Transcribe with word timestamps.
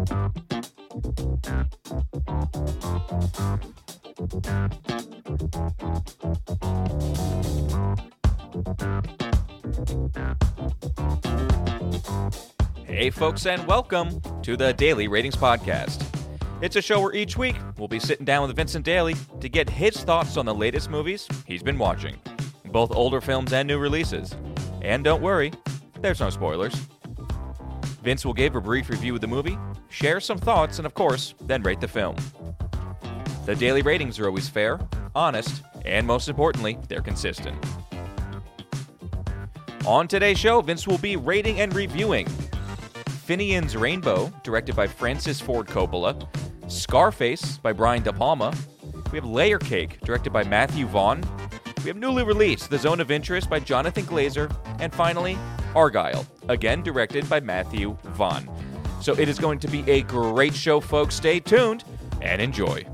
Hey, 0.00 0.06
folks, 13.10 13.44
and 13.44 13.66
welcome 13.66 14.22
to 14.42 14.56
the 14.56 14.72
Daily 14.78 15.06
Ratings 15.06 15.36
Podcast. 15.36 16.02
It's 16.62 16.76
a 16.76 16.82
show 16.82 17.02
where 17.02 17.14
each 17.14 17.36
week 17.36 17.56
we'll 17.76 17.86
be 17.86 18.00
sitting 18.00 18.24
down 18.24 18.46
with 18.46 18.56
Vincent 18.56 18.86
Daly 18.86 19.16
to 19.40 19.50
get 19.50 19.68
his 19.68 20.02
thoughts 20.02 20.38
on 20.38 20.46
the 20.46 20.54
latest 20.54 20.88
movies 20.88 21.28
he's 21.46 21.62
been 21.62 21.76
watching, 21.76 22.16
both 22.72 22.90
older 22.94 23.20
films 23.20 23.52
and 23.52 23.68
new 23.68 23.78
releases. 23.78 24.34
And 24.80 25.04
don't 25.04 25.20
worry, 25.20 25.52
there's 26.00 26.20
no 26.20 26.30
spoilers. 26.30 26.88
Vince 28.02 28.24
will 28.24 28.32
give 28.32 28.56
a 28.56 28.60
brief 28.60 28.88
review 28.88 29.14
of 29.14 29.20
the 29.20 29.26
movie, 29.26 29.58
share 29.88 30.20
some 30.20 30.38
thoughts, 30.38 30.78
and 30.78 30.86
of 30.86 30.94
course, 30.94 31.34
then 31.42 31.62
rate 31.62 31.80
the 31.80 31.88
film. 31.88 32.16
The 33.46 33.54
daily 33.54 33.82
ratings 33.82 34.18
are 34.18 34.26
always 34.26 34.48
fair, 34.48 34.80
honest, 35.14 35.62
and 35.84 36.06
most 36.06 36.28
importantly, 36.28 36.78
they're 36.88 37.02
consistent. 37.02 37.56
On 39.86 40.06
today's 40.06 40.38
show, 40.38 40.60
Vince 40.60 40.86
will 40.86 40.98
be 40.98 41.16
rating 41.16 41.60
and 41.60 41.74
reviewing 41.74 42.26
Finian's 43.26 43.76
Rainbow, 43.76 44.32
directed 44.42 44.76
by 44.76 44.86
Francis 44.86 45.40
Ford 45.40 45.66
Coppola, 45.66 46.26
Scarface 46.68 47.58
by 47.58 47.72
Brian 47.72 48.02
De 48.02 48.12
Palma. 48.12 48.54
We 49.10 49.18
have 49.18 49.24
Layer 49.24 49.58
Cake, 49.58 50.00
directed 50.02 50.32
by 50.32 50.44
Matthew 50.44 50.86
Vaughn. 50.86 51.22
We 51.82 51.88
have 51.88 51.96
newly 51.96 52.22
released 52.22 52.70
The 52.70 52.78
Zone 52.78 53.00
of 53.00 53.10
Interest 53.10 53.48
by 53.48 53.60
Jonathan 53.60 54.04
Glazer. 54.04 54.54
And 54.80 54.92
finally, 54.92 55.36
Argylle, 55.74 56.26
again 56.48 56.82
directed 56.82 57.28
by 57.28 57.40
Matthew 57.40 57.96
Vaughn. 58.04 58.48
So 59.00 59.14
it 59.14 59.28
is 59.28 59.38
going 59.38 59.58
to 59.60 59.68
be 59.68 59.88
a 59.90 60.02
great 60.02 60.54
show, 60.54 60.80
folks. 60.80 61.14
Stay 61.14 61.40
tuned 61.40 61.84
and 62.20 62.42
enjoy. 62.42 62.84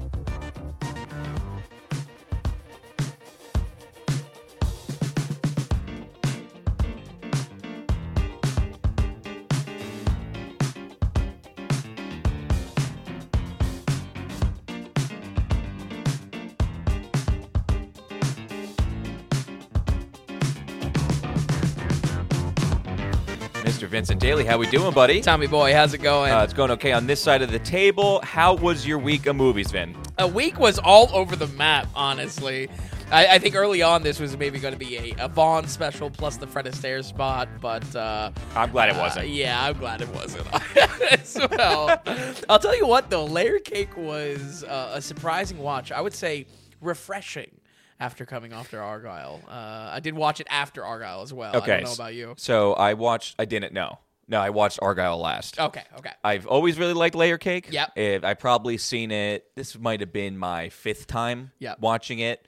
Daly, 24.27 24.45
how 24.45 24.59
we 24.59 24.67
doing, 24.67 24.93
buddy? 24.93 25.21
Tommy 25.21 25.47
boy, 25.47 25.73
how's 25.73 25.95
it 25.95 25.99
going? 26.03 26.33
Uh, 26.33 26.43
it's 26.43 26.53
going 26.53 26.73
okay 26.73 26.91
on 26.91 27.07
this 27.07 27.23
side 27.23 27.43
of 27.43 27.53
the 27.53 27.61
table. 27.61 28.21
How 28.25 28.55
was 28.57 28.85
your 28.85 28.99
week 28.99 29.27
of 29.27 29.37
movies, 29.37 29.71
Vin? 29.71 29.97
a 30.19 30.27
week 30.27 30.59
was 30.59 30.81
all 30.81 31.09
over 31.15 31.37
the 31.37 31.47
map, 31.47 31.87
honestly. 31.95 32.69
I, 33.13 33.29
I 33.29 33.39
think 33.39 33.55
early 33.55 33.83
on 33.83 34.03
this 34.03 34.19
was 34.19 34.37
maybe 34.37 34.59
going 34.59 34.75
to 34.75 34.81
be 34.81 34.97
a, 34.97 35.15
a 35.27 35.29
Vaughn 35.29 35.69
special 35.69 36.11
plus 36.11 36.39
the 36.39 36.47
Fred 36.49 36.65
Astaire 36.67 37.05
spot, 37.05 37.49
but 37.61 37.95
uh, 37.95 38.33
I'm 38.57 38.73
glad 38.73 38.89
it 38.89 38.97
uh, 38.97 39.01
wasn't. 39.03 39.29
yeah, 39.29 39.63
I'm 39.63 39.79
glad 39.79 40.01
it 40.01 40.09
wasn't 40.09 40.45
as 41.13 41.39
well. 41.53 42.03
I'll 42.49 42.59
tell 42.59 42.77
you 42.77 42.89
what, 42.89 43.09
though, 43.11 43.27
Layer 43.27 43.61
Cake 43.61 43.97
was 43.97 44.65
uh, 44.65 44.91
a 44.95 45.01
surprising 45.01 45.59
watch. 45.59 45.93
I 45.93 46.01
would 46.01 46.15
say 46.15 46.47
refreshing 46.81 47.61
after 48.01 48.27
coming 48.27 48.53
after 48.53 48.79
Argylle. 48.81 49.41
Uh, 49.47 49.91
I 49.93 50.01
did 50.01 50.15
watch 50.15 50.41
it 50.41 50.49
after 50.51 50.83
Argylle 50.83 51.23
as 51.23 51.33
well. 51.33 51.55
I 51.55 51.59
Okay. 51.59 51.77
don't 51.77 51.85
know 51.85 51.93
about 51.95 52.15
you. 52.15 52.35
So 52.39 52.73
I 52.73 52.95
watched. 52.95 53.37
I 53.39 53.45
didn't 53.45 53.73
know. 53.73 54.01
No, 54.29 54.41
I 54.41 54.51
watched 54.51 54.81
Argylle 54.81 55.21
last. 55.21 55.59
Okay, 55.61 55.83
okay. 55.99 56.11
I've 56.25 56.47
always 56.47 56.79
really 56.79 56.95
liked 56.95 57.15
Layer 57.15 57.39
Cake. 57.39 57.69
Yep. 57.71 57.93
Eh, 57.97 58.19
I 58.23 58.35
probably 58.35 58.77
seen 58.77 59.11
it. 59.13 59.45
This 59.55 59.79
might 59.79 60.01
have 60.01 60.13
been 60.13 60.37
my 60.37 60.69
fifth 60.71 61.07
time 61.07 61.53
Yep. 61.61 61.79
watching 61.81 62.19
it, 62.19 62.47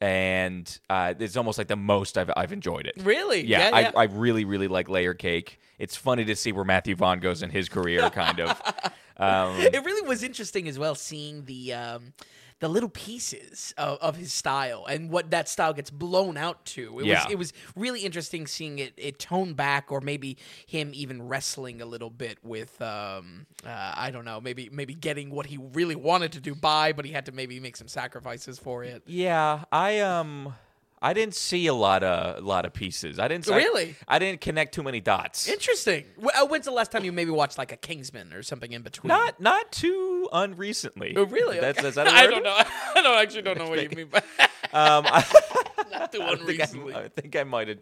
and 0.00 0.78
uh, 0.88 1.14
it's 1.18 1.36
almost 1.36 1.58
like 1.58 1.68
the 1.68 1.76
most 1.76 2.16
I've 2.18 2.30
I've 2.36 2.52
enjoyed 2.52 2.86
it. 2.86 2.94
Really? 3.02 3.44
Yeah, 3.46 3.70
Yeah, 3.70 3.78
yeah. 3.80 3.90
I, 3.96 4.02
I 4.02 4.04
really 4.04 4.44
really 4.44 4.68
like 4.68 4.88
Layer 4.88 5.14
Cake. 5.14 5.58
It's 5.78 5.96
funny 5.96 6.24
to 6.26 6.36
see 6.36 6.52
where 6.52 6.64
Matthew 6.64 6.94
Vaughn 6.96 7.20
goes 7.20 7.42
in 7.42 7.50
his 7.50 7.68
career, 7.68 8.08
kind 8.10 8.40
of. 8.40 8.62
Um, 9.18 9.56
it 9.58 9.82
really 9.82 10.06
was 10.06 10.22
interesting 10.22 10.68
as 10.68 10.78
well 10.78 10.94
seeing 10.94 11.46
the 11.46 11.72
um, 11.72 12.12
the 12.58 12.68
little 12.68 12.88
pieces 12.88 13.74
of, 13.76 13.98
of 13.98 14.16
his 14.16 14.32
style 14.32 14.86
and 14.86 15.10
what 15.10 15.30
that 15.30 15.48
style 15.48 15.74
gets 15.74 15.90
blown 15.90 16.36
out 16.36 16.64
to. 16.64 17.00
It 17.00 17.06
Yeah. 17.06 17.22
was 17.24 17.32
it 17.32 17.36
was 17.36 17.52
really 17.74 18.00
interesting 18.00 18.46
seeing 18.46 18.78
it 18.78 18.94
it 18.96 19.18
tone 19.18 19.52
back 19.54 19.92
or 19.92 20.00
maybe 20.00 20.36
him 20.66 20.90
even 20.94 21.26
wrestling 21.28 21.82
a 21.82 21.86
little 21.86 22.10
bit 22.10 22.38
with 22.42 22.80
um, 22.80 23.46
uh, 23.64 23.92
I 23.96 24.10
don't 24.10 24.24
know 24.24 24.40
maybe 24.40 24.70
maybe 24.72 24.94
getting 24.94 25.30
what 25.30 25.46
he 25.46 25.58
really 25.58 25.96
wanted 25.96 26.32
to 26.32 26.40
do 26.40 26.54
by 26.54 26.92
but 26.92 27.04
he 27.04 27.12
had 27.12 27.26
to 27.26 27.32
maybe 27.32 27.60
make 27.60 27.76
some 27.76 27.88
sacrifices 27.88 28.58
for 28.58 28.84
it. 28.84 29.02
Yeah, 29.06 29.64
I 29.70 30.00
um 30.00 30.54
I 31.02 31.12
didn't 31.12 31.34
see 31.34 31.66
a 31.66 31.74
lot 31.74 32.02
of 32.02 32.38
a 32.38 32.46
lot 32.46 32.64
of 32.64 32.72
pieces. 32.72 33.18
I 33.18 33.28
didn't 33.28 33.46
Really? 33.46 33.94
I, 34.08 34.18
didn't 34.18 34.40
connect 34.40 34.74
too 34.74 34.82
many 34.82 35.00
dots. 35.00 35.46
Interesting. 35.48 36.04
Uh, 36.22 36.46
When's 36.46 36.64
the 36.64 36.70
last 36.70 36.90
time 36.90 37.04
you 37.04 37.12
maybe 37.12 37.30
watched 37.30 37.58
like 37.58 37.70
a 37.70 37.76
Kingsman 37.76 38.32
or 38.32 38.42
something 38.42 38.72
in 38.72 38.82
between? 38.82 39.08
not 39.08 39.38
not 39.40 39.70
too 39.72 40.28
unrecently. 40.32 41.14
Oh, 41.16 41.24
really? 41.24 41.60
That's, 41.60 41.78
Okay. 41.78 41.90
that 41.90 42.08
I 42.08 42.26
don't 42.26 42.42
know. 42.42 42.54
I 42.56 43.02
don't 43.02 43.18
actually 43.18 43.42
don't 43.42 43.58
know 43.58 43.68
what 43.68 43.82
you 43.82 43.90
mean 43.96 44.08
by 44.08 44.22
Um, 44.72 45.06
I, 45.06 45.24
not 45.92 46.12
too 46.12 46.20
I 46.22 46.32
unrecently. 46.32 46.92
I, 46.94 47.04
I 47.04 47.08
think 47.08 47.36
I 47.36 47.44
might 47.44 47.68
have 47.68 47.78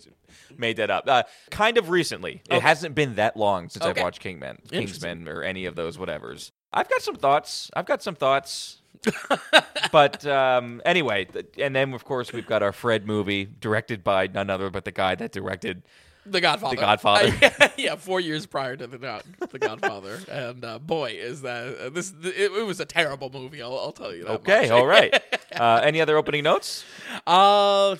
made 0.57 0.77
that 0.77 0.91
up. 0.91 1.09
Uh, 1.09 1.23
kind 1.51 1.79
of 1.79 1.89
recently. 1.91 2.43
It 2.51 2.61
hasn't 2.63 2.95
been 2.95 3.15
that 3.15 3.37
long 3.37 3.69
since 3.69 3.85
I've 3.85 3.97
watched 3.97 4.21
Kingman, 4.21 4.59
Kingsman, 4.71 5.27
or 5.29 5.43
any 5.43 5.65
of 5.65 5.77
those 5.77 5.97
whatevers. 5.97 6.51
I've 6.73 6.89
got 6.89 7.01
some 7.03 7.17
thoughts. 7.17 7.71
I've 7.75 7.87
got 7.87 8.03
some 8.03 8.15
thoughts. 8.15 8.83
but 9.93 10.27
um, 10.27 10.83
anyway, 10.85 11.27
and 11.59 11.75
then 11.75 11.93
of 11.95 12.05
course 12.05 12.33
we've 12.33 12.47
got 12.47 12.63
our 12.63 12.73
Fred 12.73 13.07
movie, 13.07 13.49
directed 13.61 14.03
by 14.05 14.27
none 14.27 14.51
other 14.51 14.71
but 14.71 14.85
the 14.85 14.93
guy 14.93 15.15
that 15.15 15.33
directed 15.33 15.83
The 16.27 16.41
Godfather. 16.41 16.77
The 16.77 16.81
Godfather. 16.81 17.33
Uh, 17.61 17.69
yeah, 17.77 17.97
four 17.97 18.21
years 18.21 18.47
prior 18.47 18.77
to 18.77 18.87
the 18.87 18.99
God- 18.99 19.25
the 19.51 19.59
Godfather, 19.59 20.19
and 20.31 20.65
uh, 20.65 20.79
boy, 20.79 21.13
is 21.13 21.43
that 21.43 21.77
uh, 21.79 21.91
this? 21.91 22.13
It, 22.23 22.53
it 22.53 22.67
was 22.67 22.81
a 22.81 22.85
terrible 22.85 23.31
movie. 23.33 23.63
I'll, 23.63 23.79
I'll 23.79 23.93
tell 23.93 24.15
you 24.15 24.25
that. 24.25 24.31
Okay, 24.41 24.63
much. 24.63 24.71
all 24.71 24.87
right. 24.87 25.15
Uh, 25.55 25.81
any 25.83 26.01
other 26.01 26.17
opening 26.17 26.45
notes? 26.45 26.85
Uh, 27.27 27.97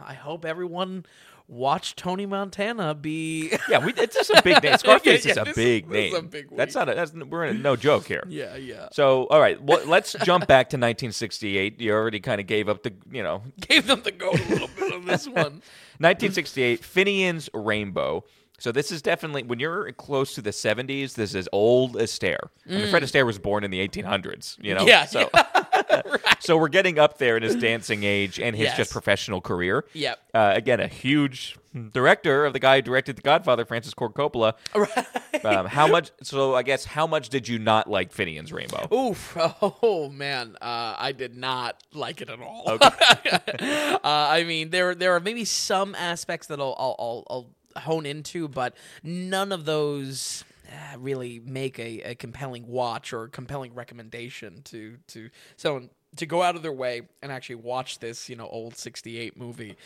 I 0.00 0.14
hope 0.14 0.44
everyone 0.44 1.04
watched 1.48 1.96
Tony 1.96 2.26
Montana 2.26 2.94
be. 2.94 3.52
Yeah, 3.68 3.84
we, 3.84 3.92
it's 3.96 4.14
just 4.14 4.30
a 4.30 4.42
big 4.42 4.62
name. 4.62 4.76
Scarface 4.78 5.24
Yeah, 5.24 5.32
is 5.32 5.36
a 5.38 5.44
big 5.54 5.84
is 5.86 5.90
name. 5.90 6.14
a 6.14 6.22
big 6.22 6.56
that's 6.56 6.74
not 6.74 6.88
a, 6.88 6.94
that's 6.94 7.12
we're 7.12 7.44
in 7.46 7.56
a 7.56 7.58
no 7.58 7.76
joke 7.76 8.06
here. 8.06 8.24
yeah, 8.28 8.56
yeah. 8.56 8.88
So, 8.92 9.24
all 9.26 9.40
right, 9.40 9.60
well, 9.62 9.84
let's 9.86 10.14
jump 10.24 10.46
back 10.46 10.68
to 10.70 10.76
1968. 10.76 11.80
You 11.80 11.92
already 11.92 12.20
kind 12.20 12.40
of 12.40 12.46
gave 12.46 12.68
up 12.68 12.82
the, 12.82 12.92
you 13.10 13.22
know, 13.22 13.42
Gave 13.60 13.86
them 13.86 14.02
the 14.02 14.12
goat 14.12 14.38
a 14.40 14.48
little 14.48 14.68
bit 14.76 14.92
on 14.92 15.04
this 15.06 15.26
one. 15.26 15.62
1968, 15.98 16.82
Finian's 16.84 17.48
Rainbow. 17.54 18.24
So 18.58 18.70
this 18.72 18.92
is 18.92 19.02
definitely 19.02 19.42
when 19.42 19.58
you're 19.58 19.90
close 19.92 20.34
to 20.36 20.42
the 20.42 20.50
70s. 20.50 21.14
This 21.14 21.34
is 21.34 21.48
old 21.52 21.94
Astaire. 21.96 22.48
I 22.68 22.72
mean, 22.72 22.88
Fred 22.88 23.02
Astaire 23.02 23.26
was 23.26 23.38
born 23.38 23.64
in 23.64 23.70
the 23.70 23.86
1800s. 23.86 24.56
You 24.62 24.74
know, 24.74 24.84
Mm. 24.84 24.88
Yeah, 24.88 25.06
So, 26.02 26.16
so 26.40 26.56
we're 26.56 26.68
getting 26.68 26.98
up 26.98 27.18
there 27.18 27.36
in 27.36 27.42
his 27.42 27.54
dancing 27.56 28.02
age 28.04 28.40
and 28.40 28.54
his 28.56 28.64
Yes. 28.66 28.76
just 28.76 28.92
professional 28.92 29.40
career. 29.40 29.84
Yep. 29.92 30.18
Uh, 30.32 30.52
again, 30.54 30.80
a 30.80 30.88
huge 30.88 31.56
director 31.92 32.44
of 32.46 32.52
the 32.52 32.58
guy 32.58 32.76
who 32.76 32.82
directed 32.82 33.16
The 33.16 33.22
Godfather, 33.22 33.64
Francis 33.64 33.92
Ford 33.94 34.14
Coppola. 34.14 34.54
Um, 35.44 35.66
how 35.66 35.86
much? 35.86 36.10
So 36.22 36.54
I 36.54 36.62
guess 36.62 36.84
how 36.84 37.06
much 37.06 37.28
did 37.28 37.48
you 37.48 37.58
not 37.58 37.88
like 37.90 38.12
Finian's 38.12 38.52
Rainbow? 38.52 38.88
Oof! 38.94 39.36
Oh 39.82 40.08
man, 40.08 40.56
uh, 40.62 40.94
I 40.98 41.12
did 41.12 41.36
not 41.36 41.82
like 41.92 42.20
it 42.20 42.30
at 42.30 42.40
all. 42.40 42.64
uh, 42.80 43.98
I 44.02 44.44
mean, 44.46 44.70
there 44.70 44.94
there 44.94 45.12
are 45.14 45.20
maybe 45.20 45.44
some 45.44 45.94
aspects 45.94 46.46
that 46.48 46.60
I'll 46.60 46.74
I'll, 46.78 46.96
I'll, 46.98 47.24
I'll 47.76 47.82
hone 47.82 48.06
into, 48.06 48.48
but 48.48 48.74
none 49.02 49.52
of 49.52 49.64
those 49.64 50.44
really 50.98 51.40
make 51.40 51.78
a, 51.78 52.00
a 52.10 52.14
compelling 52.14 52.66
watch 52.66 53.12
or 53.12 53.28
compelling 53.28 53.74
recommendation 53.74 54.62
to 54.62 54.98
to 55.08 55.30
someone 55.56 55.90
to 56.16 56.26
go 56.26 56.42
out 56.42 56.56
of 56.56 56.62
their 56.62 56.72
way 56.72 57.02
and 57.22 57.32
actually 57.32 57.56
watch 57.56 57.98
this, 57.98 58.28
you 58.28 58.36
know, 58.36 58.46
old 58.46 58.76
68 58.76 59.36
movie. 59.36 59.76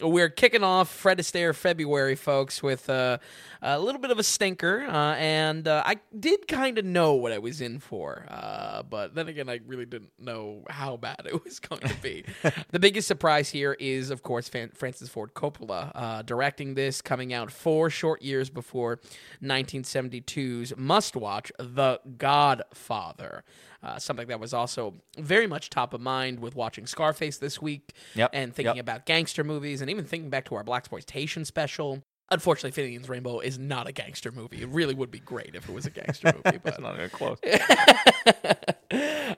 We're 0.00 0.28
kicking 0.28 0.62
off 0.62 0.90
Fred 0.90 1.18
Astaire 1.18 1.54
February, 1.54 2.14
folks, 2.14 2.62
with 2.62 2.88
uh, 2.90 3.18
a 3.62 3.78
little 3.78 4.00
bit 4.00 4.10
of 4.10 4.18
a 4.18 4.22
stinker. 4.22 4.82
Uh, 4.88 5.14
and 5.14 5.66
uh, 5.66 5.82
I 5.84 5.96
did 6.18 6.48
kind 6.48 6.78
of 6.78 6.84
know 6.84 7.14
what 7.14 7.32
I 7.32 7.38
was 7.38 7.60
in 7.60 7.78
for. 7.78 8.26
Uh, 8.28 8.82
but 8.82 9.14
then 9.14 9.28
again, 9.28 9.48
I 9.48 9.60
really 9.66 9.86
didn't 9.86 10.12
know 10.18 10.64
how 10.68 10.96
bad 10.96 11.22
it 11.26 11.44
was 11.44 11.58
going 11.58 11.82
to 11.82 11.96
be. 12.02 12.24
the 12.70 12.78
biggest 12.78 13.08
surprise 13.08 13.50
here 13.50 13.76
is, 13.78 14.10
of 14.10 14.22
course, 14.22 14.48
Fan- 14.48 14.72
Francis 14.74 15.08
Ford 15.08 15.34
Coppola 15.34 15.92
uh, 15.94 16.22
directing 16.22 16.74
this, 16.74 17.00
coming 17.00 17.32
out 17.32 17.50
four 17.50 17.90
short 17.90 18.22
years 18.22 18.50
before 18.50 19.00
1972's 19.42 20.74
must 20.76 21.16
watch, 21.16 21.52
The 21.58 22.00
Godfather. 22.18 23.44
Uh, 23.82 23.98
something 23.98 24.28
that 24.28 24.38
was 24.38 24.52
also 24.52 24.94
very 25.18 25.46
much 25.46 25.70
top 25.70 25.94
of 25.94 26.00
mind 26.02 26.38
with 26.40 26.54
watching 26.54 26.86
Scarface 26.86 27.38
this 27.38 27.62
week 27.62 27.94
Yep, 28.14 28.30
and 28.34 28.54
thinking 28.54 28.76
yep. 28.76 28.84
about 28.84 29.06
gangster 29.06 29.42
movies 29.42 29.80
and 29.80 29.88
even 29.88 30.04
thinking 30.04 30.28
back 30.28 30.44
to 30.46 30.54
our 30.54 30.62
Blaxploitation 30.64 31.46
special. 31.46 32.02
Unfortunately, 32.32 32.70
Finian's 32.70 33.08
Rainbow 33.08 33.40
is 33.40 33.58
not 33.58 33.88
a 33.88 33.92
gangster 33.92 34.30
movie. 34.30 34.62
It 34.62 34.68
really 34.68 34.94
would 34.94 35.10
be 35.10 35.18
great 35.18 35.54
if 35.54 35.68
it 35.68 35.72
was 35.72 35.86
a 35.86 35.90
gangster 35.90 36.32
movie, 36.44 36.58
but 36.62 36.74
It's 36.74 36.78
not 36.80 36.94
even 36.96 37.10
close. 37.10 37.38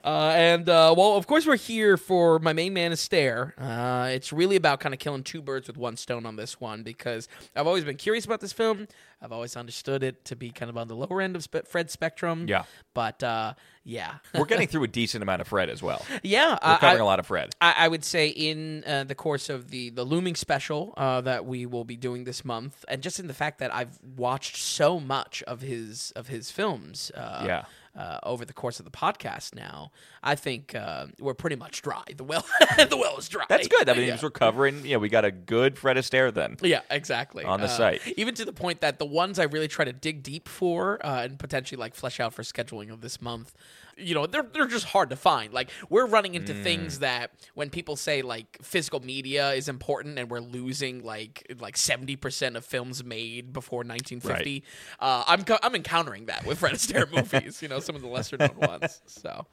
Uh, 0.03 0.33
and 0.35 0.67
uh, 0.67 0.93
well, 0.97 1.15
of 1.15 1.27
course, 1.27 1.45
we're 1.45 1.55
here 1.55 1.95
for 1.95 2.39
my 2.39 2.51
main 2.53 2.73
man, 2.73 2.91
Astaire. 2.91 3.53
Uh, 3.57 4.07
it's 4.07 4.33
really 4.33 4.55
about 4.55 4.79
kind 4.79 4.93
of 4.93 4.99
killing 4.99 5.23
two 5.23 5.41
birds 5.41 5.67
with 5.67 5.77
one 5.77 5.95
stone 5.95 6.25
on 6.25 6.35
this 6.35 6.59
one 6.59 6.81
because 6.83 7.27
I've 7.55 7.67
always 7.67 7.83
been 7.85 7.97
curious 7.97 8.25
about 8.25 8.41
this 8.41 8.51
film. 8.51 8.87
I've 9.23 9.31
always 9.31 9.55
understood 9.55 10.03
it 10.03 10.25
to 10.25 10.35
be 10.35 10.51
kind 10.51 10.69
of 10.69 10.77
on 10.77 10.87
the 10.89 10.95
lower 10.95 11.21
end 11.21 11.35
of 11.37 11.43
spe- 11.43 11.65
Fred's 11.65 11.93
spectrum. 11.93 12.45
Yeah. 12.47 12.63
but 12.93 13.23
uh, 13.23 13.53
yeah, 13.85 14.15
We're 14.35 14.45
getting 14.45 14.67
through 14.67 14.83
a 14.83 14.87
decent 14.87 15.21
amount 15.23 15.41
of 15.41 15.47
Fred 15.47 15.69
as 15.69 15.81
well. 15.81 16.05
yeah. 16.23 16.51
We're 16.63 16.77
covering 16.77 17.01
I- 17.01 17.03
a 17.03 17.05
lot 17.05 17.19
of 17.19 17.27
Fred. 17.27 17.55
I, 17.61 17.73
I 17.79 17.87
would 17.87 18.03
say 18.03 18.27
in 18.27 18.83
uh, 18.85 19.05
the 19.05 19.15
course 19.15 19.49
of 19.49 19.69
the 19.71 19.89
the 19.91 20.03
looming 20.03 20.35
special 20.35 20.93
uh, 20.97 21.21
that 21.21 21.45
we 21.45 21.65
will 21.65 21.85
be 21.85 21.95
doing 21.97 22.25
this 22.25 22.43
month, 22.43 22.83
and 22.87 23.01
just 23.01 23.19
in 23.19 23.27
the 23.27 23.33
fact 23.33 23.59
that 23.59 23.73
I've 23.73 23.97
watched 24.17 24.57
so 24.57 24.99
much 24.99 25.41
of 25.43 25.61
his 25.61 26.11
of 26.15 26.27
his 26.27 26.51
films, 26.51 27.11
uh, 27.15 27.43
Yeah. 27.45 27.63
Uh, 27.95 28.19
over 28.23 28.45
the 28.45 28.53
course 28.53 28.79
of 28.79 28.85
the 28.85 28.91
podcast. 28.91 29.55
Now, 29.55 29.91
I 30.23 30.35
think 30.35 30.73
uh, 30.75 31.07
we're 31.19 31.33
pretty 31.33 31.55
much 31.55 31.81
dry. 31.81 32.03
The 32.15 32.23
well, 32.23 32.45
the 32.77 32.97
well 32.97 33.17
is 33.17 33.29
dry. 33.29 33.45
That's 33.49 33.67
good. 33.67 33.87
I 33.89 33.93
mean, 33.93 34.07
yeah. 34.07 34.17
we're 34.21 34.29
covering. 34.31 34.85
Yeah, 34.85 34.97
we 34.97 35.09
got 35.09 35.25
a 35.25 35.31
good 35.31 35.77
Fred 35.77 35.97
Astaire 35.97 36.33
then. 36.33 36.57
Yeah, 36.61 36.81
exactly. 36.89 37.43
On 37.43 37.59
the 37.59 37.65
Uh, 37.67 37.69
site. 37.69 38.01
Even 38.17 38.33
to 38.35 38.45
the 38.45 38.53
point 38.53 38.81
that 38.81 38.99
the 38.99 39.05
ones 39.05 39.39
I 39.39 39.43
really 39.43 39.67
try 39.67 39.85
to 39.85 39.93
dig 39.93 40.23
deep 40.23 40.47
for 40.49 41.03
uh, 41.05 41.23
and 41.23 41.37
potentially 41.37 41.79
like 41.79 41.93
flesh 41.95 42.19
out 42.19 42.33
for 42.33 42.41
scheduling 42.43 42.91
of 42.91 43.01
this 43.01 43.21
month, 43.21 43.53
you 43.97 44.13
know, 44.15 44.25
they're 44.25 44.43
they're 44.53 44.67
just 44.67 44.85
hard 44.85 45.09
to 45.11 45.15
find. 45.15 45.53
Like 45.53 45.69
we're 45.89 46.05
running 46.07 46.35
into 46.35 46.53
Mm. 46.53 46.63
things 46.63 46.99
that 46.99 47.31
when 47.53 47.69
people 47.69 47.95
say 47.95 48.21
like 48.21 48.57
physical 48.61 48.99
media 48.99 49.51
is 49.51 49.67
important 49.69 50.17
and 50.17 50.29
we're 50.29 50.39
losing 50.39 51.03
like 51.03 51.45
like 51.59 51.75
70% 51.75 52.55
of 52.55 52.65
films 52.65 53.03
made 53.03 53.53
before 53.53 53.83
1950, 53.83 54.63
uh, 54.99 55.23
I'm 55.27 55.43
I'm 55.61 55.75
encountering 55.75 56.25
that 56.25 56.45
with 56.45 56.59
Fred 56.59 56.73
Astaire 56.73 57.11
movies, 57.15 57.61
you 57.61 57.67
know, 57.67 57.79
some 57.79 57.95
of 57.95 58.01
the 58.01 58.07
lesser 58.07 58.37
known 58.37 58.55
ones. 58.57 59.01
So, 59.05 59.45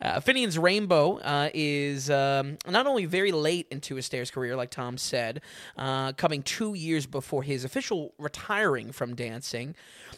uh, 0.00 0.20
Finian's 0.20 0.58
Rainbow 0.58 1.18
uh, 1.18 1.50
is 1.54 2.10
um, 2.10 2.58
not 2.68 2.86
only 2.86 3.04
very 3.06 3.32
late 3.32 3.66
into 3.70 3.94
Astaire's 3.96 4.30
career, 4.30 4.56
like 4.56 4.70
Tom 4.70 4.98
said, 4.98 5.40
uh, 5.76 6.12
coming 6.12 6.42
two 6.42 6.74
years 6.74 7.06
before 7.06 7.42
his 7.42 7.64
official 7.64 8.14
retiring 8.18 8.90
from 8.92 9.14
dancing, 9.14 9.74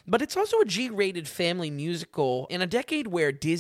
but 0.06 0.23
it's 0.23 0.37
also 0.37 0.59
a 0.61 0.65
G 0.65 0.88
rated 0.91 1.29
family 1.29 1.70
musical 1.70 2.47
in 2.50 2.62
a 2.62 2.67
decade 2.67 3.09
where 3.09 3.31
Disney 3.32 3.57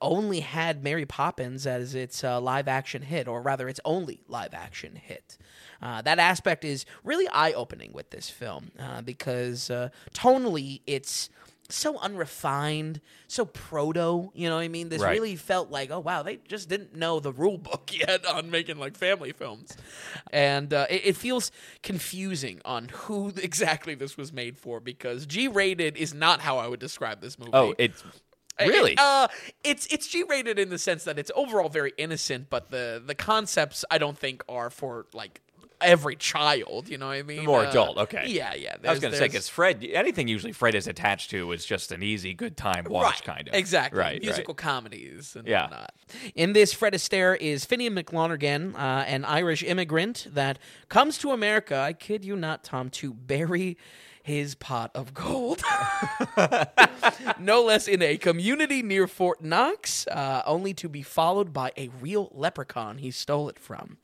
only 0.00 0.40
had 0.40 0.82
Mary 0.82 1.06
Poppins 1.06 1.66
as 1.66 1.94
its 1.94 2.22
uh, 2.22 2.40
live 2.40 2.68
action 2.68 3.02
hit, 3.02 3.26
or 3.28 3.42
rather, 3.42 3.68
its 3.68 3.80
only 3.84 4.20
live 4.28 4.54
action 4.54 4.96
hit. 4.96 5.38
Uh, 5.82 6.02
that 6.02 6.18
aspect 6.18 6.64
is 6.64 6.84
really 7.04 7.28
eye 7.28 7.52
opening 7.52 7.92
with 7.92 8.10
this 8.10 8.30
film 8.30 8.70
uh, 8.78 9.02
because 9.02 9.70
uh, 9.70 9.88
tonally 10.14 10.80
it's 10.86 11.30
so 11.70 11.98
unrefined, 11.98 13.00
so 13.26 13.44
proto. 13.44 14.30
You 14.34 14.48
know 14.48 14.56
what 14.56 14.62
I 14.62 14.68
mean? 14.68 14.88
This 14.88 15.02
Right. 15.02 15.12
really 15.12 15.36
felt 15.36 15.70
like, 15.70 15.90
oh 15.90 16.00
wow, 16.00 16.22
they 16.22 16.36
just 16.48 16.68
didn't 16.68 16.94
know 16.94 17.20
the 17.20 17.32
rule 17.32 17.58
book 17.58 17.90
yet 17.92 18.24
on 18.26 18.50
making 18.50 18.78
like 18.78 18.96
family 18.96 19.32
films, 19.32 19.76
and 20.32 20.72
uh, 20.72 20.86
it, 20.88 21.02
it 21.06 21.16
feels 21.16 21.50
confusing 21.82 22.60
on 22.64 22.88
who 22.88 23.28
exactly 23.42 23.94
this 23.94 24.16
was 24.16 24.32
made 24.32 24.56
for 24.58 24.80
because 24.80 25.26
G 25.26 25.48
rated 25.48 25.96
is 25.96 26.14
not 26.14 26.40
how 26.40 26.58
I 26.58 26.68
would 26.68 26.80
describe 26.80 27.20
this 27.20 27.38
movie. 27.38 27.50
Oh, 27.52 27.74
it's 27.78 28.02
really. 28.60 28.92
It- 28.92 28.98
uh, 29.00 29.28
it's 29.64 29.86
it's 29.86 30.06
G 30.06 30.24
rated 30.28 30.58
in 30.58 30.68
the 30.70 30.78
sense 30.78 31.04
that 31.04 31.18
it's 31.18 31.30
overall 31.34 31.68
very 31.68 31.92
innocent, 31.98 32.48
but 32.50 32.70
the 32.70 33.02
the 33.04 33.14
concepts 33.14 33.84
I 33.90 33.98
don't 33.98 34.18
think 34.18 34.42
are 34.48 34.70
for 34.70 35.06
like 35.12 35.40
every 35.80 36.16
child. 36.16 36.88
You 36.88 36.98
know 36.98 37.06
what 37.06 37.18
I 37.18 37.22
mean? 37.22 37.44
More 37.44 37.64
Uh, 37.64 37.70
adult, 37.70 37.98
okay. 37.98 38.24
Yeah, 38.26 38.52
yeah. 38.54 38.74
I 38.84 38.90
was 38.90 38.98
going 38.98 39.12
to 39.12 39.18
say 39.18 39.26
because 39.28 39.48
Fred, 39.48 39.84
anything 39.92 40.26
usually 40.26 40.50
Fred 40.52 40.74
is 40.74 40.88
attached 40.88 41.30
to 41.30 41.52
is 41.52 41.64
just 41.64 41.92
an 41.92 42.02
easy, 42.02 42.34
good 42.34 42.56
time 42.56 42.84
watch, 42.88 43.04
right, 43.04 43.22
kind 43.36 43.46
of. 43.48 43.54
Exactly. 43.54 43.96
Right. 43.96 44.20
Musical 44.20 44.54
comedies 44.54 45.36
and 45.36 45.46
Yeah. 45.46 45.62
whatnot. 45.68 45.94
In 46.34 46.52
this, 46.52 46.72
Fred 46.72 46.94
Astaire 46.94 47.36
is 47.40 47.64
Finian 47.64 47.96
McLonergan, 47.96 48.74
uh, 48.74 49.04
an 49.06 49.24
Irish 49.24 49.62
immigrant 49.62 50.26
that 50.32 50.58
comes 50.88 51.16
to 51.18 51.30
America, 51.30 51.76
I 51.76 51.92
kid 51.92 52.24
you 52.24 52.34
not, 52.34 52.64
Tom, 52.64 52.90
to 52.90 53.14
bury 53.14 53.76
his 54.28 54.54
pot 54.54 54.90
of 54.94 55.14
gold. 55.14 55.62
no 57.38 57.62
less 57.64 57.88
in 57.88 58.02
a 58.02 58.18
community 58.18 58.82
near 58.82 59.08
Fort 59.08 59.42
Knox, 59.42 60.06
uh, 60.08 60.42
only 60.44 60.74
to 60.74 60.88
be 60.88 61.00
followed 61.00 61.54
by 61.54 61.72
a 61.78 61.88
real 62.02 62.30
leprechaun 62.34 62.98
he 62.98 63.10
stole 63.10 63.48
it 63.48 63.58
from. 63.58 63.96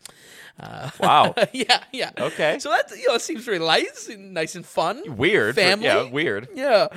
Uh, 0.58 0.90
Wow. 0.98 1.34
yeah, 1.52 1.82
yeah. 1.92 2.10
Okay. 2.18 2.58
So 2.58 2.70
that 2.70 2.90
you 2.96 3.06
know 3.08 3.18
seems 3.18 3.44
very 3.44 3.58
nice, 3.58 4.08
and 4.08 4.32
nice 4.32 4.54
and 4.54 4.64
fun. 4.64 5.02
Weird. 5.14 5.56
but 5.56 5.62
Family. 5.62 5.86
Yeah, 5.86 6.08
weird. 6.10 6.48
Yeah. 6.54 6.88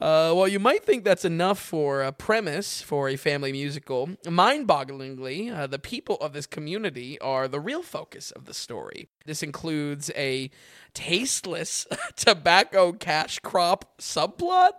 Uh, 0.00 0.32
well, 0.34 0.48
you 0.48 0.58
might 0.58 0.82
think 0.82 1.04
that's 1.04 1.26
enough 1.26 1.58
for 1.58 2.02
a 2.02 2.12
premise 2.12 2.80
for 2.80 3.10
a 3.10 3.16
family 3.16 3.52
musical. 3.52 4.08
Mind 4.26 4.66
bogglingly, 4.66 5.54
uh, 5.54 5.66
the 5.66 5.78
people 5.78 6.16
of 6.16 6.32
this 6.32 6.46
community 6.46 7.20
are 7.20 7.46
the 7.46 7.60
real 7.60 7.82
focus 7.82 8.30
of 8.30 8.46
the 8.46 8.54
story. 8.54 9.08
This 9.26 9.42
includes 9.42 10.10
a 10.16 10.50
tasteless 10.94 11.86
tobacco 12.16 12.92
cash 12.92 13.38
crop 13.40 13.98
subplot. 13.98 14.72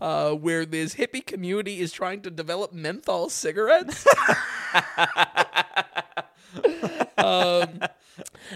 Uh, 0.00 0.32
where 0.32 0.64
this 0.64 0.94
hippie 0.94 1.26
community 1.26 1.80
is 1.80 1.92
trying 1.92 2.22
to 2.22 2.30
develop 2.30 2.72
menthol 2.72 3.28
cigarettes. 3.28 4.06
um, 7.18 7.80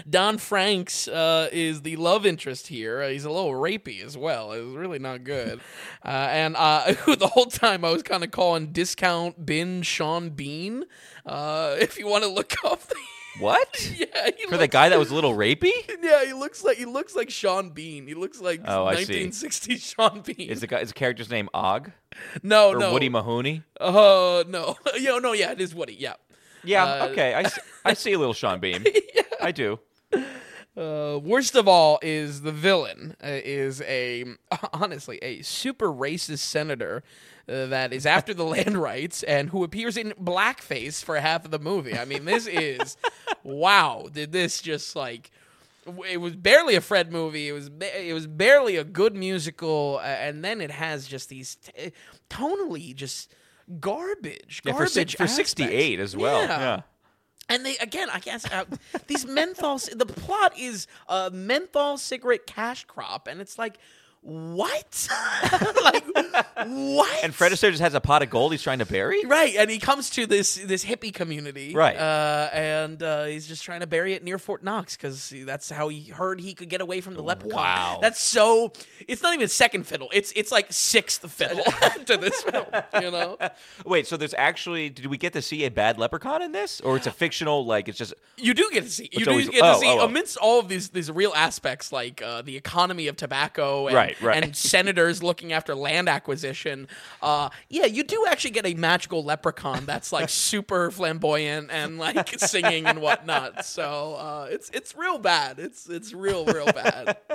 Don 0.09 0.37
Francks 0.37 1.07
uh, 1.07 1.49
is 1.51 1.81
the 1.81 1.95
love 1.95 2.25
interest 2.25 2.67
here. 2.67 3.01
Uh, 3.01 3.09
he's 3.09 3.25
a 3.25 3.31
little 3.31 3.51
rapey 3.51 4.03
as 4.03 4.17
well. 4.17 4.51
It's 4.51 4.75
really 4.75 4.99
not 4.99 5.23
good. 5.23 5.59
Uh, 6.03 6.29
and 6.31 6.55
uh, 6.55 6.85
the 7.07 7.27
whole 7.27 7.45
time 7.45 7.83
I 7.83 7.91
was 7.91 8.03
kind 8.03 8.23
of 8.23 8.31
calling 8.31 8.71
discount 8.71 9.45
bin 9.45 9.81
Sean 9.81 10.29
Bean. 10.29 10.83
Uh, 11.25 11.75
if 11.79 11.97
you 11.97 12.07
want 12.07 12.23
to 12.23 12.29
look 12.29 12.53
up, 12.63 12.81
the, 12.81 12.95
What? 13.39 13.91
yeah, 13.97 14.29
For 14.49 14.57
the 14.57 14.67
guy 14.67 14.89
that 14.89 14.97
was 14.99 15.11
a 15.11 15.15
little 15.15 15.33
rapey? 15.35 15.71
yeah, 16.01 16.25
he 16.25 16.33
looks 16.33 16.63
like 16.63 16.77
he 16.77 16.85
looks 16.85 17.15
like 17.15 17.29
Sean 17.29 17.69
Bean. 17.69 18.07
He 18.07 18.13
looks 18.13 18.41
like 18.41 18.61
Oh, 18.65 18.85
I 18.85 19.03
see. 19.03 19.25
1960s 19.27 19.95
Sean 19.95 20.21
Bean. 20.21 20.49
Is 20.49 20.61
the 20.61 20.67
guy? 20.67 20.79
Is 20.79 20.89
the 20.89 20.93
character's 20.95 21.29
name 21.29 21.49
Og 21.53 21.91
no, 22.41 22.69
or 22.69 22.77
no, 22.79 22.93
Woody 22.93 23.09
Mahoney? 23.09 23.63
Uh, 23.79 24.43
no, 24.47 24.75
yeah, 24.97 25.19
no, 25.19 25.33
yeah, 25.33 25.51
it 25.51 25.61
is 25.61 25.75
Woody. 25.75 25.95
Yeah. 25.99 26.13
Yeah. 26.63 26.83
Uh, 26.85 27.07
okay. 27.09 27.33
I, 27.33 27.43
see, 27.43 27.61
I 27.85 27.93
see 27.93 28.13
a 28.13 28.19
little 28.19 28.33
Sean 28.33 28.59
Bean. 28.59 28.83
I 29.41 29.51
do. 29.51 29.79
Uh, 30.75 31.17
worst 31.23 31.55
of 31.55 31.67
all 31.67 31.97
is 32.03 32.41
the 32.41 32.51
villain 32.51 33.15
uh, 33.23 33.27
is 33.29 33.81
a 33.81 34.23
honestly 34.73 35.17
a 35.23 35.41
super 35.41 35.87
racist 35.91 36.39
senator 36.39 37.01
that 37.47 37.93
is 37.93 38.05
after 38.05 38.33
the 38.33 38.43
land 38.43 38.77
rights 38.81 39.23
and 39.23 39.49
who 39.49 39.63
appears 39.63 39.97
in 39.97 40.13
blackface 40.21 41.03
for 41.03 41.19
half 41.19 41.45
of 41.45 41.51
the 41.51 41.59
movie. 41.59 41.97
I 41.97 42.05
mean, 42.05 42.25
this 42.25 42.45
is 42.47 42.97
wow. 43.43 44.07
Did 44.11 44.31
this 44.31 44.61
just 44.61 44.95
like 44.95 45.31
it 46.09 46.19
was 46.19 46.35
barely 46.35 46.75
a 46.75 46.81
Fred 46.81 47.11
movie. 47.11 47.47
It 47.47 47.53
was 47.53 47.69
ba- 47.69 48.05
it 48.05 48.13
was 48.13 48.27
barely 48.27 48.75
a 48.75 48.83
good 48.83 49.15
musical, 49.15 49.99
uh, 50.01 50.05
and 50.07 50.43
then 50.43 50.61
it 50.61 50.71
has 50.71 51.07
just 51.07 51.29
these 51.29 51.55
t- 51.55 51.93
tonally 52.29 52.93
just 52.93 53.33
garbage. 53.79 54.61
Yeah, 54.65 54.73
for, 54.73 54.79
garbage 54.79 54.93
six, 54.93 55.13
for 55.13 55.27
68 55.27 55.99
as 55.99 56.15
well. 56.15 56.41
Yeah. 56.41 56.59
yeah. 56.59 56.81
And 57.49 57.65
they 57.65 57.77
again, 57.77 58.09
I 58.11 58.19
guess 58.19 58.51
uh, 58.51 58.65
these 59.07 59.25
menthol. 59.25 59.77
The 59.77 60.05
plot 60.05 60.57
is 60.59 60.87
a 61.07 61.31
menthol 61.31 61.97
cigarette 61.97 62.45
cash 62.45 62.83
crop, 62.85 63.27
and 63.27 63.39
it's 63.39 63.57
like, 63.57 63.77
what? 64.27 65.07
like 65.83 66.03
what? 66.65 67.23
And 67.23 67.33
Fred 67.33 67.53
Astaire 67.53 67.69
just 67.71 67.81
has 67.81 67.93
a 67.93 68.01
pot 68.01 68.23
of 68.23 68.29
gold 68.29 68.51
he's 68.51 68.61
trying 68.61 68.79
to 68.79 68.85
bury? 68.85 69.23
Right, 69.23 69.55
and 69.55 69.69
he 69.69 69.79
comes 69.79 70.09
to 70.11 70.25
this 70.25 70.55
this 70.55 70.83
hippie 70.83 71.13
community, 71.13 71.73
Right. 71.73 71.95
Uh, 71.95 72.49
and 72.51 73.01
uh, 73.01 73.23
he's 73.23 73.47
just 73.47 73.63
trying 73.63 73.79
to 73.79 73.87
bury 73.87 74.13
it 74.13 74.25
near 74.25 74.37
Fort 74.37 74.63
Knox 74.63 74.97
because 74.97 75.33
that's 75.45 75.69
how 75.69 75.87
he 75.87 76.03
heard 76.03 76.41
he 76.41 76.53
could 76.53 76.67
get 76.67 76.81
away 76.81 76.99
from 76.99 77.13
the 77.13 77.23
leprechaun. 77.23 77.55
Wow. 77.55 77.99
that's 78.01 78.21
so. 78.21 78.73
It's 79.07 79.23
not 79.23 79.33
even 79.33 79.47
second 79.47 79.87
fiddle. 79.87 80.09
It's 80.11 80.33
it's 80.35 80.51
like 80.51 80.67
sixth 80.71 81.29
fiddle 81.31 81.63
to 82.05 82.17
this 82.17 82.41
film. 82.41 82.65
You 83.01 83.11
know, 83.11 83.37
Wait, 83.85 84.07
so 84.07 84.17
there's 84.17 84.35
actually 84.37 84.89
did 84.89 85.05
we 85.05 85.17
get 85.17 85.31
to 85.33 85.41
see 85.41 85.63
a 85.63 85.71
bad 85.71 85.97
leprechaun 85.97 86.41
in 86.41 86.51
this? 86.51 86.81
Or 86.81 86.97
it's 86.97 87.07
a 87.07 87.11
fictional 87.11 87.65
like 87.65 87.87
it's 87.87 87.97
just 87.97 88.13
you 88.35 88.53
do 88.53 88.69
get 88.73 88.83
to 88.83 88.89
see. 88.89 89.09
You 89.13 89.23
do 89.23 89.31
always- 89.31 89.49
get 89.49 89.61
to 89.61 89.75
oh, 89.75 89.79
see 89.79 89.87
oh, 89.87 89.99
oh. 90.01 90.05
amidst 90.05 90.35
all 90.35 90.59
of 90.59 90.67
these 90.67 90.89
these 90.89 91.09
real 91.09 91.33
aspects 91.33 91.93
like 91.93 92.21
uh, 92.21 92.41
the 92.41 92.57
economy 92.57 93.07
of 93.07 93.15
tobacco 93.15 93.87
and, 93.87 93.95
Right, 93.95 94.16
right. 94.21 94.43
and 94.43 94.55
senators 94.55 95.23
looking 95.23 95.53
after 95.53 95.75
land 95.75 96.09
acquisition. 96.09 96.87
Uh, 97.21 97.49
yeah, 97.69 97.85
you 97.85 98.03
do 98.03 98.25
actually 98.27 98.51
get 98.51 98.65
a 98.65 98.73
magical 98.73 99.23
leprechaun 99.23 99.85
that's 99.85 100.11
like 100.11 100.29
super 100.47 100.91
flamboyant 100.91 101.69
and 101.71 101.97
like 101.97 102.39
singing 102.39 102.85
and 102.85 103.01
whatnot. 103.01 103.65
So 103.65 104.15
uh, 104.15 104.47
it's 104.49 104.69
it's 104.71 104.95
real 104.95 105.17
bad. 105.17 105.59
It's 105.59 105.89
it's 105.89 106.13
real 106.13 106.45
real 106.45 106.65
bad. 106.65 107.17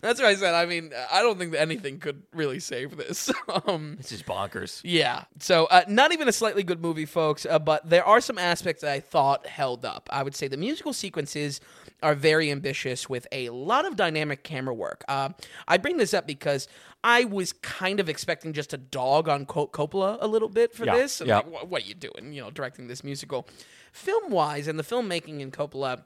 that's 0.00 0.20
what 0.20 0.24
I 0.24 0.34
said. 0.34 0.54
I 0.54 0.66
mean, 0.66 0.92
I 1.10 1.22
don't 1.22 1.38
think 1.38 1.52
that 1.52 1.60
anything 1.60 1.98
could 1.98 2.22
really 2.32 2.60
save 2.60 2.96
this. 2.96 3.30
um, 3.66 3.96
this 3.96 4.12
is 4.12 4.22
bonkers. 4.22 4.80
yeah. 4.84 5.24
So, 5.38 5.66
uh, 5.66 5.82
not 5.88 6.12
even 6.12 6.28
a 6.28 6.32
slightly 6.32 6.62
good 6.62 6.80
movie, 6.80 7.06
folks, 7.06 7.46
uh, 7.46 7.58
but 7.58 7.88
there 7.88 8.04
are 8.04 8.20
some 8.20 8.38
aspects 8.38 8.82
that 8.82 8.92
I 8.92 9.00
thought 9.00 9.46
held 9.46 9.84
up. 9.84 10.08
I 10.12 10.22
would 10.22 10.34
say 10.34 10.48
the 10.48 10.56
musical 10.56 10.92
sequences 10.92 11.60
are 12.02 12.14
very 12.14 12.50
ambitious 12.50 13.08
with 13.08 13.26
a 13.32 13.48
lot 13.50 13.84
of 13.86 13.96
dynamic 13.96 14.42
camera 14.44 14.74
work. 14.74 15.04
Uh, 15.08 15.30
I 15.68 15.76
bring 15.76 15.96
this 15.96 16.14
up 16.14 16.26
because 16.26 16.68
I 17.02 17.24
was 17.24 17.52
kind 17.52 18.00
of 18.00 18.08
expecting 18.08 18.52
just 18.52 18.72
a 18.72 18.76
dog 18.78 19.28
on 19.28 19.46
Cop- 19.46 19.72
Coppola 19.72 20.18
a 20.20 20.26
little 20.26 20.48
bit 20.48 20.74
for 20.74 20.84
Yeah, 20.84 20.96
this. 20.96 21.20
Yeah. 21.24 21.36
like, 21.36 21.50
what, 21.50 21.68
what 21.68 21.82
are 21.82 21.86
you 21.86 21.94
doing? 21.94 22.32
You 22.32 22.42
know, 22.42 22.50
directing 22.50 22.88
this 22.88 23.02
musical. 23.04 23.48
Film 23.92 24.30
wise, 24.30 24.68
and 24.68 24.78
the 24.78 24.82
filmmaking 24.84 25.40
in 25.40 25.50
Coppola, 25.50 26.02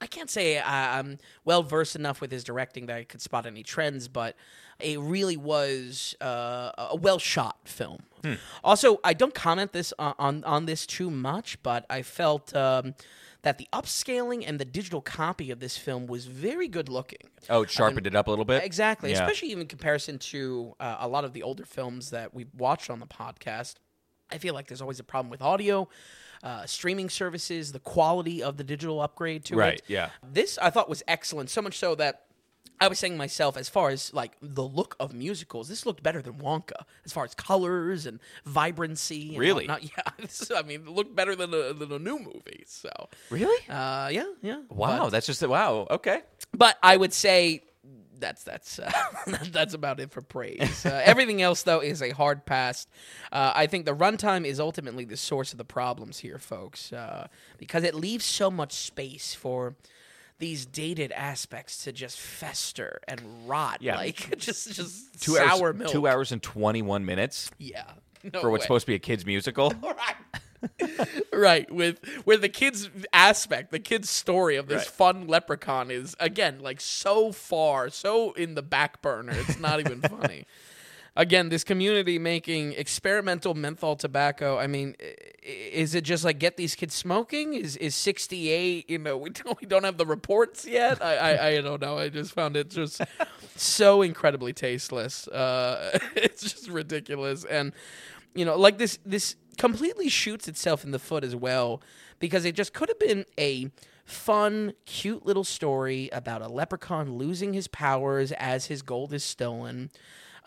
I 0.00 0.06
can't 0.06 0.28
say 0.28 0.58
I- 0.58 0.98
I'm 0.98 1.18
well 1.44 1.62
versed 1.62 1.96
enough 1.96 2.20
with 2.20 2.30
his 2.32 2.44
directing 2.44 2.86
that 2.86 2.96
I 2.96 3.04
could 3.04 3.22
spot 3.22 3.46
any 3.46 3.62
trends, 3.62 4.08
but 4.08 4.36
it 4.80 4.98
really 4.98 5.36
was 5.36 6.16
uh, 6.20 6.72
a 6.76 6.96
well 6.96 7.18
shot 7.20 7.56
film. 7.64 8.00
Also, 8.64 8.98
I 9.04 9.12
don't 9.12 9.34
comment 9.34 9.72
this 9.72 9.92
on, 9.98 10.14
on 10.18 10.44
on 10.44 10.66
this 10.66 10.86
too 10.86 11.10
much, 11.10 11.62
but 11.62 11.84
I 11.90 12.02
felt 12.02 12.56
um, 12.56 12.94
that 13.44 13.58
the 13.58 13.68
upscaling 13.72 14.42
and 14.46 14.58
the 14.58 14.64
digital 14.64 15.00
copy 15.00 15.50
of 15.50 15.60
this 15.60 15.76
film 15.76 16.06
was 16.06 16.26
very 16.26 16.66
good 16.66 16.88
looking. 16.88 17.20
Oh, 17.48 17.62
it 17.62 17.70
sharpened 17.70 18.06
it 18.06 18.16
up 18.16 18.26
a 18.26 18.30
little 18.30 18.44
bit. 18.44 18.64
Exactly, 18.64 19.10
Yeah. 19.12 19.22
especially 19.22 19.48
even 19.50 19.62
in 19.62 19.68
comparison 19.68 20.18
to 20.18 20.74
uh, 20.80 20.96
a 21.00 21.08
lot 21.08 21.24
of 21.24 21.32
the 21.32 21.42
older 21.42 21.64
films 21.64 22.10
that 22.10 22.34
we've 22.34 22.52
watched 22.56 22.90
on 22.90 22.98
the 23.00 23.06
podcast. 23.06 23.76
I 24.32 24.38
feel 24.38 24.54
like 24.54 24.66
there's 24.66 24.80
always 24.82 24.98
a 24.98 25.04
problem 25.04 25.30
with 25.30 25.42
audio, 25.42 25.88
uh, 26.42 26.66
streaming 26.66 27.08
services, 27.10 27.72
the 27.72 27.78
quality 27.80 28.42
of 28.42 28.56
the 28.56 28.64
digital 28.64 29.00
upgrade 29.00 29.44
to 29.46 29.56
Right, 29.56 29.74
it. 29.74 29.82
yeah. 29.88 30.10
This 30.22 30.58
I 30.58 30.70
thought 30.70 30.88
was 30.88 31.02
excellent, 31.06 31.50
so 31.50 31.62
much 31.62 31.78
so 31.78 31.94
that 31.96 32.24
I 32.80 32.88
was 32.88 32.98
saying 32.98 33.16
myself, 33.16 33.56
as 33.56 33.68
far 33.68 33.90
as 33.90 34.12
like 34.12 34.32
the 34.42 34.62
look 34.62 34.96
of 35.00 35.14
musicals, 35.14 35.68
this 35.68 35.86
looked 35.86 36.02
better 36.02 36.20
than 36.20 36.34
Wonka, 36.34 36.82
as 37.04 37.12
far 37.12 37.24
as 37.24 37.34
colors 37.34 38.04
and 38.06 38.18
vibrancy. 38.44 39.30
And 39.30 39.38
Really? 39.38 39.66
whatnot. 39.68 39.82
Yeah. 39.96 40.12
This, 40.20 40.50
I 40.54 40.62
mean, 40.62 40.82
it 40.82 40.88
looked 40.88 41.14
better 41.14 41.34
than 41.36 41.52
a, 41.54 41.72
than 41.72 41.92
a 41.92 41.98
new 41.98 42.18
movie. 42.18 42.64
So, 42.66 42.90
Really? 43.30 43.56
uh, 43.68 44.08
yeah, 44.12 44.24
yeah. 44.42 44.62
Wow, 44.70 45.04
But- 45.04 45.10
that's 45.10 45.26
just 45.26 45.42
a, 45.42 45.48
wow. 45.48 45.86
Okay. 45.90 46.22
but 46.52 46.76
I 46.82 46.96
would 46.96 47.12
say 47.12 47.62
that's 48.18 48.44
that's 48.44 48.78
uh, 48.78 48.90
that's 49.50 49.74
about 49.74 50.00
it 50.00 50.10
for 50.10 50.22
praise. 50.22 50.86
Uh, 50.86 51.00
everything 51.04 51.42
else, 51.42 51.62
though, 51.64 51.80
is 51.80 52.00
a 52.00 52.10
hard 52.10 52.46
pass. 52.46 52.86
Uh, 53.32 53.52
I 53.54 53.66
think 53.66 53.86
the 53.86 53.94
runtime 53.94 54.44
is 54.46 54.58
ultimately 54.60 55.04
the 55.04 55.16
source 55.16 55.52
of 55.52 55.58
the 55.58 55.64
problems 55.64 56.18
here, 56.20 56.38
folks, 56.38 56.92
uh, 56.92 57.26
because 57.58 57.82
it 57.84 57.94
leaves 57.94 58.24
so 58.24 58.50
much 58.50 58.72
space 58.72 59.34
for 59.34 59.74
these 60.38 60.66
dated 60.66 61.12
aspects 61.12 61.84
to 61.84 61.92
just 61.92 62.18
fester 62.18 63.00
and 63.08 63.20
rot, 63.46 63.78
Yeah. 63.80 63.96
like 63.96 64.36
just 64.38 64.72
just 64.72 65.20
Two 65.22 65.36
sour 65.36 65.68
hours. 65.68 65.76
milk. 65.76 65.90
Two 65.92 66.06
hours 66.08 66.32
and 66.32 66.42
twenty-one 66.42 67.04
minutes 67.04 67.50
yeah. 67.58 67.84
No 68.32 68.40
for 68.40 68.50
what's 68.50 68.62
way. 68.62 68.64
supposed 68.66 68.82
to 68.86 68.92
be 68.92 68.94
a 68.94 68.98
kids 68.98 69.24
musical. 69.26 69.72
right. 69.82 71.08
right 71.32 71.70
with 71.70 72.02
where 72.24 72.38
the 72.38 72.48
kids 72.48 72.88
aspect 73.12 73.70
the 73.70 73.78
kids 73.78 74.08
story 74.08 74.56
of 74.56 74.66
this 74.66 74.78
Right. 74.78 74.86
fun 74.86 75.26
leprechaun 75.26 75.90
is 75.90 76.16
again 76.18 76.60
like 76.60 76.80
so 76.80 77.32
far 77.32 77.90
so 77.90 78.32
in 78.32 78.54
the 78.54 78.62
back 78.62 79.02
burner 79.02 79.34
it's 79.36 79.58
not 79.58 79.78
even 79.80 80.00
funny 80.00 80.46
again 81.16 81.48
this 81.48 81.64
community 81.64 82.18
making 82.18 82.72
experimental 82.72 83.54
menthol 83.54 83.96
tobacco 83.96 84.58
i 84.58 84.66
mean 84.66 84.94
is 85.44 85.94
it 85.94 86.04
just 86.04 86.24
like 86.24 86.38
get 86.38 86.56
these 86.56 86.74
kids 86.74 86.94
smoking? 86.94 87.54
Is 87.54 87.76
is 87.76 87.94
68 87.94 88.88
you 88.88 88.98
know 88.98 89.16
we 89.16 89.30
don't 89.30 89.60
we 89.60 89.66
don't 89.66 89.84
have 89.84 89.98
the 89.98 90.06
reports 90.06 90.66
yet? 90.66 91.02
I 91.02 91.16
i, 91.16 91.48
I 91.48 91.60
don't 91.60 91.80
know. 91.80 91.98
I 91.98 92.08
just 92.08 92.32
found 92.32 92.56
it 92.56 92.70
just 92.70 93.00
so 93.56 94.02
incredibly 94.02 94.52
tasteless. 94.52 95.28
Uh 95.28 95.98
it's 96.16 96.42
just 96.42 96.68
ridiculous. 96.68 97.44
And 97.44 97.72
you 98.34 98.44
know 98.44 98.56
like 98.56 98.78
this 98.78 98.98
this 99.04 99.36
completely 99.58 100.08
shoots 100.08 100.48
itself 100.48 100.84
in 100.84 100.90
the 100.90 100.98
foot 100.98 101.22
as 101.22 101.36
well 101.36 101.80
because 102.18 102.44
it 102.44 102.54
just 102.54 102.72
could 102.72 102.88
have 102.88 102.98
been 102.98 103.24
a 103.38 103.70
fun 104.04 104.72
cute 104.84 105.24
little 105.24 105.44
story 105.44 106.10
about 106.12 106.42
a 106.42 106.48
leprechaun 106.48 107.16
losing 107.16 107.52
his 107.54 107.68
powers 107.68 108.32
as 108.32 108.66
his 108.66 108.82
gold 108.82 109.12
is 109.12 109.24
stolen 109.24 109.90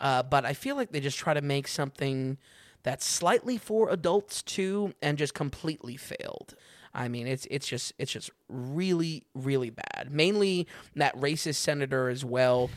uh, 0.00 0.22
but 0.22 0.44
i 0.44 0.52
feel 0.52 0.76
like 0.76 0.92
they 0.92 1.00
just 1.00 1.18
try 1.18 1.34
to 1.34 1.42
make 1.42 1.66
something 1.68 2.38
that's 2.82 3.04
slightly 3.04 3.58
for 3.58 3.90
adults 3.90 4.42
too 4.42 4.92
and 5.02 5.18
just 5.18 5.34
completely 5.34 5.96
failed 5.96 6.54
I 6.94 7.06
mean, 7.08 7.26
it's 7.26 7.46
it's 7.50 7.68
just 7.68 7.92
it's 7.98 8.10
just 8.10 8.30
really 8.48 9.24
really 9.34 9.70
bad. 9.70 10.08
Mainly 10.10 10.66
that 10.96 11.14
racist 11.16 11.56
senator 11.56 12.08
as 12.08 12.24
well, 12.24 12.70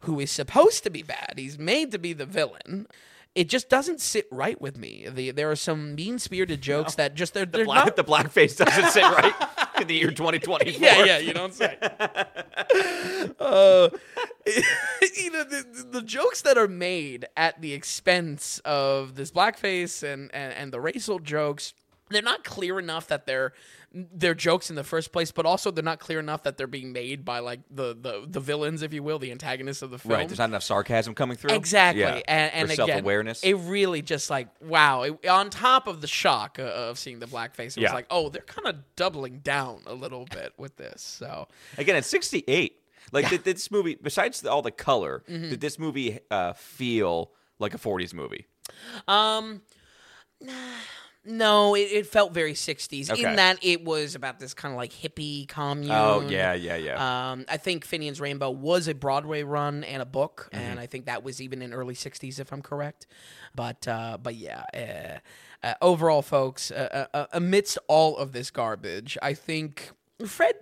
who 0.00 0.18
is 0.18 0.30
supposed 0.30 0.82
to 0.84 0.90
be 0.90 1.02
bad. 1.02 1.34
He's 1.36 1.58
made 1.58 1.92
to 1.92 1.98
be 1.98 2.12
the 2.12 2.26
villain. 2.26 2.86
It 3.34 3.48
just 3.48 3.68
doesn't 3.68 4.00
sit 4.00 4.26
right 4.32 4.60
with 4.60 4.76
me. 4.78 5.06
The, 5.08 5.30
there 5.30 5.50
are 5.50 5.54
some 5.54 5.94
mean 5.94 6.18
spirited 6.18 6.60
jokes 6.72 6.94
that 6.96 7.14
just 7.14 7.34
they're, 7.34 7.46
they're 7.46 7.66
Black, 7.66 7.84
not. 7.86 7.96
the 7.96 8.04
blackface 8.04 8.56
doesn't 8.56 8.90
sit 8.90 9.02
right 9.02 9.34
in 9.80 9.86
the 9.86 9.94
year 9.94 10.10
2024. 10.10 10.80
yeah, 10.80 11.04
yeah, 11.04 11.18
you 11.18 11.32
don't 11.32 11.54
say. 11.54 11.76
uh, 13.40 13.88
you 15.16 15.30
know 15.30 15.44
the, 15.44 15.64
the- 15.72 15.88
the 15.90 16.02
jokes 16.02 16.42
that 16.42 16.56
are 16.58 16.68
made 16.68 17.26
at 17.36 17.60
the 17.60 17.72
expense 17.72 18.60
of 18.64 19.14
this 19.14 19.30
blackface 19.30 20.02
and, 20.02 20.30
and, 20.34 20.52
and 20.52 20.72
the 20.72 20.80
racial 20.80 21.18
jokes, 21.18 21.72
they're 22.10 22.22
not 22.22 22.44
clear 22.44 22.78
enough 22.78 23.06
that 23.08 23.26
they're 23.26 23.52
they're 23.92 24.34
jokes 24.34 24.68
in 24.68 24.76
the 24.76 24.84
first 24.84 25.12
place, 25.12 25.32
but 25.32 25.46
also 25.46 25.70
they're 25.70 25.82
not 25.82 25.98
clear 25.98 26.20
enough 26.20 26.42
that 26.42 26.58
they're 26.58 26.66
being 26.66 26.92
made 26.92 27.24
by 27.24 27.38
like 27.38 27.60
the 27.70 27.96
the, 27.98 28.24
the 28.28 28.38
villains, 28.40 28.82
if 28.82 28.92
you 28.92 29.02
will, 29.02 29.18
the 29.18 29.30
antagonists 29.32 29.80
of 29.82 29.90
the 29.90 29.98
film. 29.98 30.14
Right. 30.14 30.28
There's 30.28 30.38
not 30.38 30.50
enough 30.50 30.62
sarcasm 30.62 31.14
coming 31.14 31.36
through. 31.36 31.54
Exactly, 31.54 32.02
Yeah. 32.02 32.20
and, 32.28 32.52
and 32.52 32.70
again, 32.70 32.86
self-awareness. 32.88 33.42
It 33.42 33.54
really 33.54 34.02
just 34.02 34.28
like 34.30 34.48
wow. 34.60 35.02
It, 35.02 35.26
on 35.26 35.48
top 35.50 35.86
of 35.88 36.00
the 36.02 36.06
shock 36.06 36.58
of 36.58 36.98
seeing 36.98 37.18
the 37.18 37.26
blackface, 37.26 37.76
it 37.76 37.82
was 37.82 37.92
like, 37.92 38.06
oh, 38.10 38.28
they're 38.28 38.42
kind 38.42 38.66
of 38.68 38.76
doubling 38.96 39.38
down 39.38 39.80
a 39.86 39.94
little 39.94 40.26
bit 40.26 40.52
with 40.58 40.76
this. 40.76 41.00
So 41.02 41.48
Again, 41.78 41.96
at 41.96 42.04
68. 42.04 42.74
Like 43.10 43.30
did 43.30 43.42
this 43.42 43.70
movie, 43.70 43.96
besides 44.00 44.44
all 44.44 44.60
the 44.60 44.70
color, 44.70 45.22
Mm-hmm. 45.30 45.48
did 45.48 45.60
this 45.62 45.78
movie 45.78 46.18
uh, 46.30 46.52
feel 46.52 47.30
like 47.58 47.72
a 47.72 47.78
40s 47.78 48.12
movie? 48.12 48.46
Um, 49.08 49.62
no, 51.28 51.74
it, 51.76 51.80
it 51.92 52.06
felt 52.06 52.32
very 52.32 52.54
60s 52.54 53.10
Okay. 53.10 53.22
in 53.22 53.36
that 53.36 53.58
it 53.62 53.84
was 53.84 54.14
about 54.14 54.40
this 54.40 54.54
kind 54.54 54.72
of 54.72 54.76
like 54.78 54.92
hippie 54.92 55.46
commune. 55.46 55.90
Oh 55.92 56.26
yeah, 56.28 56.54
yeah, 56.54 56.76
yeah. 56.76 57.30
Um, 57.32 57.44
I 57.48 57.56
think 57.58 57.84
Finian's 57.84 58.20
Rainbow 58.20 58.50
was 58.50 58.88
a 58.88 58.94
Broadway 58.94 59.42
run 59.42 59.84
and 59.84 60.02
a 60.02 60.06
book, 60.06 60.48
Mm-hmm. 60.52 60.64
and 60.64 60.80
I 60.80 60.86
think 60.86 61.06
that 61.06 61.22
was 61.22 61.40
even 61.40 61.62
in 61.62 61.72
early 61.72 61.94
'60s, 61.94 62.40
if 62.40 62.52
I'm 62.52 62.62
correct. 62.62 63.06
But 63.54 63.86
uh, 63.86 64.18
but 64.22 64.34
yeah, 64.36 65.20
uh, 65.62 65.66
uh, 65.66 65.74
overall, 65.82 66.22
folks, 66.22 66.70
uh, 66.70 67.06
uh, 67.12 67.16
uh, 67.16 67.26
amidst 67.32 67.78
all 67.88 68.16
of 68.16 68.32
this 68.32 68.50
garbage, 68.50 69.16
I 69.22 69.34
think 69.34 69.90
Fred. 70.26 70.54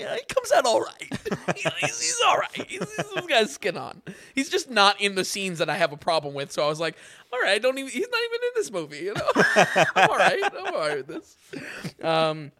Yeah, 0.00 0.14
he 0.16 0.22
comes 0.34 0.50
out 0.52 0.64
all 0.66 0.80
right. 0.80 0.96
He- 1.56 1.68
he's, 1.80 2.00
he's 2.00 2.18
all 2.26 2.36
right. 2.38 2.66
He's, 2.68 2.80
he's 3.14 3.26
got 3.26 3.48
skin 3.50 3.76
on. 3.76 4.02
He's 4.34 4.48
just 4.48 4.70
not 4.70 5.00
in 5.00 5.14
the 5.14 5.24
scenes 5.24 5.58
that 5.58 5.68
I 5.68 5.76
have 5.76 5.92
a 5.92 5.96
problem 5.96 6.32
with. 6.34 6.52
So 6.52 6.64
I 6.64 6.68
was 6.68 6.80
like, 6.80 6.96
all 7.32 7.40
right, 7.40 7.60
don't 7.60 7.76
even. 7.78 7.90
He's 7.90 8.08
not 8.08 8.20
even 8.24 8.40
in 8.42 8.50
this 8.54 8.70
movie. 8.70 8.98
You 8.98 9.14
know, 9.14 9.30
I'm 9.96 10.10
all 10.10 10.16
right. 10.16 10.42
I'm 10.44 10.74
all 10.74 10.80
right 10.80 10.96
with 10.98 11.06
this. 11.08 11.36
Um, 12.02 12.52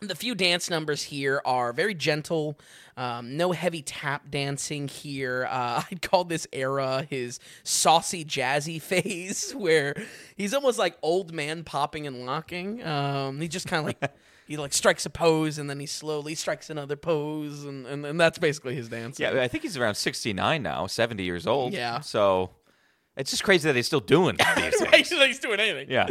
the 0.00 0.14
few 0.14 0.34
dance 0.34 0.70
numbers 0.70 1.02
here 1.02 1.40
are 1.44 1.72
very 1.72 1.94
gentle. 1.94 2.58
Um, 2.96 3.36
no 3.36 3.52
heavy 3.52 3.82
tap 3.82 4.30
dancing 4.30 4.88
here. 4.88 5.46
Uh, 5.50 5.82
I'd 5.90 6.02
call 6.02 6.24
this 6.24 6.46
era 6.52 7.06
his 7.08 7.38
saucy 7.64 8.24
jazzy 8.24 8.80
phase, 8.82 9.52
where 9.52 9.94
he's 10.36 10.54
almost 10.54 10.78
like 10.78 10.96
old 11.02 11.32
man 11.32 11.62
popping 11.64 12.06
and 12.06 12.24
locking. 12.26 12.84
Um, 12.84 13.40
he 13.40 13.46
just 13.48 13.66
kind 13.66 13.80
of 13.80 13.86
like 13.86 14.12
he 14.48 14.56
like 14.56 14.72
strikes 14.72 15.06
a 15.06 15.10
pose 15.10 15.58
and 15.58 15.70
then 15.70 15.78
he 15.78 15.86
slowly 15.86 16.34
strikes 16.34 16.68
another 16.70 16.96
pose, 16.96 17.64
and 17.64 17.86
and, 17.86 18.04
and 18.04 18.18
that's 18.20 18.38
basically 18.38 18.74
his 18.74 18.88
dance. 18.88 19.20
yeah, 19.20 19.40
I 19.40 19.46
think 19.48 19.62
he's 19.62 19.76
around 19.76 19.94
69 19.94 20.62
now, 20.62 20.86
70 20.86 21.22
years 21.22 21.46
old. 21.46 21.72
Yeah. 21.74 22.00
So 22.00 22.50
it's 23.16 23.30
just 23.30 23.44
crazy 23.44 23.68
that 23.68 23.76
he's 23.76 23.86
still 23.86 24.00
doing 24.00 24.36
these 24.56 24.80
Right, 24.80 25.06
things. 25.06 25.10
he's 25.10 25.38
doing 25.38 25.60
anything. 25.60 25.90
Yeah. 25.90 26.06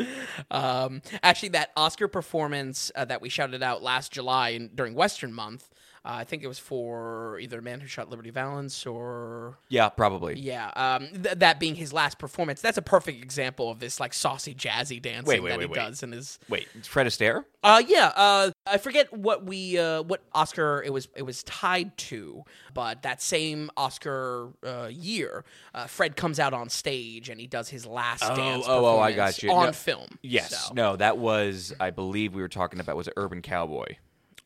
Um, 0.51 1.01
actually, 1.24 1.50
that 1.50 1.72
Oscar 1.75 2.08
performance 2.08 2.91
uh, 2.96 3.06
that 3.06 3.22
we 3.22 3.29
shouted 3.29 3.63
out 3.63 3.82
last 3.82 4.12
July 4.12 4.50
in, 4.50 4.70
during 4.75 4.94
Western 4.94 5.34
Month, 5.34 5.70
uh, 6.05 6.09
I 6.19 6.23
think 6.23 6.43
it 6.43 6.47
was 6.47 6.59
for 6.59 7.39
either 7.39 7.61
Man 7.61 7.79
Who 7.79 7.87
Shot 7.87 8.09
Liberty 8.09 8.29
Valance 8.29 8.85
or 8.85 9.57
Yeah, 9.69 9.89
probably. 9.89 10.39
yeah, 10.39 10.69
um, 10.75 11.07
th- 11.23 11.37
that 11.39 11.59
being 11.59 11.75
his 11.75 11.91
last 11.93 12.17
performance. 12.19 12.61
That's 12.61 12.77
a 12.77 12.81
perfect 12.81 13.21
example 13.23 13.69
of 13.69 13.79
this 13.79 13.99
like 13.99 14.13
saucy 14.13 14.53
jazzy 14.55 15.01
dancing 15.01 15.25
Wait, 15.27 15.39
wait, 15.41 15.49
that 15.51 15.59
wait, 15.59 15.67
he 15.69 15.73
does 15.73 16.03
in 16.03 16.11
his. 16.11 16.39
Wait, 16.49 16.67
it's 16.75 16.87
Fred 16.87 17.07
Astaire? 17.07 17.45
Uh, 17.63 17.81
yeah. 17.87 18.11
Uh, 18.15 18.51
I 18.65 18.77
forget 18.77 19.11
what 19.11 19.45
we 19.45 19.77
uh, 19.77 20.01
what 20.03 20.21
Oscar 20.33 20.81
it 20.85 20.93
was 20.93 21.07
it 21.15 21.23
was 21.23 21.43
tied 21.43 21.97
to, 21.97 22.43
but 22.73 23.01
that 23.03 23.21
same 23.21 23.69
Oscar 23.75 24.49
uh, 24.65 24.89
year, 24.91 25.43
uh, 25.73 25.87
Fred 25.87 26.15
comes 26.15 26.39
out 26.39 26.53
on 26.53 26.69
stage 26.69 27.29
and 27.29 27.39
he 27.41 27.47
does 27.47 27.69
his 27.69 27.85
last 27.85 28.23
Oh, 28.25 28.35
dance. 28.35 28.65
oh, 28.67 28.85
oh, 28.85 28.99
I 28.99 29.11
got 29.13 29.41
you. 29.43 29.51
on 29.51 29.67
No. 29.67 29.71
film. 29.71 30.07
Yes. 30.21 30.67
So, 30.67 30.73
No, 30.73 30.95
that 30.95 31.17
was, 31.17 31.73
I 31.79 31.89
believe 31.91 32.33
we 32.33 32.41
were 32.41 32.47
talking 32.47 32.79
about, 32.79 32.95
was 32.95 33.09
Urban 33.17 33.41
Cowboy? 33.41 33.95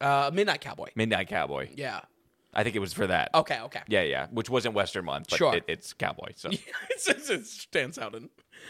Uh, 0.01 0.31
Midnight 0.34 0.62
Cowboy. 0.62 0.89
Midnight 0.96 1.27
Cowboy. 1.27 1.70
Yeah. 1.75 2.01
I 2.53 2.63
think 2.63 2.75
it 2.75 2.79
was 2.79 2.91
for 2.91 3.08
that. 3.08 3.29
Okay. 3.34 3.60
Okay. 3.62 3.79
Yeah, 3.88 4.01
yeah. 4.01 4.27
Which 4.29 4.50
wasn't 4.50 4.75
Western 4.75 5.05
Month, 5.05 5.27
but 5.29 5.38
Sure. 5.38 5.55
it, 5.55 5.63
it's 5.70 5.93
Cowboy. 5.93 6.31
So 6.36 6.50
it 6.89 7.46
stands 7.46 7.98
out 7.98 8.13
in 8.13 8.29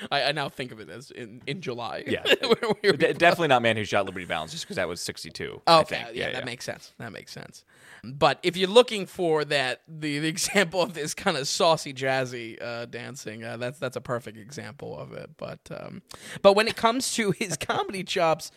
I, 0.09 0.23
I 0.25 0.31
now 0.31 0.47
think 0.49 0.71
of 0.71 0.79
it 0.79 0.89
as 0.89 1.11
in, 1.11 1.41
in 1.47 1.61
July. 1.61 2.03
Yeah. 2.07 2.23
Where 2.41 2.73
we- 2.83 2.91
De- 2.93 3.13
definitely 3.13 3.49
not 3.49 3.61
Man 3.61 3.75
Who 3.77 3.83
Shot 3.83 4.05
Liberty 4.05 4.25
Valance, 4.25 4.51
just 4.51 4.63
because 4.63 4.77
that 4.77 4.87
was 4.87 5.01
62. 5.01 5.61
I 5.67 5.79
Okay, 5.81 6.03
think. 6.03 6.15
yeah, 6.15 6.31
that 6.31 6.45
makes 6.45 6.63
sense. 6.63 6.93
That 6.99 7.11
makes 7.11 7.31
sense. 7.31 7.65
But 8.03 8.39
if 8.41 8.55
you're 8.55 8.69
looking 8.69 9.05
for 9.05 9.43
that, 9.45 9.81
the, 9.87 10.19
the 10.19 10.27
example 10.27 10.81
of 10.81 10.93
this 10.93 11.13
kind 11.13 11.35
of 11.35 11.47
saucy, 11.47 11.93
jazzy 11.93 12.61
uh, 12.61 12.85
dancing, 12.85 13.43
uh, 13.43 13.57
that's 13.57 13.79
that's 13.79 13.95
a 13.97 14.01
perfect 14.01 14.37
example 14.37 14.97
of 14.97 15.11
it. 15.11 15.31
But 15.37 15.59
um, 15.71 16.01
but 16.41 16.53
when 16.53 16.67
it 16.67 16.75
comes 16.75 17.13
to 17.15 17.31
his 17.31 17.57
comedy 17.59 18.03
chops, 18.03 18.51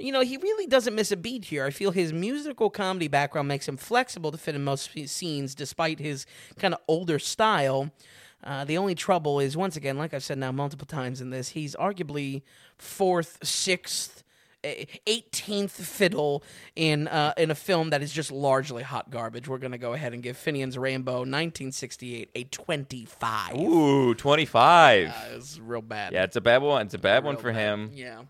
you 0.00 0.12
know, 0.12 0.20
he 0.22 0.36
really 0.36 0.66
doesn't 0.66 0.94
miss 0.94 1.12
a 1.12 1.16
beat 1.16 1.46
here. 1.46 1.64
I 1.64 1.70
feel 1.70 1.90
his 1.90 2.12
musical 2.12 2.70
comedy 2.70 3.08
background 3.08 3.48
makes 3.48 3.68
him 3.68 3.76
flexible 3.76 4.32
to 4.32 4.38
fit 4.38 4.54
in 4.54 4.64
most 4.64 4.90
scenes, 5.08 5.54
despite 5.54 5.98
his 5.98 6.26
kind 6.58 6.74
of 6.74 6.80
older 6.88 7.18
style. 7.18 7.90
Uh, 8.42 8.64
the 8.64 8.78
only 8.78 8.94
trouble 8.94 9.38
is, 9.38 9.56
once 9.56 9.76
again, 9.76 9.98
like 9.98 10.14
I've 10.14 10.24
said 10.24 10.38
now 10.38 10.50
multiple 10.50 10.86
times 10.86 11.20
in 11.20 11.30
this, 11.30 11.50
he's 11.50 11.76
arguably 11.76 12.40
fourth, 12.78 13.38
sixth, 13.42 14.24
eh, 14.64 14.86
18th 15.06 15.70
fiddle 15.72 16.42
in 16.74 17.06
uh, 17.08 17.34
in 17.36 17.50
a 17.50 17.54
film 17.54 17.90
that 17.90 18.02
is 18.02 18.10
just 18.12 18.32
largely 18.32 18.82
hot 18.82 19.10
garbage. 19.10 19.46
We're 19.46 19.58
going 19.58 19.72
to 19.72 19.78
go 19.78 19.92
ahead 19.92 20.14
and 20.14 20.22
give 20.22 20.38
Finian's 20.38 20.78
Rainbow 20.78 21.18
1968 21.18 22.30
a 22.34 22.44
25. 22.44 23.56
Ooh, 23.58 24.14
25. 24.14 25.08
Uh, 25.08 25.12
it's 25.36 25.58
real 25.58 25.82
bad. 25.82 26.14
yeah, 26.14 26.24
it's 26.24 26.36
a 26.36 26.40
bad 26.40 26.62
one. 26.62 26.86
It's 26.86 26.94
a 26.94 26.98
bad 26.98 27.24
one 27.24 27.36
for 27.36 27.52
bad. 27.52 27.60
him. 27.60 27.90
Yeah. 27.92 28.22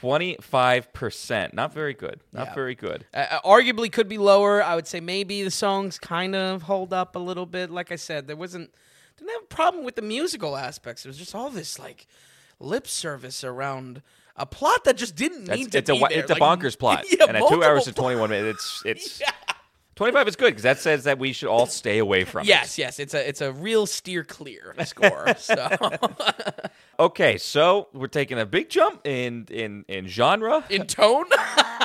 25%. 0.00 1.52
Not 1.52 1.72
very 1.74 1.94
good. 1.94 2.20
Not 2.32 2.48
Yeah. 2.48 2.54
very 2.54 2.74
good. 2.74 3.06
Uh, 3.12 3.40
arguably 3.44 3.90
could 3.90 4.08
be 4.08 4.18
lower. 4.18 4.62
I 4.62 4.74
would 4.74 4.86
say 4.86 5.00
maybe 5.00 5.42
the 5.42 5.50
songs 5.50 5.98
kind 5.98 6.34
of 6.34 6.62
hold 6.62 6.92
up 6.92 7.16
a 7.16 7.18
little 7.18 7.46
bit. 7.46 7.70
Like 7.70 7.92
I 7.92 7.96
said, 7.96 8.26
there 8.26 8.36
wasn't 8.36 8.70
didn't 9.18 9.30
have 9.32 9.42
a 9.42 9.46
problem 9.46 9.84
with 9.84 9.94
the 9.96 10.02
musical 10.02 10.56
aspects. 10.56 11.04
It 11.04 11.08
was 11.08 11.18
just 11.18 11.34
all 11.34 11.50
this 11.50 11.78
like 11.78 12.06
lip 12.58 12.86
service 12.88 13.44
around 13.44 14.02
a 14.36 14.46
plot 14.46 14.84
that 14.84 14.96
just 14.96 15.14
didn't 15.14 15.46
need 15.48 15.72
to 15.72 15.78
it's 15.78 15.90
a 15.90 15.94
be 15.94 16.00
wa- 16.00 16.08
there. 16.08 16.20
it's 16.20 16.30
a 16.30 16.34
bonkers 16.36 16.78
plot. 16.78 17.04
Yeah, 17.10 17.26
and 17.28 17.36
at 17.36 17.48
2 17.48 17.62
hours 17.62 17.86
multiple 17.86 18.08
and 18.08 18.16
21 18.18 18.30
minutes, 18.30 18.82
it's 18.84 19.06
it's 19.20 19.20
Yeah. 19.20 19.30
25 19.94 20.28
is 20.28 20.36
good 20.36 20.50
because 20.50 20.62
that 20.62 20.78
says 20.78 21.04
that 21.04 21.18
we 21.18 21.32
should 21.32 21.48
all 21.48 21.66
stay 21.66 21.98
away 21.98 22.24
from 22.24 22.46
Yes, 22.46 22.78
yes, 22.78 22.98
it's 22.98 23.12
a 23.14 23.28
it's 23.28 23.40
a 23.40 23.52
real 23.52 23.86
steer 23.86 24.24
clear 24.24 24.74
score. 24.84 25.34
so. 25.38 25.68
Okay, 27.00 27.36
so 27.38 27.88
we're 27.92 28.06
taking 28.06 28.38
a 28.38 28.46
big 28.46 28.68
jump 28.68 29.04
in 29.06 29.46
in 29.50 29.84
in 29.88 30.06
genre. 30.06 30.62
in 30.70 30.86
tone, 30.86 31.24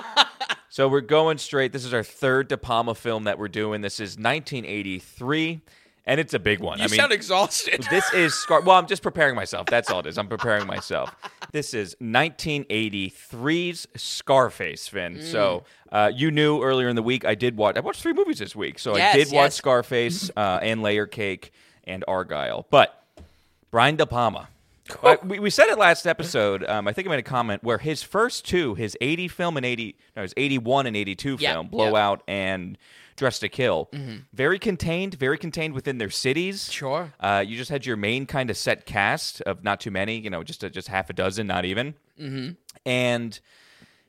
So 0.70 0.88
we're 0.88 1.02
going 1.02 1.40
straight. 1.40 1.72
This 1.72 1.86
is 1.86 1.94
our 1.94 2.04
third 2.04 2.50
De 2.50 2.58
Palma 2.58 2.94
film 2.94 3.24
that 3.24 3.40
we're 3.40 3.48
doing. 3.48 3.82
This 3.82 4.00
is 4.00 4.12
1983, 4.18 5.62
and 6.08 6.20
it's 6.20 6.34
a 6.34 6.40
big 6.40 6.60
one. 6.62 6.80
you 6.80 6.86
I 6.86 6.88
mean, 6.88 6.98
sound 7.00 7.12
exhausted. 7.12 7.86
this 7.92 8.12
is 8.14 8.34
Scar. 8.34 8.62
Well, 8.62 8.78
I'm 8.78 8.88
just 8.88 9.04
preparing 9.04 9.36
myself. 9.36 9.68
That's 9.68 9.92
all 9.92 10.00
it 10.00 10.08
is. 10.08 10.18
I'm 10.18 10.28
preparing 10.28 10.66
myself. 10.66 11.14
This 11.52 11.74
is 11.76 11.96
1983's 12.02 13.88
Scarface, 13.96 14.88
Vin. 14.88 15.22
So 15.22 15.64
uh, 15.92 16.12
you 16.14 16.32
knew 16.32 16.62
earlier 16.64 16.88
in 16.90 16.96
the 16.96 17.04
week 17.04 17.26
I 17.26 17.36
did 17.36 17.58
watch. 17.58 17.76
I 17.76 17.82
watched 17.82 18.02
three 18.02 18.14
movies 18.14 18.40
this 18.40 18.56
week. 18.56 18.80
So 18.80 18.96
I 18.96 18.98
Yes, 18.98 19.16
did 19.30 19.36
watch. 19.36 19.52
Scarface 19.54 20.32
uh, 20.36 20.60
and 20.62 20.82
Layer 20.82 21.06
Cake 21.06 21.52
and 21.86 22.04
Argylle. 22.08 22.66
But 22.70 23.04
Brian 23.72 23.96
De 23.96 24.06
Palma. 24.06 24.50
Uh, 25.04 25.18
we, 25.26 25.40
we 25.40 25.50
said 25.50 25.68
it 25.68 25.78
last 25.78 26.08
episode. 26.08 26.64
Um, 26.64 26.88
I 26.88 26.94
think 26.94 27.08
I 27.08 27.12
made 27.12 27.20
a 27.20 27.24
comment 27.24 27.62
where 27.62 27.78
his 27.78 28.02
first 28.04 28.46
two, 28.46 28.74
his 28.76 28.96
80 29.02 29.28
film 29.28 29.58
and 29.58 29.66
80, 29.66 29.98
no, 30.16 30.22
his 30.22 30.34
81 30.38 30.88
and 30.88 30.96
82 30.96 31.38
film, 31.38 31.66
yeah. 31.66 31.70
Blowout 31.70 32.24
and 32.26 32.78
Dressed 33.18 33.42
to 33.42 33.50
Kill, 33.50 33.90
very 34.32 34.60
contained, 34.60 35.16
very 35.16 35.38
contained 35.38 35.74
within 35.74 35.98
their 35.98 36.10
cities. 36.10 36.72
Sure. 36.72 37.12
Uh, 37.20 37.44
you 37.46 37.58
just 37.58 37.70
had 37.70 37.86
your 37.86 37.98
main 37.98 38.26
kind 38.26 38.50
of 38.50 38.58
set 38.58 38.86
cast 38.86 39.42
of 39.42 39.64
not 39.64 39.82
too 39.82 39.92
many, 39.92 40.20
you 40.20 40.30
know, 40.30 40.44
just 40.44 40.64
a, 40.64 40.70
just 40.70 40.88
half 40.88 41.10
a 41.10 41.14
dozen, 41.14 41.48
not 41.48 41.66
even. 41.66 41.96
Mm-hmm. 42.20 42.52
And 42.86 43.40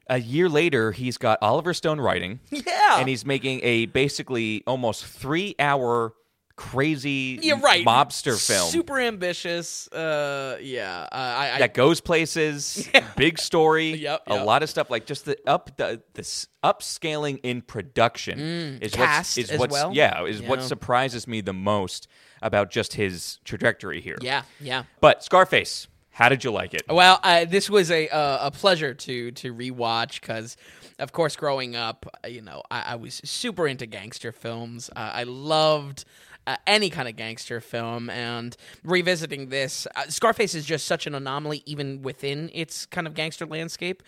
a 0.08 0.20
year 0.20 0.48
later, 0.48 0.92
he's 0.92 1.16
got 1.18 1.38
Oliver 1.42 1.74
Stone 1.74 2.00
writing, 2.00 2.40
yeah, 2.50 2.98
and 2.98 3.08
he's 3.08 3.24
making 3.26 3.60
a 3.62 3.86
basically 3.86 4.62
almost 4.66 5.04
three 5.04 5.54
hour 5.58 6.12
crazy 6.58 7.38
You're 7.40 7.58
right. 7.58 7.86
mobster 7.86 8.36
film 8.44 8.68
Super 8.70 8.98
ambitious. 8.98 9.86
Uh, 9.88 10.58
yeah. 10.60 11.02
Uh, 11.10 11.14
I, 11.14 11.52
I 11.54 11.58
that 11.60 11.72
goes 11.72 12.00
places, 12.00 12.88
big 13.16 13.38
story, 13.38 13.90
Yep, 13.94 14.22
a 14.26 14.34
yep. 14.34 14.44
lot 14.46 14.62
of 14.64 14.68
stuff 14.68 14.90
like 14.90 15.06
just 15.06 15.24
the 15.24 15.38
up 15.46 15.76
the 15.76 16.02
this 16.14 16.48
upscaling 16.64 17.38
in 17.44 17.62
production 17.62 18.38
is 18.82 18.92
Mm, 18.92 18.94
cast 18.96 19.36
what's 19.36 19.38
is 19.38 19.50
as 19.52 19.58
what's 19.60 19.72
well. 19.72 19.92
yeah 19.94 20.24
is 20.24 20.42
what 20.42 20.62
surprises 20.62 21.26
me 21.28 21.40
the 21.40 21.52
most 21.52 22.08
about 22.42 22.70
just 22.70 22.94
his 22.94 23.38
trajectory 23.44 24.00
here. 24.00 24.16
yeah, 24.20 24.42
yeah. 24.60 24.82
But 25.00 25.22
Scarface, 25.24 25.86
how 26.10 26.28
did 26.28 26.42
you 26.42 26.50
like 26.50 26.74
it? 26.74 26.82
Well, 26.88 27.20
uh, 27.22 27.44
this 27.44 27.70
was 27.70 27.90
a 27.92 28.08
uh, 28.08 28.48
a 28.48 28.50
pleasure 28.50 28.94
to 28.94 29.30
to 29.30 29.54
rewatch 29.54 30.20
because, 30.20 30.56
of 30.98 31.12
course, 31.12 31.36
growing 31.36 31.76
up, 31.76 32.06
uh, 32.24 32.28
you 32.28 32.42
know, 32.42 32.62
I, 32.70 32.80
I 32.92 32.94
was 32.96 33.20
super 33.24 33.68
into 33.68 33.86
gangster 33.86 34.32
films. 34.32 34.90
Uh, 34.96 35.10
I 35.14 35.22
loved. 35.22 36.04
Uh, 36.48 36.56
any 36.66 36.88
kind 36.88 37.06
of 37.06 37.14
gangster 37.14 37.60
film 37.60 38.08
and 38.08 38.56
revisiting 38.82 39.50
this 39.50 39.86
uh, 39.96 40.06
scarface 40.08 40.54
is 40.54 40.64
just 40.64 40.86
such 40.86 41.06
an 41.06 41.14
anomaly 41.14 41.62
even 41.66 42.00
within 42.00 42.48
its 42.54 42.86
kind 42.86 43.06
of 43.06 43.12
gangster 43.12 43.44
landscape 43.44 44.02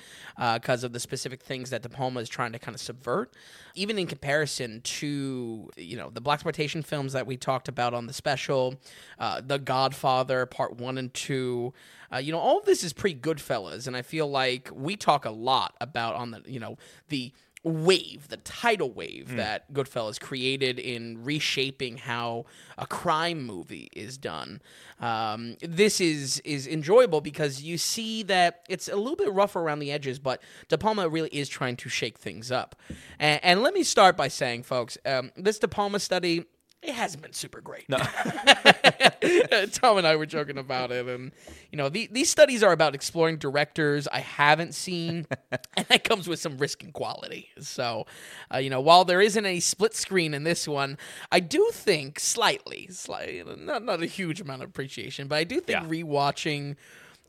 because 0.55 0.83
of 0.83 0.95
the 0.95 1.01
specific 1.01 1.43
things 1.43 1.69
that 1.69 1.83
de 1.83 1.89
palma 1.91 2.19
is 2.19 2.31
trying 2.31 2.51
to 2.51 2.59
kind 2.59 2.75
of 2.75 2.81
subvert. 2.81 3.35
Even 3.75 3.99
in 3.99 4.07
comparison 4.07 4.81
to 4.81 5.69
you 5.77 5.97
know 5.99 6.09
the 6.09 6.23
blaxploitation 6.23 6.83
films 6.83 7.13
that 7.13 7.27
we 7.27 7.37
talked 7.37 7.69
about 7.69 7.93
on 7.93 8.07
the 8.07 8.15
special 8.15 8.75
uh, 9.19 9.43
the 9.45 9.59
godfather 9.59 10.47
part 10.47 10.79
one 10.79 10.97
and 10.97 11.13
two 11.13 11.75
uh, 12.13 12.19
you 12.19 12.33
know, 12.33 12.39
all 12.39 12.59
of 12.59 12.65
this 12.65 12.83
is 12.83 12.93
pretty 12.93 13.19
Goodfellas, 13.19 13.87
and 13.87 13.97
I 13.97 14.03
feel 14.03 14.29
like 14.29 14.69
we 14.75 14.97
talk 14.97 15.25
a 15.25 15.31
lot 15.31 15.77
about 15.81 16.17
on 16.17 16.33
the 16.33 16.43
you 16.45 16.59
know 16.59 16.77
the 17.09 17.33
wave, 17.63 18.29
the 18.29 18.39
tidal 18.39 18.91
wave 18.91 19.37
that 19.37 19.73
Goodfellas 19.73 20.19
created 20.19 20.79
in 20.79 21.23
reshaping 21.23 21.99
how 21.99 22.47
a 22.79 22.87
crime 22.87 23.43
movie 23.43 23.91
is 23.93 24.17
done. 24.17 24.63
Um, 24.99 25.57
this 25.61 26.01
is 26.01 26.41
is 26.41 26.67
enjoyable 26.67 27.21
because 27.21 27.63
you 27.63 27.77
see 27.77 28.23
that 28.25 28.65
it's 28.69 28.89
a 28.89 28.97
little 28.97 29.17
bit 29.17 29.33
rough 29.33 29.57
around 29.57 29.81
the 29.81 29.93
edges, 29.93 30.19
but 30.19 30.43
De 30.69 30.79
Palma 30.79 31.09
really 31.09 31.29
is 31.31 31.49
trying 31.49 31.77
to 31.77 31.89
shake 31.91 32.19
things 32.19 32.51
up. 32.51 32.77
And, 33.19 33.41
and 33.43 33.63
let 33.63 33.75
me 33.75 33.83
start 33.83 34.17
by 34.17 34.29
saying, 34.29 34.63
folks, 34.63 34.97
um, 35.05 35.31
this 35.37 35.59
De 35.59 35.69
Palma 35.69 35.99
study. 35.99 36.47
It 36.83 36.95
hasn't 36.95 37.23
been 37.23 37.35
super 37.35 37.61
great. 37.61 37.89
No. 37.91 37.99
Tom 39.73 39.99
and 39.99 40.07
I 40.07 40.17
were 40.17 40.25
joking 40.27 40.57
about 40.59 40.91
it, 40.91 41.07
and 41.07 41.31
you 41.71 41.77
know 41.77 41.89
the, 41.89 42.09
these 42.11 42.31
studies 42.31 42.63
are 42.63 42.73
about 42.73 42.95
exploring 42.95 43.37
directors 43.37 44.09
I 44.09 44.21
haven't 44.21 44.75
seen, 44.75 45.27
and 45.77 45.87
that 45.89 46.05
comes 46.05 46.27
with 46.27 46.39
some 46.41 46.57
risk 46.59 46.83
and 46.83 46.93
quality. 46.93 47.51
So, 47.61 48.07
uh, 48.53 48.59
you 48.59 48.71
know, 48.71 48.81
while 48.81 49.05
there 49.05 49.21
isn't 49.21 49.45
a 49.45 49.61
split 49.61 49.95
screen 49.95 50.33
in 50.33 50.45
this 50.45 50.67
one, 50.67 50.97
I 51.31 51.41
do 51.41 51.69
think 51.73 52.19
slightly, 52.19 52.89
slightly, 52.91 53.43
not 53.59 53.85
not 53.85 54.03
a 54.03 54.07
huge 54.07 54.41
amount 54.41 54.63
of 54.63 54.71
appreciation, 54.71 55.29
but 55.29 55.37
I 55.37 55.45
do 55.45 55.61
think 55.61 55.83
Yeah. 55.83 55.87
rewatching. 55.87 56.77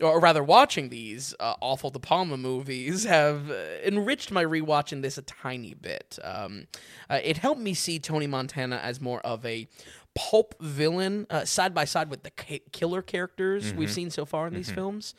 Or 0.02 0.20
rather, 0.20 0.44
watching 0.44 0.90
these 0.90 1.34
uh, 1.40 1.54
awful 1.62 1.90
De 1.92 2.00
Palma 2.00 2.38
movies 2.38 3.04
have 3.04 3.52
uh, 3.52 3.56
enriched 3.84 4.32
my 4.32 4.44
rewatch 4.44 4.92
in 4.92 5.02
this 5.02 5.18
a 5.18 5.22
tiny 5.22 5.74
bit. 5.74 6.18
Um, 6.24 6.68
uh, 7.10 7.20
it 7.24 7.38
helped 7.38 7.62
me 7.62 7.74
see 7.74 8.00
Tony 8.00 8.28
Montana 8.28 8.78
as 8.78 9.00
more 9.00 9.20
of 9.22 9.46
a 9.46 9.68
pulp 10.16 10.56
villain 10.60 11.26
uh, 11.30 11.46
side 11.46 11.74
by 11.74 11.86
side 11.86 12.10
with 12.10 12.24
the 12.24 12.32
ki- 12.32 12.64
killer 12.72 13.02
characters 13.02 13.74
we've 13.78 13.92
seen 13.92 14.10
so 14.10 14.26
far 14.26 14.48
in 14.48 14.54
these 14.54 14.70
films. 14.76 15.14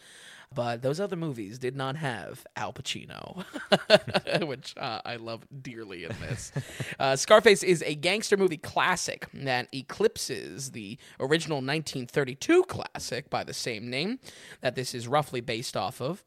But 0.55 0.83
those 0.83 1.01
other 1.01 1.17
movies 1.17 1.59
did 1.59 1.77
not 1.77 1.97
have 1.97 2.47
Al 2.57 2.73
Pacino, 2.73 3.45
which 4.47 4.75
uh, 4.77 5.01
I 5.05 5.17
love 5.17 5.47
dearly 5.63 6.05
in 6.05 6.13
this. 6.21 6.53
Uh, 6.99 7.17
Scarface 7.17 7.63
is 7.63 7.83
a 7.87 7.95
gangster 7.95 8.37
movie 8.37 8.57
classic 8.57 9.27
that 9.35 9.69
eclipses 9.73 10.73
the 10.73 10.99
original 11.21 11.57
1932 11.57 12.65
classic 12.65 13.31
by 13.31 13.45
the 13.45 13.55
same 13.55 13.89
name 13.89 14.19
that 14.61 14.75
this 14.75 14.95
is 14.95 15.09
roughly 15.09 15.41
based 15.41 15.77
off 15.77 16.01
of. 16.01 16.23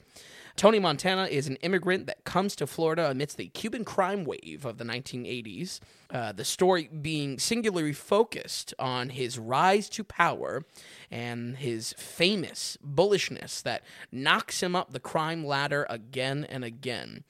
Tony 0.55 0.79
Montana 0.79 1.25
is 1.25 1.47
an 1.47 1.57
immigrant 1.57 2.07
that 2.07 2.23
comes 2.23 2.55
to 2.55 2.65
Florida 2.65 3.09
amidst 3.09 3.35
the 3.35 3.47
Cuban 3.49 3.83
crime 3.83 4.23
wave 4.23 4.63
of 4.65 4.77
the 4.77 4.85
1980s. 4.85 5.81
Uh, 6.15 6.31
the 6.31 6.45
story 6.45 6.87
being 7.01 7.37
singularly 7.37 7.91
focused 7.91 8.73
on 8.79 9.09
his 9.09 9.37
rise 9.37 9.89
to 9.89 10.01
power 10.01 10.63
and 11.11 11.57
his 11.57 11.91
famous 11.97 12.77
bullishness 12.85 13.61
that 13.63 13.83
knocks 14.13 14.63
him 14.63 14.77
up 14.77 14.93
the 14.93 14.99
crime 14.99 15.45
ladder 15.45 15.85
again 15.89 16.45
and 16.47 16.63
again. 16.63 17.25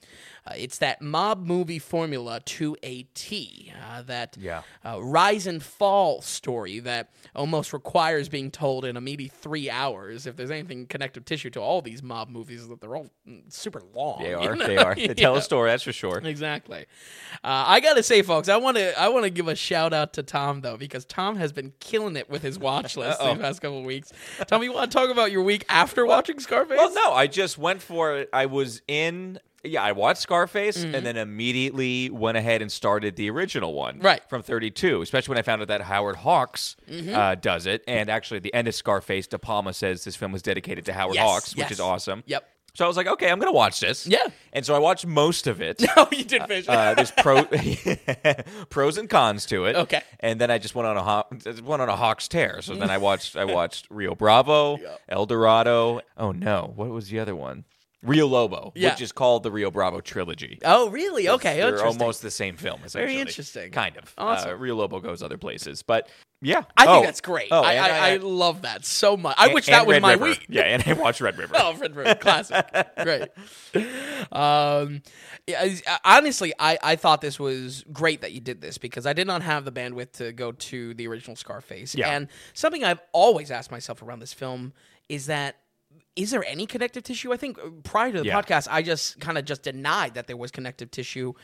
Uh, 0.46 0.52
it's 0.56 0.78
that 0.78 1.02
mob 1.02 1.44
movie 1.44 1.80
formula 1.80 2.38
to 2.44 2.76
a 2.84 3.02
T. 3.14 3.72
Uh, 3.90 4.02
that 4.02 4.36
Yeah. 4.38 4.62
uh, 4.84 5.02
rise 5.02 5.48
and 5.48 5.60
fall 5.60 6.22
story 6.22 6.78
that 6.78 7.10
almost 7.34 7.72
requires 7.72 8.28
being 8.28 8.52
told 8.52 8.84
in 8.84 8.96
a 8.96 9.00
meaty 9.00 9.26
three 9.26 9.68
hours. 9.68 10.28
If 10.28 10.36
there's 10.36 10.52
anything 10.52 10.86
connective 10.86 11.24
tissue 11.24 11.50
to 11.50 11.60
all 11.60 11.82
these 11.82 12.04
mob 12.04 12.28
movies, 12.28 12.68
that 12.68 12.80
they're 12.80 12.94
all 12.94 13.10
super 13.48 13.82
long. 13.92 14.22
They 14.22 14.30
you 14.30 14.36
are. 14.36 14.54
know? 14.54 14.66
They 14.68 14.76
are. 14.76 14.94
They 15.06 15.08
tell 15.14 15.32
Yeah. 15.32 15.38
a 15.40 15.42
story. 15.42 15.70
That's 15.70 15.82
for 15.82 15.92
sure. 15.92 16.18
Exactly. 16.18 16.86
Uh, 17.42 17.64
I 17.66 17.80
gotta 17.80 18.04
say, 18.04 18.22
folks, 18.22 18.48
I 18.48 18.56
want 18.58 18.75
to 18.76 19.00
I 19.00 19.08
want 19.08 19.24
to 19.24 19.30
give 19.30 19.48
a 19.48 19.54
shout 19.54 19.92
out 19.92 20.12
to 20.14 20.22
Tom 20.22 20.60
though 20.60 20.76
because 20.76 21.04
Tom 21.04 21.36
has 21.36 21.52
been 21.52 21.72
killing 21.80 22.16
it 22.16 22.28
with 22.30 22.42
his 22.42 22.58
watch 22.58 22.96
list 22.96 23.20
Uh-oh. 23.20 23.36
past 23.36 23.60
couple 23.60 23.78
of 23.78 23.84
weeks. 23.84 24.12
Tom, 24.46 24.62
you 24.62 24.72
want 24.72 24.90
to 24.90 24.96
talk 24.96 25.10
about 25.10 25.32
your 25.32 25.42
week 25.42 25.64
after 25.68 26.04
watching 26.06 26.38
Scarface? 26.40 26.76
Well, 26.78 26.92
no, 26.94 27.12
I 27.12 27.26
just 27.26 27.58
went 27.58 27.82
for 27.82 28.16
it. 28.16 28.28
I 28.32 28.46
was 28.46 28.82
in. 28.88 29.38
Yeah, 29.64 29.82
I 29.82 29.90
watched 29.92 30.20
Scarface 30.20 30.84
and 30.84 30.94
then 31.04 31.16
immediately 31.16 32.08
went 32.10 32.36
ahead 32.36 32.62
and 32.62 32.70
started 32.70 33.16
the 33.16 33.28
original 33.30 33.74
one, 33.74 33.96
Mm-hmm. 33.96 34.06
Right. 34.06 34.20
Mm-hmm. 34.20 34.28
from 34.28 34.42
'32. 34.42 35.02
Especially 35.02 35.32
when 35.32 35.38
I 35.38 35.42
found 35.42 35.60
out 35.62 35.68
that 35.68 35.80
Howard 35.80 36.16
Hawks 36.16 36.76
uh, 36.88 37.34
does 37.34 37.66
it, 37.66 37.82
and 37.88 38.08
actually 38.08 38.36
at 38.36 38.42
the 38.44 38.54
end 38.54 38.68
of 38.68 38.74
Scarface, 38.76 39.26
De 39.26 39.38
Palma 39.40 39.72
says 39.72 40.04
this 40.04 40.14
film 40.14 40.30
was 40.30 40.42
dedicated 40.42 40.84
to 40.84 40.92
Howard 40.92 41.16
Yes, 41.16 41.24
Hawks, 41.24 41.56
which 41.56 41.72
is 41.72 41.80
awesome. 41.80 42.22
Yep. 42.26 42.48
So 42.76 42.84
I 42.84 42.88
was 42.88 42.96
like, 42.98 43.06
okay, 43.06 43.30
I'm 43.30 43.38
gonna 43.38 43.52
watch 43.52 43.80
this. 43.80 44.06
Yeah. 44.06 44.26
And 44.52 44.64
so 44.66 44.74
I 44.74 44.78
watched 44.78 45.06
most 45.06 45.46
of 45.46 45.60
it. 45.62 45.82
No, 45.96 46.06
you 46.12 46.24
did 46.24 46.42
finish. 46.42 46.68
Uh, 46.68 46.92
there's 46.94 47.10
pro 47.10 47.44
pros 48.70 48.98
and 48.98 49.08
cons 49.08 49.46
to 49.46 49.64
it. 49.64 49.76
Okay. 49.76 50.02
And 50.20 50.40
then 50.40 50.50
I 50.50 50.58
just 50.58 50.74
went 50.74 50.86
on 50.86 50.96
a 50.96 51.02
Haw- 51.02 51.24
went 51.64 51.80
on 51.82 51.88
a 51.88 51.96
Hawks 51.96 52.28
tear. 52.28 52.60
So 52.62 52.74
then 52.74 52.90
I 52.90 52.98
watched 52.98 53.34
I 53.36 53.44
watched 53.44 53.86
Rio 53.90 54.14
Bravo, 54.14 54.78
El 55.08 55.26
Dorado. 55.26 56.00
Oh 56.16 56.32
no, 56.32 56.72
what 56.76 56.90
was 56.90 57.08
the 57.08 57.18
other 57.18 57.34
one? 57.34 57.64
Rio 58.02 58.26
Lobo, 58.26 58.72
Yeah. 58.76 58.90
which 58.90 59.00
is 59.00 59.10
called 59.10 59.42
the 59.42 59.50
Rio 59.50 59.70
Bravo 59.70 60.00
trilogy. 60.00 60.60
oh, 60.64 60.90
really? 60.90 61.28
Okay, 61.28 61.56
They're 61.56 61.84
almost 61.84 62.22
the 62.22 62.30
same 62.30 62.56
film. 62.56 62.80
Very 62.88 63.16
interesting. 63.16 63.72
Kind 63.72 63.96
of. 63.96 64.14
Awesome. 64.16 64.50
Uh, 64.50 64.54
Rio 64.54 64.76
Lobo 64.76 65.00
goes 65.00 65.22
other 65.24 65.38
places, 65.38 65.82
but 65.82 66.08
yeah, 66.46 66.62
I 66.76 66.86
think 66.86 66.96
Oh, 66.98 67.02
that's 67.02 67.20
great. 67.20 67.48
Oh, 67.50 67.62
I, 67.62 67.72
and 67.72 67.92
I, 67.92 68.10
I 68.12 68.16
love 68.18 68.62
that 68.62 68.84
so 68.84 69.16
much. 69.16 69.34
I 69.38 69.52
wish 69.52 69.66
that 69.66 69.84
was 69.86 69.94
Red 69.94 70.02
my 70.02 70.12
River. 70.12 70.24
week. 70.26 70.46
Yeah, 70.48 70.62
and 70.62 70.82
I 70.86 70.92
watched 70.92 71.20
Red 71.20 71.36
River. 71.36 71.54
Oh, 71.58 71.74
Red 71.76 71.96
River, 71.96 72.14
classic, 72.14 72.64
great. 73.02 73.28
Um, 74.32 75.02
yeah, 75.46 75.74
honestly, 76.04 76.52
I, 76.58 76.78
I 76.82 76.96
thought 76.96 77.20
this 77.20 77.38
was 77.38 77.84
great 77.92 78.20
that 78.20 78.32
you 78.32 78.40
did 78.40 78.60
this 78.60 78.78
because 78.78 79.06
I 79.06 79.12
did 79.12 79.26
not 79.26 79.42
have 79.42 79.64
the 79.64 79.72
bandwidth 79.72 80.12
to 80.12 80.32
go 80.32 80.52
to 80.52 80.94
the 80.94 81.06
original 81.08 81.36
Scarface. 81.36 81.94
Yeah. 81.94 82.10
And 82.10 82.28
something 82.54 82.84
I've 82.84 83.00
always 83.12 83.50
asked 83.50 83.70
myself 83.70 84.02
around 84.02 84.20
this 84.20 84.32
film 84.32 84.72
is 85.08 85.26
that 85.26 85.56
is 86.14 86.30
there 86.30 86.44
any 86.46 86.66
connective 86.66 87.02
tissue? 87.04 87.32
I 87.32 87.36
think 87.36 87.58
uh, 87.58 87.68
prior 87.84 88.10
to 88.12 88.20
the 88.20 88.24
Yeah. 88.26 88.40
podcast, 88.40 88.68
I 88.70 88.82
just 88.82 89.20
kind 89.20 89.36
of 89.36 89.44
just 89.44 89.62
denied 89.62 90.14
that 90.14 90.26
there 90.26 90.36
was 90.36 90.50
connective 90.50 90.90
tissue. 90.90 91.34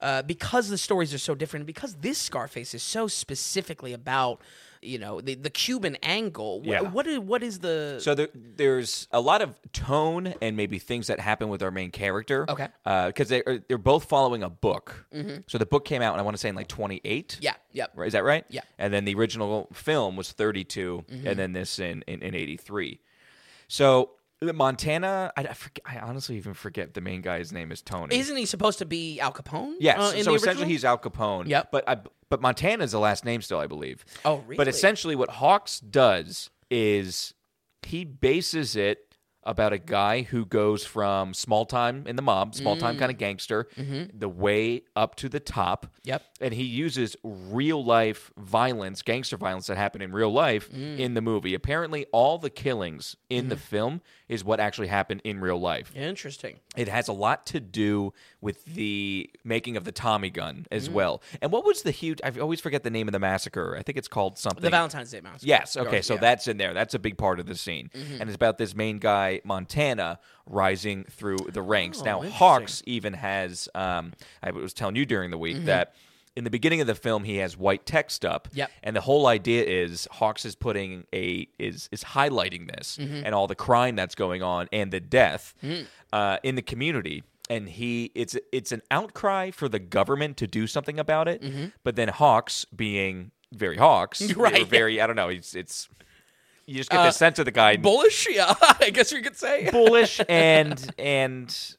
Uh, 0.00 0.22
because 0.22 0.68
the 0.68 0.78
stories 0.78 1.12
are 1.12 1.18
so 1.18 1.34
different, 1.34 1.66
because 1.66 1.94
this 1.96 2.18
Scarface 2.18 2.72
is 2.74 2.82
so 2.82 3.08
specifically 3.08 3.92
about, 3.92 4.40
you 4.80 4.96
know, 4.98 5.20
the, 5.20 5.34
the 5.34 5.50
Cuban 5.50 5.96
angle. 6.04 6.62
Yeah. 6.64 6.82
what 6.82 7.06
is 7.08 7.18
what 7.18 7.42
is 7.42 7.58
the 7.58 7.98
So 8.00 8.14
there, 8.14 8.28
there's 8.34 9.08
a 9.10 9.20
lot 9.20 9.42
of 9.42 9.58
tone 9.72 10.34
and 10.40 10.56
maybe 10.56 10.78
things 10.78 11.08
that 11.08 11.18
happen 11.18 11.48
with 11.48 11.62
our 11.64 11.72
main 11.72 11.90
character. 11.90 12.46
Okay. 12.48 12.68
Because 12.84 13.28
they 13.28 13.42
are, 13.42 13.58
they're 13.66 13.76
both 13.76 14.04
following 14.04 14.42
a 14.44 14.50
book. 14.50 15.06
So 15.48 15.58
the 15.58 15.66
book 15.66 15.84
came 15.84 16.00
out, 16.00 16.12
and 16.12 16.20
I 16.20 16.24
want 16.24 16.36
to 16.36 16.40
say 16.40 16.48
in 16.48 16.54
like 16.54 16.68
28. 16.68 17.38
yeah, 17.40 17.54
yep. 17.72 17.90
Right, 17.96 18.06
Is 18.06 18.12
that 18.12 18.22
right? 18.24 18.44
Yeah. 18.50 18.60
Mm-hmm. 18.60 18.72
And 18.78 18.94
then 18.94 19.04
the 19.04 19.14
original 19.16 19.68
film 19.72 20.14
was 20.16 20.30
32, 20.30 21.04
and 21.24 21.36
then 21.38 21.52
this 21.54 21.78
in, 21.80 22.02
in, 22.06 22.22
in 22.22 22.34
83. 22.36 23.00
So 23.66 24.10
Montana, 24.40 25.32
I, 25.36 25.42
I, 25.42 25.52
forget, 25.52 25.82
I 25.84 25.98
honestly 25.98 26.36
even 26.36 26.54
forget 26.54 26.94
the 26.94 27.00
main 27.00 27.22
guy's 27.22 27.52
name 27.52 27.72
is 27.72 27.82
Tony. 27.82 28.16
Isn't 28.16 28.36
he 28.36 28.46
supposed 28.46 28.78
to 28.78 28.86
be 28.86 29.18
Al 29.20 29.32
Capone? 29.32 29.74
Yes. 29.80 29.98
uh, 29.98 30.22
so 30.22 30.34
essentially, 30.34 30.68
he's 30.68 30.84
Al 30.84 30.98
Capone. 30.98 31.48
Yep. 31.48 31.72
But 31.72 31.88
I, 31.88 31.96
but 32.28 32.40
Montana 32.40 32.84
is 32.84 32.92
the 32.92 33.00
last 33.00 33.24
name 33.24 33.42
still, 33.42 33.58
I 33.58 33.66
believe. 33.66 34.04
Oh, 34.24 34.38
really? 34.46 34.56
But 34.56 34.68
essentially, 34.68 35.16
what 35.16 35.30
Hawks 35.30 35.80
does 35.80 36.50
is 36.70 37.34
he 37.82 38.04
bases 38.04 38.76
it 38.76 39.07
about 39.48 39.72
a 39.72 39.78
guy 39.78 40.22
who 40.22 40.44
goes 40.44 40.84
from 40.84 41.32
small 41.32 41.64
time 41.64 42.04
in 42.06 42.16
the 42.16 42.22
mob, 42.22 42.54
small 42.54 42.76
time 42.76 42.94
Mm. 42.96 42.98
kind 42.98 43.10
of 43.10 43.18
gangster, 43.18 43.66
Mm-hmm. 43.76 44.18
the 44.18 44.28
way 44.28 44.82
up 44.94 45.14
to 45.16 45.28
the 45.28 45.40
top. 45.40 45.86
Yep. 46.04 46.22
And 46.40 46.52
he 46.54 46.64
uses 46.64 47.16
real 47.24 47.82
life 47.84 48.30
violence, 48.36 49.02
gangster 49.02 49.36
violence 49.38 49.66
that 49.68 49.76
happened 49.78 50.02
in 50.04 50.12
real 50.12 50.30
life 50.32 50.70
Mm. 50.70 50.98
in 50.98 51.14
the 51.14 51.22
movie. 51.22 51.54
Apparently, 51.54 52.04
all 52.12 52.38
the 52.38 52.50
killings 52.50 53.16
in 53.30 53.48
the 53.48 53.56
film 53.56 54.02
is 54.28 54.44
what 54.44 54.60
actually 54.60 54.88
happened 54.88 55.22
in 55.24 55.40
real 55.40 55.58
life. 55.58 55.90
Interesting. 55.96 56.60
It 56.76 56.88
has 56.88 57.08
a 57.08 57.12
lot 57.14 57.46
to 57.46 57.60
do 57.60 58.12
with 58.42 58.64
the 58.66 59.30
making 59.44 59.76
of 59.78 59.84
the 59.84 59.92
Tommy 59.92 60.28
gun 60.30 60.66
Mm. 60.70 60.76
as 60.76 60.90
well. 60.90 61.22
And 61.40 61.50
what 61.50 61.64
was 61.64 61.82
the 61.82 61.90
huge? 61.90 62.20
I 62.22 62.30
always 62.38 62.60
forget 62.60 62.82
the 62.82 62.90
name 62.90 63.08
of 63.08 63.12
the 63.12 63.18
massacre. 63.18 63.74
I 63.78 63.82
think 63.82 63.96
it's 63.96 64.08
called 64.08 64.36
something. 64.36 64.62
The 64.62 64.68
Valentine's 64.70 65.10
Day 65.10 65.22
Massacre. 65.22 65.46
Yes. 65.48 65.76
Okay. 65.76 66.02
So 66.02 66.14
Yeah. 66.14 66.20
that's 66.20 66.46
in 66.48 66.58
there. 66.58 66.74
That's 66.74 66.92
a 66.94 66.98
big 66.98 67.16
part 67.16 67.40
of 67.40 67.46
the 67.46 67.54
scene, 67.54 67.90
Mm-hmm. 67.94 68.20
and 68.20 68.28
it's 68.28 68.34
about 68.36 68.58
this 68.58 68.74
main 68.76 68.98
guy, 68.98 69.37
Montana, 69.44 70.18
rising 70.46 71.04
through 71.04 71.38
the 71.52 71.62
ranks. 71.62 72.00
Oh, 72.00 72.04
now. 72.04 72.20
Hawks 72.22 72.82
even 72.86 73.12
has. 73.14 73.68
Um, 73.74 74.12
I 74.42 74.50
was 74.50 74.72
telling 74.72 74.96
you 74.96 75.04
during 75.06 75.30
the 75.30 75.38
week 75.38 75.56
Mm-hmm. 75.56 75.66
that. 75.66 75.94
In 76.36 76.44
the 76.44 76.50
beginning 76.50 76.80
of 76.80 76.86
the 76.86 76.94
film, 76.94 77.24
he 77.24 77.38
has 77.38 77.56
white 77.56 77.84
text 77.84 78.24
up, 78.24 78.46
Yep. 78.52 78.70
and 78.84 78.94
the 78.94 79.00
whole 79.00 79.26
idea 79.26 79.64
is 79.64 80.06
Hawks 80.12 80.44
is 80.44 80.54
putting 80.54 81.04
a 81.12 81.48
is 81.58 81.88
is 81.90 82.04
highlighting 82.04 82.70
this 82.76 82.96
Mm-hmm. 82.96 83.22
and 83.26 83.34
all 83.34 83.48
the 83.48 83.56
crime 83.56 83.96
that's 83.96 84.14
going 84.14 84.40
on 84.40 84.68
and 84.70 84.92
the 84.92 85.00
death 85.00 85.52
Mm. 85.64 85.86
uh, 86.12 86.38
in 86.44 86.54
the 86.54 86.62
community. 86.62 87.24
And 87.50 87.68
he 87.68 88.12
it's 88.14 88.36
it's 88.52 88.70
an 88.70 88.82
outcry 88.88 89.50
for 89.50 89.68
the 89.68 89.80
government 89.80 90.36
to 90.36 90.46
do 90.46 90.68
something 90.68 91.00
about 91.00 91.26
it, 91.26 91.42
but 91.82 91.96
then 91.96 92.06
Hawks 92.06 92.64
being 92.66 93.32
very 93.52 93.76
Hawks, 93.78 94.20
Mm-hmm. 94.22 94.40
Right, 94.40 94.64
very 94.68 95.00
I 95.00 95.08
don't 95.08 95.16
know, 95.16 95.30
it's 95.30 95.56
it's 95.56 95.88
you 96.68 96.74
just 96.76 96.90
get 96.90 97.00
Uh, 97.00 97.04
the 97.06 97.10
sense 97.12 97.38
of 97.38 97.44
the 97.46 97.50
guy 97.50 97.76
bullish. 97.78 98.28
Yeah, 98.30 98.54
I 98.60 98.90
guess 98.90 99.10
you 99.10 99.22
could 99.22 99.36
say. 99.36 99.70
bullish 99.70 100.20
and 100.28 100.94
and 100.98 101.76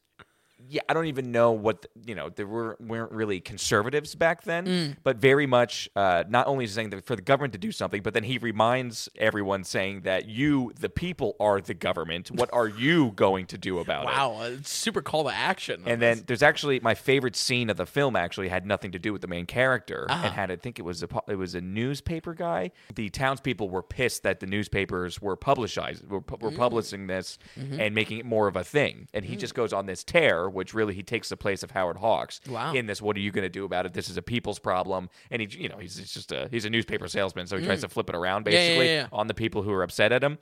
yeah, 0.69 0.81
I 0.87 0.93
don't 0.93 1.07
even 1.07 1.31
know 1.31 1.51
what 1.51 1.85
you 2.05 2.13
know. 2.15 2.29
There 2.29 2.45
were 2.47 2.77
weren't 2.79 3.11
really 3.11 3.39
conservatives 3.39 4.13
back 4.15 4.43
then, 4.43 4.65
Mm. 4.65 4.97
but 5.03 5.17
very 5.17 5.47
much 5.47 5.89
uh, 5.95 6.23
not 6.29 6.47
only 6.47 6.67
saying 6.67 6.91
that 6.91 7.03
for 7.05 7.15
the 7.15 7.21
government 7.21 7.53
to 7.53 7.59
do 7.59 7.71
something, 7.71 8.01
but 8.03 8.13
then 8.13 8.23
he 8.23 8.37
reminds 8.37 9.09
everyone 9.17 9.63
saying 9.63 10.01
that 10.01 10.27
you, 10.27 10.71
the 10.79 10.89
people, 10.89 11.35
are 11.39 11.59
the 11.61 11.73
government. 11.73 12.29
What 12.29 12.49
are 12.53 12.67
you 12.67 13.11
going 13.15 13.47
to 13.47 13.57
do 13.57 13.79
about 13.79 14.03
it? 14.03 14.07
Wow, 14.07 14.41
a 14.41 14.63
super 14.63 15.01
call 15.01 15.23
to 15.23 15.29
action. 15.35 15.83
And 15.85 16.01
then 16.01 16.23
there's 16.27 16.43
actually 16.43 16.79
my 16.81 16.93
favorite 16.95 17.35
scene 17.35 17.69
of 17.69 17.77
the 17.77 17.85
film. 17.85 18.15
Actually, 18.15 18.49
had 18.49 18.65
nothing 18.65 18.91
to 18.91 18.99
do 18.99 19.11
with 19.11 19.21
the 19.21 19.27
main 19.27 19.45
character, 19.45 20.05
Uh-huh. 20.09 20.25
and 20.27 20.33
had 20.35 20.51
I 20.51 20.55
think 20.55 20.77
it 20.79 20.83
was 20.83 21.01
a 21.03 21.07
it 21.27 21.35
was 21.35 21.55
a 21.55 21.61
newspaper 21.61 22.33
guy. 22.33 22.71
The 22.93 23.09
townspeople 23.09 23.69
were 23.69 23.83
pissed 23.83 24.23
that 24.23 24.39
the 24.39 24.45
newspapers 24.47 25.21
were 25.21 25.35
publicizing 25.37 26.07
were, 26.09 26.21
pu- 26.21 26.37
Mm. 26.37 26.57
publishing 26.57 27.07
this 27.07 27.37
Mm-hmm. 27.59 27.79
and 27.79 27.95
making 27.95 28.17
it 28.19 28.25
more 28.25 28.47
of 28.47 28.55
a 28.55 28.63
thing. 28.63 29.07
And 29.13 29.25
Mm. 29.25 29.29
he 29.29 29.35
just 29.35 29.55
goes 29.55 29.73
on 29.73 29.85
this 29.85 30.03
tear, 30.03 30.49
which 30.59 30.73
really 30.75 30.93
he 30.93 31.01
takes 31.01 31.29
the 31.29 31.37
place 31.37 31.63
of 31.63 31.71
Howard 31.71 31.97
Hawks. 31.97 32.39
Wow. 32.47 32.73
In 32.73 32.85
this, 32.85 33.01
what 33.01 33.15
are 33.17 33.21
you 33.21 33.31
going 33.31 33.43
to 33.45 33.49
do 33.49 33.65
about 33.65 33.85
it? 33.87 33.93
This 33.93 34.09
is 34.09 34.17
a 34.17 34.21
people's 34.21 34.59
problem, 34.59 35.09
and 35.31 35.41
he 35.41 35.47
you 35.63 35.69
know 35.69 35.77
he's, 35.77 35.97
he's 35.97 36.13
just 36.13 36.31
a 36.31 36.47
he's 36.51 36.65
a 36.65 36.69
newspaper 36.69 37.07
salesman, 37.07 37.47
so 37.47 37.57
he 37.57 37.65
tries 37.65 37.81
to 37.81 37.89
flip 37.89 38.09
it 38.09 38.15
around 38.15 38.45
Mm. 38.45 38.51
yeah, 38.51 38.57
basically 38.59 38.85
yeah, 38.87 39.03
Mm-hmm. 39.03 39.15
yeah. 39.15 39.19
on 39.19 39.27
the 39.27 39.33
people 39.33 39.63
who 39.63 39.71
are 39.71 39.81
upset 39.83 40.11
at 40.11 40.23
him. 40.23 40.37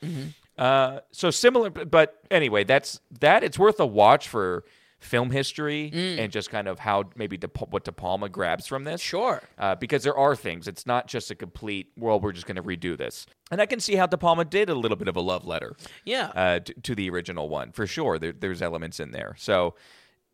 Uh, 0.57 0.99
so 1.11 1.29
similar, 1.31 1.69
but- 1.69 1.89
but 1.91 2.19
anyway, 2.31 2.63
that's 2.63 2.99
that. 3.19 3.43
It's 3.43 3.59
worth 3.59 3.79
a 3.79 3.85
watch 3.85 4.27
for 4.27 4.65
film 4.99 5.29
history 5.29 5.91
Mm. 5.93 6.17
and 6.23 6.31
just 6.31 6.49
kind 6.49 6.67
of 6.67 6.79
how 6.79 7.03
maybe 7.15 7.37
De, 7.37 7.47
what 7.69 7.83
De 7.83 7.91
Palma 7.91 8.27
grabs 8.29 8.65
from 8.65 8.83
this. 8.83 8.99
Sure. 8.99 9.43
Uh, 9.59 9.75
because 9.75 10.01
there 10.03 10.17
are 10.17 10.35
things. 10.35 10.67
It's 10.67 10.87
not 10.87 11.05
just 11.07 11.29
a 11.29 11.35
complete. 11.35 11.91
Well, 11.95 12.19
we're 12.19 12.31
just 12.31 12.47
going 12.47 12.55
to 12.55 12.63
redo 12.63 12.97
this, 12.97 13.27
and 13.51 13.61
I 13.61 13.67
can 13.67 13.79
see 13.79 13.95
how 13.95 14.07
De 14.07 14.17
Palma 14.17 14.43
did 14.43 14.69
a 14.71 14.73
little 14.75 14.97
bit 14.97 15.07
of 15.07 15.15
a 15.15 15.21
love 15.21 15.45
letter 15.45 15.75
Yeah. 16.03 16.31
uh, 16.33 16.59
to, 16.61 16.73
to 16.81 16.95
the 16.95 17.11
original 17.11 17.47
one 17.47 17.71
for 17.73 17.85
sure. 17.85 18.17
There, 18.17 18.31
there's 18.33 18.63
elements 18.63 18.99
in 18.99 19.11
there. 19.11 19.35
So 19.37 19.75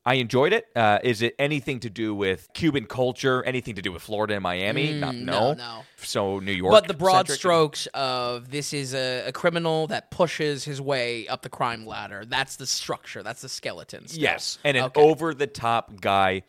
I 0.06 0.16
enjoyed 0.16 0.52
it. 0.52 0.68
Uh, 0.76 1.00
is 1.02 1.22
it 1.22 1.34
anything 1.40 1.80
to 1.80 1.90
do 1.90 2.14
with 2.14 2.50
Cuban 2.54 2.86
culture? 2.86 3.42
Anything 3.44 3.76
to 3.76 3.82
do 3.82 3.92
with 3.94 4.02
Florida 4.02 4.34
and 4.34 4.44
Miami? 4.44 4.94
Not, 5.00 5.16
Mm, 5.16 5.22
no. 5.22 5.40
no, 5.40 5.54
no. 5.54 5.84
So 5.98 6.40
New 6.40 6.52
York. 6.52 6.72
but 6.72 6.88
the 6.90 6.94
broad 6.94 7.30
strokes 7.30 7.88
of 7.94 8.52
this 8.52 8.74
is 8.74 8.94
a, 8.94 9.28
a 9.28 9.32
criminal 9.32 9.88
that 9.88 10.12
pushes 10.12 10.66
his 10.66 10.82
way 10.82 11.26
up 11.30 11.42
the 11.42 11.50
crime 11.50 11.86
ladder. 11.86 12.26
That's 12.28 12.58
the 12.58 12.66
structure. 12.68 13.24
That's 13.24 13.42
the 13.42 13.48
skeleton. 13.50 14.08
still. 14.08 14.22
Yes, 14.22 14.60
and 14.66 14.76
an 14.76 14.84
Okay. 14.86 15.02
over 15.02 15.34
the 15.34 15.48
top 15.48 16.02
guy 16.02 16.44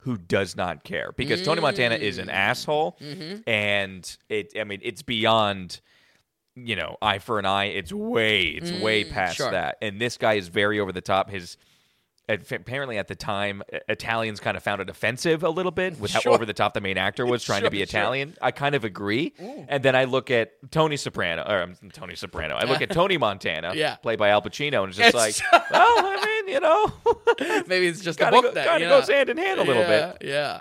who 0.00 0.16
does 0.16 0.56
not 0.56 0.82
care 0.84 1.12
because 1.16 1.42
Tony 1.42 1.60
Montana 1.60 1.94
is 1.96 2.18
Mm. 2.18 2.22
an 2.22 2.30
asshole, 2.30 2.96
Mm-hmm. 3.00 3.48
and 3.48 4.16
it. 4.28 4.52
I 4.58 4.64
mean, 4.64 4.80
it's 4.82 5.02
beyond. 5.02 5.80
You 6.58 6.74
know, 6.74 6.96
eye 7.02 7.18
for 7.18 7.38
an 7.38 7.44
eye. 7.44 7.66
It's 7.66 7.92
way. 7.92 8.44
It's 8.44 8.72
way 8.82 9.04
past 9.04 9.34
Mm, 9.34 9.36
sure. 9.36 9.50
that. 9.50 9.76
And 9.82 10.00
this 10.00 10.16
guy 10.16 10.34
is 10.34 10.48
very 10.48 10.80
over 10.80 10.90
the 10.90 11.02
top. 11.02 11.28
His 11.28 11.58
apparently 12.28 12.98
at 12.98 13.08
the 13.08 13.14
time 13.14 13.62
Italians 13.88 14.40
kind 14.40 14.56
of 14.56 14.62
found 14.62 14.80
it 14.80 14.90
offensive 14.90 15.42
a 15.44 15.48
little 15.50 15.70
bit 15.70 15.98
with 16.00 16.10
how 16.10 16.20
over 16.32 16.44
the 16.44 16.52
top 16.52 16.74
the 16.74 16.80
main 16.80 16.98
actor 16.98 17.24
was 17.24 17.44
trying 17.44 17.60
to 17.60 17.66
Sure, 17.66 17.70
be 17.70 17.78
sure. 17.78 17.84
Italian. 17.84 18.34
I 18.42 18.50
kind 18.50 18.74
of 18.74 18.84
agree. 18.84 19.32
And 19.68 19.82
then 19.82 19.94
I 19.94 20.04
look 20.04 20.30
at 20.30 20.52
Tony 20.72 20.96
Soprano 20.96 21.44
or 21.48 21.62
um, 21.62 21.74
Tony 21.92 22.16
Soprano. 22.16 22.56
I 22.56 22.64
look 22.64 22.82
at 22.82 22.90
Tony 22.90 23.16
Montana, 23.16 23.72
Yeah. 23.74 23.96
played 23.96 24.18
by 24.18 24.30
Al 24.30 24.42
Pacino, 24.42 24.80
and 24.82 24.88
it's 24.88 24.98
just 24.98 25.14
It's- 25.14 25.42
like, 25.52 25.62
well, 25.70 26.06
I 26.06 26.42
mean, 26.44 26.54
you 26.54 26.60
know, 26.60 26.92
Maybe 27.66 27.86
it's 27.86 28.00
just 28.02 28.18
kind 28.18 28.34
a 28.34 28.38
of 28.38 28.44
book 28.44 28.54
that 28.54 28.66
kind 28.66 28.82
yeah. 28.82 28.90
of 28.94 29.00
goes 29.02 29.08
hand 29.08 29.28
in 29.28 29.36
hand 29.36 29.60
a 29.60 29.64
little 29.64 29.82
yeah, 29.82 30.12
bit. 30.18 30.28
Yeah. 30.28 30.60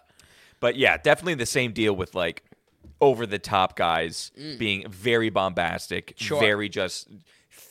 But 0.60 0.75
yeah, 0.75 0.97
definitely 0.97 1.36
the 1.36 1.45
same 1.45 1.73
deal 1.73 1.95
with 1.95 2.15
like 2.15 2.43
over 3.01 3.25
the 3.25 3.39
top 3.39 3.75
guys 3.75 4.32
being 4.58 4.88
very 4.89 5.30
bombastic, 5.30 6.15
Mm. 6.15 6.19
Sure. 6.19 6.39
very 6.39 6.69
just 6.69 7.08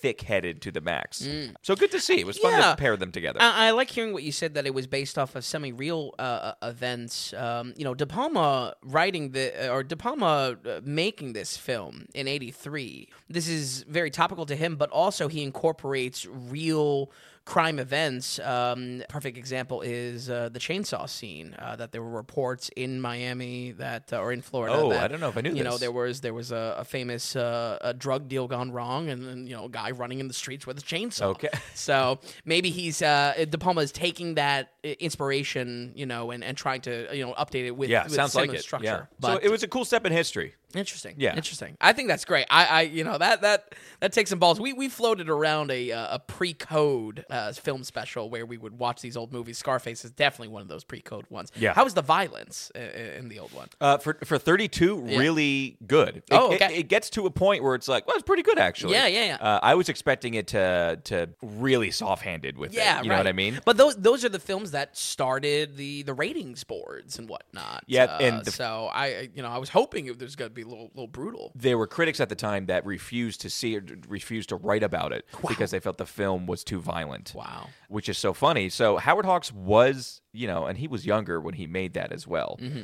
thick 0.04 0.20
headed 0.20 0.60
to 0.60 0.70
the 0.70 0.82
max. 0.82 1.26
So 1.62 1.74
good 1.74 1.90
to 1.92 1.98
see. 2.00 2.20
It 2.20 2.26
was 2.26 2.36
fun 2.38 2.52
Mm. 2.52 2.58
Yeah. 2.58 2.70
to 2.72 2.76
pair 2.76 2.96
them 2.98 3.10
together. 3.10 3.38
I, 3.40 3.68
I 3.68 3.70
like 3.70 3.88
hearing 3.90 4.12
what 4.12 4.22
you 4.22 4.32
said 4.32 4.52
that 4.54 4.66
it 4.66 4.74
was 4.74 4.86
based 4.86 5.16
off 5.16 5.34
of 5.34 5.42
semi-real 5.44 6.14
uh, 6.18 6.52
events. 6.62 7.32
Um, 7.32 7.72
you 7.78 7.84
know, 7.84 7.94
De 7.94 8.06
Palma 8.06 8.74
writing 8.82 9.30
the 9.30 9.70
or 9.72 9.82
De 9.82 9.96
Palma 9.96 10.56
uh, 10.66 10.80
making 10.84 11.32
this 11.32 11.56
film 11.56 12.04
in 12.14 12.28
'83. 12.28 13.08
This 13.30 13.48
is 13.48 13.84
very 13.88 14.10
topical 14.10 14.44
to 14.46 14.54
him, 14.56 14.76
but 14.76 14.90
also 14.90 15.28
he 15.28 15.42
incorporates 15.42 16.26
real 16.26 17.10
crime 17.44 17.78
events. 17.78 18.38
Um, 18.38 19.02
perfect 19.09 19.37
example 19.37 19.83
is 19.83 20.30
uh, 20.30 20.48
the 20.48 20.59
chainsaw 20.59 21.09
scene. 21.09 21.54
Uh, 21.59 21.76
that 21.76 21.92
there 21.92 22.02
were 22.02 22.11
reports 22.11 22.70
in 22.74 23.00
Miami 23.00 23.72
that 23.72 24.12
uh, 24.12 24.18
or 24.18 24.33
in 24.33 24.40
Florida. 24.40 24.74
Oh, 24.74 24.90
that, 24.90 25.04
I 25.04 25.09
don't 25.09 25.20
know 25.20 25.28
if 25.28 25.37
I 25.37 25.42
knew 25.42 25.54
You 25.54 25.64
know, 25.64 25.76
there 25.76 25.92
was 25.92 26.20
there 26.20 26.35
was 26.35 26.52
a, 26.52 26.76
a 26.78 26.85
famous 26.85 27.37
uh, 27.37 27.78
a 27.80 27.92
drug 27.92 28.28
deal 28.28 28.48
gone 28.48 28.72
wrong, 28.72 29.09
and 29.09 29.26
then 29.26 29.46
you 29.46 29.54
know, 29.54 29.66
a 29.66 29.68
guy 29.68 29.90
running 29.90 30.20
in 30.20 30.28
the 30.28 30.35
streets 30.35 30.66
with 30.66 30.78
a 30.78 30.83
chainsaw. 30.83 31.26
Okay. 31.26 31.48
So 31.74 32.20
maybe 32.44 32.70
he's 32.70 33.02
uh, 33.02 33.44
De 33.48 33.59
Palma 33.59 33.83
is 33.83 33.92
taking 33.92 34.35
that 34.35 34.72
inspiration, 34.83 35.92
you 35.94 36.07
know, 36.07 36.30
and, 36.30 36.42
and 36.42 36.57
trying 36.57 36.80
to 36.83 37.09
you 37.12 37.26
know 37.26 37.35
update 37.35 37.66
it 37.66 37.72
with 37.72 37.90
yeah, 37.90 38.04
with 38.04 38.14
sounds 38.14 38.35
like 38.35 38.52
it. 38.52 38.62
structure. 38.62 38.87
Yeah. 38.87 39.07
But 39.18 39.35
so 39.35 39.40
it 39.42 39.50
was 39.50 39.62
a 39.62 39.68
cool 39.68 39.85
step 39.85 40.07
in 40.07 40.12
history. 40.12 40.54
Interesting. 40.76 41.14
Yeah. 41.18 41.34
interesting. 41.37 41.76
I 41.80 41.92
think 41.92 42.08
that's 42.08 42.24
great. 42.24 42.46
I, 42.50 42.64
I 42.66 42.80
you 42.82 43.04
know 43.04 43.18
that 43.18 43.40
that 43.42 43.74
that 44.00 44.12
takes 44.12 44.30
some 44.30 44.38
balls. 44.38 44.60
We 44.60 44.72
we 44.72 44.88
floated 44.88 45.28
around 45.30 45.70
a 45.70 45.92
uh, 45.92 46.16
a 46.16 46.18
pre-code 46.18 47.24
uh, 47.30 47.52
film 47.52 47.84
special 47.84 48.30
where 48.30 48.46
we 48.46 48.56
would 48.56 48.78
watch 48.78 49.00
these 49.00 49.16
old 49.16 49.32
movies. 49.32 49.58
Scarface 49.58 50.04
is 50.04 50.10
definitely 50.12 50.48
one 50.48 50.62
of 50.62 50.68
those 50.68 50.84
pre-code 50.84 51.26
ones. 51.30 51.50
Yeah. 51.56 51.74
How 51.74 51.84
was 51.84 51.94
the 51.94 52.02
violence 52.02 52.70
i- 52.74 52.78
i- 52.78 52.82
in 53.18 53.28
the 53.28 53.38
old 53.38 53.52
one? 53.52 53.68
Uh, 53.80 53.98
for 53.98 54.14
for 54.24 54.38
32, 54.38 55.00
really 55.00 55.76
good. 55.87 56.16
It, 56.16 56.24
Oh, 56.30 56.52
it- 56.52 56.62
okay. 56.62 56.76
It, 56.76 56.88
gets 56.88 57.10
to 57.10 57.26
a 57.26 57.30
point 57.30 57.62
where 57.62 57.74
it's 57.74 57.88
like, 57.88 58.06
well, 58.06 58.14
it's 58.16 58.24
pretty 58.24 58.42
good 58.42 58.58
actually. 58.58 58.92
Yeah, 58.94 59.06
yeah, 59.06 59.24
yeah. 59.24 59.37
Uh, 59.40 59.60
I 59.62 59.74
was 59.74 59.88
expecting 59.88 60.34
it 60.34 60.48
to 60.48 61.00
to 61.04 61.28
really 61.42 61.90
soft-handed 61.90 62.56
with 62.58 62.72
Yeah, 62.74 62.98
it. 63.00 63.04
You 63.04 63.10
know 63.10 63.16
what 63.16 63.26
I 63.26 63.32
mean? 63.32 63.60
But 63.64 63.76
those 63.76 63.96
those 63.96 64.24
are 64.24 64.28
the 64.28 64.38
films 64.38 64.70
that 64.72 64.96
started 64.96 65.76
the 65.76 66.02
the 66.02 66.14
ratings 66.14 66.64
boards 66.64 67.18
and 67.18 67.28
whatnot. 67.28 67.84
Yeah, 67.87 68.04
Uh, 68.04 68.18
and 68.20 68.44
the- 68.44 68.50
so 68.50 68.88
I 68.92 69.30
you 69.34 69.42
know 69.42 69.48
I 69.48 69.58
was 69.58 69.70
hoping 69.70 70.06
it 70.06 70.20
was 70.20 70.37
going 70.37 70.50
to 70.50 70.54
be 70.54 70.63
a 70.64 70.68
little 70.68 70.90
little 70.94 71.07
brutal. 71.07 71.53
There 71.55 71.79
were 71.79 71.87
critics 71.87 72.20
at 72.20 72.29
the 72.29 72.35
time 72.35 72.66
that 72.66 72.85
refused 72.85 73.40
to 73.42 73.50
see 73.50 73.77
it, 73.77 74.07
refused 74.09 74.48
to 74.50 74.57
write 74.57 74.83
about 74.83 75.12
it 75.12 75.27
because 75.46 75.70
they 75.70 75.81
felt 75.81 75.98
the 75.98 76.07
film 76.07 76.46
was 76.46 76.64
too 76.64 76.81
violent. 76.81 77.33
Wow. 77.35 77.68
Which 77.88 78.09
is 78.09 78.18
so 78.18 78.33
funny. 78.33 78.68
So 78.68 78.96
Howard 78.96 79.27
Hawks 79.27 79.53
was, 79.53 80.20
you 80.33 80.46
know, 80.46 80.66
and 80.66 80.79
he 80.79 80.88
was 80.88 81.07
younger 81.07 81.40
when 81.40 81.55
he 81.55 81.66
made 81.66 81.94
that 81.94 82.12
as 82.12 82.27
well. 82.27 82.59
Mm-hmm. 82.61 82.83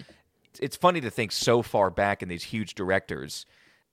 It's 0.61 0.77
funny 0.77 1.01
to 1.01 1.11
think 1.11 1.33
so 1.33 1.63
far 1.63 1.91
back 1.91 2.23
in 2.23 2.29
these 2.29 2.45
huge 2.45 2.75
directors 2.75 3.47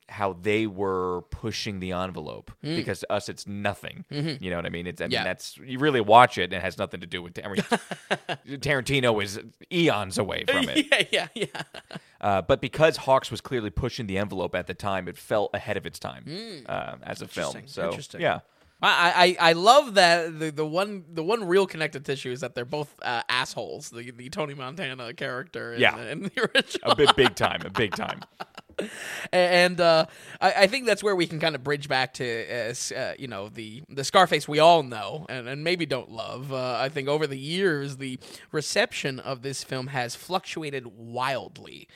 how 0.10 0.34
they 0.42 0.66
were 0.68 1.24
pushing 1.32 1.80
the 1.82 1.92
envelope 1.92 2.52
because 2.62 3.00
to 3.02 3.12
us 3.12 3.28
it's 3.30 3.46
nothing. 3.46 4.06
You 4.10 4.50
know 4.50 4.56
what 4.56 4.66
I 4.66 4.70
mean? 4.70 4.88
It's 4.88 5.02
I 5.02 5.06
mean 5.06 5.10
Mm. 5.12 5.14
Yeah. 5.14 5.24
that's 5.26 5.58
you 5.58 5.80
really 5.80 6.02
watch 6.02 6.38
it 6.38 6.46
and 6.46 6.54
it 6.54 6.62
has 6.62 6.78
nothing 6.78 7.02
to 7.02 7.08
do 7.08 7.22
with 7.22 7.38
I 7.44 7.48
mean, 7.50 7.58
Tarantino 8.60 9.22
is 9.24 9.40
eons 9.72 10.18
away 10.18 10.46
from 10.48 10.70
it. 10.70 10.88
yeah, 11.12 11.28
yeah, 11.36 11.46
yeah. 11.48 11.62
Uh, 12.22 12.42
but 12.42 12.62
because 12.62 12.98
Hawks 12.98 13.30
was 13.32 13.42
clearly 13.42 13.70
pushing 13.70 14.08
the 14.08 14.18
envelope 14.18 14.56
at 14.56 14.68
the 14.68 14.74
time, 14.74 15.08
it 15.08 15.18
felt 15.18 15.52
ahead 15.54 15.78
of 15.78 15.86
its 15.86 16.00
time 16.00 16.26
uh, 16.68 16.96
as 17.04 17.22
a 17.22 17.28
film. 17.28 17.56
So 17.66 17.90
interesting. 17.90 18.22
yeah, 18.22 18.40
I, 18.82 19.36
I 19.40 19.50
I 19.50 19.54
love 19.54 19.96
that 19.96 20.40
the, 20.40 20.52
the 20.52 20.66
one 20.66 21.04
the 21.14 21.24
one 21.24 21.44
real 21.48 21.68
connected 21.68 22.06
tissue 22.06 22.32
is 22.32 22.42
that 22.42 22.56
they're 22.56 22.66
both 22.66 22.96
uh, 23.02 23.22
assholes. 23.30 23.90
The 23.90 24.12
the 24.12 24.30
Tony 24.30 24.54
Montana 24.54 25.14
character, 25.14 25.74
in, 25.74 25.82
Yeah. 25.82 25.98
in 26.12 26.24
the 26.24 26.50
original. 26.56 26.92
a 26.92 26.96
bit 26.96 27.16
big 27.16 27.36
time, 27.36 27.62
a 27.66 27.70
big 27.70 27.96
time. 28.06 28.22
and 29.32 29.80
uh, 29.82 30.06
I, 30.40 30.54
I 30.54 30.68
think 30.68 30.86
that's 30.86 31.04
where 31.04 31.16
we 31.16 31.28
can 31.28 31.40
kind 31.40 31.56
of 31.56 31.64
bridge 31.64 31.88
back 31.88 32.14
to 32.16 32.72
uh, 32.96 33.14
you 33.18 33.28
know 33.28 33.50
the 33.50 33.84
the 33.90 34.04
Scarface 34.04 34.48
we 34.48 34.60
all 34.60 34.84
know 34.84 35.26
and, 35.30 35.48
and 35.48 35.64
maybe 35.64 35.86
don't 35.86 36.12
love. 36.12 36.54
Uh, 36.54 36.78
I 36.80 36.90
think 36.90 37.08
over 37.08 37.28
the 37.28 37.38
years 37.38 37.98
the 37.98 38.20
reception 38.52 39.20
of 39.20 39.42
this 39.42 39.64
film 39.64 39.88
has 39.88 40.16
fluctuated 40.16 40.88
wildly. 40.98 41.88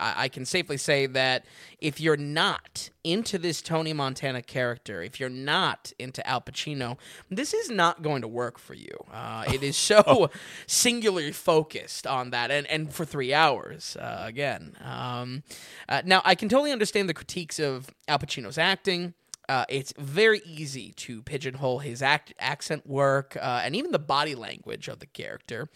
I, 0.00 0.24
I 0.24 0.28
can 0.28 0.44
safely 0.44 0.76
say 0.76 1.06
that 1.06 1.44
if 1.78 2.00
you're 2.00 2.16
not 2.16 2.90
into 3.04 3.38
this 3.38 3.62
Tony 3.62 3.92
Montana 3.92 4.42
character, 4.42 5.02
if 5.02 5.20
you're 5.20 5.28
not 5.28 5.92
into 5.98 6.26
Al 6.26 6.40
Pacino, 6.40 6.98
this 7.30 7.54
is 7.54 7.70
not 7.70 8.02
going 8.02 8.22
to 8.22 8.28
work 8.28 8.58
for 8.58 8.74
you. 8.74 8.96
Uh, 9.12 9.44
it 9.52 9.62
is 9.62 9.76
so 9.76 10.30
singularly 10.66 11.32
focused 11.32 12.06
on 12.06 12.30
that, 12.30 12.50
and, 12.50 12.66
and 12.66 12.92
for 12.92 13.04
three 13.04 13.32
hours 13.32 13.96
uh, 13.96 14.22
again. 14.26 14.76
Um, 14.82 15.42
uh, 15.88 16.02
now, 16.04 16.22
I 16.24 16.34
can 16.34 16.48
totally 16.48 16.72
understand 16.72 17.08
the 17.08 17.14
critiques 17.14 17.58
of 17.58 17.90
Al 18.08 18.18
Pacino's 18.18 18.58
acting. 18.58 19.14
Uh, 19.48 19.64
it's 19.68 19.92
very 19.98 20.40
easy 20.44 20.92
to 20.92 21.22
pigeonhole 21.22 21.80
his 21.80 22.02
act, 22.02 22.32
accent 22.38 22.86
work 22.86 23.36
uh, 23.36 23.62
and 23.64 23.74
even 23.74 23.90
the 23.90 23.98
body 23.98 24.36
language 24.36 24.86
of 24.86 25.00
the 25.00 25.06
character. 25.06 25.68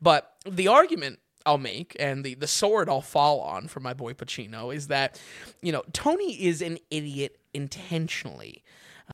But 0.00 0.32
the 0.46 0.68
argument 0.68 1.18
I'll 1.46 1.58
make 1.58 1.96
and 1.98 2.24
the, 2.24 2.34
the 2.34 2.46
sword 2.46 2.88
I'll 2.88 3.00
fall 3.00 3.40
on 3.40 3.68
for 3.68 3.80
my 3.80 3.94
boy 3.94 4.12
Pacino 4.12 4.74
is 4.74 4.88
that, 4.88 5.20
you 5.62 5.72
know, 5.72 5.82
Tony 5.92 6.34
is 6.44 6.60
an 6.62 6.78
idiot 6.90 7.38
intentionally. 7.54 8.62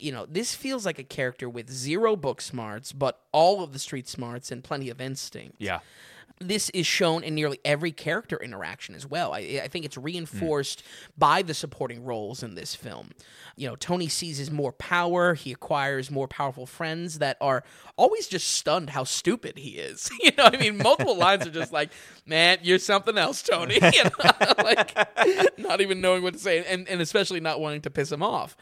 You 0.00 0.10
know, 0.10 0.26
this 0.26 0.54
feels 0.54 0.84
like 0.84 0.98
a 0.98 1.04
character 1.04 1.48
with 1.48 1.70
zero 1.70 2.16
book 2.16 2.40
smarts, 2.40 2.92
but 2.92 3.20
all 3.30 3.62
of 3.62 3.72
the 3.72 3.78
street 3.78 4.08
smarts 4.08 4.50
and 4.50 4.64
plenty 4.64 4.90
of 4.90 5.00
instinct 5.00 5.56
Yeah, 5.58 5.80
this 6.40 6.70
is 6.70 6.86
shown 6.86 7.22
in 7.22 7.34
nearly 7.34 7.58
every 7.64 7.92
character 7.92 8.36
interaction 8.42 8.94
as 8.94 9.06
well. 9.06 9.32
I, 9.32 9.60
I 9.62 9.68
think 9.68 9.84
it's 9.84 9.96
reinforced 9.96 10.82
by 11.16 11.42
the 11.42 11.54
supporting 11.54 12.04
roles 12.04 12.42
in 12.42 12.54
this 12.54 12.74
film. 12.74 13.10
You 13.56 13.68
know, 13.68 13.76
Tony 13.76 14.08
seizes 14.08 14.50
more 14.50 14.72
power. 14.72 15.34
He 15.34 15.52
acquires 15.52 16.10
more 16.10 16.26
powerful 16.26 16.66
friends 16.66 17.20
that 17.20 17.36
are 17.40 17.62
always 17.96 18.26
just 18.26 18.48
stunned 18.48 18.90
how 18.90 19.04
stupid 19.04 19.58
he 19.58 19.70
is. 19.70 20.10
You 20.24 20.30
know, 20.38 20.44
I 20.44 20.56
mean, 20.56 20.78
multiple 20.78 21.18
lines 21.18 21.46
are 21.46 21.50
just 21.50 21.70
like, 21.70 21.90
"Man, 22.24 22.56
you're 22.62 22.78
something 22.78 23.18
else, 23.18 23.42
Tony." 23.42 23.74
You 23.94 24.04
know, 24.04 24.54
like 24.64 25.58
not 25.58 25.82
even 25.82 26.00
knowing 26.00 26.22
what 26.22 26.32
to 26.32 26.38
say, 26.38 26.64
and 26.64 26.88
and 26.88 27.02
especially 27.02 27.40
not 27.40 27.60
wanting 27.60 27.82
to 27.82 27.90
piss 27.90 28.10
him 28.10 28.22
off. 28.22 28.56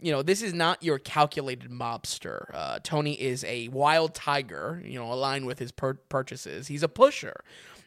You 0.00 0.12
know, 0.12 0.22
this 0.22 0.42
is 0.42 0.54
not 0.54 0.80
your 0.82 1.00
calculated 1.00 1.70
mobster. 1.70 2.54
Uh, 2.54 2.78
Tony 2.84 3.14
is 3.14 3.42
a 3.44 3.66
wild 3.68 4.14
tiger. 4.14 4.80
You 4.84 5.00
know, 5.00 5.12
aligned 5.12 5.46
with 5.46 5.58
his 5.58 5.72
pur- 5.72 5.98
purchases. 6.08 6.68
He's 6.68 6.84
a 6.84 6.88
pusher. 7.18 7.40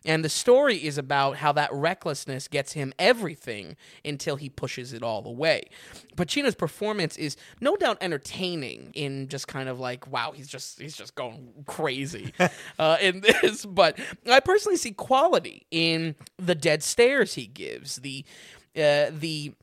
And 0.03 0.25
the 0.25 0.29
story 0.29 0.77
is 0.77 0.97
about 0.97 1.37
how 1.37 1.51
that 1.51 1.71
recklessness 1.71 2.47
gets 2.47 2.73
him 2.73 2.91
everything 2.97 3.75
until 4.03 4.35
he 4.35 4.49
pushes 4.49 4.93
it 4.93 5.03
all 5.03 5.27
away. 5.27 5.69
Pacino's 6.15 6.55
performance 6.55 7.17
is 7.17 7.37
no 7.59 7.75
doubt 7.75 7.99
entertaining 8.01 8.91
in 8.95 9.27
just 9.27 9.47
kind 9.47 9.69
of 9.69 9.79
like, 9.79 10.11
wow, 10.11 10.31
he's 10.31 10.47
just 10.47 10.81
he's 10.81 10.95
just 10.97 11.13
going 11.13 11.53
crazy 11.67 12.33
uh, 12.79 12.97
in 12.99 13.21
this. 13.21 13.63
But 13.63 13.99
I 14.27 14.39
personally 14.39 14.77
see 14.77 14.91
quality 14.91 15.67
in 15.69 16.15
the 16.37 16.55
dead 16.55 16.81
stares 16.81 17.35
he 17.35 17.45
gives, 17.45 17.97
the 17.97 18.25
uh, 18.75 19.11
the 19.11 19.53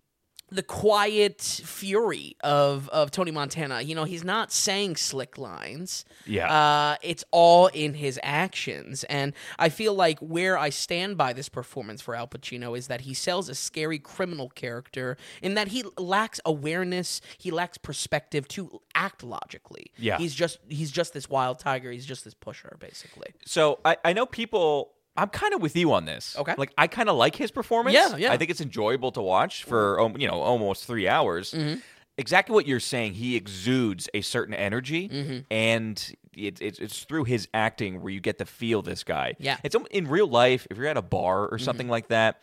the 0.50 0.62
quiet 0.62 1.40
fury 1.40 2.36
of 2.42 2.88
of 2.88 3.10
Tony 3.10 3.30
Montana. 3.30 3.82
You 3.82 3.94
know, 3.94 4.04
he's 4.04 4.24
not 4.24 4.52
saying 4.52 4.96
slick 4.96 5.36
lines. 5.36 6.04
Yeah. 6.26 6.52
Uh, 6.52 6.96
it's 7.02 7.24
all 7.30 7.66
in 7.68 7.94
his 7.94 8.18
actions. 8.22 9.04
And 9.04 9.34
I 9.58 9.68
feel 9.68 9.94
like 9.94 10.18
where 10.20 10.56
I 10.56 10.70
stand 10.70 11.16
by 11.16 11.32
this 11.32 11.48
performance 11.48 12.00
for 12.00 12.14
Al 12.14 12.26
Pacino 12.26 12.76
is 12.76 12.86
that 12.86 13.02
he 13.02 13.14
sells 13.14 13.48
a 13.48 13.54
scary 13.54 13.98
criminal 13.98 14.48
character 14.48 15.16
in 15.42 15.54
that 15.54 15.68
he 15.68 15.84
lacks 15.98 16.40
awareness, 16.44 17.20
he 17.36 17.50
lacks 17.50 17.78
perspective 17.78 18.48
to 18.48 18.80
act 18.94 19.22
logically. 19.22 19.92
Yeah. 19.98 20.18
He's 20.18 20.34
just 20.34 20.58
he's 20.68 20.90
just 20.90 21.12
this 21.12 21.28
wild 21.28 21.58
tiger, 21.58 21.90
he's 21.90 22.06
just 22.06 22.24
this 22.24 22.34
pusher 22.34 22.76
basically. 22.80 23.34
So 23.44 23.80
I, 23.84 23.96
I 24.04 24.12
know 24.12 24.26
people. 24.26 24.92
I'm 25.18 25.28
kind 25.28 25.52
of 25.54 25.60
with 25.60 25.76
you 25.76 25.92
on 25.92 26.04
this. 26.06 26.36
Okay. 26.38 26.54
Like 26.56 26.72
I 26.78 26.86
kind 26.86 27.08
of 27.08 27.16
like 27.16 27.34
his 27.36 27.50
performance. 27.50 27.94
Yeah, 27.94 28.16
yeah. 28.16 28.32
I 28.32 28.36
think 28.36 28.50
it's 28.50 28.60
enjoyable 28.60 29.12
to 29.12 29.20
watch 29.20 29.64
for 29.64 30.00
um, 30.00 30.16
you 30.18 30.26
know 30.28 30.40
almost 30.40 30.86
three 30.86 31.08
hours. 31.08 31.52
Mm-hmm. 31.52 31.80
Exactly 32.16 32.52
what 32.54 32.66
you're 32.66 32.80
saying. 32.80 33.14
He 33.14 33.36
exudes 33.36 34.08
a 34.14 34.22
certain 34.22 34.54
energy, 34.54 35.08
Mm-hmm. 35.08 35.38
and 35.50 36.14
it, 36.36 36.60
it's 36.60 36.78
it's 36.78 37.04
through 37.04 37.24
his 37.24 37.48
acting 37.54 38.00
where 38.02 38.12
you 38.12 38.20
get 38.20 38.38
to 38.38 38.44
feel 38.44 38.82
this 38.82 39.04
guy. 39.04 39.34
Yeah. 39.38 39.56
Mm-hmm. 39.56 39.66
It's 39.66 39.76
in 39.92 40.08
real 40.08 40.26
life. 40.28 40.66
If 40.70 40.78
you're 40.78 40.86
at 40.86 40.96
a 40.96 41.02
bar 41.02 41.46
or 41.48 41.58
something 41.58 41.88
like 41.88 42.08
that, 42.08 42.40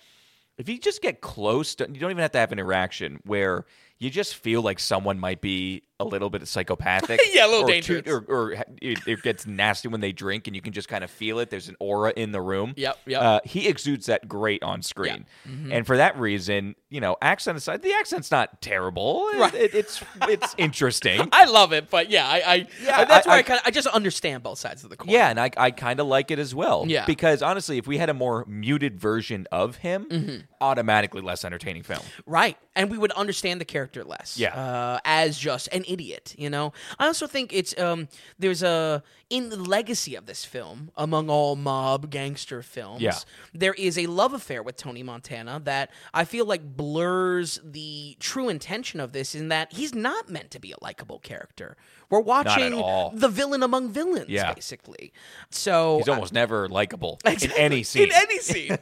if 0.58 0.70
you 0.70 0.78
just 0.80 1.02
get 1.02 1.22
close, 1.22 1.76
to, 1.76 1.88
you 1.92 2.00
don't 2.00 2.12
even 2.12 2.22
have 2.22 2.32
to 2.32 2.38
have 2.40 2.52
an 2.54 2.60
interaction 2.60 3.20
where 3.26 3.66
you 3.98 4.10
just 4.10 4.36
feel 4.36 4.62
like 4.62 4.80
someone 4.80 5.20
might 5.20 5.42
be 5.42 5.84
a 6.00 6.06
little 6.06 6.30
bit 6.30 6.42
of 6.42 6.48
psychopathic. 6.50 7.20
Yeah, 7.34 7.46
a 7.46 7.50
little 7.50 7.64
or 7.66 7.68
dangerous. 7.68 8.04
or, 8.08 8.20
or 8.28 8.52
it, 8.82 9.00
it 9.08 9.22
gets 9.22 9.46
nasty 9.46 9.88
when 9.88 10.00
they 10.02 10.12
drink, 10.12 10.48
and 10.48 10.56
you 10.56 10.62
can 10.62 10.72
just 10.74 10.88
kind 10.88 11.04
of 11.04 11.10
feel 11.12 11.40
it. 11.40 11.50
There's 11.50 11.68
an 11.70 11.76
aura 11.80 12.14
in 12.16 12.32
the 12.32 12.40
room. 12.42 12.74
Yep, 12.78 12.98
yep. 13.08 13.22
Uh, 13.22 13.40
he 13.46 13.68
exudes 13.68 14.06
that 14.08 14.28
great 14.28 14.64
on 14.64 14.82
screen, 14.82 15.26
Mm-hmm. 15.48 15.72
and 15.72 15.86
for 15.88 15.98
that 15.98 16.18
reason, 16.20 16.76
you 16.90 17.02
know, 17.02 17.18
accent 17.22 17.58
aside, 17.58 17.82
the 17.82 17.94
accent's 17.94 18.32
not 18.32 18.62
terrible. 18.62 19.30
Right. 19.36 19.54
it- 19.54 19.74
it's 19.76 20.02
it's 20.30 20.56
interesting. 20.58 21.28
I 21.32 21.46
love 21.46 21.74
it, 21.74 21.90
but 21.90 22.10
yeah, 22.10 22.28
I, 22.28 22.36
I 22.46 22.68
Yeah, 22.84 23.06
that's 23.06 23.28
I- 23.28 23.30
where 23.30 23.36
I, 23.38 23.40
I- 23.40 23.44
kind 23.44 23.60
of 23.60 23.68
I 23.68 23.72
just 23.72 23.88
understand 23.88 24.44
both 24.44 24.60
sides 24.60 24.84
of 24.84 24.90
the 24.90 24.98
coin. 24.98 25.10
Yeah, 25.10 25.30
and 25.30 25.40
I, 25.40 25.52
I 25.58 25.72
kind 25.72 26.00
of 26.00 26.08
like 26.08 26.32
it 26.32 26.40
as 26.40 26.54
well. 26.56 26.86
Yeah. 26.88 27.06
Because 27.06 27.42
honestly, 27.42 27.78
if 27.78 27.88
we 27.88 27.98
had 27.98 28.10
a 28.10 28.14
more 28.14 28.46
muted 28.48 29.00
version 29.00 29.48
of 29.52 29.78
him, 29.78 30.06
Mm-hmm. 30.06 30.36
automatically 30.62 31.22
less 31.22 31.44
entertaining 31.46 31.84
film. 31.84 32.02
Right. 32.26 32.58
And 32.76 32.90
we 32.92 32.98
would 32.98 33.12
understand 33.14 33.60
the 33.62 33.66
character 33.66 34.04
less. 34.04 34.38
Yeah. 34.38 34.54
Uh, 34.56 35.00
as 35.06 35.38
just 35.38 35.68
idiot, 35.88 36.36
you 36.38 36.50
know? 36.50 36.74
I 37.00 37.08
also 37.08 37.28
think 37.28 37.54
it's 37.54 37.78
um 37.80 38.08
there's 38.40 38.64
a 38.64 39.04
in 39.30 39.50
the 39.50 39.56
legacy 39.58 40.14
of 40.16 40.28
this 40.28 40.46
film, 40.46 40.92
among 40.96 41.30
all 41.30 41.56
mob 41.56 42.12
gangster 42.12 42.62
films, 42.62 43.02
Yeah. 43.02 43.18
there 43.54 43.74
is 43.74 43.98
a 43.98 44.06
love 44.06 44.34
affair 44.34 44.62
with 44.62 44.78
Tony 44.78 45.02
Montana 45.02 45.60
that 45.64 45.90
I 46.14 46.26
feel 46.26 46.46
like 46.46 46.78
blurs 46.78 47.60
the 47.64 48.18
true 48.20 48.50
intention 48.50 49.00
of 49.00 49.14
this 49.14 49.34
in 49.34 49.48
that 49.50 49.74
he's 49.74 49.96
not 49.96 50.30
meant 50.30 50.52
to 50.52 50.60
be 50.60 50.72
a 50.72 50.76
likable 50.80 51.18
character. 51.20 51.76
We're 52.12 52.20
watching 52.20 52.76
the 53.16 53.28
villain 53.28 53.64
among 53.64 53.90
villains, 53.90 54.30
Yeah. 54.30 54.54
basically. 54.54 55.12
So 55.50 55.98
He's 55.98 56.08
almost 56.08 56.32
never 56.34 56.70
likable 56.70 57.20
Exactly. 57.26 57.50
in 57.60 57.66
any 57.66 57.84
scene. 57.84 58.04
In 58.04 58.12
any 58.14 58.38
scene. 58.40 58.78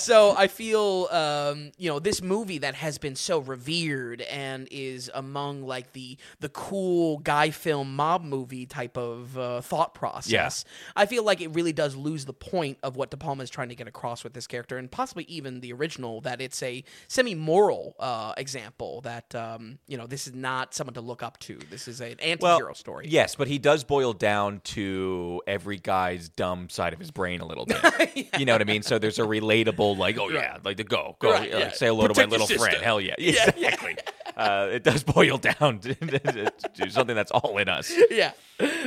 so 0.00 0.34
I 0.36 0.48
feel, 0.48 1.06
um, 1.12 1.70
you 1.78 1.88
know, 1.88 2.00
this 2.00 2.20
movie 2.20 2.58
that 2.58 2.74
has 2.74 2.98
been 2.98 3.14
so 3.14 3.38
revered 3.38 4.22
and 4.22 4.66
is 4.72 5.08
among 5.14 5.62
like 5.62 5.92
the 5.92 6.18
the 6.40 6.48
cool 6.48 7.18
guy 7.18 7.50
film 7.50 7.94
mob 7.94 8.24
movie 8.24 8.66
type 8.66 8.96
of 8.98 9.38
uh, 9.38 9.60
thought 9.60 9.83
process. 9.92 10.64
I 10.96 11.04
feel 11.06 11.24
like 11.24 11.42
it 11.42 11.48
really 11.48 11.72
does 11.74 11.96
lose 11.96 12.24
the 12.24 12.32
point 12.32 12.78
of 12.82 12.96
what 12.96 13.10
De 13.10 13.16
Palma 13.18 13.42
is 13.42 13.50
trying 13.50 13.68
to 13.68 13.74
get 13.74 13.86
across 13.88 14.24
with 14.24 14.32
this 14.32 14.46
character, 14.46 14.78
and 14.78 14.90
possibly 14.90 15.24
even 15.24 15.60
the 15.60 15.72
original. 15.74 16.22
That 16.22 16.40
it's 16.40 16.62
a 16.62 16.84
semi 17.08 17.34
moral 17.34 17.96
uh, 17.98 18.32
example. 18.36 19.00
That 19.02 19.34
um, 19.34 19.78
you 19.86 19.98
know, 19.98 20.06
this 20.06 20.26
is 20.26 20.34
not 20.34 20.72
someone 20.72 20.94
to 20.94 21.00
look 21.02 21.22
up 21.22 21.38
to. 21.40 21.58
This 21.70 21.88
is 21.88 22.00
an 22.00 22.16
anti-hero 22.20 22.72
story. 22.72 23.06
Yes, 23.08 23.34
but 23.34 23.48
he 23.48 23.58
does 23.58 23.84
boil 23.84 24.12
down 24.12 24.60
to 24.64 25.42
every 25.46 25.78
guy's 25.78 26.28
dumb 26.28 26.68
side 26.70 26.92
of 26.92 26.98
his 27.00 27.10
brain 27.10 27.40
a 27.40 27.46
little 27.46 27.66
bit. 27.66 27.80
You 28.38 28.46
know 28.46 28.52
what 28.52 28.60
I 28.62 28.64
mean? 28.64 28.82
So 28.82 28.98
there's 28.98 29.18
a 29.18 29.22
relatable, 29.22 29.96
like, 29.96 30.18
oh 30.18 30.28
yeah, 30.28 30.58
like 30.64 30.76
the 30.76 30.84
go, 30.84 31.16
go, 31.18 31.30
Right, 31.32 31.52
like, 31.52 31.60
yeah. 31.60 31.72
say 31.72 31.86
hello 31.86 32.02
to 32.02 32.14
Protect 32.14 32.30
my 32.30 32.36
your 32.36 32.46
little 32.46 32.64
friend. 32.64 32.82
Hell 32.82 33.00
yeah, 33.00 33.14
Yeah, 33.18 33.32
yeah. 33.32 33.48
exactly. 33.48 33.96
Uh, 34.36 34.68
it 34.72 34.82
does 34.84 35.02
boil 35.16 35.38
down 35.38 35.78
to, 35.80 35.94
to 36.74 36.90
something 36.90 37.14
that's 37.16 37.30
all 37.30 37.58
in 37.58 37.68
us. 37.68 37.92
yeah, 38.10 38.32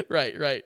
right, 0.09 0.37
right. 0.37 0.63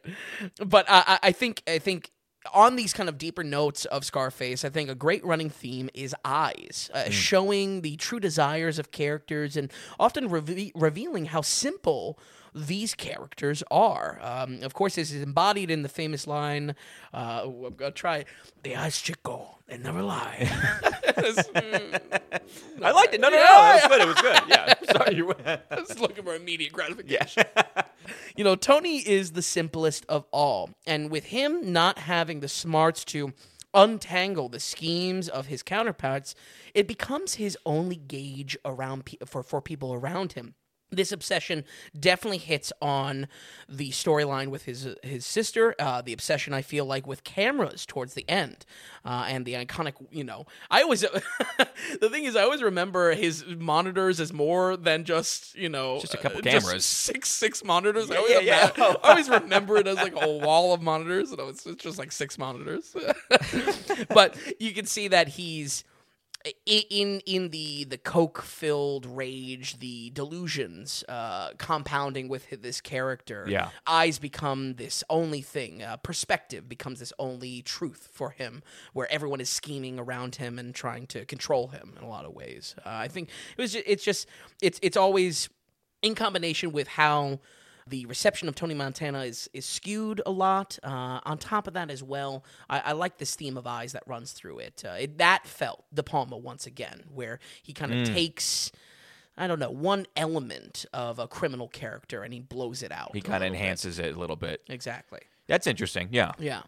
But 0.65 0.86
I, 0.89 1.20
I- 1.24 1.32
think 1.32 1.63
I 1.67 1.80
think 1.80 2.12
on 2.54 2.76
these 2.76 2.91
kind 2.91 3.08
of 3.08 3.17
deeper 3.20 3.44
notes 3.44 3.86
of 3.86 4.04
Scarface, 4.04 4.65
I 4.65 4.70
think 4.70 4.89
a 4.89 4.96
great 4.96 5.24
running 5.24 5.50
theme 5.52 5.89
is 5.94 6.15
eyes, 6.26 6.89
uh, 6.94 7.10
showing 7.12 7.82
the 7.82 7.96
true 7.98 8.20
desires 8.20 8.80
of 8.80 8.91
characters 8.91 9.56
and 9.56 9.72
often 10.00 10.28
reve- 10.30 10.72
revealing 10.76 11.26
how 11.26 11.41
simple. 11.41 12.17
These 12.54 12.96
characters 12.96 13.64
are. 13.72 14.20
Um, 14.22 14.62
of 14.64 14.74
course, 14.74 14.96
this 14.96 15.12
is 15.12 15.22
embodied 15.22 15.72
in 15.72 15.84
the 15.84 15.90
famous 15.90 16.28
line. 16.28 16.76
Uh, 17.14 17.44
I'm 17.46 17.76
gonna 17.76 17.92
try 17.92 18.18
it. 18.18 18.28
The 18.64 18.76
eyes 18.76 19.00
chico, 19.02 19.58
they 19.68 19.78
never 19.78 20.02
lie. 20.02 20.50
I 22.82 22.92
liked 22.92 23.14
it. 23.14 23.22
No, 23.22 23.30
no, 23.30 23.38
no, 23.38 23.42
Yeah, 23.42 23.78
it 23.78 23.82
was 23.82 23.88
good. 23.88 24.02
It 24.02 24.08
was 24.08 24.22
good. 24.22 24.42
Yeah. 24.50 24.74
Sorry, 24.92 25.16
you. 25.16 25.34
I 25.46 25.60
was 25.80 26.00
looking 26.00 26.24
for 26.24 26.36
immediate 26.36 26.74
gratification. 26.74 27.44
you 28.36 28.44
know, 28.44 28.56
Tony 28.56 28.98
is 28.98 29.32
the 29.32 29.42
simplest 29.42 30.06
of 30.10 30.26
all. 30.32 30.72
And 30.86 31.10
with 31.10 31.26
him 31.26 31.72
not 31.72 32.00
having 32.00 32.40
the 32.42 32.48
smarts 32.50 33.06
to 33.06 33.34
untangle 33.74 34.50
the 34.50 34.60
schemes 34.60 35.30
of 35.30 35.48
his 35.48 35.64
counterparts, 35.64 36.36
it 36.74 36.88
becomes 36.88 37.36
his 37.36 37.58
only 37.66 37.96
gauge 37.96 38.58
around 38.66 39.06
pe- 39.06 39.18
for, 39.26 39.44
for 39.44 39.62
people 39.62 39.94
around 39.94 40.34
him. 40.34 40.56
This 40.91 41.12
obsession 41.13 41.63
definitely 41.97 42.38
hits 42.39 42.73
on 42.82 43.27
the 43.69 43.91
storyline 43.91 44.47
with 44.49 44.63
his 44.65 44.88
his 45.04 45.25
sister. 45.25 45.73
Uh, 45.80 46.01
the 46.01 46.12
obsession 46.13 46.54
I 46.54 46.62
feel 46.62 46.86
like 46.86 47.08
with 47.08 47.23
cameras 47.23 47.86
towards 47.86 48.13
the 48.13 48.25
end, 48.30 48.65
uh, 49.06 49.25
and 49.27 49.45
the 49.45 49.54
iconic. 49.54 49.93
You 50.12 50.25
know, 50.25 50.45
I 50.69 50.82
always 50.82 51.01
the 52.01 52.10
thing 52.10 52.25
is 52.25 52.36
I 52.36 52.43
always 52.43 52.62
remember 52.62 53.13
his 53.13 53.45
monitors 53.45 54.19
as 54.19 54.34
more 54.34 54.75
than 54.75 55.06
just 55.06 55.56
you 55.56 55.69
know 55.69 55.99
Just 56.01 56.13
a 56.13 56.17
couple 56.17 56.39
uh, 56.39 56.41
cameras. 56.41 56.86
six 56.86 57.30
six 57.30 57.63
monitors. 57.63 58.12
I, 58.12 58.15
Yeah, 58.15 58.19
always 58.19 58.34
yeah, 58.45 58.71
yeah. 58.77 58.95
I 59.04 59.10
always 59.12 59.30
remember 59.30 59.77
it 59.77 59.88
as 59.88 59.95
like 59.95 60.13
a 60.21 60.27
wall 60.30 60.73
of 60.73 60.82
monitors, 60.82 61.32
and 61.32 61.39
it's 61.39 61.63
just 61.77 61.97
like 61.99 62.12
six 62.12 62.38
monitors. 62.38 62.93
but 64.10 64.36
you 64.60 64.73
can 64.73 64.86
see 64.86 65.08
that 65.08 65.30
he's 65.30 65.84
i- 65.84 65.90
in 66.65 67.21
in 67.25 67.49
the 67.49 67.86
the 67.86 67.97
coke 67.97 68.41
filled 68.41 69.06
rage, 69.06 69.80
the 69.80 70.10
delusions 70.12 71.04
uh, 71.08 71.51
compounding 71.58 72.27
with 72.27 72.49
this 72.62 72.82
character. 72.82 73.45
Yeah. 73.47 73.69
eyes 73.88 74.19
become 74.19 74.75
this 74.75 75.04
only 75.10 75.41
thing. 75.41 75.84
Uh, 75.84 75.97
perspective 75.97 76.67
becomes 76.67 76.99
this 76.99 77.13
only 77.19 77.62
truth 77.62 78.10
for 78.12 78.32
him, 78.32 78.63
where 78.93 79.12
everyone 79.12 79.41
is 79.41 79.49
scheming 79.49 79.99
around 79.99 80.36
him 80.36 80.60
and 80.60 80.73
trying 80.73 81.08
to 81.08 81.25
control 81.25 81.69
him 81.69 81.93
in 81.97 82.04
a 82.04 82.10
lot 82.10 82.25
of 82.25 82.34
ways. 82.34 82.75
Uh, 82.80 82.89
I 82.89 83.08
think 83.08 83.30
it 83.58 83.62
was. 83.62 83.73
Just, 83.73 83.86
it's 83.88 84.04
just 84.04 84.27
it's 84.62 84.80
it's 84.82 84.97
always 84.97 85.49
in 86.01 86.15
combination 86.15 86.71
with 86.71 86.88
how 86.88 87.39
the 87.91 88.06
reception 88.08 88.47
of 88.47 88.56
Tony 88.56 88.73
Montana 88.73 89.19
is 89.19 89.47
is 89.54 89.65
skewed 89.65 90.21
a 90.25 90.32
lot. 90.32 90.80
Uh, 90.82 91.19
on 91.23 91.38
top 91.38 91.67
of 91.67 91.73
that, 91.75 91.91
as 91.91 92.01
well, 92.01 92.43
I, 92.69 92.80
I 92.80 92.91
like 92.93 93.19
this 93.19 93.36
theme 93.36 93.58
of 93.58 93.67
eyes 93.67 93.91
that 93.91 94.04
runs 94.08 94.32
through 94.32 94.60
it. 94.60 94.84
Uh, 94.84 94.93
it 94.93 95.17
that 95.19 95.45
felt 95.45 95.84
De 95.93 96.01
Palma 96.01 96.38
once 96.38 96.65
again, 96.65 97.04
where 97.13 97.39
he 97.62 97.73
kind 97.73 97.93
of 97.93 98.08
takes. 98.08 98.71
I 99.38 99.47
don't 99.47 99.60
know 99.60 99.71
one 99.71 100.08
element 100.15 100.86
of 100.93 101.17
a 101.17 101.27
criminal 101.27 101.67
character 101.67 102.21
and 102.21 102.34
he 102.34 102.41
blows 102.41 102.84
it 102.84 102.91
out. 102.91 103.12
He 103.13 103.21
kind 103.21 103.36
of 103.36 103.41
little 103.41 103.54
bit. 103.54 103.62
enhances 103.62 103.99
it 103.99 104.15
a 104.15 104.19
little 104.19 104.36
bit. 104.36 104.62
exactly. 104.67 105.21
That's 105.47 105.67
interesting. 105.67 106.10
Yeah. 106.12 106.32
Yeah. 106.38 106.62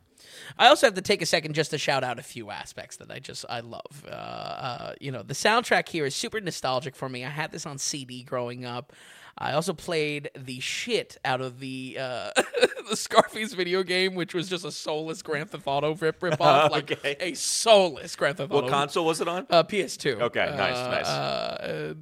I 0.58 0.68
also 0.68 0.88
have 0.88 0.94
to 0.96 1.02
take 1.02 1.22
a 1.22 1.26
second 1.26 1.54
just 1.54 1.72
to 1.72 1.78
shout 1.78 2.04
out 2.04 2.20
a 2.20 2.24
few 2.24 2.50
aspects 2.50 2.98
that 2.98 3.12
I 3.12 3.20
just 3.20 3.46
I 3.50 3.60
love. 3.60 4.06
Uh, 4.08 4.12
uh, 4.12 4.94
you 5.00 5.12
know, 5.12 5.24
the 5.24 5.34
soundtrack 5.34 5.90
here 5.90 6.06
is 6.06 6.16
super 6.16 6.40
nostalgic 6.40 6.96
for 6.96 7.10
me. 7.10 7.26
I 7.26 7.30
had 7.30 7.52
this 7.52 7.66
on 7.66 7.78
CD 7.78 8.24
growing 8.24 8.66
up. 8.66 8.94
I 9.38 9.54
also 9.54 9.74
played 9.74 10.30
the 10.38 10.60
shit 10.60 11.18
out 11.26 11.42
of 11.42 11.60
the 11.60 11.98
uh, 12.00 12.32
the 12.90 12.96
Scarface 12.96 13.54
video 13.54 13.82
game, 13.84 14.14
which 14.16 14.34
was 14.34 14.48
just 14.48 14.64
a 14.66 14.72
soulless 14.72 15.22
Grand 15.22 15.50
Theft 15.50 15.64
Auto 15.66 15.96
rip 15.96 16.22
rip 16.22 16.40
off, 16.40 16.72
like 16.72 16.92
Okay. 16.92 17.16
a 17.20 17.34
soulless 17.34 18.16
Grand 18.16 18.38
Theft 18.38 18.52
Auto. 18.52 18.62
What 18.64 18.72
console 18.72 19.06
was 19.06 19.22
it 19.22 19.28
on? 19.28 19.48
Uh, 19.50 19.64
PS2. 19.64 20.22
Okay, 20.22 20.46
nice, 20.56 20.78
Uh, 20.78 20.90
nice. 20.92 21.06
Uh, 21.08 21.94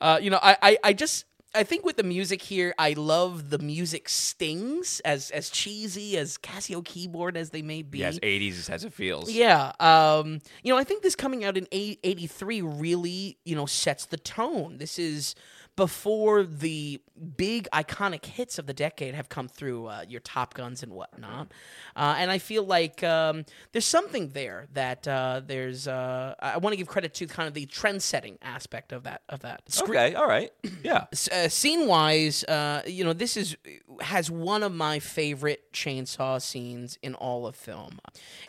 uh, 0.00 0.18
you 0.22 0.30
know, 0.30 0.38
I, 0.42 0.56
I, 0.62 0.78
I 0.84 0.92
just. 0.92 1.24
I 1.54 1.62
think 1.64 1.82
with 1.86 1.96
the 1.96 2.02
music 2.02 2.42
here, 2.42 2.74
I 2.78 2.92
love 2.92 3.48
the 3.48 3.58
music 3.58 4.10
stings 4.10 5.00
as 5.00 5.30
as 5.30 5.48
cheesy 5.48 6.18
as 6.18 6.36
Casio 6.36 6.84
keyboard 6.84 7.38
as 7.38 7.50
they 7.50 7.62
may 7.62 7.80
be. 7.80 7.98
Yes, 7.98 8.18
80s 8.18 8.68
as 8.68 8.84
it 8.84 8.92
feels. 8.92 9.30
Yeah. 9.32 9.72
Um, 9.80 10.40
you 10.62 10.70
know, 10.72 10.78
I 10.78 10.84
think 10.84 11.02
this 11.02 11.16
coming 11.16 11.44
out 11.44 11.56
in 11.56 11.66
83 11.72 12.60
really, 12.60 13.38
you 13.46 13.56
know, 13.56 13.64
sets 13.64 14.04
the 14.04 14.18
tone. 14.18 14.76
This 14.76 14.98
is 14.98 15.34
before 15.78 16.42
the 16.42 17.00
big 17.36 17.68
iconic 17.72 18.24
hits 18.24 18.58
of 18.58 18.66
the 18.66 18.74
decade 18.74 19.14
have 19.14 19.28
come 19.28 19.46
through, 19.46 19.86
uh, 19.86 20.04
your 20.08 20.20
Top 20.20 20.54
Guns 20.54 20.82
and 20.82 20.90
whatnot. 20.92 21.52
Uh, 21.94 22.16
and 22.18 22.32
I 22.32 22.38
feel 22.38 22.64
like 22.64 23.04
um, 23.04 23.44
there's 23.70 23.84
something 23.84 24.30
there 24.30 24.66
that 24.72 25.06
uh, 25.06 25.40
there's. 25.46 25.86
Uh, 25.86 26.34
I 26.40 26.58
want 26.58 26.72
to 26.72 26.76
give 26.76 26.88
credit 26.88 27.14
to 27.14 27.28
kind 27.28 27.46
of 27.46 27.54
the 27.54 27.64
trend 27.66 28.02
setting 28.02 28.38
aspect 28.42 28.90
of 28.92 29.04
that. 29.04 29.22
Of 29.28 29.40
that. 29.40 29.62
Scre- 29.70 29.90
Okay, 29.92 30.14
all 30.16 30.26
right. 30.26 30.52
Yeah. 30.82 31.04
uh, 31.32 31.48
scene 31.48 31.86
wise, 31.86 32.42
uh, 32.44 32.82
you 32.84 33.04
know, 33.04 33.12
this 33.12 33.36
is 33.36 33.56
has 34.00 34.30
one 34.32 34.64
of 34.64 34.72
my 34.74 34.98
favorite 34.98 35.72
chainsaw 35.72 36.42
scenes 36.42 36.98
in 37.02 37.14
all 37.14 37.46
of 37.46 37.54
film. 37.54 38.00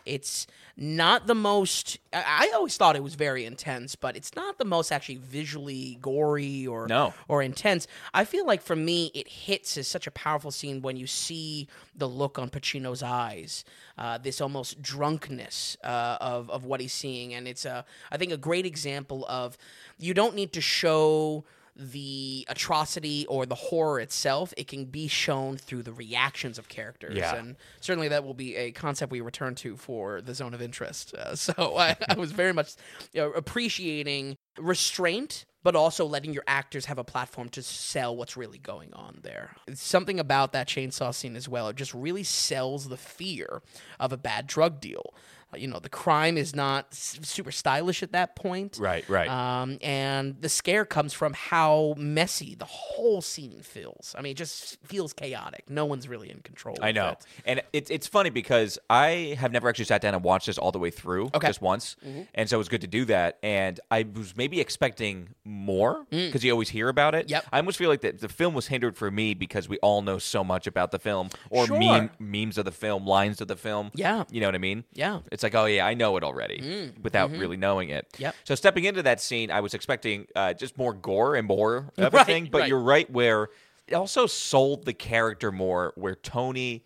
It's 0.04 0.48
not 0.82 1.26
the 1.26 1.34
most. 1.34 1.98
I, 2.10 2.50
always 2.54 2.76
thought 2.78 2.96
it 2.96 3.02
was 3.02 3.14
very 3.14 3.44
intense, 3.44 3.96
but 3.96 4.16
it's 4.16 4.34
not 4.34 4.56
the 4.56 4.64
most 4.64 4.90
actually 4.90 5.16
visually 5.18 5.98
gory 6.00 6.66
or 6.66 6.88
No. 6.88 7.12
or 7.28 7.42
intense. 7.42 7.86
I 8.14 8.24
feel 8.24 8.46
like 8.46 8.62
for 8.62 8.74
me, 8.74 9.10
it 9.14 9.28
hits 9.28 9.76
as 9.76 9.86
such 9.86 10.06
a 10.06 10.10
powerful 10.10 10.50
scene 10.50 10.80
when 10.80 10.96
you 10.96 11.06
see 11.06 11.68
the 11.94 12.08
look 12.08 12.38
on 12.38 12.48
Pacino's 12.48 13.02
eyes, 13.02 13.62
uh, 13.98 14.16
this 14.16 14.40
almost 14.40 14.80
drunkenness 14.80 15.76
uh, 15.84 16.16
of 16.20 16.48
of 16.48 16.64
what 16.64 16.80
he's 16.80 16.94
seeing, 16.94 17.34
and 17.34 17.46
it's 17.46 17.66
a 17.66 17.84
I 18.10 18.16
think 18.16 18.32
a 18.32 18.38
great 18.38 18.64
example 18.64 19.26
of 19.28 19.58
you 19.98 20.14
don't 20.14 20.34
need 20.34 20.54
to 20.54 20.62
show 20.62 21.44
the 21.80 22.44
atrocity 22.48 23.24
or 23.26 23.46
the 23.46 23.54
horror 23.54 23.98
itself 24.00 24.52
it 24.58 24.68
can 24.68 24.84
be 24.84 25.08
shown 25.08 25.56
through 25.56 25.82
the 25.82 25.92
reactions 25.92 26.58
of 26.58 26.68
characters 26.68 27.16
Yeah. 27.16 27.34
and 27.36 27.56
certainly 27.80 28.08
that 28.08 28.22
will 28.22 28.34
be 28.34 28.54
a 28.54 28.70
concept 28.70 29.10
we 29.10 29.22
return 29.22 29.54
to 29.56 29.76
for 29.76 30.20
the 30.20 30.34
zone 30.34 30.52
of 30.52 30.60
interest 30.60 31.14
uh, 31.14 31.34
so 31.46 31.76
I, 31.78 31.96
I 32.06 32.14
was 32.16 32.32
very 32.32 32.52
much 32.52 32.74
you 33.14 33.22
know, 33.22 33.30
appreciating 33.32 34.36
restraint 34.58 35.46
but 35.62 35.76
also 35.76 36.06
letting 36.06 36.32
your 36.32 36.44
actors 36.46 36.86
have 36.86 36.98
a 36.98 37.04
platform 37.04 37.48
to 37.50 37.62
sell 37.62 38.16
what's 38.16 38.34
really 38.34 38.56
going 38.56 38.94
on 38.94 39.18
there. 39.22 39.54
It's 39.66 39.82
something 39.82 40.18
about 40.18 40.52
that 40.52 40.66
chainsaw 40.66 41.14
scene 41.14 41.36
as 41.36 41.50
well. 41.50 41.68
It 41.68 41.76
just 41.76 41.92
really 41.92 42.22
sells 42.22 42.88
the 42.88 42.96
fear 42.96 43.60
of 43.98 44.10
a 44.10 44.16
bad 44.16 44.46
drug 44.46 44.80
deal. 44.80 45.12
You 45.56 45.66
know, 45.68 45.78
the 45.78 45.88
crime 45.88 46.38
is 46.38 46.54
not 46.54 46.94
super 46.94 47.50
stylish 47.50 48.02
at 48.02 48.12
that 48.12 48.36
point. 48.36 48.78
Right, 48.80 49.08
right. 49.08 49.28
Um, 49.28 49.78
and 49.82 50.40
the 50.40 50.48
scare 50.48 50.84
comes 50.84 51.12
from 51.12 51.32
how 51.32 51.94
messy 51.96 52.54
the 52.54 52.64
whole 52.66 53.20
scene 53.20 53.60
feels. 53.62 54.14
I 54.16 54.22
mean, 54.22 54.32
it 54.32 54.36
just 54.36 54.78
feels 54.84 55.12
chaotic. 55.12 55.68
No 55.68 55.84
one's 55.86 56.08
really 56.08 56.30
in 56.30 56.40
control. 56.40 56.76
I 56.80 56.92
know, 56.92 57.08
it. 57.10 57.26
and 57.44 57.62
it's 57.72 57.90
it's 57.90 58.06
funny 58.06 58.30
because 58.30 58.78
I 58.88 59.36
have 59.38 59.50
never 59.52 59.68
actually 59.68 59.86
sat 59.86 60.00
down 60.00 60.14
and 60.14 60.22
watched 60.22 60.46
this 60.46 60.58
all 60.58 60.72
the 60.72 60.78
way 60.78 60.90
through, 60.90 61.26
Okay. 61.26 61.38
Mm-hmm. 61.38 61.46
just 61.46 61.62
once, 61.62 61.96
and 62.34 62.48
so 62.48 62.56
it 62.56 62.58
was 62.58 62.68
good 62.68 62.82
to 62.82 62.86
do 62.86 63.04
that. 63.06 63.38
And 63.42 63.80
I 63.90 64.06
was 64.14 64.36
maybe 64.36 64.60
expecting 64.60 65.30
more 65.44 66.06
because 66.10 66.44
you 66.44 66.52
always 66.52 66.68
hear 66.68 66.88
about 66.88 67.14
it. 67.14 67.26
Mm. 67.26 67.30
Yep. 67.30 67.44
I 67.52 67.56
almost 67.58 67.78
feel 67.78 67.88
like 67.90 68.00
the, 68.02 68.12
the 68.12 68.28
film 68.28 68.54
was 68.54 68.68
hindered 68.68 68.96
for 68.96 69.10
me 69.10 69.34
because 69.34 69.68
we 69.68 69.78
all 69.78 70.02
know 70.02 70.18
so 70.18 70.44
much 70.44 70.66
about 70.66 70.90
the 70.92 70.98
film 70.98 71.30
or 71.50 71.66
Sure. 71.66 71.78
meme, 71.78 72.10
memes 72.18 72.56
of 72.58 72.64
the 72.64 72.72
film, 72.72 73.06
lines 73.06 73.40
of 73.40 73.48
the 73.48 73.56
film. 73.56 73.90
Yeah. 73.94 74.24
you 74.30 74.40
know 74.40 74.46
what 74.46 74.54
I 74.54 74.58
mean. 74.58 74.84
Yeah. 74.92 75.20
It's 75.32 75.39
like, 75.42 75.54
oh 75.54 75.66
yeah, 75.66 75.86
I 75.86 75.94
know 75.94 76.16
it 76.16 76.24
already 76.24 76.92
without 77.02 77.30
really 77.32 77.56
knowing 77.56 77.88
it. 77.90 78.06
Mm. 78.06 78.14
Mm-hmm. 78.14 78.22
Yep. 78.22 78.34
So 78.44 78.54
stepping 78.54 78.84
into 78.84 79.02
that 79.02 79.20
scene, 79.20 79.50
I 79.50 79.60
was 79.60 79.74
expecting 79.74 80.26
uh, 80.36 80.54
just 80.54 80.76
more 80.78 80.92
gore 80.94 81.36
and 81.36 81.46
more 81.46 81.90
Right, 81.98 82.06
everything. 82.06 82.48
but 82.50 82.60
right. 82.62 82.68
you're 82.68 82.80
right 82.80 83.10
where 83.10 83.48
it 83.86 83.94
also 83.94 84.26
sold 84.26 84.84
the 84.84 84.92
character 84.92 85.50
more. 85.52 85.92
Where 85.96 86.14
Tony 86.14 86.84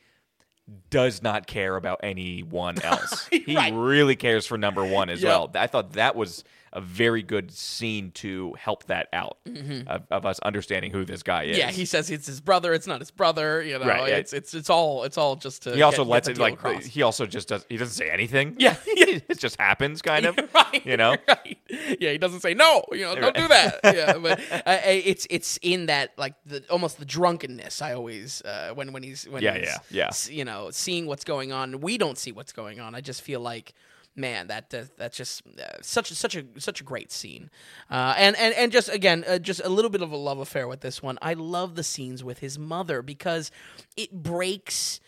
does 0.88 1.22
not 1.22 1.46
care 1.46 1.76
about 1.76 2.00
anyone 2.02 2.80
else. 2.82 3.26
he 3.30 3.54
Right. 3.54 3.72
really 3.74 4.16
cares 4.16 4.46
for 4.46 4.56
number 4.56 4.82
one 4.84 5.10
as 5.10 5.20
Yep. 5.22 5.28
well. 5.28 5.50
I 5.54 5.66
thought 5.66 5.92
that 5.92 6.16
was 6.16 6.42
a 6.74 6.80
very 6.80 7.22
good 7.22 7.52
scene 7.52 8.10
to 8.10 8.52
help 8.58 8.84
that 8.86 9.08
out 9.12 9.38
of, 9.86 10.02
of 10.10 10.26
us 10.26 10.38
understanding 10.40 10.90
who 10.90 11.04
this 11.04 11.22
guy 11.22 11.44
is. 11.44 11.50
Mm-hmm. 11.56 11.58
Yeah, 11.60 11.70
he 11.70 11.84
says 11.84 12.10
it's 12.10 12.26
his 12.26 12.40
brother. 12.40 12.72
It's 12.74 12.86
not 12.88 13.00
his 13.00 13.10
brother. 13.12 13.62
You 13.62 13.78
know, 13.78 13.86
Right, 13.86 14.08
it's 14.12 14.32
it's 14.32 14.54
it's 14.54 14.68
all 14.70 15.04
it's 15.04 15.16
all 15.16 15.36
just 15.36 15.62
to. 15.62 15.74
he 15.74 15.82
also 15.82 16.04
get- 16.04 16.10
lets 16.10 16.28
get 16.28 16.36
it 16.38 16.40
like 16.40 16.54
across. 16.54 16.84
he 16.84 17.02
also 17.02 17.26
just 17.26 17.48
does 17.48 17.64
he 17.68 17.76
doesn't 17.76 17.94
say 17.94 18.10
anything. 18.10 18.56
Yeah, 18.58 18.76
it 18.86 19.38
just 19.38 19.56
happens 19.60 20.02
kind 20.02 20.26
of. 20.26 20.36
right. 20.54 20.84
You 20.84 20.96
know. 20.96 21.16
right. 21.28 21.58
Yeah, 22.00 22.10
he 22.10 22.18
doesn't 22.18 22.40
say 22.40 22.54
no. 22.54 22.82
You 22.92 23.02
know, 23.04 23.14
don't 23.14 23.34
do 23.36 23.48
that. 23.48 23.80
Yeah, 23.84 24.18
but 24.18 24.40
uh, 24.50 24.62
uh, 24.66 24.78
it's 24.84 25.26
it's 25.30 25.58
in 25.62 25.86
that 25.86 26.12
like 26.18 26.34
the 26.44 26.64
almost 26.70 26.98
the 26.98 27.04
drunkenness. 27.04 27.82
I 27.82 27.94
always 27.94 28.42
uh, 28.42 28.72
when 28.74 28.92
when 28.92 29.02
he's 29.02 29.28
when 29.28 29.42
Yeah, 29.42 29.58
he's, 29.58 29.66
yeah, 29.90 30.10
yeah. 30.28 30.36
You 30.36 30.44
know, 30.44 30.70
seeing 30.70 31.06
what's 31.06 31.24
going 31.24 31.52
on. 31.52 31.80
We 31.80 31.98
don't 31.98 32.18
see 32.18 32.32
what's 32.32 32.52
going 32.52 32.80
on. 32.80 32.94
I 32.94 33.00
just 33.00 33.22
feel 33.22 33.40
like. 33.40 33.74
Man, 34.16 34.46
that 34.46 34.72
uh, 34.72 34.82
that's 34.96 35.16
just 35.16 35.42
uh, 35.58 35.78
such 35.82 36.12
such 36.12 36.36
a 36.36 36.44
such 36.58 36.80
a 36.80 36.84
great 36.84 37.10
scene, 37.10 37.50
uh, 37.90 38.14
and 38.16 38.36
and 38.36 38.54
and 38.54 38.70
just 38.70 38.88
again, 38.88 39.24
uh, 39.26 39.38
just 39.40 39.60
a 39.64 39.68
little 39.68 39.90
bit 39.90 40.02
of 40.02 40.12
a 40.12 40.16
love 40.16 40.38
affair 40.38 40.68
with 40.68 40.82
this 40.82 41.02
one. 41.02 41.18
I 41.20 41.34
love 41.34 41.74
the 41.74 41.82
scenes 41.82 42.22
with 42.22 42.38
his 42.38 42.56
mother 42.56 43.02
because 43.02 43.50
it 43.96 44.12
breaks 44.22 45.00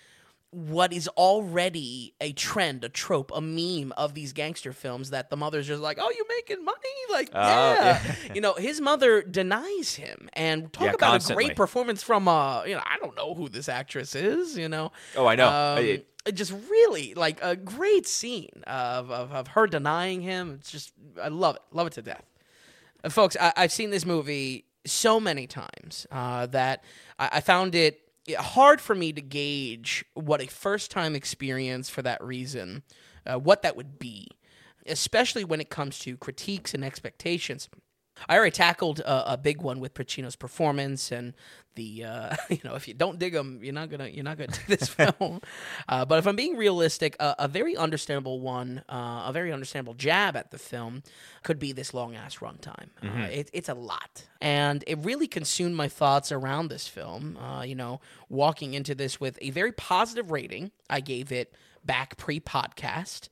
what 0.51 0.93
is 0.93 1.09
already 1.09 2.15
a 2.21 2.33
trend, 2.33 2.83
a 2.85 2.89
trope, 2.89 3.31
a 3.35 3.41
meme 3.41 3.93
of 3.97 4.15
these 4.15 4.33
gangster 4.33 4.73
films 4.73 5.11
that 5.11 5.29
the 5.29 5.37
mother's 5.37 5.67
just 5.67 5.83
like, 5.83 5.99
"Oh, 6.01 6.11
you 6.11 6.25
making 6.37 6.65
money?" 6.65 6.77
Like, 7.11 7.31
Oh, 7.35 7.41
yeah. 7.41 8.03
yeah. 8.05 8.15
you 8.35 8.41
know, 8.41 8.55
his 8.55 8.81
mother 8.81 9.23
denies 9.23 9.95
him, 9.97 10.29
and 10.33 10.73
talk 10.73 10.85
Yeah, 10.85 10.91
about 10.93 11.11
constantly. 11.11 11.45
a 11.45 11.49
great 11.49 11.57
performance 11.57 12.03
from 12.03 12.29
uh, 12.29 12.65
you 12.65 12.75
know, 12.75 12.83
I 12.85 12.97
don't 12.99 13.17
know 13.17 13.35
who 13.35 13.49
this 13.49 13.69
actress 13.69 14.15
is, 14.15 14.57
you 14.57 14.69
know. 14.69 14.93
Oh, 15.17 15.27
I 15.27 15.35
know. 15.35 15.49
Um, 15.49 15.85
It- 15.85 16.07
it 16.27 16.35
just 16.35 16.51
really 16.69 17.15
like 17.15 17.39
a 17.41 17.55
great 17.55 18.05
scene 18.09 18.65
of, 18.67 19.13
of 19.13 19.31
of 19.33 19.47
her 19.49 19.69
denying 19.69 20.23
him. 20.23 20.57
It's 20.59 20.73
just 20.73 20.93
I 21.23 21.29
love 21.29 21.55
it, 21.55 21.63
love 21.71 21.87
it 21.87 21.93
to 21.93 22.03
death. 22.03 22.25
Folks, 23.11 23.37
I, 23.41 23.53
I've 23.57 23.71
seen 23.71 23.91
this 23.91 24.05
movie 24.05 24.65
so 24.85 25.21
many 25.21 25.47
times 25.47 26.05
uh, 26.11 26.47
that 26.47 26.83
I, 27.21 27.29
I 27.35 27.41
found 27.43 27.77
it 27.77 28.01
hard 28.35 28.81
for 28.81 28.95
me 28.95 29.13
to 29.13 29.21
gauge 29.21 30.05
what 30.15 30.43
a 30.43 30.47
first 30.47 30.91
time 30.91 31.15
experience 31.15 31.89
for 31.89 32.03
that 32.03 32.23
reason, 32.23 32.83
uh, 33.27 33.39
what 33.39 33.63
that 33.63 33.77
would 33.77 33.99
be, 33.99 34.29
especially 34.87 35.45
when 35.45 35.61
it 35.61 35.71
comes 35.71 35.99
to 36.01 36.17
critiques 36.17 36.75
and 36.75 36.85
expectations. 36.85 37.69
I 38.29 38.37
already 38.37 38.53
tackled 38.53 39.01
a, 39.01 39.33
a 39.35 39.37
big 39.37 39.63
one 39.63 39.81
with 39.81 39.95
Pacino's 39.95 40.37
performance 40.37 41.13
and 41.13 41.35
the 41.77 42.05
uh, 42.05 42.37
you 42.51 42.59
know 42.65 42.75
if 42.75 42.89
you 42.89 42.95
don't 42.95 43.19
dig 43.19 43.35
him 43.35 43.61
you're 43.63 43.73
not 43.75 43.91
gonna 43.91 44.09
you're 44.09 44.25
not 44.25 44.37
gonna 44.39 44.53
dig 44.67 44.79
this 44.79 44.89
film. 45.21 45.41
Uh, 45.89 46.05
but 46.05 46.19
if 46.19 46.27
I'm 46.27 46.37
being 46.37 46.57
realistic, 46.57 47.17
uh, 47.21 47.35
a 47.39 47.47
very 47.49 47.77
understandable 47.77 48.41
one, 48.41 48.83
uh, 48.89 49.25
a 49.27 49.31
very 49.33 49.53
understandable 49.53 49.95
jab 49.95 50.37
at 50.37 50.51
the 50.51 50.59
film 50.59 51.03
could 51.43 51.59
be 51.59 51.73
this 51.73 51.95
long 51.95 52.15
ass 52.17 52.39
runtime. 52.39 52.89
Uh, 53.03 53.29
it, 53.31 53.51
it's 53.53 53.69
a 53.69 53.75
lot, 53.75 54.25
and 54.41 54.83
it 54.87 54.99
really 55.03 55.29
consumed 55.29 55.77
my 55.77 55.89
thoughts 55.89 56.33
around 56.33 56.69
this 56.69 56.89
film. 56.89 57.37
Uh, 57.37 57.63
you 57.63 57.75
know, 57.75 58.01
walking 58.29 58.75
into 58.75 58.95
this 58.95 59.21
with 59.21 59.39
a 59.41 59.51
very 59.51 59.73
positive 59.73 60.31
rating, 60.31 60.73
I 60.91 61.01
gave 61.01 61.31
it 61.31 61.55
back 61.85 62.17
pre 62.17 62.41
podcast, 62.41 63.29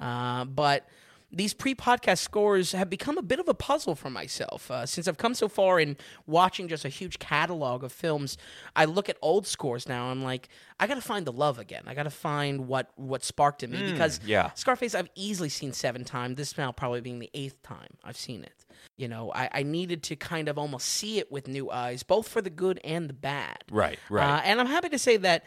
uh, 0.00 0.44
but 0.44 0.88
these 1.30 1.52
pre-podcast 1.52 2.18
scores 2.18 2.72
have 2.72 2.88
become 2.88 3.18
a 3.18 3.22
bit 3.22 3.38
of 3.38 3.48
a 3.48 3.54
puzzle 3.54 3.94
for 3.94 4.08
myself 4.08 4.70
uh, 4.70 4.86
since 4.86 5.06
I've 5.06 5.18
come 5.18 5.34
so 5.34 5.48
far 5.48 5.78
in 5.78 5.96
watching 6.26 6.68
just 6.68 6.84
a 6.84 6.88
huge 6.88 7.18
catalog 7.18 7.84
of 7.84 7.92
films. 7.92 8.38
I 8.74 8.86
look 8.86 9.08
at 9.08 9.18
old 9.20 9.46
scores 9.46 9.86
now. 9.86 10.06
I'm 10.06 10.22
like, 10.22 10.48
I 10.80 10.86
got 10.86 10.94
to 10.94 11.02
find 11.02 11.26
the 11.26 11.32
love 11.32 11.58
again. 11.58 11.82
I 11.86 11.94
got 11.94 12.04
to 12.04 12.10
find 12.10 12.66
what 12.66 12.90
what 12.96 13.24
sparked 13.24 13.62
in 13.62 13.72
me 13.72 13.92
because 13.92 14.20
yeah. 14.24 14.52
Scarface 14.54 14.94
I've 14.94 15.10
easily 15.14 15.50
seen 15.50 15.72
seven 15.72 16.04
times. 16.04 16.36
This 16.36 16.56
now 16.56 16.72
probably 16.72 17.02
being 17.02 17.18
the 17.18 17.30
eighth 17.34 17.62
time 17.62 17.96
I've 18.02 18.16
seen 18.16 18.42
it. 18.42 18.64
You 18.96 19.08
know, 19.08 19.30
I, 19.34 19.48
I 19.52 19.62
needed 19.64 20.02
to 20.04 20.16
kind 20.16 20.48
of 20.48 20.56
almost 20.56 20.86
see 20.86 21.18
it 21.18 21.30
with 21.30 21.46
new 21.46 21.70
eyes, 21.70 22.02
both 22.02 22.26
for 22.26 22.40
the 22.40 22.50
good 22.50 22.80
and 22.82 23.08
the 23.08 23.14
bad. 23.14 23.64
Right, 23.70 23.98
right. 24.08 24.38
Uh, 24.38 24.40
and 24.44 24.60
I'm 24.60 24.66
happy 24.66 24.88
to 24.88 24.98
say 24.98 25.16
that 25.18 25.44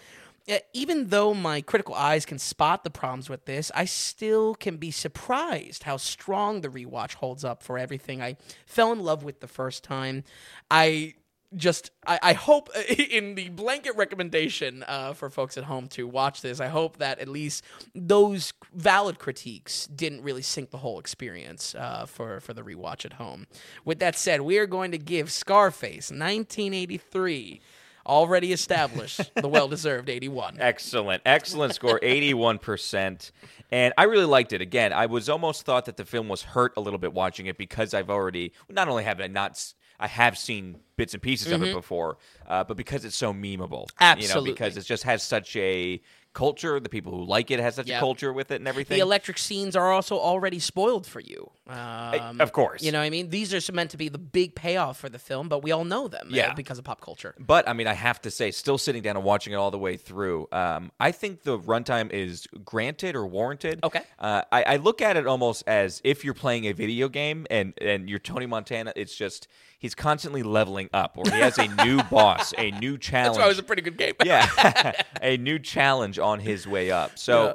even 0.73 1.07
though 1.07 1.33
my 1.33 1.61
critical 1.61 1.95
eyes 1.95 2.25
can 2.25 2.39
spot 2.39 2.83
the 2.83 2.89
problems 2.89 3.29
with 3.29 3.45
this, 3.45 3.71
I 3.75 3.85
still 3.85 4.55
can 4.55 4.77
be 4.77 4.91
surprised 4.91 5.83
how 5.83 5.97
strong 5.97 6.61
the 6.61 6.69
rewatch 6.69 7.15
holds 7.15 7.43
up 7.43 7.63
for 7.63 7.77
everything 7.77 8.21
I 8.21 8.37
fell 8.65 8.91
in 8.91 8.99
love 8.99 9.23
with 9.23 9.39
the 9.39 9.47
first 9.47 9.83
time. 9.83 10.23
I 10.69 11.15
just 11.55 11.91
I, 12.07 12.19
I 12.21 12.33
hope 12.33 12.69
in 12.97 13.35
the 13.35 13.49
blanket 13.49 13.95
recommendation 13.95 14.83
uh, 14.87 15.13
for 15.13 15.29
folks 15.29 15.57
at 15.57 15.65
home 15.65 15.87
to 15.89 16.07
watch 16.07 16.41
this 16.41 16.59
i 16.59 16.67
hope 16.67 16.97
that 16.97 17.19
at 17.19 17.27
least 17.27 17.63
those 17.93 18.53
valid 18.73 19.19
critiques 19.19 19.87
didn't 19.87 20.21
really 20.23 20.41
sink 20.41 20.71
the 20.71 20.77
whole 20.77 20.99
experience 20.99 21.75
uh, 21.75 22.05
for 22.05 22.39
for 22.39 22.53
the 22.53 22.61
rewatch 22.61 23.05
at 23.05 23.13
home 23.13 23.47
with 23.83 23.99
that 23.99 24.17
said 24.17 24.41
we 24.41 24.57
are 24.57 24.65
going 24.65 24.91
to 24.91 24.97
give 24.97 25.31
scarface 25.31 26.09
1983 26.09 27.61
already 28.05 28.51
established 28.53 29.33
the 29.35 29.47
well-deserved 29.47 30.09
81 30.09 30.57
Excellent, 30.59 31.21
excellent 31.25 31.75
score, 31.75 31.99
eighty-one 32.01 32.57
percent, 32.59 33.31
and 33.71 33.93
I 33.97 34.03
really 34.03 34.25
liked 34.25 34.53
it. 34.53 34.61
Again, 34.61 34.93
I 34.93 35.05
was 35.05 35.29
almost 35.29 35.63
thought 35.65 35.85
that 35.85 35.97
the 35.97 36.05
film 36.05 36.27
was 36.29 36.41
hurt 36.41 36.73
a 36.77 36.81
little 36.81 36.99
bit 36.99 37.13
watching 37.13 37.45
it 37.45 37.57
because 37.57 37.93
I've 37.93 38.09
already 38.09 38.53
not 38.69 38.87
only 38.87 39.03
have 39.03 39.19
I 39.21 39.27
not 39.27 39.73
I 39.99 40.07
have 40.07 40.35
seen 40.37 40.79
bits 40.97 41.13
and 41.13 41.21
pieces 41.21 41.51
of 41.51 41.61
it 41.61 41.75
before, 41.75 42.17
uh, 42.47 42.63
but 42.63 42.75
because 42.75 43.05
it's 43.05 43.15
so 43.15 43.31
memeable, 43.33 43.51
you 43.51 43.57
know, 43.59 43.85
Mm-hmm. 43.85 44.03
Absolutely. 44.03 44.51
because 44.53 44.77
it 44.77 44.85
just 44.85 45.03
has 45.03 45.21
such 45.21 45.55
a 45.55 46.01
culture. 46.33 46.79
The 46.79 46.89
people 46.89 47.11
who 47.11 47.23
like 47.25 47.51
it 47.51 47.59
has 47.59 47.75
such 47.75 47.87
Yep. 47.87 47.97
a 47.97 47.99
culture 47.99 48.33
with 48.33 48.49
it 48.51 48.55
and 48.55 48.67
everything. 48.67 48.97
the 48.97 49.01
electric 49.03 49.37
scenes 49.37 49.75
are 49.75 49.91
also 49.91 50.17
already 50.17 50.57
spoiled 50.57 51.05
for 51.05 51.19
you. 51.19 51.51
Um, 51.71 52.41
of 52.41 52.51
course. 52.51 52.83
You 52.83 52.91
know 52.91 52.99
what 52.99 53.05
I 53.05 53.09
mean? 53.09 53.29
These 53.29 53.53
are 53.53 53.71
meant 53.73 53.91
to 53.91 53.97
be 53.97 54.09
the 54.09 54.17
big 54.17 54.55
payoff 54.55 54.97
for 54.99 55.09
the 55.09 55.19
film, 55.19 55.49
but 55.49 55.63
we 55.63 55.71
all 55.71 55.83
know 55.85 56.07
them 56.07 56.27
Yeah. 56.29 56.53
because 56.53 56.77
of 56.77 56.83
pop 56.83 57.01
culture. 57.01 57.33
But 57.39 57.67
I 57.67 57.73
mean, 57.73 57.87
I 57.87 57.93
have 57.93 58.21
to 58.23 58.31
say, 58.31 58.51
still 58.51 58.77
sitting 58.77 59.01
down 59.01 59.15
and 59.15 59.25
watching 59.25 59.53
it 59.53 59.55
all 59.55 59.71
the 59.71 59.77
way 59.79 59.97
through, 59.97 60.47
um, 60.51 60.91
I 60.99 61.11
think 61.11 61.43
the 61.43 61.57
runtime 61.57 62.11
is 62.11 62.47
granted 62.65 63.15
or 63.15 63.25
warranted. 63.25 63.79
Okay. 63.83 64.01
Uh, 64.19 64.41
I, 64.51 64.63
I 64.63 64.75
look 64.77 65.01
at 65.01 65.17
it 65.17 65.27
almost 65.27 65.63
as 65.67 66.01
if 66.03 66.25
you're 66.25 66.33
playing 66.33 66.65
a 66.65 66.71
video 66.73 67.07
game 67.09 67.47
and 67.49 67.73
and 67.79 68.09
you're 68.09 68.19
Tony 68.19 68.45
Montana. 68.45 68.93
It's 68.95 69.15
just 69.15 69.47
he's 69.79 69.95
constantly 69.95 70.43
leveling 70.43 70.89
up, 70.93 71.17
or 71.17 71.23
he 71.31 71.39
has 71.39 71.57
a 71.57 71.67
new 71.85 72.01
boss, 72.11 72.53
a 72.57 72.71
new 72.71 72.97
challenge. 72.97 73.35
That's 73.35 73.39
why 73.39 73.45
it 73.45 73.49
was 73.49 73.59
a 73.59 73.63
pretty 73.63 73.81
good 73.81 73.97
game. 73.97 74.13
yeah, 74.25 74.91
a 75.21 75.37
new 75.37 75.59
challenge 75.59 76.19
on 76.19 76.39
his 76.39 76.67
way 76.67 76.91
up. 76.91 77.17
So. 77.17 77.45
Yeah. 77.45 77.53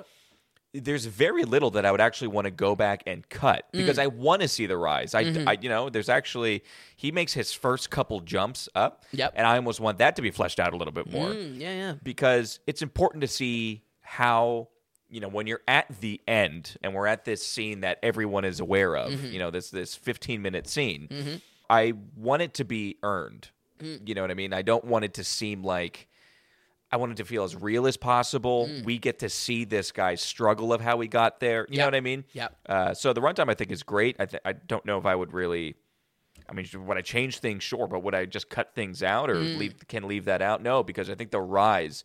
There's 0.83 1.05
very 1.07 1.45
little 1.45 1.70
that 1.72 1.85
I 1.87 1.91
would 1.91 2.01
actually 2.01 2.29
want 2.29 2.45
to 2.47 2.51
go 2.51 2.74
back 2.77 3.03
and 3.07 3.29
cut 3.29 3.64
Mm. 3.72 3.79
because 3.79 3.99
I 3.99 4.07
want 4.07 4.43
to 4.43 4.49
see 4.49 4.66
the 4.66 4.77
rise. 4.77 5.14
I, 5.14 5.24
Mm-hmm. 5.24 5.49
I, 5.49 5.59
you 5.61 5.68
know, 5.68 5.89
there's 5.91 6.09
actually 6.09 6.62
he 6.97 7.11
makes 7.12 7.33
his 7.33 7.53
first 7.53 7.91
couple 7.91 8.20
jumps 8.20 8.68
up, 8.74 9.05
Yep. 9.12 9.33
and 9.37 9.47
I 9.47 9.57
almost 9.57 9.81
want 9.81 9.99
that 9.99 10.16
to 10.16 10.22
be 10.22 10.31
fleshed 10.31 10.61
out 10.61 10.72
a 10.72 10.77
little 10.77 10.93
bit 10.93 11.11
more 11.11 11.29
Mm, 11.31 11.61
yeah, 11.61 11.72
yeah. 11.74 11.95
because 12.03 12.61
it's 12.66 12.83
important 12.83 13.22
to 13.22 13.29
see 13.29 13.83
how 14.01 14.68
you 15.09 15.20
know 15.20 15.29
when 15.29 15.47
you're 15.47 15.62
at 15.68 15.87
the 16.01 16.20
end 16.27 16.77
and 16.83 16.93
we're 16.95 17.07
at 17.07 17.24
this 17.24 17.47
scene 17.47 17.81
that 17.83 17.99
everyone 18.03 18.45
is 18.45 18.59
aware 18.61 18.97
of 18.97 19.12
Mm-hmm. 19.12 19.27
you 19.33 19.39
know 19.39 19.51
this 19.53 19.70
this 19.70 19.95
15 19.95 20.43
minute 20.43 20.66
scene 20.68 21.41
i 21.70 21.93
want 22.16 22.43
it 22.43 22.55
to 22.55 22.64
be 22.64 22.97
earned 23.03 23.49
Mm. 23.81 24.09
you 24.09 24.14
know 24.14 24.22
what 24.22 24.31
i 24.31 24.35
mean 24.35 24.53
i 24.55 24.62
don't 24.62 24.85
want 24.85 25.05
it 25.05 25.14
to 25.14 25.22
seem 25.24 25.62
like 25.62 26.09
i 26.93 26.97
want 26.97 27.12
it 27.12 27.16
to 27.16 27.24
feel 27.24 27.45
as 27.45 27.55
real 27.57 27.87
as 27.87 27.97
possible 27.97 28.68
we 28.84 28.99
get 28.99 29.18
to 29.20 29.28
see 29.28 29.64
this 29.64 29.93
guy's 29.93 30.20
struggle 30.20 30.72
of 30.72 30.80
how 30.80 30.99
he 31.01 31.09
got 31.09 31.41
there 31.41 31.66
you 31.70 31.78
know 31.78 31.84
Mm. 31.84 31.87
What 31.89 31.95
i 31.95 32.01
mean 32.01 32.24
Yep. 32.32 32.57
uh, 32.68 32.95
so 32.95 33.12
the 33.12 33.20
runtime 33.20 33.51
i 33.51 33.55
think 33.55 33.70
is 33.70 33.82
great 33.82 34.16
I, 34.18 34.26
th- 34.26 34.43
I 34.45 34.53
don't 34.53 34.84
know 34.87 34.99
if 34.99 35.07
i 35.07 35.14
would 35.14 35.32
really 35.32 35.76
I 36.49 36.53
mean, 36.53 36.64
would 36.87 36.97
I 36.97 37.01
change 37.01 37.39
things? 37.41 37.64
Sure, 37.64 37.89
but 37.89 38.05
would 38.05 38.14
I 38.14 38.24
just 38.24 38.49
cut 38.49 38.72
things 38.72 39.03
out 39.03 39.30
or 39.30 39.34
Mm. 39.37 39.59
leave? 39.59 39.74
Can 39.89 40.07
leave 40.07 40.26
that 40.26 40.41
out? 40.43 40.62
No, 40.62 40.84
because 40.84 41.11
I 41.11 41.16
think 41.16 41.32
the 41.32 41.41
rise. 41.41 42.05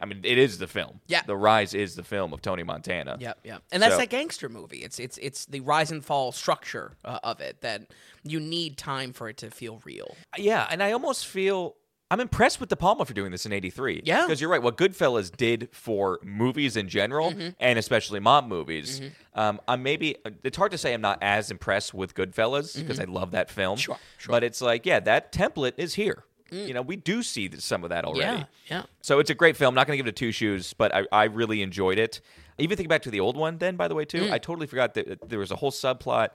I 0.00 0.06
mean, 0.06 0.20
it 0.24 0.38
is 0.38 0.56
the 0.56 0.66
film. 0.66 1.00
Yeah. 1.08 1.20
the 1.26 1.36
rise 1.36 1.74
is 1.74 1.94
the 1.94 2.02
film 2.04 2.32
of 2.32 2.40
Tony 2.40 2.62
Montana. 2.62 3.18
Yep, 3.20 3.40
yep. 3.44 3.62
And 3.70 3.82
that's 3.82 3.94
So- 3.94 3.98
that 4.00 4.08
gangster 4.08 4.48
movie. 4.48 4.78
It's 4.78 4.98
it's 4.98 5.18
it's 5.18 5.44
the 5.44 5.60
rise 5.60 5.90
and 5.90 6.02
fall 6.02 6.32
structure 6.32 6.92
uh, 7.04 7.18
of 7.22 7.42
it 7.42 7.60
that 7.60 7.82
you 8.22 8.40
need 8.40 8.78
time 8.78 9.12
for 9.12 9.28
it 9.28 9.36
to 9.38 9.50
feel 9.50 9.82
real. 9.84 10.16
Yeah, 10.38 10.66
and 10.70 10.82
I 10.82 10.92
almost 10.92 11.26
feel 11.26 11.74
I'm 12.12 12.20
impressed 12.20 12.60
with 12.60 12.68
De 12.68 12.76
Palma 12.76 13.04
for 13.06 13.14
doing 13.14 13.30
this 13.32 13.46
in 13.46 13.52
'83. 13.52 14.02
Yeah. 14.04 14.26
because 14.26 14.40
you're 14.40 14.50
right. 14.50 14.62
What 14.62 14.76
Goodfellas 14.76 15.34
did 15.34 15.68
for 15.72 16.18
movies 16.22 16.76
in 16.76 16.88
general, 16.88 17.30
Mm-hmm. 17.32 17.48
and 17.58 17.78
especially 17.78 18.20
mob 18.20 18.46
movies, 18.46 19.00
um, 19.34 19.60
I'm 19.66 19.82
maybe 19.82 20.16
it's 20.44 20.56
hard 20.58 20.72
to 20.72 20.78
say 20.78 20.92
I'm 20.92 21.00
not 21.00 21.18
as 21.22 21.50
impressed 21.50 21.94
with 21.94 22.14
Goodfellas 22.14 22.76
because 22.78 23.00
I 23.00 23.04
love 23.04 23.30
that 23.30 23.50
film. 23.50 23.76
Mm-hmm. 23.76 23.80
Sure, 23.80 23.98
sure. 24.18 24.30
But 24.32 24.44
it's 24.44 24.60
like, 24.60 24.84
yeah, 24.84 25.00
that 25.00 25.32
template 25.32 25.72
is 25.78 25.94
here. 25.94 26.24
You 26.50 26.74
know, 26.74 26.82
we 26.82 26.96
do 26.96 27.22
see 27.22 27.50
some 27.58 27.82
of 27.82 27.88
that 27.88 28.04
already. 28.04 28.40
Yeah, 28.40 28.44
yeah. 28.68 28.82
So 29.00 29.18
it's 29.20 29.30
a 29.30 29.34
great 29.34 29.56
film. 29.56 29.74
Not 29.74 29.86
going 29.86 29.96
to 29.96 30.02
give 30.02 30.06
it 30.06 30.10
a 30.10 30.12
two 30.12 30.32
shoes, 30.32 30.74
but 30.74 30.94
I, 30.94 31.06
I 31.10 31.24
really 31.24 31.62
enjoyed 31.62 31.98
it. 31.98 32.20
Even 32.58 32.76
think 32.76 32.90
back 32.90 33.00
to 33.02 33.10
the 33.10 33.20
old 33.20 33.38
one, 33.38 33.56
then 33.56 33.76
by 33.76 33.88
the 33.88 33.94
way, 33.94 34.04
too. 34.04 34.24
Mm. 34.24 34.32
I 34.32 34.36
totally 34.36 34.66
forgot 34.66 34.92
that 34.92 35.30
there 35.30 35.38
was 35.38 35.50
a 35.50 35.56
whole 35.56 35.70
subplot 35.70 36.28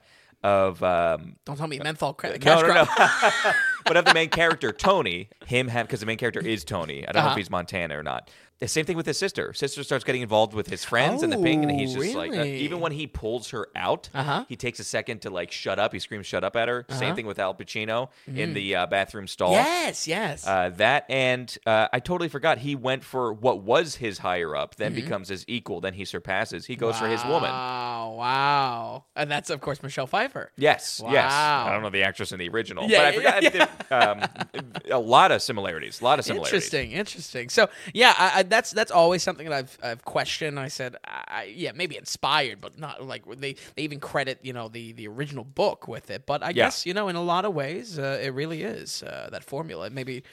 of 0.48 0.82
um, 0.84 1.36
Don't 1.46 1.58
tell 1.58 1.68
me 1.68 1.80
menthol 1.80 2.14
cra- 2.14 2.38
cash 2.40 2.62
no, 2.62 2.68
no, 2.68 2.74
no. 2.84 3.52
but 3.86 3.98
of 3.98 4.06
the 4.06 4.14
main 4.14 4.30
character, 4.30 4.72
Tony, 4.72 5.30
him 5.46 5.68
have 5.68 5.88
because 5.88 6.00
the 6.00 6.06
main 6.06 6.18
character 6.18 6.40
is 6.40 6.64
Tony. 6.64 7.08
I 7.08 7.12
don't 7.12 7.16
know 7.22 7.28
Uh-huh. 7.28 7.32
if 7.32 7.38
he's 7.38 7.50
Montana 7.50 8.00
or 8.00 8.04
not. 8.04 8.30
The 8.60 8.68
same 8.68 8.86
thing 8.86 8.98
with 8.98 9.06
his 9.06 9.20
sister. 9.20 9.54
Sister 9.54 9.84
starts 9.84 10.04
getting 10.04 10.24
involved 10.24 10.54
with 10.56 10.68
his 10.68 10.84
friends 10.84 11.22
and 11.22 11.32
the 11.32 11.38
ping, 11.38 11.62
and 11.64 11.72
he's 11.80 11.96
Oh, 11.96 12.02
just 12.02 12.16
like, 12.16 12.32
uh, 12.32 12.38
really? 12.38 12.58
even 12.58 12.80
when 12.80 12.92
he 12.92 13.06
pulls 13.06 13.52
her 13.52 13.68
out, 13.76 14.10
Uh-huh. 14.16 14.46
he 14.50 14.56
takes 14.56 14.80
a 14.80 14.84
second 14.84 15.22
to 15.22 15.30
like 15.30 15.52
shut 15.52 15.78
up. 15.78 15.94
He 15.94 16.00
screams, 16.00 16.26
"Shut 16.26 16.44
up!" 16.44 16.56
at 16.56 16.68
her. 16.68 16.86
Uh-huh. 16.90 16.98
Same 17.00 17.16
thing 17.16 17.28
with 17.28 17.38
Al 17.38 17.54
Pacino 17.54 18.10
Mm. 18.28 18.38
in 18.38 18.54
the 18.56 18.76
uh, 18.76 18.86
bathroom 18.88 19.28
stall. 19.28 19.52
Yes, 19.52 20.08
yes. 20.08 20.48
Uh, 20.48 20.72
that 20.78 21.06
and 21.08 21.56
uh, 21.68 21.88
I 21.94 22.00
totally 22.00 22.30
forgot 22.30 22.58
he 22.58 22.76
went 22.76 23.04
for 23.04 23.32
what 23.32 23.60
was 23.62 23.96
his 23.98 24.18
higher 24.20 24.56
up, 24.56 24.76
then 24.76 24.94
Mm-hmm. 24.94 25.02
becomes 25.04 25.30
his 25.30 25.46
equal, 25.48 25.80
then 25.80 25.94
he 25.94 26.04
surpasses. 26.04 26.66
He 26.66 26.76
goes 26.76 26.98
for 26.98 27.08
his 27.08 27.24
woman. 27.26 27.52
Wow, 27.52 28.16
wow. 28.18 29.04
And 29.16 29.30
that's 29.30 29.50
of 29.52 29.62
course 29.62 29.84
Michelle 29.84 30.08
Pfeiffer. 30.08 30.52
Yes, 30.58 31.00
yes. 31.12 31.32
Wow. 31.32 31.66
I 31.68 31.72
don't 31.74 31.84
know 31.84 31.90
the 31.92 32.04
actress 32.04 32.32
in 32.32 32.40
the 32.40 32.50
original, 32.50 32.90
Yeah, 32.90 33.12
but 33.12 33.26
I 33.26 33.42
forgot 33.50 33.56
yeah, 33.92 33.98
um, 34.12 34.48
a 34.90 35.00
lot 35.00 35.32
of 35.32 35.42
similarities. 35.42 36.02
A 36.02 36.04
lot 36.04 36.18
of 36.20 36.26
similarities. 36.26 36.54
Interesting, 36.54 36.92
interesting. 36.92 37.50
So 37.50 37.70
yeah, 37.94 38.16
I, 38.18 38.40
I, 38.40 38.44
that's 38.50 38.72
that's 38.72 38.92
always 38.92 39.24
something 39.24 39.50
that 39.50 39.56
I've 39.56 39.78
I've 39.84 40.06
questioned. 40.06 40.60
I 40.60 40.68
said, 40.68 40.96
I, 41.06 41.54
yeah, 41.56 41.72
maybe 41.74 41.98
inspired, 41.98 42.62
but 42.62 42.78
not 42.78 43.04
like 43.04 43.24
they 43.40 43.56
they 43.76 43.84
even 43.84 44.00
credit 44.00 44.40
you 44.42 44.54
know 44.54 44.68
the 44.68 44.94
the 44.94 45.08
original 45.08 45.44
book 45.44 45.88
with 45.88 46.10
it. 46.10 46.26
But 46.26 46.44
I 46.44 46.52
guess 46.54 46.86
you 46.86 46.94
know 46.94 47.08
in 47.08 47.16
a 47.16 47.24
lot 47.24 47.46
of 47.46 47.54
ways 47.54 48.00
uh, 48.00 48.20
it 48.22 48.34
really 48.34 48.64
is 48.64 49.04
uh, 49.04 49.30
that 49.32 49.44
formula. 49.44 49.90
Maybe. 49.90 50.24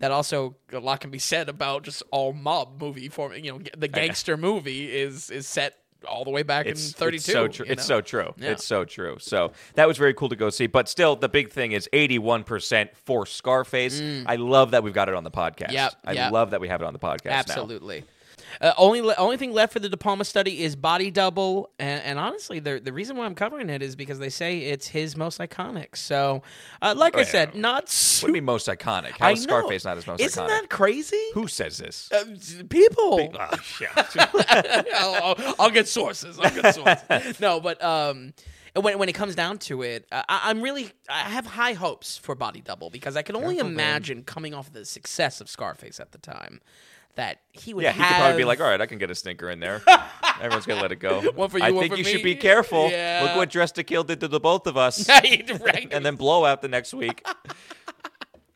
That 0.00 0.10
also 0.10 0.56
a 0.72 0.80
lot 0.80 1.00
can 1.00 1.10
be 1.10 1.20
said 1.20 1.48
about 1.48 1.84
just 1.84 2.02
all 2.10 2.32
mob 2.32 2.80
movie 2.80 3.08
form. 3.08 3.32
You 3.32 3.52
know, 3.52 3.60
the 3.78 3.86
gangster 3.86 4.36
movie 4.36 4.92
is 4.92 5.30
is 5.30 5.46
set 5.46 5.76
all 6.06 6.24
the 6.24 6.30
way 6.30 6.42
back 6.42 6.66
It's, 6.66 6.88
in 6.88 6.92
'32. 6.94 7.16
it's 7.16 7.24
so 7.26 7.48
true. 7.48 7.66
you 7.66 7.72
It's 7.72 7.84
so 7.84 8.00
true. 8.00 8.34
Yeah. 8.36 8.50
It's 8.50 8.64
so 8.64 8.84
true. 8.84 9.16
So 9.20 9.52
that 9.74 9.88
was 9.88 9.98
very 9.98 10.14
cool 10.14 10.28
to 10.28 10.36
go 10.36 10.50
see. 10.50 10.66
But 10.66 10.88
still, 10.88 11.16
the 11.16 11.28
big 11.28 11.50
thing 11.50 11.72
is 11.72 11.88
81% 11.92 12.88
for 13.04 13.26
Scarface. 13.26 14.00
I 14.26 14.36
love 14.36 14.72
that 14.72 14.82
we've 14.82 14.94
got 14.94 15.08
it 15.08 15.14
on 15.14 15.24
the 15.24 15.30
podcast. 15.30 15.68
Mm. 15.68 15.72
Yep, 15.72 15.92
I 16.04 16.12
yep. 16.12 16.32
love 16.32 16.50
that 16.50 16.60
we 16.60 16.68
have 16.68 16.80
it 16.82 16.84
on 16.84 16.92
the 16.92 16.98
podcast 16.98 17.48
now. 17.48 18.04
Uh, 18.60 18.72
only 18.76 19.00
only 19.16 19.36
thing 19.36 19.52
left 19.52 19.72
for 19.72 19.80
the 19.80 19.88
De 19.88 19.96
Palma 19.96 20.24
study 20.24 20.62
is 20.62 20.76
Body 20.76 21.10
Double, 21.10 21.70
and, 21.78 22.02
and 22.02 22.18
honestly, 22.18 22.58
the 22.58 22.80
the 22.80 22.92
reason 22.92 23.16
why 23.16 23.24
I'm 23.26 23.34
covering 23.34 23.70
it 23.70 23.82
is 23.82 23.96
because 23.96 24.18
they 24.18 24.28
say 24.30 24.58
it's 24.60 24.88
his 24.88 25.16
most 25.16 25.38
iconic. 25.38 25.96
So, 25.96 26.42
uh, 26.82 26.94
like 26.96 27.16
I 27.16 27.20
yeah. 27.20 27.24
said, 27.24 27.54
not 27.54 27.86
do 28.20 28.26
you 28.28 28.32
mean 28.32 28.44
most 28.44 28.68
iconic? 28.68 29.12
How 29.18 29.30
is. 29.30 29.42
Scarface 29.42 29.84
not 29.84 29.96
his 29.96 30.06
most 30.06 30.20
Isn't 30.20 30.42
iconic? 30.44 30.48
that 30.48 30.70
crazy? 30.70 31.22
Who 31.34 31.48
says 31.48 31.78
this? 31.78 32.10
Uh, 32.12 32.24
people. 32.68 33.30
Oh, 33.44 33.50
yeah. 33.80 34.32
I'll, 34.94 35.14
I'll- 35.14 35.54
I'll 35.58 35.70
get 35.70 35.88
sources. 35.88 36.38
I'll 36.38 36.54
get 36.54 36.74
sources. 36.74 37.40
no, 37.40 37.60
but 37.60 37.82
um, 37.82 38.32
when 38.74 38.98
when 38.98 39.08
it 39.08 39.14
comes 39.14 39.34
down 39.34 39.58
to 39.58 39.82
it, 39.82 40.06
uh, 40.12 40.22
I, 40.28 40.50
I'm 40.50 40.62
really 40.62 40.90
I 41.08 41.20
have 41.20 41.46
high 41.46 41.72
hopes 41.74 42.16
for 42.18 42.34
Body 42.34 42.60
Double 42.60 42.90
because 42.90 43.16
I 43.16 43.22
can 43.22 43.36
only 43.36 43.58
imagine 43.58 44.22
coming 44.24 44.54
off 44.54 44.72
the 44.72 44.84
success 44.84 45.40
of 45.40 45.48
Scarface 45.48 46.00
at 46.00 46.12
the 46.12 46.18
time 46.18 46.60
that 47.16 47.40
he 47.52 47.74
would 47.74 47.84
yeah, 47.84 47.92
he 47.92 48.00
have. 48.00 48.08
could 48.08 48.16
probably 48.16 48.36
be 48.38 48.44
like, 48.44 48.60
all 48.60 48.66
right, 48.68 48.80
I 48.80 48.86
can 48.86 48.98
get 48.98 49.10
a 49.10 49.14
stinker 49.14 49.50
in 49.50 49.60
there. 49.60 49.82
Everyone's 50.40 50.66
going 50.66 50.78
to 50.78 50.82
let 50.82 50.92
it 50.92 50.96
go. 50.96 51.20
One 51.32 51.48
for 51.48 51.58
you, 51.58 51.64
I 51.64 51.70
one 51.70 51.82
think 51.82 51.92
for 51.92 51.98
you 51.98 52.04
me. 52.04 52.10
should 52.10 52.22
be 52.22 52.34
careful. 52.34 52.90
Yeah. 52.90 53.20
Look 53.22 53.36
what 53.36 53.50
Dressed 53.50 53.76
to 53.76 53.84
Kill 53.84 54.04
did 54.04 54.20
to 54.20 54.28
the 54.28 54.40
both 54.40 54.66
of 54.66 54.76
us. 54.76 55.08
right. 55.08 55.88
and 55.90 56.04
then 56.04 56.16
blow 56.16 56.44
out 56.44 56.62
the 56.62 56.68
next 56.68 56.92
week. 56.94 57.24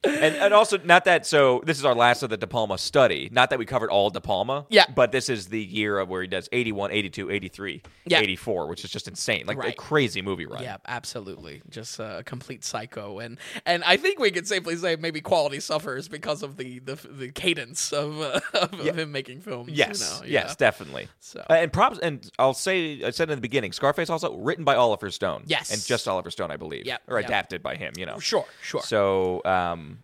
and, 0.04 0.36
and 0.36 0.54
also, 0.54 0.78
not 0.78 1.04
that, 1.06 1.26
so 1.26 1.62
this 1.66 1.78
is 1.78 1.84
our 1.84 1.94
last 1.94 2.22
of 2.22 2.30
the 2.30 2.36
De 2.36 2.46
Palma 2.46 2.78
study. 2.78 3.28
Not 3.32 3.50
that 3.50 3.58
we 3.58 3.66
covered 3.66 3.90
all 3.90 4.10
De 4.10 4.20
Palma. 4.20 4.64
Yeah. 4.68 4.84
But 4.94 5.10
this 5.12 5.28
is 5.28 5.48
the 5.48 5.60
year 5.62 5.98
of 5.98 6.08
where 6.08 6.22
he 6.22 6.28
does 6.28 6.48
81, 6.52 6.92
82, 6.92 7.30
83, 7.30 7.82
Yeah. 8.06 8.20
84, 8.20 8.68
which 8.68 8.84
is 8.84 8.90
just 8.90 9.08
insane. 9.08 9.46
Like 9.46 9.62
a 9.64 9.72
crazy 9.72 10.22
movie 10.22 10.46
run. 10.46 10.62
Yeah, 10.62 10.76
absolutely. 10.86 11.62
Just 11.68 11.98
a 11.98 12.22
complete 12.24 12.64
psycho, 12.64 13.18
and 13.18 13.38
and 13.66 13.82
I 13.84 13.96
think 13.96 14.18
we 14.18 14.30
could 14.30 14.46
safely 14.46 14.76
say 14.76 14.96
maybe 14.96 15.20
quality 15.20 15.60
suffers 15.60 16.08
because 16.08 16.42
of 16.42 16.56
the 16.56 16.78
the, 16.78 16.94
the 16.94 17.30
cadence 17.30 17.92
of, 17.92 18.20
uh, 18.20 18.40
of, 18.54 18.72
of 18.80 18.98
him 18.98 19.10
making 19.12 19.40
films. 19.40 19.70
Yes, 19.72 20.00
you 20.00 20.26
know? 20.26 20.32
yes, 20.32 20.46
yeah. 20.50 20.54
definitely. 20.58 21.08
So- 21.20 21.44
Uh, 21.50 21.54
and 21.54 21.72
props, 21.72 21.98
and 21.98 22.30
I'll 22.38 22.54
say, 22.54 23.02
I 23.02 23.10
said 23.10 23.30
in 23.30 23.36
the 23.36 23.42
beginning, 23.42 23.72
Scarface 23.72 24.10
also 24.10 24.36
written 24.36 24.64
by 24.64 24.76
Oliver 24.76 25.10
Stone. 25.10 25.44
Yes. 25.46 25.72
and 25.72 25.84
just 25.84 26.06
Oliver 26.06 26.30
Stone, 26.30 26.50
I 26.50 26.56
believe. 26.56 26.86
Yep, 26.86 27.02
or 27.08 27.18
yep. 27.18 27.28
adapted 27.28 27.62
by 27.62 27.74
him. 27.76 27.94
You 27.96 28.06
know, 28.06 28.18
Sure, 28.18 28.44
sure. 28.62 28.82
So, 28.82 29.42
um, 29.44 29.97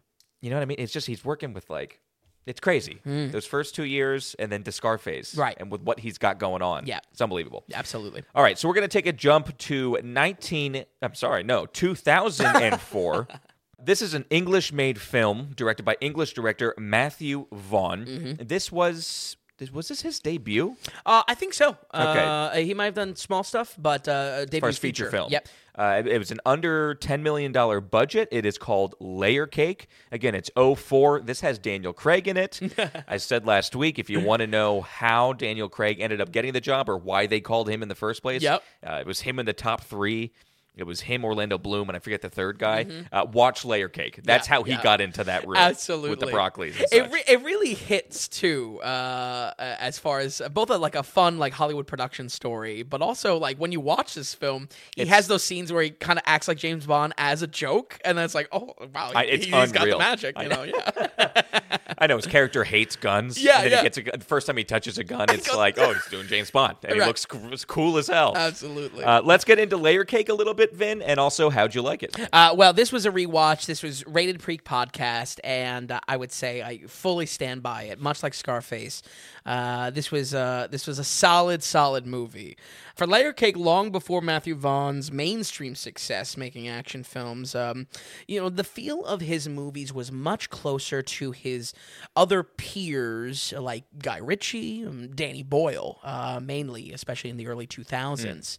you 0.44 0.50
know 0.50 0.56
what 0.56 0.62
I 0.62 0.66
mean? 0.66 0.76
It's 0.78 0.92
just 0.92 1.06
he's 1.06 1.24
working 1.24 1.54
with 1.54 1.70
like, 1.70 2.00
it's 2.46 2.60
crazy. 2.60 3.00
Those 3.06 3.46
first 3.46 3.74
two 3.74 3.84
years, 3.84 4.36
and 4.38 4.52
then 4.52 4.62
to 4.64 4.72
Scarface. 4.72 5.34
Right. 5.34 5.56
And 5.58 5.70
with 5.72 5.80
what 5.80 5.98
he's 6.00 6.18
got 6.18 6.38
going 6.38 6.60
on, 6.60 6.86
Yeah. 6.86 6.98
it's 7.10 7.22
unbelievable. 7.22 7.64
Absolutely. 7.72 8.22
All 8.34 8.42
right, 8.42 8.58
so 8.58 8.68
we're 8.68 8.74
gonna 8.74 8.86
take 8.88 9.06
a 9.06 9.12
jump 9.14 9.56
to 9.56 9.98
19. 10.04 10.84
I'm 11.00 11.14
sorry, 11.14 11.42
no, 11.42 11.64
2004. 11.64 13.28
this 13.82 14.02
is 14.02 14.12
an 14.12 14.26
English-made 14.30 15.00
film 15.00 15.52
directed 15.56 15.84
by 15.84 15.96
English 16.02 16.34
director 16.34 16.74
Matthew 16.78 17.46
Vaughn. 17.52 18.04
Mm-hmm. 18.04 18.46
This 18.46 18.70
was. 18.70 19.36
This- 19.58 19.70
Was 19.72 19.88
this 19.88 20.02
his 20.02 20.18
debut? 20.20 20.76
Uh, 21.06 21.22
I 21.28 21.34
think 21.34 21.54
so. 21.54 21.70
Okay. 21.94 22.24
Uh, 22.24 22.50
he 22.56 22.74
might 22.74 22.86
have 22.86 22.94
done 22.94 23.16
small 23.16 23.42
stuff, 23.44 23.74
but 23.78 24.06
uh, 24.08 24.44
debut 24.46 24.68
As 24.68 24.74
as 24.74 24.78
feature, 24.78 25.10
film. 25.10 25.30
Yep. 25.30 25.48
Uh, 25.76 26.02
it, 26.04 26.06
it 26.06 26.18
was 26.18 26.30
an 26.30 26.38
under 26.46 26.94
$10 26.94 27.20
million 27.22 27.52
budget. 27.90 28.28
It 28.30 28.46
is 28.46 28.58
called 28.58 28.94
Layer 29.00 29.46
Cake. 29.46 29.88
Again, 30.12 30.34
it's 30.36 30.48
04. 30.56 31.20
This 31.22 31.40
has 31.40 31.58
Daniel 31.58 31.92
Craig 31.92 32.28
in 32.28 32.36
it. 32.36 32.60
I 33.08 33.16
said 33.16 33.44
last 33.44 33.74
week, 33.74 33.98
if 33.98 34.08
you 34.08 34.20
want 34.20 34.40
to 34.40 34.46
know 34.46 34.82
how 34.82 35.32
Daniel 35.32 35.68
Craig 35.68 35.98
ended 36.00 36.20
up 36.20 36.30
getting 36.30 36.52
the 36.52 36.60
job 36.60 36.88
or 36.88 36.96
why 36.96 37.26
they 37.26 37.40
called 37.40 37.68
him 37.68 37.82
in 37.82 37.88
the 37.88 37.96
first 37.96 38.22
place, 38.22 38.42
Yep. 38.42 38.62
uh, 38.86 38.92
it 39.00 39.06
was 39.06 39.20
him 39.22 39.38
in 39.40 39.46
the 39.46 39.52
top 39.52 39.82
three. 39.82 40.32
It 40.76 40.84
was 40.84 41.00
him, 41.02 41.24
Orlando 41.24 41.56
Bloom, 41.56 41.88
and 41.88 41.94
I 41.96 42.00
forget 42.00 42.20
the 42.20 42.28
third 42.30 42.58
guy. 42.58 42.86
Uh, 43.12 43.26
watch 43.32 43.64
Layer 43.64 43.88
Cake. 43.88 44.20
That's 44.24 44.46
Mm-hmm. 44.48 44.52
Yeah, 44.52 44.56
how 44.58 44.62
he 44.64 44.72
yeah. 44.72 44.82
got 44.82 45.00
into 45.00 45.24
that 45.24 45.46
room. 45.46 45.56
Absolutely. 45.56 46.10
With 46.10 46.20
the 46.20 46.26
broccolis 46.26 46.80
It, 46.92 47.10
re- 47.12 47.22
it 47.28 47.42
really 47.44 47.74
hits 47.74 48.26
too, 48.28 48.80
uh, 48.82 49.52
as 49.58 49.98
far 49.98 50.18
as 50.18 50.42
both 50.52 50.70
a, 50.70 50.76
like 50.76 50.94
a 50.96 51.02
fun 51.02 51.38
like 51.38 51.52
Hollywood 51.52 51.86
production 51.86 52.28
story, 52.28 52.82
but 52.82 53.00
also 53.02 53.38
like 53.38 53.56
when 53.58 53.70
you 53.72 53.80
watch 53.80 54.14
this 54.14 54.34
film, 54.34 54.68
he 54.96 55.06
has 55.06 55.28
those 55.28 55.44
scenes 55.44 55.72
where 55.72 55.82
he 55.82 55.90
kind 55.90 56.18
of 56.18 56.24
acts 56.26 56.48
like 56.48 56.58
James 56.58 56.86
Bond 56.86 57.12
as 57.18 57.42
a 57.42 57.46
joke, 57.46 57.98
and 58.04 58.18
then 58.18 58.24
it's 58.24 58.34
like, 58.34 58.48
oh 58.52 58.74
wow, 58.92 59.12
I- 59.14 59.24
it's 59.24 59.44
he, 59.46 59.52
has 59.52 59.70
got 59.72 59.86
the 59.88 59.96
magic, 59.98 60.36
you 60.40 60.48
know? 60.48 60.64
Yeah, 60.64 61.42
I 61.98 62.06
know 62.08 62.16
his 62.16 62.26
character 62.26 62.64
hates 62.64 62.96
guns. 62.96 63.40
Yeah, 63.42 63.56
and 63.58 63.64
then 63.66 63.70
yeah. 63.72 63.76
He 63.78 63.82
gets 63.84 63.98
a, 63.98 64.02
gun- 64.02 64.18
the 64.18 64.24
first 64.24 64.46
time 64.46 64.56
he 64.56 64.64
touches 64.64 64.98
a 64.98 65.04
gun, 65.04 65.26
it's 65.30 65.54
like, 65.54 65.78
oh, 65.78 65.92
he's 65.92 66.06
doing 66.08 66.26
James 66.26 66.50
Bond, 66.50 66.76
and 66.84 66.94
he 66.94 67.00
looks 67.00 67.24
co- 67.24 67.50
cool 67.68 67.96
as 67.98 68.08
hell. 68.08 68.32
absolutely. 68.36 69.04
Uh, 69.04 69.22
let's 69.22 69.44
get 69.44 69.58
into 69.58 69.76
Layer 69.76 70.04
Cake 70.04 70.28
a 70.28 70.34
little 70.34 70.54
bit, 70.54 70.63
Vin, 70.72 71.02
and 71.02 71.20
also 71.20 71.50
how'd 71.50 71.74
you 71.74 71.82
like 71.82 72.02
it? 72.02 72.16
Uh, 72.32 72.54
well, 72.56 72.72
this 72.72 72.92
was 72.92 73.06
a 73.06 73.10
rewatch. 73.10 73.66
This 73.66 73.82
was 73.82 74.06
Rated 74.06 74.40
Preak 74.40 74.64
podcast, 74.64 75.40
and 75.44 75.92
uh, 75.92 76.00
I 76.08 76.16
would 76.16 76.32
say 76.32 76.62
I 76.62 76.78
fully 76.86 77.26
stand 77.26 77.62
by 77.62 77.84
it. 77.84 78.00
Much 78.00 78.22
like 78.22 78.34
Scarface, 78.34 79.02
uh, 79.46 79.90
this 79.90 80.10
was 80.10 80.30
this 80.30 80.86
was 80.86 80.98
a 80.98 81.04
solid, 81.04 81.62
solid 81.62 82.06
movie. 82.06 82.56
For 82.94 83.08
Layer 83.08 83.32
Cake, 83.32 83.56
long 83.56 83.90
before 83.90 84.20
Matthew 84.20 84.54
Vaughn's 84.54 85.10
mainstream 85.10 85.74
success 85.74 86.36
making 86.36 86.68
action 86.68 87.02
films, 87.02 87.52
um, 87.56 87.88
you 88.28 88.40
know, 88.40 88.48
the 88.48 88.62
feel 88.62 89.04
of 89.04 89.20
his 89.20 89.48
movies 89.48 89.92
was 89.92 90.12
much 90.12 90.48
closer 90.48 91.02
to 91.02 91.32
his 91.32 91.74
other 92.14 92.44
peers 92.44 93.52
like 93.58 93.82
Guy 93.98 94.18
Ritchie, 94.18 94.84
Danny 95.12 95.42
Boyle, 95.42 95.98
uh, 96.04 96.38
mainly, 96.40 96.92
especially 96.92 97.30
in 97.30 97.36
the 97.36 97.48
early 97.48 97.66
2000s. 97.66 98.58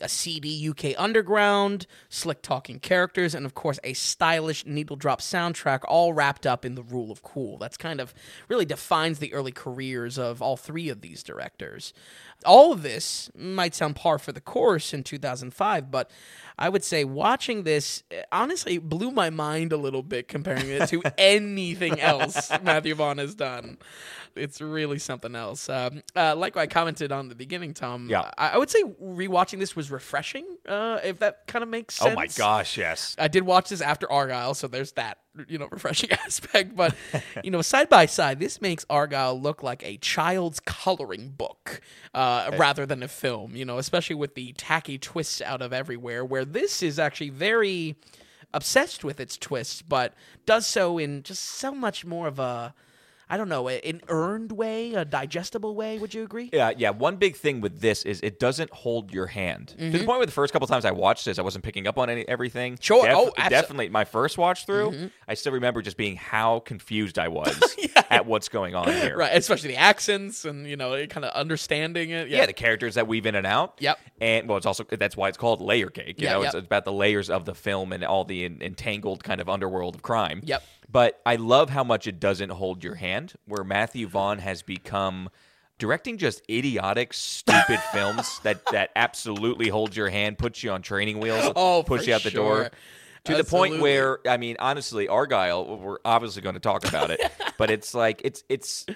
A 0.00 0.08
CD 0.08 0.68
UK 0.70 0.98
Underground 0.98 1.86
slick 2.08 2.40
talking 2.40 2.80
characters, 2.80 3.34
and 3.34 3.44
of 3.44 3.54
course 3.54 3.78
a 3.84 3.92
stylish 3.92 4.64
needle 4.64 4.96
drop 4.96 5.20
soundtrack, 5.20 5.80
all 5.86 6.12
wrapped 6.14 6.46
up 6.46 6.64
in 6.64 6.74
the 6.74 6.82
rule 6.82 7.12
of 7.12 7.22
cool. 7.22 7.58
That's 7.58 7.76
kind 7.76 8.00
of 8.00 8.14
really 8.48 8.64
defines 8.64 9.18
the 9.18 9.32
early 9.34 9.52
careers 9.52 10.18
of 10.18 10.40
all 10.40 10.56
three 10.56 10.88
of 10.88 11.02
these 11.02 11.22
directors. 11.22 11.92
All 12.44 12.72
of 12.72 12.82
this 12.82 13.30
might 13.36 13.74
sound 13.74 13.96
par 13.96 14.18
for 14.18 14.32
the 14.32 14.40
course 14.40 14.92
in 14.92 15.02
2005, 15.02 15.90
but 15.90 16.10
I 16.58 16.68
would 16.68 16.84
say 16.84 17.04
watching 17.04 17.64
this 17.64 18.02
eh, 18.10 18.22
honestly 18.30 18.78
blew 18.78 19.10
my 19.10 19.30
mind 19.30 19.72
a 19.72 19.76
little 19.76 20.02
bit 20.02 20.28
comparing 20.28 20.68
it 20.68 20.88
to 20.88 21.02
anything 21.18 22.00
else 22.00 22.50
Matthew 22.62 22.94
Vaughn 22.94 23.18
has 23.18 23.34
done. 23.34 23.78
It's 24.36 24.60
really 24.60 24.98
something 24.98 25.34
else. 25.36 25.68
Um, 25.68 26.02
uh, 26.16 26.34
like 26.34 26.56
I 26.56 26.66
commented 26.66 27.12
on 27.12 27.28
the 27.28 27.34
beginning, 27.34 27.72
Tom. 27.72 28.08
Yeah. 28.10 28.30
I, 28.36 28.50
I 28.50 28.58
would 28.58 28.70
say 28.70 28.82
rewatching 28.82 29.60
this 29.60 29.76
was 29.76 29.90
refreshing. 29.90 30.44
Uh, 30.66 30.98
if 31.04 31.20
that 31.20 31.46
kind 31.46 31.62
of 31.62 31.68
makes 31.68 31.94
sense. 31.94 32.12
Oh 32.12 32.16
my 32.16 32.26
gosh, 32.26 32.76
yes. 32.76 33.14
I 33.18 33.28
did 33.28 33.44
watch 33.44 33.68
this 33.68 33.80
after 33.80 34.06
Argylle, 34.06 34.56
so 34.56 34.66
there's 34.66 34.92
that 34.92 35.18
you 35.48 35.58
know 35.58 35.68
refreshing 35.70 36.10
aspect. 36.26 36.74
But 36.76 36.94
you 37.42 37.50
know, 37.50 37.62
side 37.62 37.88
by 37.88 38.06
side, 38.06 38.40
this 38.40 38.60
makes 38.60 38.84
Argylle 38.86 39.40
look 39.40 39.62
like 39.62 39.84
a 39.86 39.96
child's 39.98 40.60
coloring 40.60 41.30
book 41.30 41.80
uh, 42.12 42.50
rather 42.56 42.86
than 42.86 43.02
a 43.02 43.08
film. 43.08 43.54
You 43.56 43.64
know, 43.64 43.78
especially 43.78 44.16
with 44.16 44.34
the 44.34 44.52
tacky 44.54 44.98
twists 44.98 45.40
out 45.40 45.62
of 45.62 45.72
everywhere. 45.72 46.24
Where 46.24 46.43
this 46.44 46.82
is 46.82 46.98
actually 46.98 47.30
very 47.30 47.96
obsessed 48.52 49.04
with 49.04 49.20
its 49.20 49.36
twists, 49.36 49.82
but 49.82 50.14
does 50.46 50.66
so 50.66 50.98
in 50.98 51.22
just 51.22 51.42
so 51.42 51.74
much 51.74 52.04
more 52.04 52.28
of 52.28 52.38
a 52.38 52.74
I 53.28 53.36
don't 53.36 53.48
know, 53.48 53.68
an 53.68 54.02
earned 54.08 54.52
way, 54.52 54.94
a 54.94 55.04
digestible 55.04 55.74
way. 55.74 55.98
Would 55.98 56.12
you 56.14 56.22
agree? 56.24 56.50
Yeah, 56.52 56.72
yeah. 56.76 56.90
One 56.90 57.16
big 57.16 57.36
thing 57.36 57.60
with 57.60 57.80
this 57.80 58.04
is 58.04 58.20
it 58.22 58.38
doesn't 58.38 58.70
hold 58.70 59.12
your 59.12 59.26
hand 59.26 59.68
to 59.68 59.76
Mm-hmm. 59.76 59.92
the 59.92 60.04
point 60.04 60.18
where 60.18 60.26
the 60.26 60.32
first 60.32 60.52
couple 60.52 60.68
times 60.68 60.84
I 60.84 60.90
watched 60.90 61.24
this, 61.24 61.38
I 61.38 61.42
wasn't 61.42 61.64
picking 61.64 61.86
up 61.86 61.98
on 61.98 62.10
any 62.10 62.26
everything. 62.28 62.78
Sure. 62.80 63.06
Oh, 63.10 63.32
abso- 63.38 63.48
definitely. 63.50 63.88
My 63.88 64.04
first 64.04 64.36
watch 64.38 64.66
through, 64.66 65.10
I 65.26 65.34
still 65.34 65.52
remember 65.52 65.80
just 65.82 65.96
being 65.96 66.16
how 66.16 66.60
confused 66.60 67.18
I 67.18 67.28
was 67.28 67.76
at 68.10 68.26
what's 68.26 68.48
going 68.48 68.74
on 68.74 68.88
here. 68.92 69.16
Right, 69.16 69.34
especially 69.34 69.70
the 69.70 69.76
accents 69.76 70.44
and 70.44 70.66
you 70.66 70.76
know, 70.76 71.06
kind 71.06 71.24
of 71.24 71.32
understanding 71.34 72.10
it. 72.10 72.28
Yeah, 72.28 72.46
the 72.46 72.52
characters 72.52 72.94
that 72.96 73.06
weave 73.08 73.26
in 73.26 73.34
and 73.34 73.46
out. 73.46 73.76
Yep. 73.80 73.98
And 74.20 74.48
well, 74.48 74.56
it's 74.58 74.66
also 74.66 74.84
that's 74.84 75.16
why 75.16 75.28
it's 75.28 75.38
called 75.38 75.60
layer 75.60 75.88
cake. 75.90 76.20
You 76.20 76.26
Yeah, 76.26 76.32
know, 76.34 76.38
yep. 76.42 76.46
it's, 76.48 76.54
it's 76.56 76.66
about 76.66 76.84
the 76.84 76.92
layers 76.92 77.30
of 77.30 77.44
the 77.46 77.54
film 77.54 77.92
and 77.92 78.04
all 78.04 78.24
the 78.24 78.44
en- 78.44 78.58
entangled 78.60 79.24
kind 79.24 79.40
of 79.40 79.48
underworld 79.48 79.94
of 79.94 80.02
crime. 80.02 80.40
Yep. 80.44 80.62
But 80.94 81.20
I 81.26 81.34
love 81.36 81.70
how 81.70 81.82
much 81.82 82.06
it 82.06 82.20
doesn't 82.20 82.50
hold 82.50 82.84
your 82.84 82.94
hand. 82.94 83.34
Where 83.46 83.64
Matthew 83.64 84.06
Vaughn 84.06 84.38
has 84.38 84.62
become 84.62 85.28
directing 85.78 86.18
just 86.18 86.40
idiotic, 86.48 87.12
stupid 87.12 87.80
films 87.92 88.38
that 88.44 88.64
that 88.70 88.90
absolutely 88.94 89.68
holds 89.68 89.96
your 89.96 90.08
hand, 90.08 90.38
puts 90.38 90.62
you 90.62 90.70
on 90.70 90.82
training 90.82 91.18
wheels, 91.18 91.52
Oh, 91.56 91.82
push 91.84 92.06
you 92.06 92.14
out 92.14 92.22
the 92.22 92.30
door. 92.30 92.70
To 93.24 93.34
the 93.36 93.42
point 93.42 93.80
where 93.80 94.20
I 94.28 94.36
mean, 94.36 94.56
honestly, 94.60 95.08
Argylle, 95.08 95.80
we're 95.80 95.98
obviously 96.04 96.42
going 96.42 96.54
to 96.54 96.60
talk 96.60 96.86
about 96.88 97.10
it, 97.10 97.20
but 97.58 97.70
it's 97.70 97.92
like 97.92 98.20
it's 98.24 98.44
it's 98.48 98.86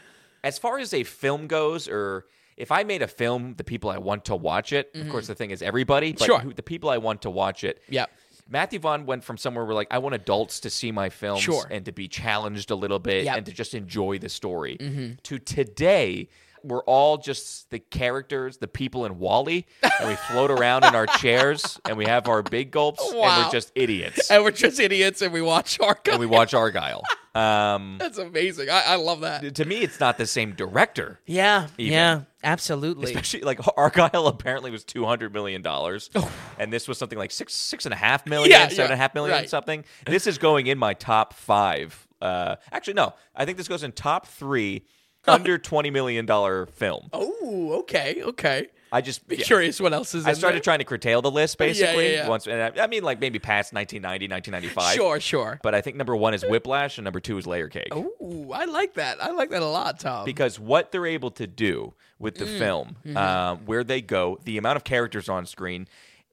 as 0.45 0.57
far 0.57 0.79
as 0.79 0.95
a 0.95 1.03
film 1.03 1.49
goes, 1.49 1.89
or 1.89 2.27
if 2.57 2.71
I 2.71 2.85
made 2.85 3.03
a 3.03 3.09
film, 3.09 3.55
the 3.57 3.65
people 3.65 3.91
I 3.91 3.99
want 3.99 4.27
to 4.27 4.37
watch 4.37 4.73
it. 4.73 4.91
Of 4.95 5.09
course, 5.09 5.27
the 5.27 5.35
thing 5.35 5.51
is 5.51 5.63
everybody, 5.63 6.13
but 6.13 6.21
Mm-hmm. 6.21 6.27
Sure. 6.27 6.39
who, 6.41 6.53
the 6.55 6.63
people 6.63 6.91
I 6.91 6.99
want 6.99 7.23
to 7.23 7.31
watch 7.31 7.65
it. 7.65 7.83
Yep. 7.89 8.09
Matthew 8.49 8.79
Vaughn 8.79 9.05
went 9.07 9.25
from 9.25 9.37
somewhere 9.37 9.65
where 9.65 9.75
like 9.75 9.89
I 9.91 9.99
want 9.99 10.15
adults 10.15 10.61
to 10.61 10.71
see 10.71 10.91
my 10.91 11.11
films 11.11 11.43
Sure. 11.43 11.67
and 11.71 11.85
to 11.85 11.93
be 11.93 12.09
challenged 12.09 12.71
a 12.71 12.75
little 12.75 12.99
bit 12.99 13.25
Yep. 13.25 13.37
and 13.37 13.47
to 13.47 13.53
just 13.53 13.75
enjoy 13.75 14.19
the 14.19 14.29
story. 14.29 14.77
Mm-hmm. 14.81 15.13
To 15.25 15.39
today, 15.39 16.29
we're 16.69 16.83
all 16.85 17.19
just 17.19 17.71
the 17.71 17.79
characters, 17.79 18.59
the 18.59 18.69
people 18.69 19.05
in 19.07 19.19
WALL-E, 19.19 19.65
and 19.83 20.09
we 20.09 20.15
float 20.17 20.51
around 20.51 20.85
in 20.85 20.95
our 20.95 21.07
chairs 21.07 21.81
and 21.87 21.97
we 21.97 22.05
have 22.07 22.29
our 22.29 22.43
big 22.43 22.71
gulps 22.71 23.03
and 23.11 23.19
we're 23.19 23.51
just 23.51 23.73
idiots 23.75 24.31
And 24.31 24.45
we're 24.45 24.51
just 24.51 24.79
idiots 24.79 25.23
and 25.23 25.33
we 25.33 25.43
watch 25.43 25.79
Argylle. 25.79 26.13
and 26.13 26.21
we 26.21 26.27
watch 26.27 26.53
Argylle. 26.53 27.03
Um, 27.35 27.99
That's 28.01 28.19
amazing. 28.19 28.69
I, 28.69 28.83
I 28.87 28.95
love 28.97 29.21
that. 29.21 29.55
to 29.57 29.65
me, 29.65 29.77
it's 29.83 30.01
not 30.01 30.19
the 30.19 30.27
same 30.27 30.55
director. 30.55 31.21
Yeah, 31.25 31.69
Even. 31.77 31.93
yeah, 31.93 32.21
absolutely. 32.43 33.05
Especially 33.05 33.43
like 33.43 33.59
Argylle 33.79 34.29
apparently 34.29 34.73
was 34.73 34.83
two 34.83 35.05
hundred 35.05 35.33
million 35.33 35.63
dollars, 35.63 36.11
and 36.59 36.73
this 36.73 36.89
was 36.89 36.99
something 36.99 37.19
like 37.19 37.31
six 37.31 37.53
six 37.55 37.85
and 37.87 37.93
a 37.93 37.97
half 37.97 38.27
million, 38.27 38.51
Yeah, 38.51 38.67
seven 38.69 38.87
and 38.87 38.95
a 38.95 38.97
half 38.97 39.11
yeah, 39.15 39.21
million, 39.21 39.37
right. 39.37 39.49
something. 39.49 39.85
This 40.07 40.27
is 40.27 40.39
going 40.39 40.67
in 40.67 40.79
my 40.79 40.95
top 40.95 41.33
five. 41.33 42.09
Uh, 42.21 42.57
actually, 42.73 42.95
no, 42.95 43.15
I 43.37 43.45
think 43.45 43.57
this 43.57 43.69
goes 43.69 43.85
in 43.85 43.93
top 43.93 44.27
three 44.27 44.85
under 45.35 45.59
twenty 45.59 45.91
million 45.91 46.27
dollar 46.27 46.67
film. 46.67 47.09
oh, 47.13 47.79
okay, 47.81 48.23
okay. 48.23 48.69
I 48.91 49.03
just 49.03 49.29
Be 49.29 49.37
yeah. 49.37 49.45
curious 49.45 49.79
what 49.83 49.93
else 49.93 50.15
is 50.15 50.25
I 50.27 50.33
started 50.33 50.57
there. 50.57 50.63
trying 50.63 50.79
to 50.79 50.85
curtail 50.87 51.21
the 51.21 51.31
list 51.31 51.57
yeah, 51.61 51.67
basically 51.67 52.13
yeah. 52.15 52.27
once, 52.27 52.47
and 52.47 52.63
I, 52.81 52.85
I 52.85 52.87
mean 52.87 53.03
like 53.03 53.21
maybe 53.21 53.39
past 53.39 53.75
1990, 53.75 54.29
1995. 54.33 54.95
Sure, 54.95 55.21
sure. 55.21 55.61
But 55.63 55.75
I 55.75 55.83
think 55.83 55.97
number 55.99 56.17
one 56.17 56.33
is 56.33 56.43
Whiplash 56.43 56.97
and 56.97 57.05
number 57.05 57.21
two 57.21 57.37
is 57.37 57.47
Layer 57.47 57.69
Cake. 57.69 57.95
Ooh, 57.95 58.51
I 58.51 58.65
like 58.65 58.95
that. 58.95 59.23
I 59.23 59.33
like 59.33 59.51
that 59.51 59.61
a 59.61 59.67
lot, 59.67 60.01
Tom. 60.01 60.25
because 60.25 60.59
what 60.59 60.91
they're 60.91 61.05
able 61.05 61.31
to 61.33 61.47
do 61.47 61.93
with 62.19 62.37
the 62.37 62.47
Mm. 62.47 62.59
film, 62.59 62.97
Mm-hmm. 63.07 63.17
uh, 63.19 63.57
where 63.67 63.85
they 63.85 64.01
go, 64.01 64.39
the 64.45 64.57
amount 64.57 64.77
of 64.77 64.85
characters 64.85 65.29
on 65.29 65.45
screen, 65.45 65.87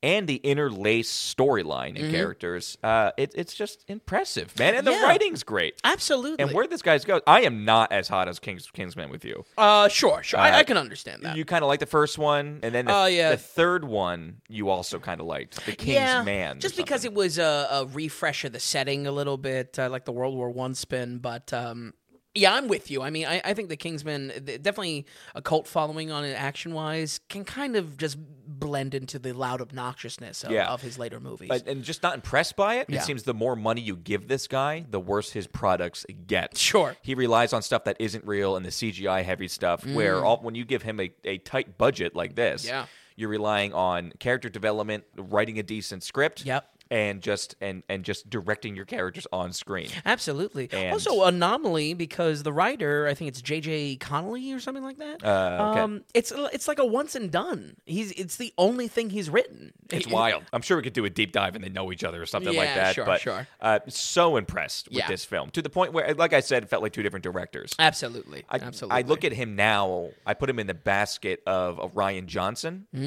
and 0.03 0.27
the 0.27 0.35
interlaced 0.37 1.35
storyline 1.37 1.99
and 1.99 2.11
characters, 2.11 2.77
uh, 2.83 3.11
it, 3.17 3.31
it's 3.35 3.53
just 3.53 3.83
impressive, 3.87 4.57
man. 4.59 4.75
And 4.75 4.85
the 4.85 4.91
Mm-hmm. 4.91 5.01
Yeah. 5.01 5.07
writing's 5.07 5.43
great. 5.43 5.79
Absolutely. 5.83 6.43
And 6.43 6.53
where 6.53 6.67
this 6.67 6.81
guy's 6.81 7.05
goes, 7.05 7.21
I 7.27 7.41
am 7.41 7.65
not 7.65 7.91
as 7.91 8.07
hot 8.07 8.27
as 8.27 8.39
Kings 8.39 8.69
Kingsman 8.71 9.09
with 9.09 9.25
you. 9.25 9.43
uh, 9.57 9.87
sure, 9.89 10.21
sure. 10.23 10.39
I, 10.39 10.51
Uh, 10.51 10.57
I 10.59 10.63
can 10.63 10.77
understand 10.77 11.23
that. 11.23 11.35
You 11.37 11.43
kind 11.45 11.63
of 11.63 11.67
like 11.67 11.79
the 11.79 11.85
first 11.85 12.17
one, 12.17 12.59
and 12.63 12.73
then 12.75 12.85
the, 12.85 12.93
Oh, 12.95 13.05
yeah. 13.05 13.31
the 13.31 13.37
third 13.37 13.83
one 13.83 14.41
you 14.47 14.69
also 14.69 14.99
kind 14.99 15.19
of 15.19 15.27
liked, 15.27 15.65
the 15.65 15.71
King's 15.75 15.95
yeah, 15.95 16.23
Man. 16.23 16.59
just 16.59 16.77
because 16.77 17.03
it 17.05 17.13
was 17.13 17.37
a, 17.37 17.67
a 17.71 17.85
refresh 17.87 18.45
of 18.45 18.51
the 18.53 18.59
setting 18.59 19.07
a 19.07 19.11
little 19.11 19.37
bit, 19.37 19.77
uh, 19.79 19.89
like 19.89 20.05
the 20.05 20.11
World 20.11 20.35
War 20.35 20.49
One 20.51 20.75
spin. 20.75 21.17
But 21.17 21.51
um, 21.53 21.93
yeah, 22.35 22.53
I'm 22.53 22.67
with 22.67 22.91
you. 22.91 23.01
I 23.01 23.09
mean, 23.09 23.25
I, 23.25 23.41
I 23.43 23.53
think 23.53 23.69
the 23.69 23.77
Kingsman 23.77 24.27
definitely 24.45 25.05
a 25.33 25.41
cult 25.41 25.67
following 25.67 26.11
on 26.11 26.23
it 26.25 26.33
action 26.33 26.73
wise 26.73 27.19
can 27.29 27.43
kind 27.45 27.75
of 27.75 27.97
just 27.97 28.17
blend 28.47 28.93
into 28.93 29.17
the 29.17 29.31
loud 29.33 29.61
obnoxiousness 29.61 30.43
of, 30.43 30.51
Yeah. 30.51 30.67
of 30.67 30.81
his 30.81 30.99
later 30.99 31.19
movies. 31.19 31.49
But, 31.49 31.67
and 31.67 31.83
just 31.83 32.03
not 32.03 32.13
impressed 32.15 32.55
by 32.55 32.75
it. 32.75 32.89
Yeah. 32.89 32.99
It 32.99 33.03
seems 33.03 33.23
the 33.23 33.33
more 33.33 33.55
money 33.55 33.81
you 33.81 33.95
give 33.95 34.27
this 34.27 34.47
guy, 34.47 34.85
the 34.89 34.99
worse 34.99 35.31
his 35.31 35.47
products 35.47 36.05
get. 36.27 36.57
Sure. 36.57 36.95
He 37.01 37.15
relies 37.15 37.53
on 37.53 37.61
stuff 37.61 37.85
that 37.85 37.97
isn't 37.99 38.25
real 38.25 38.55
and 38.55 38.65
the 38.65 38.69
CGI 38.69 39.23
heavy 39.23 39.47
stuff. 39.47 39.85
Where 39.85 40.23
all, 40.23 40.37
when 40.37 40.55
you 40.55 40.65
give 40.65 40.81
him 40.83 40.99
a, 40.99 41.11
a 41.23 41.37
tight 41.39 41.77
budget 41.77 42.15
like 42.15 42.35
this, 42.35 42.65
Mm. 42.65 42.69
Yeah. 42.69 42.85
you're 43.15 43.29
relying 43.29 43.73
on 43.73 44.11
character 44.19 44.49
development, 44.49 45.05
writing 45.17 45.57
a 45.59 45.63
decent 45.63 46.03
script, 46.03 46.45
Yep. 46.45 46.69
And 46.91 47.21
just 47.23 47.55
and 47.61 47.81
and 47.89 48.03
just 48.03 48.29
directing 48.29 48.75
your 48.75 48.85
characters 48.85 49.25
on 49.33 49.53
screen. 49.53 49.89
Absolutely. 50.05 50.69
And- 50.71 50.93
Also, 50.93 51.23
anomaly 51.23 51.95
because 51.95 52.43
the 52.43 52.53
writer, 52.53 53.07
I 53.07 53.15
think 53.15 53.29
it's 53.29 53.41
J.J. 53.41 53.95
Connolly 53.95 54.53
or 54.53 54.59
something 54.59 54.83
like 54.83 54.97
that. 54.97 55.23
Uh, 55.25 55.71
okay. 55.71 55.79
Um, 55.81 56.03
it's 56.13 56.31
it's 56.53 56.67
like 56.67 56.77
a 56.79 56.85
once 56.85 57.15
and 57.15 57.31
done. 57.31 57.75
He's 57.85 58.11
it's 58.11 58.37
the 58.37 58.53
only 58.57 58.87
thing 58.87 59.09
he's 59.09 59.29
written. 59.31 59.73
It's 59.89 60.07
wild. 60.07 60.43
I'm 60.53 60.61
sure 60.61 60.77
we 60.77 60.83
could 60.83 60.93
do 60.93 61.05
a 61.05 61.09
deep 61.09 61.31
dive 61.31 61.55
and 61.55 61.63
they 61.63 61.69
know 61.69 61.91
each 61.91 62.03
other 62.03 62.21
or 62.21 62.25
something 62.27 62.55
like 62.55 62.67
Yeah, 62.69 62.75
that. 62.75 62.95
sure, 62.95 63.05
but 63.05 63.21
sure. 63.21 63.47
Uh, 63.59 63.79
so 63.87 64.37
impressed 64.37 64.87
with 64.89 64.97
Yeah. 64.97 65.07
this 65.07 65.25
film 65.25 65.49
to 65.51 65.61
the 65.63 65.69
point 65.69 65.91
where, 65.93 66.13
like 66.13 66.33
I 66.33 66.39
said, 66.39 66.63
it 66.63 66.69
felt 66.69 66.83
like 66.83 66.93
two 66.93 67.03
different 67.03 67.23
directors. 67.23 67.73
Absolutely. 67.79 68.43
I, 68.49 68.57
Absolutely. 68.57 68.97
I 68.97 69.01
look 69.07 69.23
at 69.23 69.31
him 69.33 69.55
now. 69.55 70.09
I 70.25 70.33
put 70.35 70.49
him 70.49 70.59
in 70.59 70.67
the 70.67 70.73
basket 70.75 71.41
of, 71.47 71.79
of 71.79 71.93
Rian 71.95 72.27
Johnson, 72.27 72.85
right? 72.93 73.03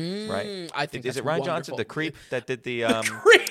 Mm, 0.46 0.70
I 0.74 0.86
think 0.86 1.06
is 1.06 1.16
it 1.16 1.24
Rian 1.24 1.44
Johnson, 1.44 1.76
the 1.76 1.84
creep 1.84 2.16
that 2.30 2.46
did 2.46 2.62
the 2.64 2.84
um, 2.84 3.04
the 3.04 3.50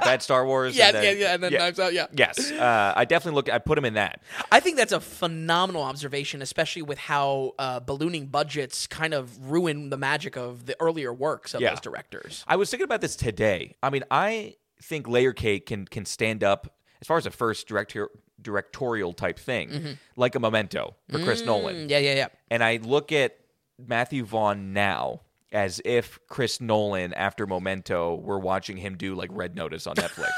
bad 0.00 0.22
Star 0.22 0.46
Wars? 0.46 0.76
Yeah, 0.76 0.86
and 0.88 0.96
then, 0.96 1.04
yeah, 1.04 1.12
yeah, 1.12 1.34
and 1.34 1.42
then 1.42 1.52
Knives 1.52 1.78
Out, 1.80 1.92
yeah. 1.92 2.06
Yes, 2.12 2.50
uh, 2.52 2.92
I 2.96 3.04
definitely 3.04 3.36
look. 3.36 3.50
I 3.50 3.58
put 3.58 3.76
him 3.78 3.84
in 3.84 3.94
that. 3.94 4.20
I 4.52 4.60
think 4.60 4.76
that's 4.76 4.92
a 4.92 5.00
phenomenal 5.00 5.82
observation, 5.82 6.42
especially 6.42 6.82
with 6.82 6.98
how 6.98 7.52
uh, 7.58 7.80
ballooning 7.80 8.26
budgets 8.26 8.86
kind 8.86 9.14
of 9.14 9.50
ruin 9.50 9.90
the 9.90 9.96
magic 9.98 10.36
of 10.36 10.66
the 10.66 10.76
earlier 10.80 11.12
works 11.12 11.54
of 11.54 11.60
Yeah. 11.60 11.70
those 11.70 11.80
directors. 11.80 12.44
I 12.46 12.56
was 12.56 12.70
thinking 12.70 12.84
about 12.84 13.00
this 13.00 13.16
today. 13.16 13.74
I 13.82 13.90
mean, 13.90 14.04
I 14.10 14.56
think 14.82 15.08
Layer 15.08 15.32
Cake 15.32 15.66
can 15.66 15.86
can 15.86 16.04
stand 16.04 16.44
up 16.44 16.74
as 17.00 17.06
far 17.06 17.16
as 17.18 17.26
a 17.26 17.30
first 17.30 17.66
director 17.68 18.08
directorial 18.40 19.12
type 19.12 19.38
thing, 19.38 19.98
like 20.16 20.34
a 20.34 20.40
Memento 20.40 20.96
for 21.10 21.18
Chris 21.20 21.42
Nolan. 21.42 21.74
Mm, 21.86 21.90
yeah, 21.90 21.98
yeah, 21.98 22.14
yeah. 22.14 22.26
And 22.50 22.62
I 22.62 22.76
look 22.82 23.10
at 23.12 23.36
Matthew 23.78 24.24
Vaughn 24.24 24.72
now 24.72 25.22
as 25.54 25.80
if 25.84 26.18
Chris 26.28 26.60
Nolan, 26.60 27.14
after 27.14 27.46
Memento, 27.46 28.16
were 28.16 28.38
watching 28.38 28.76
him 28.76 28.96
do 28.96 29.14
like 29.14 29.30
Red 29.32 29.54
Notice 29.54 29.86
on 29.86 29.94
Netflix. 29.96 30.30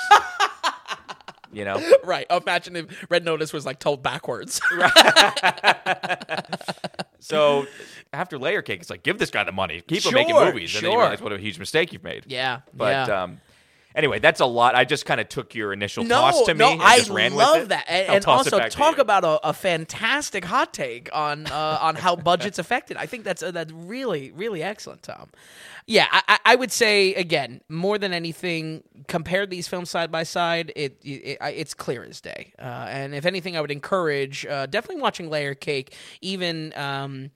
you 1.53 1.65
know? 1.65 1.83
Right. 2.05 2.27
Imagine 2.31 2.77
if 2.77 3.07
Red 3.11 3.25
Notice 3.25 3.53
was 3.53 3.67
like 3.67 3.81
told 3.81 4.03
backwards. 4.03 4.61
So 7.19 7.67
after 8.13 8.39
Layer 8.39 8.63
Cake, 8.63 8.81
it's 8.81 8.91
like, 8.91 9.03
give 9.03 9.19
this 9.19 9.31
guy 9.31 9.43
the 9.43 9.51
money. 9.51 9.81
Keep 9.81 10.05
him 10.05 10.15
making 10.15 10.37
Sure, 10.37 10.45
movies. 10.45 10.77
And 10.77 10.85
then 10.85 10.93
you 10.93 10.97
sure. 10.97 11.03
realize 11.03 11.21
what 11.21 11.33
a 11.33 11.39
huge 11.39 11.59
mistake 11.59 11.93
you've 11.93 12.05
made. 12.05 12.25
yeah. 12.29 12.61
But 12.73 13.09
yeah. 13.09 13.23
um, 13.23 13.41
Anyway, 13.97 14.19
that's 14.19 14.41
a 14.41 14.47
lot. 14.47 14.75
I 14.75 14.85
just 14.85 15.07
kind 15.07 15.21
of 15.21 15.29
took 15.31 15.55
your 15.55 15.73
initial 15.73 16.05
No, 16.05 16.21
toss 16.21 16.43
to 16.45 16.55
me 16.55 16.59
no, 16.59 16.73
and 16.73 16.83
I 16.83 16.99
just 16.99 17.11
ran 17.11 17.35
love 17.35 17.55
with 17.55 17.63
it. 17.65 17.69
that, 17.71 17.87
and, 17.89 18.17
and 18.17 18.25
also 18.27 18.61
talk 18.69 18.99
about 18.99 19.25
a, 19.25 19.49
a 19.49 19.53
fantastic 19.55 20.45
hot 20.45 20.75
take 20.75 21.09
on 21.15 21.47
uh, 21.47 21.79
on 21.81 21.95
how 21.97 22.15
budgets 22.31 22.59
affected. 22.59 22.99
I 22.99 23.07
think 23.07 23.25
that's 23.25 23.43
uh, 23.43 23.51
that's 23.53 23.73
really 23.73 24.31
really 24.33 24.63
excellent, 24.63 25.03
Tom. 25.03 25.31
Yeah, 25.87 26.07
I, 26.13 26.23
I- 26.29 26.39
I 26.45 26.55
would 26.57 26.71
say 26.73 27.15
again, 27.15 27.61
more 27.69 27.97
than 27.99 28.13
anything, 28.13 28.83
compare 29.09 29.47
these 29.47 29.67
films 29.67 29.89
side 29.91 30.13
by 30.13 30.23
side. 30.25 30.73
It, 30.77 30.99
it 31.03 31.39
it's 31.41 31.73
clear 31.75 32.05
as 32.05 32.21
day. 32.21 32.53
Uh, 32.59 32.63
and 32.91 33.15
if 33.15 33.25
anything, 33.25 33.57
I 33.57 33.61
would 33.63 33.71
encourage 33.73 34.45
uh, 34.47 34.67
definitely 34.67 35.01
watching 35.03 35.31
Layer 35.31 35.55
Cake, 35.55 35.95
even. 36.21 36.73
Um, 36.77 37.31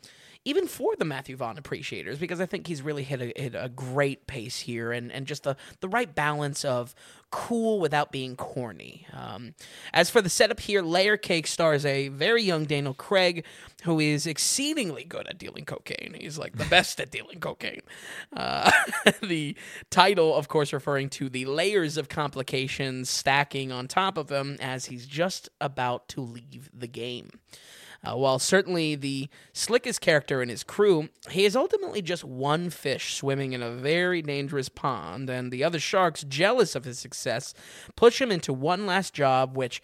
even 0.45 0.67
for 0.67 0.97
the 0.97 1.05
Matthew 1.05 1.37
Vaughn 1.37 1.59
appreciators, 1.59 2.19
because 2.19 2.41
I 2.41 2.47
think 2.47 2.67
he's 2.67 2.81
really 2.81 3.03
hit 3.03 3.21
a, 3.21 3.33
hit 3.41 3.55
a 3.55 3.69
great 3.69 4.27
pace 4.27 4.61
here 4.61 4.91
and, 4.91 5.13
and 5.13 5.27
just 5.27 5.43
the, 5.43 5.57
the 5.81 5.89
right 5.89 6.13
balance 6.15 6.65
of 6.65 6.95
cool 7.31 7.79
without 7.79 8.11
being 8.11 8.37
corny. 8.37 9.07
Um, 9.13 9.55
as 9.93 10.09
for 10.09 10.23
the 10.23 10.31
setup 10.31 10.61
here, 10.61 10.83
Layer 10.83 11.19
Cake 11.19 11.47
stars 11.47 11.85
a 11.85 12.09
very 12.09 12.43
young 12.43 12.65
Daniel 12.65 12.95
Craig 12.95 13.45
who 13.83 14.01
is 14.01 14.27
exceedingly 14.27 15.05
good 15.05 15.29
at 15.29 15.39
dealing 15.39 15.65
cocaine. 15.67 16.17
He's 16.19 16.39
like 16.39 16.57
the 16.57 16.65
best 16.65 17.01
at 17.01 17.11
dealing 17.11 17.39
cocaine. 17.39 17.83
Uh, 18.35 18.71
the 19.23 19.57
title, 19.91 20.35
of 20.35 20.49
course, 20.49 20.73
referring 20.73 21.11
to 21.11 21.29
the 21.29 21.45
layers 21.45 21.97
of 21.97 22.09
complications 22.09 23.11
stacking 23.11 23.71
on 23.73 23.89
top 23.89 24.17
of 24.17 24.31
him 24.31 24.57
as 24.61 24.87
he's 24.87 25.07
just 25.07 25.51
about 25.61 26.09
to 26.09 26.23
leave 26.23 26.71
the 26.73 26.89
game. 26.89 27.31
Uh, 28.03 28.17
while 28.17 28.39
certainly 28.39 28.95
the 28.95 29.29
slickest 29.53 30.01
character 30.01 30.43
in 30.43 30.49
his 30.49 30.65
crew, 30.65 31.09
he 31.31 31.45
is 31.45 31.55
ultimately 31.55 32.01
just 32.01 32.25
one 32.25 32.71
fish 32.71 33.15
swimming 33.15 33.53
in 33.53 33.63
a 33.63 33.71
very 33.73 34.23
dangerous 34.23 34.71
pond, 34.71 35.29
and 35.29 35.53
the 35.53 35.63
other 35.63 35.79
sharks, 35.79 36.25
jealous 36.25 36.75
of 36.75 36.85
his 36.85 36.99
success, 36.99 37.53
push 37.97 38.21
him 38.21 38.31
into 38.31 38.53
one 38.53 38.87
last 38.87 39.13
job, 39.13 39.57
which, 39.57 39.83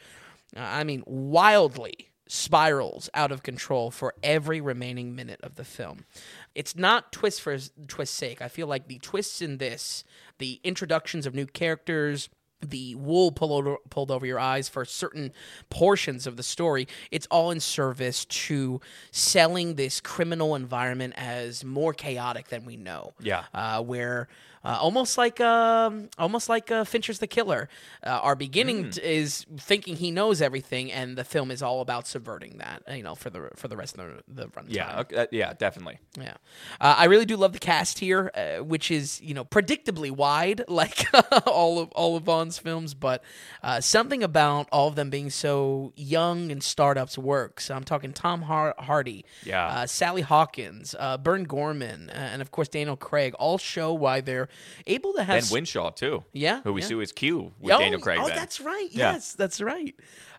uh, 0.56 0.60
I 0.60 0.84
mean, 0.84 1.02
wildly 1.06 2.10
spirals 2.28 3.08
out 3.14 3.30
of 3.30 3.42
control 3.42 3.90
for 3.90 4.14
every 4.22 4.60
remaining 4.60 5.14
minute 5.14 5.40
of 5.42 5.56
the 5.56 5.64
film. 5.64 6.06
It's 6.54 6.74
not 6.74 7.12
twist 7.12 7.40
for 7.40 7.56
twist's 7.86 8.16
sake. 8.16 8.42
I 8.42 8.48
feel 8.48 8.66
like 8.66 8.88
the 8.88 8.98
twists 8.98 9.40
in 9.40 9.58
this, 9.58 10.04
the 10.38 10.60
introductions 10.64 11.26
of 11.26 11.34
new 11.34 11.46
characters, 11.46 12.28
the 12.70 12.94
wool 12.94 13.32
pull 13.32 13.52
over, 13.52 13.76
pulled 13.90 14.10
over 14.10 14.26
your 14.26 14.38
eyes 14.38 14.68
for 14.68 14.84
certain 14.84 15.32
portions 15.70 16.26
of 16.26 16.36
the 16.36 16.42
story. 16.42 16.88
It's 17.10 17.26
all 17.30 17.50
in 17.50 17.60
service 17.60 18.24
to 18.24 18.80
selling 19.10 19.74
this 19.74 20.00
criminal 20.00 20.54
environment 20.54 21.14
as 21.16 21.64
more 21.64 21.92
chaotic 21.92 22.48
than 22.48 22.64
we 22.64 22.76
know. 22.76 23.12
Yeah. 23.20 23.44
uh, 23.54 23.82
where 23.82 24.28
uh, 24.66 24.76
almost 24.80 25.16
like 25.16 25.40
um, 25.40 26.08
almost 26.18 26.48
like 26.48 26.70
uh, 26.72 26.82
Fincher's 26.84 27.20
The 27.20 27.26
Killer. 27.28 27.68
Uh, 28.04 28.08
our 28.22 28.34
beginning 28.34 28.90
t- 28.90 29.00
is 29.02 29.46
thinking 29.58 29.94
he 29.96 30.10
knows 30.10 30.42
everything, 30.42 30.90
and 30.90 31.16
the 31.16 31.22
film 31.24 31.50
is 31.52 31.62
all 31.62 31.80
about 31.80 32.06
subverting 32.08 32.58
that. 32.58 32.82
You 32.96 33.02
know, 33.04 33.14
for 33.14 33.30
the 33.30 33.50
for 33.54 33.68
the 33.68 33.76
rest 33.76 33.96
of 33.96 34.22
the, 34.26 34.42
the 34.42 34.48
runtime. 34.48 34.64
Yeah, 34.68 35.00
okay, 35.00 35.26
yeah, 35.30 35.52
definitely. 35.52 35.98
Yeah, 36.20 36.34
uh, 36.80 36.96
I 36.98 37.04
really 37.04 37.26
do 37.26 37.36
love 37.36 37.52
the 37.52 37.58
cast 37.60 38.00
here, 38.00 38.30
uh, 38.34 38.64
which 38.64 38.90
is 38.90 39.20
you 39.22 39.34
know 39.34 39.44
predictably 39.44 40.10
wide, 40.10 40.62
like 40.68 41.06
all 41.46 41.78
of 41.78 41.92
all 41.92 42.16
of 42.16 42.24
Vaughn's 42.24 42.58
films. 42.58 42.94
But 42.94 43.22
uh, 43.62 43.80
something 43.80 44.22
about 44.24 44.68
all 44.72 44.88
of 44.88 44.96
them 44.96 45.10
being 45.10 45.30
so 45.30 45.92
young 45.96 46.50
and 46.50 46.62
startups 46.62 47.16
works. 47.16 47.70
I'm 47.70 47.84
talking 47.84 48.12
Tom 48.12 48.42
Har- 48.42 48.74
Hardy, 48.78 49.24
Yeah. 49.44 49.66
uh, 49.66 49.86
Sally 49.86 50.22
Hawkins, 50.22 50.94
uh, 50.98 51.18
Burn 51.18 51.44
Gorman, 51.44 52.10
uh, 52.10 52.14
and 52.14 52.42
of 52.42 52.50
course 52.50 52.68
Daniel 52.68 52.96
Craig. 52.96 53.34
All 53.38 53.58
show 53.58 53.92
why 53.92 54.20
they're 54.20 54.48
able 54.86 55.12
to 55.14 55.22
have 55.24 55.36
And 55.38 55.46
Whishaw 55.46 55.90
too. 55.94 56.24
Yeah, 56.32 56.60
who 56.62 56.72
we 56.72 56.80
yeah. 56.82 56.86
see 56.88 57.00
as 57.02 57.12
Q 57.12 57.52
with 57.60 57.74
Oh, 57.74 57.78
Daniel 57.78 58.00
Craig. 58.00 58.18
Oh, 58.20 58.26
then. 58.28 58.36
that's 58.36 58.60
right. 58.60 58.88
Yeah. 58.90 59.12
Yes, 59.12 59.32
that's 59.34 59.60
right. 59.60 59.94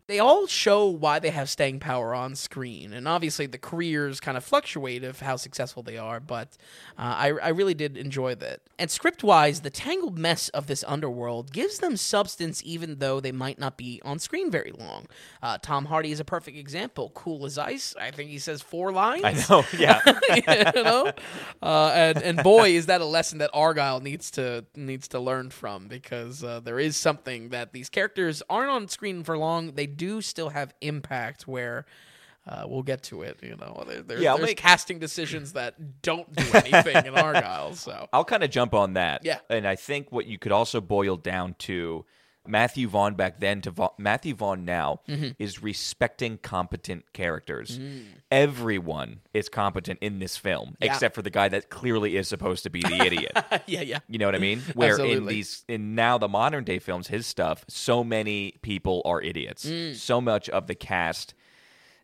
They 0.07 0.19
all 0.19 0.47
show 0.47 0.87
why 0.87 1.19
they 1.19 1.31
have 1.31 1.49
staying 1.49 1.79
power 1.81 2.15
on 2.15 2.35
screen, 2.35 2.93
and 2.93 3.07
obviously 3.09 3.45
the 3.45 3.57
careers 3.57 4.21
kind 4.21 4.37
of 4.37 4.43
fluctuate 4.45 5.03
of 5.03 5.19
how 5.19 5.35
successful 5.35 5.83
they 5.83 5.97
are. 5.97 6.21
But 6.21 6.57
uh, 6.97 7.01
I, 7.17 7.27
I 7.43 7.49
really 7.49 7.73
did 7.73 7.97
enjoy 7.97 8.35
that. 8.35 8.61
And 8.79 8.89
script-wise, 8.89 9.61
the 9.61 9.69
tangled 9.69 10.17
mess 10.17 10.47
of 10.49 10.67
this 10.67 10.83
underworld 10.87 11.51
gives 11.51 11.79
them 11.79 11.97
substance, 11.97 12.61
even 12.63 12.99
though 12.99 13.19
they 13.19 13.33
might 13.33 13.59
not 13.59 13.75
be 13.75 14.01
on 14.05 14.17
screen 14.19 14.49
very 14.49 14.71
long. 14.71 15.07
Uh, 15.43 15.57
Tom 15.61 15.85
Hardy 15.85 16.11
is 16.11 16.21
a 16.21 16.25
perfect 16.25 16.57
example. 16.57 17.11
Cool 17.13 17.45
as 17.45 17.57
ice. 17.57 17.93
I 17.99 18.11
think 18.11 18.29
he 18.29 18.39
says 18.39 18.61
four 18.61 18.93
lines 18.93 19.25
I 19.25 19.33
know. 19.49 19.65
Yeah. 19.77 19.99
you 20.05 20.83
know, 20.83 21.11
uh, 21.61 21.91
and 21.93 22.17
and 22.23 22.43
boy, 22.43 22.69
is 22.69 22.85
that 22.85 23.01
a 23.01 23.05
lesson 23.05 23.39
that 23.39 23.51
Argylle 23.53 24.01
needs 24.01 24.31
to 24.31 24.63
needs 24.75 25.09
to 25.09 25.19
learn 25.19 25.49
from 25.49 25.87
because 25.87 26.43
uh, 26.43 26.61
there 26.61 26.79
is 26.79 26.95
something 26.95 27.49
that 27.49 27.73
these 27.73 27.89
characters 27.89 28.41
aren't 28.49 28.69
on 28.69 28.87
screen 28.87 29.23
for 29.23 29.37
long. 29.37 29.73
They 29.73 29.87
do 29.97 30.21
still 30.21 30.49
have 30.49 30.73
impact. 30.81 31.47
Where 31.47 31.85
uh, 32.47 32.63
we'll 32.67 32.83
get 32.83 33.03
to 33.03 33.23
it. 33.23 33.39
You 33.41 33.55
know, 33.57 33.83
there, 33.87 34.01
there- 34.01 34.19
Yeah, 34.21 34.35
there's 34.37 34.47
make- 34.47 34.57
casting 34.57 34.99
decisions 34.99 35.53
that 35.53 36.01
don't 36.01 36.33
do 36.33 36.45
anything 36.53 36.95
in 37.05 37.13
Argylle. 37.13 37.75
So 37.75 38.07
I'll 38.13 38.23
kind 38.25 38.43
of 38.43 38.49
jump 38.49 38.73
on 38.73 38.93
that. 38.93 39.25
Yeah. 39.25 39.39
And 39.49 39.67
I 39.67 39.75
think 39.75 40.11
what 40.11 40.25
you 40.27 40.37
could 40.37 40.53
also 40.53 40.79
boil 40.79 41.17
down 41.17 41.55
to 41.59 42.05
Matthew 42.49 42.87
Vaughn 42.87 43.15
back 43.15 43.39
then 43.39 43.61
to 43.61 43.71
Va- 43.71 43.89
Matthew 43.97 44.33
Vaughn 44.35 44.65
now 44.65 45.01
Mm-hmm. 45.07 45.29
is 45.39 45.61
respecting 45.61 46.37
competent 46.37 47.11
characters. 47.13 47.79
Mm. 47.79 48.03
Everyone 48.31 49.19
is 49.33 49.49
competent 49.49 49.99
in 50.01 50.19
this 50.19 50.37
film 50.37 50.75
Yeah. 50.79 50.91
except 50.91 51.15
for 51.15 51.21
the 51.21 51.29
guy 51.29 51.49
that 51.49 51.69
clearly 51.69 52.15
is 52.17 52.27
supposed 52.27 52.63
to 52.63 52.69
be 52.69 52.81
the 52.81 52.95
idiot. 53.05 53.31
yeah, 53.65 53.81
yeah. 53.81 53.99
You 54.07 54.17
know 54.19 54.25
what 54.25 54.35
I 54.35 54.39
mean? 54.39 54.61
Where 54.73 54.97
in 54.99 55.25
these 55.25 55.63
in 55.67 55.95
now 55.95 56.17
the 56.17 56.27
modern 56.27 56.63
day 56.63 56.79
films, 56.79 57.07
his 57.07 57.25
stuff, 57.27 57.65
so 57.67 58.03
many 58.03 58.53
people 58.61 59.01
are 59.05 59.21
idiots. 59.21 59.65
Mm. 59.65 59.95
So 59.95 60.21
much 60.21 60.49
of 60.49 60.67
the 60.67 60.75
cast 60.75 61.33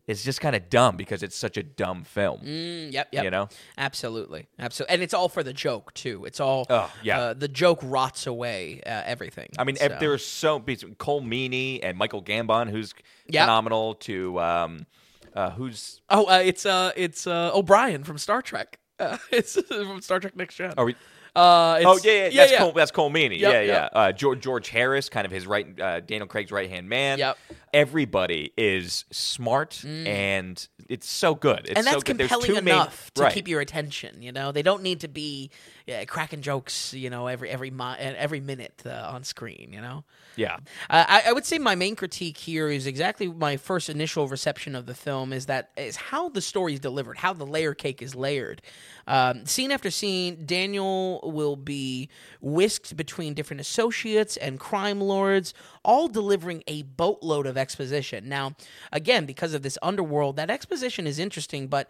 is 0.07 0.23
just 0.23 0.41
kind 0.41 0.55
of 0.55 0.69
dumb 0.69 0.97
because 0.97 1.23
it's 1.23 1.35
such 1.37 1.55
a 1.57 1.63
dumb 1.63 2.03
film. 2.03 2.41
Mm, 2.41 2.91
yep, 2.91 3.07
yep. 3.11 3.23
You 3.23 3.31
know? 3.31 3.47
absolutely, 3.77 4.47
absolutely, 4.59 4.93
and 4.93 5.03
it's 5.03 5.13
all 5.13 5.29
for 5.29 5.43
the 5.43 5.53
joke 5.53 5.93
too. 5.93 6.25
It's 6.25 6.39
all 6.39 6.65
Oh, 6.69 6.91
yeah. 7.03 7.19
Uh, 7.19 7.33
the 7.33 7.47
joke 7.47 7.79
rots 7.83 8.27
away 8.27 8.81
uh, 8.85 9.01
everything. 9.05 9.49
I 9.57 9.63
mean, 9.63 9.75
so. 9.77 9.85
ev- 9.85 9.99
there 9.99 10.11
are 10.13 10.17
so 10.17 10.59
Colm 10.59 11.25
Meaney 11.27 11.79
and 11.83 11.97
Michael 11.97 12.21
Gambon, 12.23 12.69
who's 12.69 12.93
Yeah. 13.27 13.43
phenomenal. 13.43 13.95
To 13.95 14.39
um, 14.39 14.85
uh, 15.33 15.51
who's 15.51 16.01
Oh, 16.09 16.25
uh, 16.25 16.41
it's 16.43 16.65
uh, 16.65 16.91
it's 16.95 17.25
uh, 17.25 17.51
O'Brien 17.53 18.03
from 18.03 18.17
Star 18.17 18.41
Trek. 18.41 18.79
Uh, 18.99 19.17
it's 19.31 19.53
from 19.67 20.01
Star 20.01 20.19
Trek 20.19 20.35
Next 20.35 20.55
Gen. 20.55 20.73
are 20.77 20.85
we? 20.85 20.95
Uh, 21.35 21.77
it's, 21.79 21.85
Oh 21.87 21.99
yeah, 22.09 22.27
yeah, 22.27 22.45
that's 22.45 22.51
Colm. 22.61 22.75
That's 22.75 22.91
Colm 22.91 23.11
Meaney. 23.11 23.39
Yep, 23.39 23.53
yeah, 23.53 23.61
yep. 23.61 23.89
yeah. 23.93 23.99
Uh, 23.99 24.11
George, 24.11 24.39
George 24.41 24.69
Harris, 24.69 25.09
kind 25.09 25.25
of 25.25 25.31
his 25.31 25.47
right, 25.47 25.79
uh, 25.79 25.99
Daniel 26.01 26.27
Craig's 26.27 26.51
right 26.51 26.69
hand 26.69 26.87
man. 26.87 27.17
Yep. 27.17 27.37
Everybody 27.73 28.53
is 28.55 29.03
smart, 29.09 29.83
and 29.83 30.67
it's 30.89 31.09
so 31.09 31.33
good. 31.33 31.61
It's 31.61 31.71
Mm. 31.71 31.77
and 31.77 31.85
so 31.85 31.91
that's 31.91 32.03
good. 32.03 32.19
Compelling 32.19 32.45
two 32.45 32.53
main- 32.61 32.67
enough 32.75 33.11
to 33.15 33.23
right. 33.23 33.33
keep 33.33 33.47
your 33.47 33.61
attention. 33.61 34.21
You 34.21 34.31
know, 34.31 34.51
they 34.51 34.61
don't 34.61 34.83
need 34.83 34.99
to 34.99 35.07
be 35.07 35.49
yeah, 35.87 36.05
cracking 36.05 36.41
jokes. 36.43 36.93
You 36.93 37.09
know, 37.09 37.25
every 37.25 37.49
every 37.49 37.73
every 37.79 38.39
minute 38.39 38.83
uh, 38.85 39.09
on 39.11 39.23
screen. 39.23 39.69
You 39.73 39.81
know. 39.81 40.03
Yeah, 40.35 40.55
Uh, 40.89 41.05
I, 41.07 41.23
I 41.27 41.31
would 41.31 41.45
say 41.45 41.59
my 41.59 41.75
main 41.75 41.95
critique 41.95 42.37
here 42.37 42.67
is 42.67 42.87
exactly 42.87 43.27
my 43.27 43.55
first 43.55 43.87
initial 43.87 44.27
reception 44.27 44.75
of 44.75 44.87
the 44.87 44.95
film 44.95 45.31
is 45.31 45.45
that 45.45 45.69
is 45.77 45.95
how 45.95 46.29
the 46.29 46.41
story 46.41 46.73
is 46.73 46.79
delivered, 46.79 47.17
how 47.19 47.33
the 47.33 47.45
layer 47.45 47.75
cake 47.75 48.01
is 48.01 48.15
layered. 48.15 48.59
Um, 49.07 49.45
scene 49.45 49.71
after 49.71 49.91
scene, 49.91 50.45
Daniel 50.45 51.19
will 51.23 51.55
be 51.55 52.09
whisked 52.41 52.95
between 52.95 53.33
different 53.33 53.61
associates 53.61 54.37
and 54.37 54.59
crime 54.59 55.01
lords, 55.01 55.53
all 55.83 56.07
delivering 56.07 56.63
a 56.67 56.83
boatload 56.83 57.45
of 57.45 57.57
exposition. 57.57 58.29
Now, 58.29 58.55
again, 58.91 59.25
because 59.25 59.53
of 59.53 59.61
this 59.61 59.77
underworld, 59.81 60.35
that 60.37 60.49
exposition 60.49 61.07
is 61.07 61.19
interesting, 61.19 61.67
but 61.67 61.89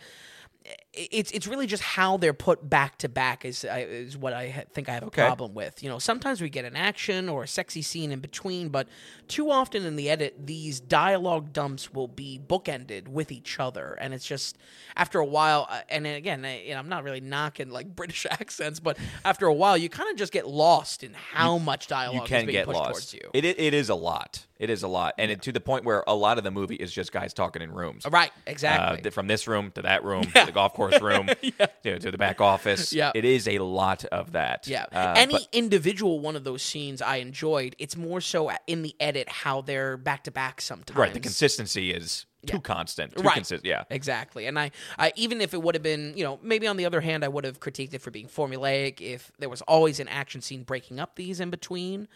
it's 0.96 1.32
it's 1.32 1.48
really 1.48 1.66
just 1.66 1.82
how 1.82 2.18
they're 2.18 2.34
put 2.34 2.70
back 2.70 2.98
to 3.00 3.10
back 3.10 3.46
is 3.46 3.66
uh, 3.66 3.74
is 3.78 4.16
what 4.18 4.32
I 4.34 4.66
think 4.74 4.90
I 4.90 4.94
have 4.94 5.04
a 5.04 5.08
Okay. 5.08 5.22
problem 5.24 5.54
with. 5.56 5.82
You 5.82 5.90
know, 5.90 5.98
sometimes 6.00 6.40
we 6.42 6.50
get 6.50 6.66
an 6.66 6.76
action 6.76 7.30
or 7.30 7.44
a 7.44 7.48
sexy 7.48 7.82
scene 7.82 8.12
in 8.12 8.20
between, 8.20 8.70
but 8.70 8.88
too 9.28 9.50
often 9.50 9.86
in 9.86 9.96
the 9.96 10.10
edit, 10.10 10.36
these 10.46 10.80
dialogue 10.80 11.52
dumps 11.52 11.92
will 11.94 12.08
be 12.08 12.40
bookended 12.40 13.08
with 13.08 13.32
each 13.32 13.60
other, 13.60 13.98
and 14.00 14.14
it's 14.14 14.26
just 14.26 14.58
after 14.96 15.20
a 15.20 15.26
while. 15.26 15.66
Uh, 15.70 15.82
and 15.90 16.06
again, 16.06 16.46
I, 16.46 16.62
you 16.62 16.74
know, 16.74 16.80
I'm 16.80 16.90
not 16.90 17.04
really 17.04 17.22
knocking 17.22 17.70
like 17.72 17.88
British 17.96 18.28
accents, 18.30 18.80
but 18.80 18.98
after 19.26 19.48
a 19.48 19.54
while, 19.54 19.76
you 19.78 19.90
kind 19.90 20.10
of 20.12 20.16
just 20.18 20.32
get 20.32 20.48
lost 20.48 21.04
in 21.04 21.14
how 21.14 21.58
much 21.58 21.88
dialogue 21.88 22.14
you 22.16 22.22
is 22.24 22.30
can 22.30 22.46
being 22.46 22.52
get 22.58 22.66
pushed 22.66 22.80
lost. 22.80 22.90
towards 22.92 23.14
you. 23.16 23.30
It, 23.34 23.46
it 23.46 23.74
is 23.74 23.90
a 23.90 23.96
lot. 23.96 24.46
It 24.60 24.70
is 24.70 24.84
a 24.84 24.88
lot, 24.88 25.16
and 25.18 25.30
it, 25.32 25.42
to 25.42 25.52
the 25.52 25.60
point 25.60 25.84
where 25.84 26.04
a 26.08 26.16
lot 26.16 26.38
of 26.38 26.44
the 26.46 26.52
movie 26.52 26.76
is 26.76 26.94
just 26.94 27.12
guys 27.12 27.34
talking 27.34 27.62
in 27.62 27.72
rooms. 27.74 28.06
right, 28.10 28.30
Uh, 28.32 28.52
exactly. 28.52 29.02
th- 29.02 29.14
from 29.14 29.28
this 29.28 29.46
room 29.48 29.72
to 29.72 29.82
that 29.82 30.06
room 30.06 30.24
to 30.36 30.46
the 30.46 30.52
golf 30.54 30.74
course 30.74 30.83
room 31.02 31.28
to, 31.84 32.00
to 32.00 32.12
the 32.12 32.18
back 32.18 32.42
office. 32.42 32.94
Yeah. 32.94 33.12
It 33.16 33.26
is 33.26 33.48
a 33.48 33.60
lot 33.60 34.06
of 34.06 34.34
that. 34.34 34.68
Yeah. 34.68 34.86
Uh, 34.92 35.14
Any 35.18 35.34
but- 35.34 35.48
individual 35.52 36.20
one 36.20 36.36
of 36.36 36.44
those 36.44 36.62
scenes 36.62 37.02
I 37.02 37.18
enjoyed. 37.18 37.76
It's 37.80 37.96
more 37.98 38.22
so 38.22 38.52
in 38.68 38.82
the 38.82 38.96
edit 39.00 39.30
how 39.30 39.62
they're 39.62 39.98
back 39.98 40.24
to 40.26 40.32
back 40.32 40.62
sometimes. 40.62 40.98
right. 40.98 41.14
The 41.14 41.20
consistency 41.20 41.92
is 41.92 42.26
too 42.46 42.60
constant, 42.60 43.16
too 43.16 43.22
Right. 43.24 43.36
consistent. 43.36 43.66
Yeah. 43.66 43.84
Exactly. 43.90 44.48
And 44.48 44.60
I, 44.60 44.72
I 45.00 45.14
even 45.16 45.40
if 45.40 45.54
it 45.54 45.62
would 45.64 45.76
have 45.76 45.82
been, 45.84 46.14
you 46.18 46.26
know, 46.26 46.40
maybe 46.44 46.68
on 46.68 46.76
the 46.76 46.86
other 46.86 47.00
hand, 47.00 47.24
I 47.24 47.30
would 47.30 47.46
have 47.46 47.62
critiqued 47.62 47.94
it 47.94 48.02
for 48.02 48.12
being 48.12 48.28
formulaic 48.28 49.00
if 49.00 49.32
there 49.40 49.48
was 49.48 49.62
always 49.62 50.02
an 50.02 50.10
action 50.10 50.42
scene 50.42 50.64
breaking 50.64 51.00
up 51.00 51.16
these 51.16 51.40
in 51.40 51.50
between. 51.50 52.10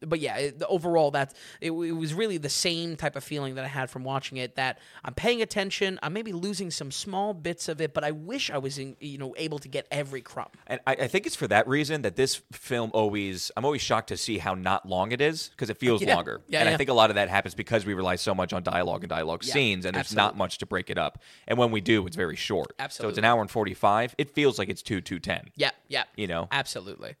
But 0.00 0.20
yeah, 0.20 0.36
it, 0.36 0.62
overall 0.68 1.10
that 1.12 1.34
it, 1.60 1.70
it 1.70 1.92
was 1.92 2.14
really 2.14 2.38
the 2.38 2.48
same 2.48 2.96
type 2.96 3.16
of 3.16 3.24
feeling 3.24 3.54
that 3.54 3.64
I 3.64 3.68
had 3.68 3.90
from 3.90 4.04
watching 4.04 4.38
it. 4.38 4.56
That 4.56 4.78
I'm 5.04 5.14
paying 5.14 5.42
attention. 5.42 5.98
I'm 6.02 6.12
maybe 6.12 6.32
losing 6.32 6.70
some 6.70 6.90
small 6.90 7.34
bits 7.34 7.68
of 7.68 7.80
it, 7.80 7.94
but 7.94 8.04
I 8.04 8.10
wish 8.10 8.50
I 8.50 8.58
was, 8.58 8.78
in, 8.78 8.96
you 9.00 9.18
know, 9.18 9.34
able 9.36 9.58
to 9.60 9.68
get 9.68 9.86
every 9.90 10.20
crumb. 10.20 10.48
And 10.66 10.80
I, 10.86 10.92
I 10.92 11.06
think 11.08 11.26
it's 11.26 11.36
for 11.36 11.48
that 11.48 11.66
reason 11.68 12.02
that 12.02 12.16
this 12.16 12.42
film 12.52 12.90
always, 12.94 13.50
I'm 13.56 13.64
always 13.64 13.80
shocked 13.82 14.08
to 14.08 14.16
see 14.16 14.38
how 14.38 14.54
not 14.54 14.86
long 14.88 15.12
it 15.12 15.20
is 15.20 15.48
because 15.50 15.70
it 15.70 15.78
feels 15.78 16.02
Yeah. 16.04 16.16
longer. 16.16 16.40
Yeah, 16.48 16.60
and 16.60 16.68
I 16.68 16.76
think 16.76 16.90
a 16.90 16.94
lot 16.94 17.10
of 17.10 17.16
that 17.16 17.28
happens 17.28 17.54
because 17.54 17.86
we 17.86 17.94
rely 17.94 18.16
so 18.16 18.34
much 18.34 18.52
on 18.52 18.62
dialogue 18.62 19.02
and 19.02 19.08
dialogue 19.08 19.42
scenes, 19.44 19.86
and 19.86 19.94
there's 19.96 20.14
not 20.14 20.36
much 20.36 20.58
to 20.58 20.66
break 20.66 20.90
it 20.90 20.98
up. 20.98 21.18
And 21.46 21.58
when 21.58 21.70
we 21.70 21.80
do, 21.80 22.06
it's 22.06 22.16
very 22.16 22.36
short. 22.36 22.72
Absolutely. 22.78 23.04
So 23.04 23.08
it's 23.10 23.18
an 23.18 23.24
hour 23.24 23.40
and 23.40 23.50
45. 23.50 24.14
It 24.18 24.34
feels 24.34 24.58
like 24.58 24.68
it's 24.68 24.82
2, 24.82 25.00
210. 25.00 25.50
Yeah, 25.56 25.70
yeah. 25.88 26.04
You 26.16 26.26
know? 26.26 26.48
Absolutely. 26.50 27.16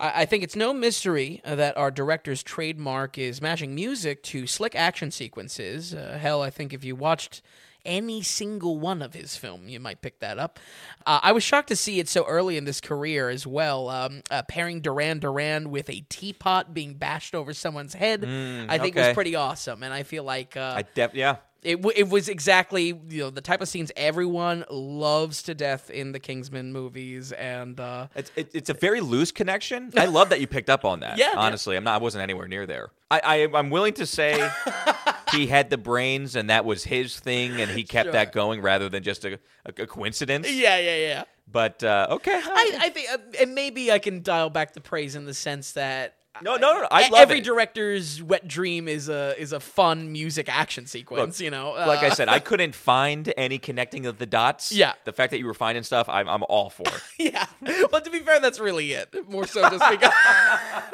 I, 0.00 0.22
I 0.22 0.24
think 0.24 0.44
it's 0.44 0.56
no 0.56 0.72
mystery 0.72 1.40
uh, 1.44 1.54
that 1.56 1.76
our 1.76 1.90
director's 1.90 2.42
trademark 2.42 3.18
is 3.18 3.40
matching 3.42 3.74
music 3.74 4.22
to 4.24 4.46
slick 4.46 4.74
action 4.74 5.10
sequences. 5.10 5.94
Uh, 5.94 6.18
hell, 6.20 6.42
I 6.42 6.50
think 6.50 6.72
if 6.72 6.84
you 6.84 6.96
watched 6.96 7.42
any 7.84 8.22
single 8.22 8.78
one 8.78 9.02
of 9.02 9.12
his 9.12 9.36
film, 9.36 9.68
you 9.68 9.78
might 9.78 10.00
pick 10.00 10.18
that 10.20 10.38
up. 10.38 10.58
Uh, 11.04 11.20
I 11.22 11.32
was 11.32 11.42
shocked 11.42 11.68
to 11.68 11.76
see 11.76 12.00
it 12.00 12.08
so 12.08 12.24
early 12.24 12.56
in 12.56 12.64
this 12.64 12.80
career 12.80 13.28
as 13.28 13.46
well. 13.46 13.90
Um, 13.90 14.22
uh, 14.30 14.42
pairing 14.48 14.80
Duran 14.80 15.18
Duran 15.18 15.70
with 15.70 15.90
a 15.90 16.00
teapot 16.08 16.72
being 16.72 16.94
bashed 16.94 17.34
over 17.34 17.52
someone's 17.52 17.92
head, 17.92 18.24
I 18.24 18.78
think 18.78 18.96
was 18.96 19.14
pretty 19.14 19.34
awesome. 19.34 19.82
And 19.82 19.92
I 19.92 20.02
feel 20.02 20.24
like 20.24 20.56
uh, 20.56 20.76
I 20.78 20.84
def- 20.94 21.14
yeah. 21.14 21.36
It, 21.64 21.76
w- 21.76 21.94
it 21.96 22.08
was 22.08 22.28
exactly 22.28 22.98
you 23.08 23.22
know 23.22 23.30
the 23.30 23.40
type 23.40 23.60
of 23.60 23.68
scenes 23.68 23.90
everyone 23.96 24.64
loves 24.70 25.42
to 25.44 25.54
death 25.54 25.90
in 25.90 26.12
the 26.12 26.20
Kingsman 26.20 26.72
movies, 26.72 27.32
and 27.32 27.80
uh, 27.80 28.08
It's 28.14 28.30
it, 28.36 28.50
it's 28.54 28.70
a 28.70 28.74
very 28.74 29.00
loose 29.00 29.32
connection. 29.32 29.90
I 29.96 30.06
love 30.06 30.28
that 30.28 30.40
you 30.40 30.46
picked 30.46 30.70
up 30.70 30.84
on 30.84 31.00
that. 31.00 31.18
Yeah, 31.18 31.30
yeah. 31.32 31.38
honestly, 31.38 31.76
I'm 31.76 31.84
not. 31.84 31.94
I 31.94 32.02
wasn't 32.02 32.22
anywhere 32.22 32.46
near 32.46 32.66
there. 32.66 32.90
I, 33.10 33.20
I 33.24 33.58
I'm 33.58 33.70
willing 33.70 33.94
to 33.94 34.06
say 34.06 34.48
he 35.32 35.46
had 35.46 35.70
the 35.70 35.78
brains 35.78 36.36
and 36.36 36.50
that 36.50 36.64
was 36.64 36.84
his 36.84 37.18
thing, 37.18 37.60
and 37.60 37.70
he 37.70 37.84
kept 37.84 38.12
that 38.12 38.32
going 38.32 38.60
rather 38.60 38.88
than 38.88 39.02
just 39.02 39.24
a, 39.24 39.38
a, 39.64 39.82
a 39.82 39.86
coincidence. 39.86 40.50
yeah, 40.50 40.78
yeah, 40.78 40.96
yeah. 40.96 41.24
But 41.50 41.84
uh, 41.84 42.06
okay, 42.10 42.40
I, 42.42 42.78
I 42.80 42.88
think, 42.88 43.08
uh, 43.12 43.18
and 43.40 43.54
maybe 43.54 43.92
I 43.92 43.98
can 43.98 44.22
dial 44.22 44.50
back 44.50 44.72
the 44.72 44.80
praise 44.80 45.14
in 45.14 45.26
the 45.26 45.34
sense 45.34 45.72
that 45.72 46.16
no, 46.42 46.56
no, 46.56 46.80
no. 46.80 46.88
I 46.90 47.08
love 47.08 47.20
every 47.22 47.38
it. 47.38 47.44
director's 47.44 48.22
wet 48.22 48.46
dream 48.48 48.88
is 48.88 49.08
a 49.08 49.34
is 49.40 49.52
a 49.52 49.60
fun 49.60 50.12
music 50.12 50.48
action 50.48 50.86
sequence. 50.86 51.40
you 51.40 51.50
know, 51.50 51.72
like 51.72 52.00
I 52.00 52.08
Uh, 52.08 52.14
said, 52.14 52.28
I 52.28 52.38
couldn't 52.40 52.74
find 52.74 53.32
any 53.36 53.58
connecting 53.58 54.06
of 54.06 54.18
the 54.18 54.26
dots. 54.26 54.72
Yeah. 54.72 54.94
the 55.04 55.12
fact 55.12 55.30
that 55.30 55.38
you 55.38 55.46
were 55.46 55.54
finding 55.54 55.84
stuff, 55.84 56.08
I'm 56.08 56.28
I'm 56.28 56.42
all 56.48 56.70
for. 56.70 56.84
yeah. 57.18 57.46
But 57.90 58.04
to 58.04 58.10
be 58.10 58.20
fair, 58.20 58.40
that's 58.40 58.58
really 58.58 58.92
it. 58.92 59.14
More 59.28 59.46
so 59.46 59.62
just 59.70 59.84
because. 59.90 60.12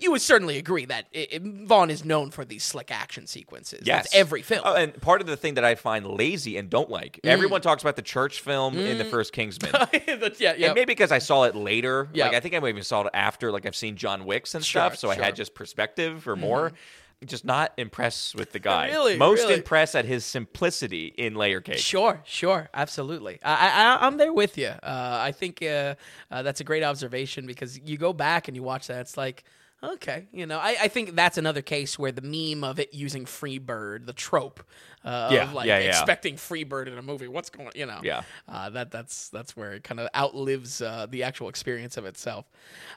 you 0.00 0.10
would 0.10 0.20
certainly 0.20 0.58
agree 0.58 0.84
that 0.86 1.06
it, 1.12 1.32
it- 1.32 1.42
Vaughn 1.42 1.90
is 1.90 2.04
known 2.04 2.30
for 2.30 2.44
these 2.44 2.64
slick 2.64 2.90
action 2.90 3.26
sequences. 3.26 3.82
Yes, 3.84 4.04
That's 4.04 4.14
every 4.14 4.42
film. 4.42 4.62
Oh, 4.64 4.74
and 4.74 4.98
part 5.00 5.20
of 5.20 5.26
the 5.26 5.36
thing 5.36 5.54
that 5.54 5.64
I 5.64 5.74
find 5.74 6.06
lazy 6.06 6.56
and 6.56 6.68
don't 6.70 6.90
like, 6.90 7.20
Mm. 7.24 7.30
everyone 7.30 7.60
talks 7.60 7.82
about 7.82 7.96
the 7.96 8.02
church 8.02 8.40
film 8.40 8.76
in 8.78 8.98
the 8.98 9.04
first 9.04 9.32
Kingsman. 9.32 9.72
Yeah, 10.38 10.54
yeah. 10.56 10.66
And 10.66 10.74
maybe 10.74 10.86
because 10.86 11.12
I 11.12 11.18
saw 11.18 11.44
it 11.44 11.54
later. 11.54 12.08
Yeah. 12.12 12.26
Like 12.26 12.34
I 12.36 12.40
think 12.40 12.54
I 12.54 12.58
even 12.58 12.82
saw 12.82 13.02
it 13.02 13.10
after. 13.14 13.50
Like 13.52 13.66
I've 13.66 13.76
seen 13.76 13.96
John 13.96 14.24
Wicks 14.24 14.54
and 14.54 14.64
Sure, 14.64 14.82
stuff, 14.82 14.96
so 14.96 15.08
I 15.08 15.14
sure. 15.14 15.16
Mm-hmm. 15.22 15.24
had 15.24 15.36
just 15.36 15.54
perspective 15.54 16.26
or 16.28 16.36
more. 16.36 16.72
Just 17.26 17.44
not 17.44 17.72
impressed 17.76 18.36
with 18.36 18.52
the 18.52 18.60
guy. 18.60 18.86
Really, 18.90 19.16
Most 19.16 19.40
really? 19.42 19.54
impressed 19.54 19.96
at 19.96 20.04
his 20.04 20.24
simplicity 20.24 21.06
in 21.18 21.34
Layer 21.34 21.60
Cake. 21.60 21.78
Sure, 21.78 22.20
sure, 22.24 22.68
absolutely. 22.72 23.40
I, 23.42 23.96
I, 23.98 24.06
I'm 24.06 24.18
there 24.18 24.32
with 24.32 24.56
you. 24.56 24.68
Uh, 24.68 25.18
I 25.20 25.32
think 25.32 25.60
uh, 25.60 25.96
uh, 26.30 26.42
that's 26.42 26.60
a 26.60 26.64
great 26.64 26.84
observation 26.84 27.44
because 27.44 27.76
you 27.80 27.96
go 27.98 28.12
back 28.12 28.46
and 28.46 28.56
you 28.56 28.62
watch 28.62 28.86
that, 28.86 29.00
it's 29.00 29.16
like, 29.16 29.42
okay, 29.82 30.26
you 30.32 30.46
know. 30.46 30.58
I, 30.58 30.76
I 30.82 30.88
think 30.88 31.14
that's 31.14 31.38
another 31.38 31.62
case 31.62 31.98
where 31.98 32.12
the 32.12 32.22
meme 32.22 32.64
of 32.64 32.78
it 32.78 32.94
using 32.94 33.24
Freebird, 33.24 34.06
the 34.06 34.12
trope 34.12 34.62
uh, 35.04 35.30
Yeah, 35.32 35.42
of 35.44 35.54
like 35.54 35.66
yeah, 35.66 35.78
yeah. 35.78 35.88
expecting 35.88 36.36
Freebird 36.36 36.86
in 36.88 36.98
a 36.98 37.02
movie, 37.02 37.28
what's 37.28 37.50
going, 37.50 37.70
you 37.74 37.86
know? 37.86 38.00
Yeah. 38.02 38.22
uh, 38.48 38.70
that 38.70 38.90
that's 38.90 39.28
that's 39.28 39.56
where 39.56 39.72
it 39.72 39.84
kind 39.84 40.00
of 40.00 40.08
outlives 40.14 40.82
uh, 40.82 41.06
the 41.08 41.22
actual 41.22 41.48
experience 41.48 41.96
of 41.96 42.04
itself. 42.04 42.46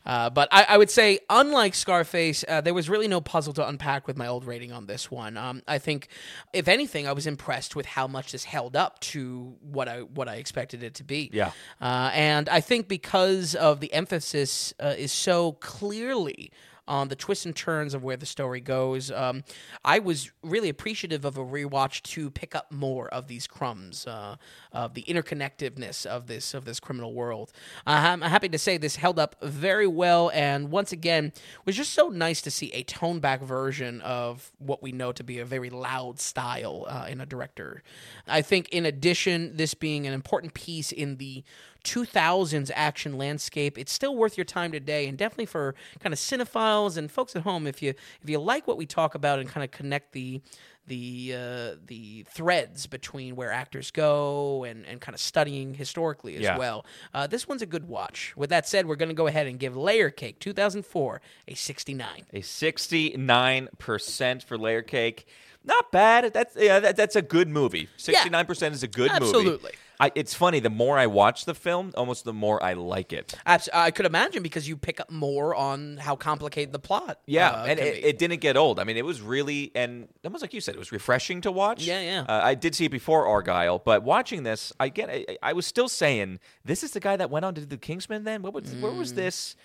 Uh, 0.05 0.29
but 0.29 0.49
I, 0.51 0.65
I 0.69 0.77
would 0.77 0.89
say, 0.89 1.19
unlike 1.29 1.75
Scarface, 1.75 2.43
uh, 2.47 2.61
there 2.61 2.73
was 2.73 2.89
really 2.89 3.07
no 3.07 3.21
puzzle 3.21 3.53
to 3.53 3.67
unpack 3.67 4.07
with 4.07 4.17
my 4.17 4.27
old 4.27 4.45
rating 4.45 4.71
on 4.71 4.87
this 4.87 5.11
one. 5.11 5.37
Um, 5.37 5.61
I 5.67 5.77
think, 5.77 6.07
if 6.53 6.67
anything, 6.67 7.07
I 7.07 7.13
was 7.13 7.27
impressed 7.27 7.75
with 7.75 7.85
how 7.85 8.07
much 8.07 8.31
this 8.31 8.43
held 8.43 8.75
up 8.75 8.99
to 9.01 9.55
what 9.61 9.87
I 9.87 9.99
what 10.01 10.27
I 10.27 10.35
expected 10.35 10.83
it 10.83 10.95
to 10.95 11.03
be. 11.03 11.29
Yeah. 11.31 11.51
uh, 11.79 12.09
and 12.13 12.49
I 12.49 12.61
think 12.61 12.87
because 12.87 13.55
of 13.55 13.79
the 13.79 13.93
emphasis 13.93 14.73
uh, 14.79 14.95
is 14.97 15.11
so 15.11 15.53
clearly 15.53 16.51
on 16.87 17.07
the 17.07 17.15
twists 17.15 17.45
and 17.45 17.55
turns 17.55 17.93
of 17.93 18.03
where 18.03 18.17
the 18.17 18.25
story 18.25 18.59
goes. 18.59 19.11
Um, 19.11 19.43
I 19.85 19.99
was 19.99 20.31
really 20.43 20.69
appreciative 20.69 21.25
of 21.25 21.37
a 21.37 21.45
rewatch 21.45 22.01
to 22.03 22.29
pick 22.29 22.55
up 22.55 22.71
more 22.71 23.07
of 23.09 23.27
these 23.27 23.47
crumbs, 23.47 24.07
uh, 24.07 24.35
of 24.71 24.93
the 24.93 25.03
interconnectedness 25.03 26.05
of 26.05 26.27
this 26.27 26.53
of 26.53 26.65
this 26.65 26.79
criminal 26.79 27.13
world. 27.13 27.51
Uh, 27.85 27.91
I'm 27.91 28.21
happy 28.21 28.49
to 28.49 28.57
say 28.57 28.77
this 28.77 28.95
held 28.95 29.19
up 29.19 29.35
very 29.41 29.87
well, 29.87 30.31
and 30.33 30.71
once 30.71 30.91
again 30.91 31.33
was 31.65 31.75
just 31.75 31.93
so 31.93 32.09
nice 32.09 32.41
to 32.41 32.51
see 32.51 32.71
a 32.73 32.83
toned 32.83 33.21
back 33.21 33.41
version 33.41 34.01
of 34.01 34.51
what 34.57 34.81
we 34.81 34.91
know 34.91 35.11
to 35.11 35.23
be 35.23 35.39
a 35.39 35.45
very 35.45 35.69
loud 35.69 36.19
style 36.19 36.85
uh, 36.87 37.05
in 37.09 37.21
a 37.21 37.25
director. 37.25 37.83
I 38.27 38.41
think, 38.41 38.69
in 38.69 38.85
addition, 38.85 39.55
this 39.55 39.73
being 39.73 40.07
an 40.07 40.13
important 40.13 40.53
piece 40.53 40.91
in 40.91 41.17
the 41.17 41.43
2000s 41.83 42.69
action 42.75 43.17
landscape 43.17 43.77
it's 43.77 43.91
still 43.91 44.15
worth 44.15 44.37
your 44.37 44.45
time 44.45 44.71
today 44.71 45.07
and 45.07 45.17
definitely 45.17 45.45
for 45.45 45.73
kind 45.99 46.13
of 46.13 46.19
cinephiles 46.19 46.97
and 46.97 47.11
folks 47.11 47.35
at 47.35 47.41
home 47.41 47.65
if 47.65 47.81
you 47.81 47.89
if 48.21 48.29
you 48.29 48.39
like 48.39 48.67
what 48.67 48.77
we 48.77 48.85
talk 48.85 49.15
about 49.15 49.39
and 49.39 49.49
kind 49.49 49.63
of 49.63 49.71
connect 49.71 50.11
the 50.13 50.41
the 50.87 51.33
uh, 51.37 51.75
the 51.85 52.23
threads 52.29 52.87
between 52.87 53.35
where 53.35 53.51
actors 53.51 53.91
go 53.91 54.63
and, 54.63 54.83
and 54.87 54.99
kind 54.99 55.13
of 55.13 55.21
studying 55.21 55.75
historically 55.75 56.35
as 56.35 56.41
Yeah. 56.41 56.57
well. 56.57 56.85
Uh, 57.13 57.27
this 57.27 57.47
one's 57.47 57.61
a 57.61 57.67
good 57.67 57.87
watch. 57.87 58.33
With 58.35 58.49
that 58.49 58.67
said, 58.67 58.87
we're 58.87 58.95
going 58.95 59.09
to 59.09 59.15
go 59.15 59.27
ahead 59.27 59.45
and 59.45 59.59
give 59.59 59.77
Layer 59.77 60.09
Cake 60.09 60.39
2004 60.39 61.21
a 61.47 61.53
69. 61.53 62.23
A 62.33 62.39
69% 62.39 64.43
for 64.43 64.57
Layer 64.57 64.81
Cake. 64.81 65.27
Not 65.63 65.91
bad. 65.91 66.33
That's 66.33 66.55
yeah, 66.55 66.79
that, 66.79 66.95
that's 66.95 67.15
a 67.15 67.21
good 67.21 67.47
movie. 67.47 67.87
69% 67.97 68.71
is 68.71 68.83
a 68.83 68.87
good 68.87 69.11
movie. 69.11 69.25
Absolutely. 69.25 69.71
I, 70.01 70.11
it's 70.15 70.33
funny, 70.33 70.59
the 70.59 70.71
more 70.71 70.97
I 70.97 71.05
watch 71.05 71.45
the 71.45 71.53
film, 71.53 71.91
almost 71.95 72.25
the 72.25 72.33
more 72.33 72.61
I 72.63 72.73
like 72.73 73.13
it. 73.13 73.35
Abs- 73.45 73.69
I 73.71 73.91
could 73.91 74.07
imagine 74.07 74.41
because 74.41 74.67
you 74.67 74.75
pick 74.75 74.99
up 74.99 75.11
more 75.11 75.53
on 75.53 75.97
how 75.97 76.15
complicated 76.15 76.73
the 76.73 76.79
plot. 76.79 77.19
Yeah, 77.27 77.51
uh, 77.51 77.65
and 77.65 77.79
it, 77.79 78.03
it 78.03 78.17
didn't 78.17 78.41
get 78.41 78.57
old. 78.57 78.79
I 78.79 78.83
mean, 78.83 78.97
it 78.97 79.05
was 79.05 79.21
really, 79.21 79.71
and 79.75 80.07
almost 80.25 80.41
like 80.41 80.55
you 80.55 80.61
said, 80.61 80.73
it 80.73 80.79
was 80.79 80.91
refreshing 80.91 81.41
to 81.41 81.51
watch. 81.51 81.83
Yeah, 81.83 82.01
yeah. 82.01 82.21
Uh, 82.27 82.41
I 82.43 82.55
did 82.55 82.73
see 82.73 82.85
it 82.85 82.89
before 82.89 83.27
Argylle, 83.27 83.83
but 83.83 84.01
watching 84.01 84.41
this, 84.41 84.73
I 84.79 84.89
get, 84.89 85.11
I, 85.11 85.37
I 85.43 85.53
was 85.53 85.67
still 85.67 85.87
saying, 85.87 86.39
this 86.65 86.83
is 86.83 86.91
the 86.91 86.99
guy 86.99 87.15
that 87.17 87.29
went 87.29 87.45
on 87.45 87.53
to 87.53 87.61
do 87.61 87.67
the 87.67 87.77
Kingsman. 87.77 88.23
Then 88.23 88.41
what 88.41 88.55
was, 88.55 88.73
where 88.77 88.91
was 88.91 89.13
this? 89.13 89.55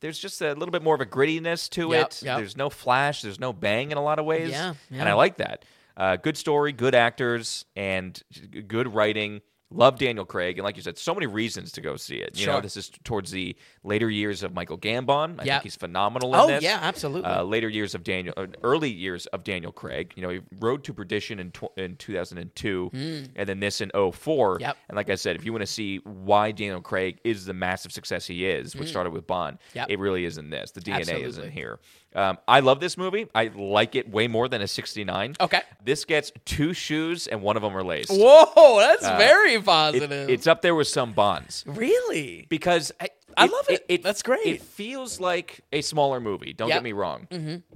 There's 0.00 0.18
just 0.18 0.40
a 0.40 0.54
little 0.54 0.70
bit 0.70 0.82
more 0.82 0.94
of 0.94 1.00
a 1.00 1.06
grittiness 1.06 1.68
to. 1.70 1.90
Yep, 1.90 2.06
it. 2.06 2.22
yep. 2.22 2.38
There's 2.38 2.56
no 2.56 2.70
flash. 2.70 3.22
There's 3.22 3.40
no 3.40 3.52
bang 3.52 3.90
in 3.90 3.98
a 3.98 4.02
lot 4.02 4.18
of 4.18 4.24
ways. 4.24 4.50
Yeah, 4.50 4.74
and. 4.90 5.08
I 5.08 5.12
like 5.14 5.36
that. 5.38 5.64
Uh, 5.96 6.16
good 6.16 6.36
story, 6.36 6.72
good 6.72 6.94
actors, 6.94 7.66
and 7.76 8.20
good 8.66 8.94
writing. 8.94 9.42
Love 9.72 9.98
Daniel 10.00 10.24
Craig, 10.24 10.58
and 10.58 10.64
like 10.64 10.74
you 10.76 10.82
said, 10.82 10.98
so 10.98 11.14
many 11.14 11.26
reasons 11.26 11.70
to 11.72 11.80
go 11.80 11.94
see 11.96 12.16
it. 12.16 12.38
You 12.40 12.46
know, 12.46 12.60
this 12.60 12.76
is 12.76 12.90
towards 13.04 13.30
the 13.30 13.54
later 13.84 14.10
years 14.10 14.42
of 14.42 14.52
Michael 14.52 14.76
Gambon. 14.76 15.36
I 15.40 15.44
Yeah. 15.44 15.54
think 15.54 15.62
he's 15.62 15.76
phenomenal 15.76 16.34
in 16.34 16.40
Oh, 16.40 16.46
this. 16.48 16.62
yeah, 16.64 16.78
absolutely. 16.82 17.30
Uh, 17.30 17.44
later 17.44 17.68
years 17.68 17.94
of 17.94 18.02
Daniel, 18.02 18.34
uh, 18.36 18.46
early 18.64 18.90
years 18.90 19.26
of 19.26 19.44
Daniel 19.44 19.70
Craig. 19.70 20.12
You 20.16 20.22
know, 20.22 20.28
he 20.30 20.40
Road 20.58 20.82
to 20.84 20.92
Perdition 20.92 21.38
in 21.38 21.52
tw- 21.52 21.70
in 21.76 21.94
2002, 21.96 22.90
and 23.36 23.48
then 23.48 23.60
this 23.60 23.80
in 23.80 23.90
04. 23.94 24.56
Hmm. 24.56 24.60
Yep. 24.62 24.76
And 24.88 24.96
like 24.96 25.08
I 25.10 25.14
said, 25.14 25.36
if 25.36 25.44
you 25.44 25.52
want 25.52 25.62
to 25.62 25.66
see 25.66 25.98
why 25.98 26.50
Daniel 26.52 26.80
Craig 26.80 27.20
is 27.22 27.44
the 27.44 27.54
massive 27.54 27.92
success 27.92 28.26
he 28.26 28.46
is, 28.46 28.74
which 28.74 28.88
started 28.88 29.12
with 29.12 29.26
Bond. 29.26 29.58
Yep. 29.74 29.86
it 29.90 29.98
really 30.00 30.24
is 30.24 30.36
in 30.38 30.50
this. 30.50 30.72
The 30.72 30.80
DNA 30.80 31.22
is 31.22 31.38
in 31.38 31.50
here. 31.50 31.78
Um, 32.14 32.38
I 32.48 32.58
love 32.60 32.80
this 32.80 32.96
movie. 32.98 33.28
I 33.34 33.50
like 33.54 33.94
it 33.94 34.10
way 34.10 34.26
more 34.26 34.48
than 34.48 34.62
a 34.62 34.66
69. 34.66 35.36
Okay. 35.40 35.60
This 35.84 36.04
gets 36.04 36.32
two 36.44 36.72
shoes, 36.72 37.28
and 37.28 37.40
one 37.40 37.56
of 37.56 37.62
them 37.62 37.76
are 37.76 37.84
laced. 37.84 38.10
Whoa, 38.10 38.78
that's 38.80 39.06
very 39.06 39.54
Uh, 39.54 39.60
It- 39.60 39.64
positive. 39.64 40.28
it's 40.30 40.46
up 40.48 40.60
there 40.62 40.74
with 40.74 40.88
some 40.88 41.12
Bonds 41.12 41.62
really 41.66 42.46
because 42.48 42.90
I, 43.00 43.10
I 43.36 43.46
love 43.46 43.66
it. 43.68 44.02
That's 44.02 44.22
great. 44.22 44.46
It 44.46 44.62
feels 44.62 45.20
like 45.20 45.60
a 45.72 45.80
smaller 45.82 46.20
movie. 46.20 46.52
Don't 46.52 46.68
Yep. 46.68 46.76
get 46.76 46.82
me 46.84 46.92
wrong, 46.92 47.26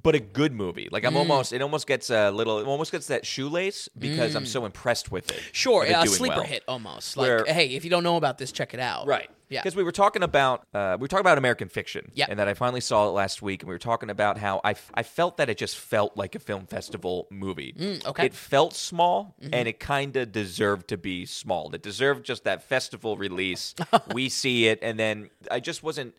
but 0.02 0.14
a 0.14 0.20
good 0.20 0.52
movie. 0.52 0.88
Like 0.90 1.04
I'm 1.04 1.16
almost, 1.16 1.52
it 1.52 1.62
almost 1.62 1.86
gets 1.86 2.10
a 2.10 2.30
little, 2.30 2.58
it 2.58 2.66
almost 2.66 2.92
gets 2.92 3.06
that 3.08 3.26
shoelace 3.26 3.88
because 3.98 4.34
I'm 4.34 4.46
so 4.46 4.64
impressed 4.64 5.10
with 5.10 5.30
it. 5.30 5.40
Sure, 5.52 5.82
of 5.84 5.88
it 5.90 5.92
a 5.92 6.02
doing 6.04 6.08
sleeper 6.08 6.36
well. 6.36 6.44
hit 6.44 6.62
almost. 6.68 7.16
Like, 7.16 7.26
Where- 7.28 7.44
hey, 7.46 7.68
if 7.74 7.84
you 7.84 7.90
don't 7.90 8.04
know 8.04 8.16
about 8.16 8.38
this, 8.38 8.52
check 8.52 8.74
it 8.74 8.80
out. 8.80 9.06
Right. 9.06 9.28
Yeah. 9.50 9.60
Because 9.60 9.76
we 9.76 9.84
were 9.84 9.92
talking 9.92 10.22
about 10.22 10.66
uh, 10.74 10.96
we 10.98 11.02
were 11.04 11.08
talking 11.08 11.20
about 11.20 11.36
American 11.38 11.68
Fiction, 11.68 12.10
Yeah. 12.14 12.26
and 12.30 12.38
that 12.38 12.48
I 12.48 12.54
finally 12.54 12.80
saw 12.80 13.06
it 13.08 13.12
last 13.12 13.42
week, 13.42 13.62
and 13.62 13.68
we 13.68 13.74
were 13.74 13.78
talking 13.78 14.08
about 14.10 14.38
how 14.38 14.60
I, 14.64 14.70
f- 14.70 14.90
I 14.94 15.02
felt 15.02 15.36
that 15.36 15.50
it 15.50 15.58
just 15.58 15.76
felt 15.76 16.16
like 16.16 16.34
a 16.34 16.38
film 16.38 16.66
festival 16.66 17.28
movie. 17.30 17.74
Mm, 17.78 18.06
okay. 18.06 18.26
It 18.26 18.34
felt 18.34 18.74
small, 18.74 19.34
Mm-hmm. 19.42 19.54
and 19.54 19.68
it 19.68 19.78
kind 19.78 20.16
of 20.16 20.32
deserved 20.32 20.88
to 20.88 20.96
be 20.96 21.26
small. 21.26 21.72
It 21.74 21.82
deserved 21.82 22.24
just 22.24 22.44
that 22.44 22.62
festival 22.64 23.16
release. 23.18 23.74
we 24.14 24.28
see 24.30 24.66
it, 24.66 24.78
and 24.82 24.98
then 24.98 25.28
I 25.50 25.60
just 25.60 25.82
wasn't. 25.82 26.16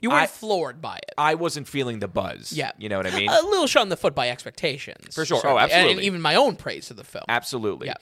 You 0.00 0.10
weren't 0.10 0.22
I- 0.22 0.26
floored 0.26 0.82
by 0.82 0.96
it. 0.96 1.14
I 1.16 1.34
wasn't 1.36 1.68
feeling 1.68 2.00
the 2.00 2.08
buzz. 2.08 2.52
Yeah. 2.52 2.72
you 2.78 2.88
know 2.88 2.96
what 2.98 3.06
I 3.06 3.16
mean. 3.16 3.30
a 3.30 3.40
little 3.42 3.66
shot 3.66 3.82
in 3.82 3.88
the 3.88 3.96
foot 3.96 4.14
by 4.14 4.28
expectations. 4.28 5.14
For 5.14 5.24
sure. 5.24 5.38
Oh, 5.38 5.40
certainly. 5.58 5.72
And- 5.72 5.90
And, 5.90 6.00
even 6.00 6.20
my 6.20 6.34
own 6.34 6.56
praise 6.56 6.90
of 6.90 6.96
the 6.96 7.04
film. 7.04 7.24
Absolutely. 7.28 7.86
Yeah. 7.86 7.94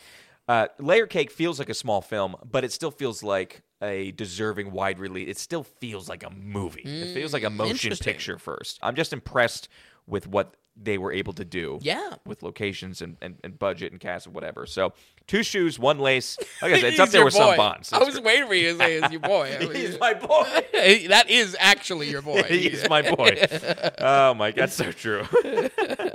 Uh, 0.49 0.67
Layer 0.81 1.07
Cake 1.07 1.31
feels 1.31 1.59
like 1.61 1.69
a 1.69 1.75
small 1.75 2.01
film, 2.01 2.35
but 2.45 2.65
it 2.65 2.73
still 2.73 2.91
feels 2.91 3.23
like 3.23 3.63
a 3.81 4.11
deserving 4.13 4.73
wide 4.73 4.99
release. 4.99 5.29
It 5.29 5.39
still 5.39 5.63
feels 5.63 6.09
like 6.09 6.25
a 6.25 6.31
movie. 6.31 6.83
it 6.83 7.15
feels 7.15 7.33
like 7.33 7.45
a 7.45 7.51
motion 7.51 7.93
Mm, 7.93 8.01
picture 8.03 8.39
first. 8.39 8.79
I'm 8.83 8.97
just 8.97 9.13
impressed 9.13 9.69
with 10.07 10.27
what 10.27 10.55
they 10.77 10.99
were 10.99 11.13
able 11.13 11.33
to 11.35 11.45
do. 11.45 11.79
Yeah. 11.83 12.15
With 12.25 12.43
locations 12.43 13.03
and, 13.03 13.17
and, 13.21 13.37
and 13.45 13.59
budget 13.59 13.93
and 13.93 14.01
cast 14.01 14.27
and 14.27 14.35
whatever. 14.35 14.67
So 14.67 14.93
two 15.27 15.43
shoes, 15.43 15.79
one 15.79 15.99
lace. 15.99 16.39
Like 16.61 16.73
I 16.73 16.75
said, 16.81 16.93
it's 16.93 17.01
up 17.01 17.11
there 17.11 17.25
with 17.25 17.35
some 17.35 17.51
boy. 17.51 17.57
bonds. 17.57 17.93
I 17.93 17.99
was 18.03 18.21
waiting 18.21 18.47
for 18.47 18.55
you 18.55 18.73
to 18.73 18.79
say 18.79 18.95
it's 18.95 19.11
your 19.11 19.21
boy. 19.21 19.57
I 19.61 19.65
mean, 19.65 19.75
He's 19.75 19.99
my 19.99 20.15
boy. 20.15 20.45
that 21.09 21.27
is 21.29 21.57
actually 21.59 22.11
your 22.11 22.23
boy. 22.23 22.43
He's 22.45 22.89
my 22.89 23.03
boy. 23.03 23.37
Oh 23.99 24.35
my, 24.35 24.51
that's 24.51 24.75
so 24.75 24.93
true. 24.93 25.27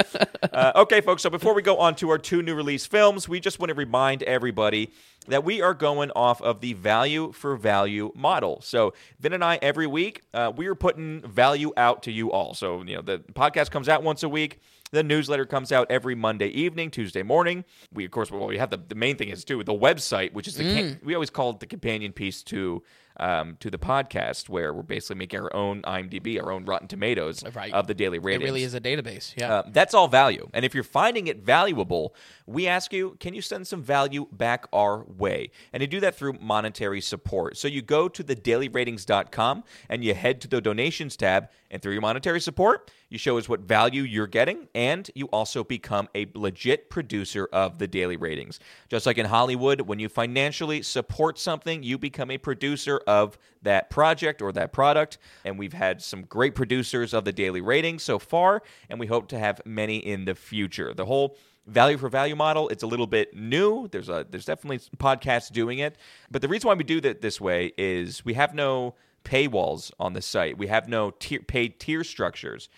uh, 0.54 0.72
okay, 0.76 1.02
folks. 1.02 1.24
So 1.24 1.30
before 1.30 1.54
we 1.54 1.62
go 1.62 1.78
on 1.78 1.96
to 1.96 2.10
our 2.10 2.18
two 2.18 2.42
new 2.42 2.56
release 2.56 2.86
films, 2.86 3.28
we 3.28 3.40
just 3.40 3.60
want 3.60 3.70
to 3.70 3.76
remind 3.76 4.24
everybody 4.24 4.92
that 5.28 5.44
we 5.44 5.62
are 5.62 5.74
going 5.74 6.12
off 6.12 6.42
of 6.42 6.62
the 6.62 6.74
value 6.74 7.32
for 7.32 7.56
value 7.56 8.12
model. 8.16 8.62
So 8.62 8.94
Vin 9.20 9.34
and 9.34 9.44
I 9.44 9.60
every 9.62 9.88
week 9.88 10.22
uh, 10.34 10.52
we 10.56 10.68
are 10.68 10.76
putting 10.76 11.22
value 11.22 11.74
out 11.76 12.04
to 12.04 12.12
you 12.12 12.32
all. 12.32 12.54
So 12.54 12.84
you 12.84 12.96
know 12.96 13.02
the 13.02 13.20
podcast 13.20 13.72
comes 13.72 13.90
out 13.90 14.04
once 14.04 14.24
a 14.24 14.30
week. 14.30 14.60
The 14.92 15.04
newsletter 15.04 15.46
comes 15.46 15.74
out 15.74 15.88
every 15.92 16.16
Monday 16.16 16.48
evening, 16.48 16.92
Tuesday 16.92 17.22
morning. 17.22 17.66
We, 17.92 18.06
of 18.06 18.12
course, 18.12 18.32
well, 18.32 18.48
we 18.48 18.58
have 18.58 18.70
the, 18.70 18.78
the 18.78 18.96
main 18.96 19.18
thing 19.18 19.28
is 19.28 19.44
too 19.44 19.62
the 19.62 19.74
website, 19.74 20.32
which 20.32 20.48
is 20.48 20.56
the 20.56 20.64
ca- 20.64 20.96
we 21.04 21.14
always 21.14 21.30
call 21.30 21.50
it 21.50 21.60
the 21.60 21.66
companion 21.66 22.14
piece 22.14 22.42
to 22.44 22.82
um, 23.20 23.58
to 23.60 23.70
the 23.70 23.78
podcast, 23.80 24.50
where 24.50 24.74
we're 24.74 24.82
basically 24.84 25.16
making 25.16 25.40
our 25.42 25.56
own 25.56 25.82
IMDb, 25.84 26.42
our 26.42 26.52
own 26.52 26.66
Rotten 26.66 26.88
Tomatoes 26.88 27.44
Right. 27.54 27.74
of 27.74 27.88
the 27.88 27.94
daily 27.94 28.20
ratings. 28.20 28.44
It 28.44 28.46
really 28.46 28.64
is 28.64 28.74
a 28.74 28.82
database. 28.82 29.34
Yeah. 29.38 29.54
Uh, 29.56 29.64
that's 29.68 29.94
all 29.94 30.08
value. 30.08 30.50
And 30.54 30.64
if 30.66 30.74
you're 30.76 30.84
finding 30.84 31.28
it 31.28 31.40
valuable, 31.40 32.16
we 32.46 32.68
ask 32.68 32.94
you, 32.94 33.18
can 33.20 33.34
you 33.34 33.42
send 33.42 33.68
some 33.68 33.82
value 33.82 34.28
back 34.32 34.66
our 34.72 35.04
way? 35.04 35.52
And 35.74 35.82
you 35.82 35.88
do 35.88 36.00
that 36.02 36.16
through 36.16 36.34
monetary 36.42 37.02
support. 37.02 37.58
So 37.58 37.68
you 37.68 37.82
go 37.82 38.08
to 38.10 38.24
thedailyratings.com 38.24 39.64
and 39.90 40.04
you 40.04 40.14
head 40.14 40.42
to 40.42 40.48
the 40.48 40.62
donations 40.62 41.16
tab, 41.18 41.50
and 41.70 41.82
through 41.82 41.92
your 41.94 42.02
monetary 42.02 42.40
support, 42.40 42.92
you 43.10 43.18
show 43.18 43.38
us 43.38 43.48
what 43.48 43.62
value 43.62 44.04
you're 44.04 44.28
getting, 44.28 44.68
and 44.76 45.10
you 45.16 45.28
also 45.28 45.64
become 45.64 46.10
a 46.16 46.28
legit 46.34 46.90
producer 46.90 47.48
of 47.54 47.78
the 47.80 47.88
daily 47.88 48.18
ratings. 48.18 48.60
Just 48.90 49.06
like 49.06 49.18
in 49.18 49.26
Hollywood, 49.26 49.82
when 49.82 50.00
you 50.00 50.10
financially 50.10 50.82
support 50.82 51.40
something, 51.40 51.84
you 51.84 51.98
become 51.98 52.32
a 52.32 52.38
producer 52.38 53.02
of 53.08 53.38
that 53.62 53.90
project 53.90 54.42
or 54.42 54.52
that 54.52 54.74
product. 54.74 55.18
And 55.46 55.58
we've 55.58 55.74
had 55.74 56.02
some 56.02 56.24
great 56.24 56.56
producers 56.56 57.14
of 57.14 57.26
the 57.26 57.34
daily 57.34 57.62
ratings 57.62 58.04
so 58.04 58.20
far, 58.20 58.62
and 58.90 59.00
we 59.00 59.08
hope 59.08 59.28
to 59.30 59.40
have 59.40 59.62
many 59.66 59.98
in 59.98 60.26
the 60.26 60.36
future. 60.36 60.94
The 60.94 61.06
whole 61.06 61.38
value 61.68 61.98
for 61.98 62.08
value 62.08 62.36
model 62.36 62.70
it's 62.70 62.84
a 62.84 62.88
little 62.88 63.06
bit 63.06 63.36
new 63.36 63.90
there's 63.90 64.08
a 64.08 64.26
there's 64.30 64.46
definitely 64.46 64.80
podcasts 64.98 65.52
doing 65.52 65.80
it 65.80 65.98
but 66.32 66.42
the 66.42 66.48
reason 66.48 66.68
why 66.68 66.74
we 66.74 66.84
do 66.84 67.02
that 67.02 67.22
this 67.22 67.42
way 67.42 67.74
is 67.78 68.24
we 68.24 68.34
have 68.34 68.56
no 68.56 68.96
paywalls 69.26 69.92
on 70.00 70.14
the 70.14 70.22
site 70.22 70.58
we 70.58 70.68
have 70.68 70.88
no 70.88 71.12
tier, 71.12 71.42
paid 71.42 71.78
tier 71.78 72.06
structures 72.06 72.70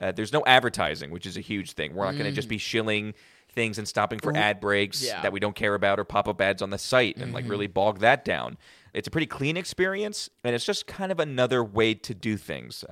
uh, 0.00 0.12
there's 0.12 0.32
no 0.32 0.42
advertising, 0.46 1.10
which 1.10 1.26
is 1.26 1.36
a 1.36 1.40
huge 1.40 1.72
thing. 1.72 1.94
We're 1.94 2.04
not 2.06 2.12
going 2.12 2.24
to 2.24 2.32
just 2.32 2.48
be 2.48 2.58
shilling 2.58 3.14
things 3.52 3.78
and 3.78 3.86
stopping 3.86 4.18
for 4.18 4.36
ad 4.36 4.58
breaks 4.60 5.00
Yeah. 5.04 5.22
that 5.22 5.32
we 5.32 5.38
don't 5.38 5.54
care 5.54 5.74
about 5.74 6.00
or 6.00 6.04
pop 6.04 6.26
up 6.26 6.40
ads 6.40 6.60
on 6.60 6.70
the 6.70 6.78
site 6.78 7.16
and 7.18 7.32
like 7.32 7.48
really 7.48 7.68
bog 7.68 8.00
that 8.00 8.24
down. 8.24 8.58
It's 8.92 9.08
a 9.08 9.10
pretty 9.10 9.26
clean 9.26 9.56
experience, 9.56 10.30
and 10.44 10.54
it's 10.54 10.64
just 10.64 10.86
kind 10.86 11.10
of 11.10 11.18
another 11.18 11.64
way 11.64 11.94
to 11.94 12.14
do 12.14 12.36
things. 12.36 12.84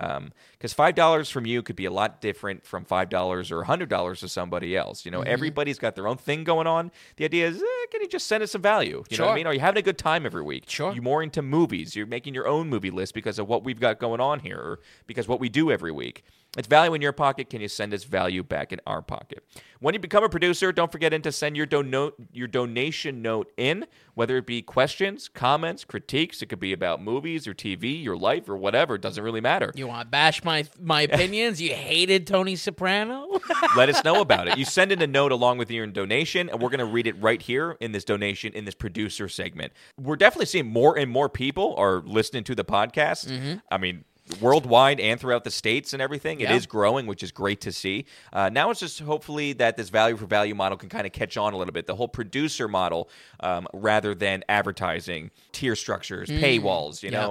Because 0.52 0.72
five 0.72 0.96
dollars 0.96 1.30
from 1.30 1.46
you 1.46 1.62
could 1.62 1.76
be 1.76 1.84
a 1.84 1.92
lot 1.92 2.20
different 2.20 2.64
from 2.66 2.84
five 2.84 3.08
dollars 3.08 3.52
or 3.52 3.62
hundred 3.62 3.88
dollars 3.88 4.18
to 4.20 4.28
somebody 4.28 4.76
else. 4.76 5.04
You 5.04 5.12
know, 5.12 5.22
everybody's 5.22 5.78
got 5.78 5.94
their 5.94 6.08
own 6.08 6.16
thing 6.16 6.42
going 6.42 6.66
on. 6.66 6.90
The 7.18 7.24
idea 7.24 7.46
is, 7.46 7.56
eh, 7.62 7.86
can 7.92 8.00
you 8.00 8.08
just 8.08 8.26
send 8.26 8.42
us 8.42 8.50
some 8.50 8.62
value? 8.62 9.04
You 9.10 9.18
know 9.18 9.26
what 9.26 9.32
I 9.32 9.36
mean? 9.36 9.46
Are 9.46 9.54
you 9.54 9.60
having 9.60 9.78
a 9.78 9.82
good 9.82 9.98
time 9.98 10.26
every 10.26 10.42
week? 10.42 10.64
Sure. 10.68 10.92
You're 10.92 11.04
more 11.04 11.22
into 11.22 11.40
movies? 11.40 11.94
You're 11.94 12.06
making 12.06 12.34
your 12.34 12.48
own 12.48 12.68
movie 12.68 12.90
list 12.90 13.14
because 13.14 13.38
of 13.38 13.46
what 13.48 13.62
we've 13.62 13.78
got 13.80 14.00
going 14.00 14.20
on 14.20 14.40
here, 14.40 14.58
or 14.58 14.80
because 15.06 15.28
what 15.28 15.38
we 15.38 15.48
do 15.48 15.70
every 15.70 15.92
week. 15.92 16.24
It's 16.58 16.68
value 16.68 16.92
in 16.92 17.00
your 17.00 17.12
pocket. 17.12 17.48
Can 17.48 17.62
you 17.62 17.68
send 17.68 17.94
us 17.94 18.04
value 18.04 18.42
back 18.42 18.72
in 18.74 18.80
our 18.86 19.00
pocket? 19.00 19.42
When 19.80 19.94
you 19.94 20.00
become 20.00 20.22
a 20.22 20.28
producer, 20.28 20.70
don't 20.70 20.92
forget 20.92 21.10
to 21.22 21.32
send 21.32 21.56
your 21.56 21.64
dono- 21.64 22.12
your 22.30 22.46
donation 22.46 23.22
note 23.22 23.50
in, 23.56 23.86
whether 24.14 24.36
it 24.36 24.46
be 24.46 24.60
questions, 24.60 25.28
comments, 25.28 25.84
critiques. 25.84 26.42
It 26.42 26.46
could 26.46 26.60
be 26.60 26.74
about 26.74 27.02
movies 27.02 27.46
or 27.48 27.54
TV, 27.54 28.02
your 28.02 28.16
life, 28.16 28.50
or 28.50 28.56
whatever. 28.56 28.96
It 28.96 29.00
doesn't 29.00 29.24
really 29.24 29.40
matter. 29.40 29.72
you 29.74 29.86
want 29.86 30.06
to 30.06 30.10
bash 30.10 30.44
my 30.44 30.66
my 30.78 31.02
opinions? 31.10 31.60
you 31.60 31.72
hated 31.74 32.26
Tony 32.26 32.54
Soprano? 32.56 33.40
Let 33.76 33.88
us 33.88 34.04
know 34.04 34.20
about 34.20 34.46
it. 34.48 34.58
You 34.58 34.66
send 34.66 34.92
in 34.92 35.00
a 35.00 35.06
note 35.06 35.32
along 35.32 35.56
with 35.56 35.70
your 35.70 35.86
donation, 35.86 36.50
and 36.50 36.60
we're 36.60 36.68
going 36.70 36.78
to 36.80 36.84
read 36.84 37.06
it 37.06 37.20
right 37.20 37.40
here 37.40 37.78
in 37.80 37.92
this 37.92 38.04
donation 38.04 38.52
in 38.52 38.66
this 38.66 38.74
producer 38.74 39.26
segment. 39.28 39.72
We're 39.98 40.16
definitely 40.16 40.46
seeing 40.46 40.66
more 40.66 40.98
and 40.98 41.10
more 41.10 41.30
people 41.30 41.74
are 41.76 42.02
listening 42.04 42.44
to 42.44 42.54
the 42.54 42.64
podcast. 42.64 43.26
Mm-hmm. 43.28 43.54
I 43.70 43.78
mean, 43.78 44.04
worldwide 44.40 45.00
and 45.00 45.18
throughout 45.20 45.44
the 45.44 45.50
states 45.50 45.92
and 45.92 46.00
everything, 46.00 46.40
it 46.40 46.50
is 46.50 46.62
Yeah. 46.62 46.68
growing, 46.68 47.06
which 47.06 47.22
is 47.22 47.32
great 47.32 47.60
to 47.62 47.72
see. 47.72 48.06
Uh, 48.32 48.48
now 48.48 48.70
it's 48.70 48.80
just 48.80 49.00
hopefully 49.00 49.52
that 49.54 49.76
this 49.76 49.88
value 49.88 50.16
for 50.16 50.26
value 50.26 50.54
model 50.54 50.78
can 50.78 50.88
kind 50.88 51.06
of 51.06 51.12
catch 51.12 51.36
on 51.36 51.52
a 51.52 51.56
little 51.56 51.72
bit. 51.72 51.86
The 51.86 51.96
whole 51.96 52.08
producer 52.08 52.68
model, 52.68 53.10
um, 53.40 53.66
rather 53.72 54.14
than 54.14 54.44
advertising, 54.48 55.30
tier 55.52 55.74
structures, 55.76 56.28
paywalls. 56.30 57.02
You 57.02 57.10
Yeah. 57.10 57.20
know. 57.20 57.30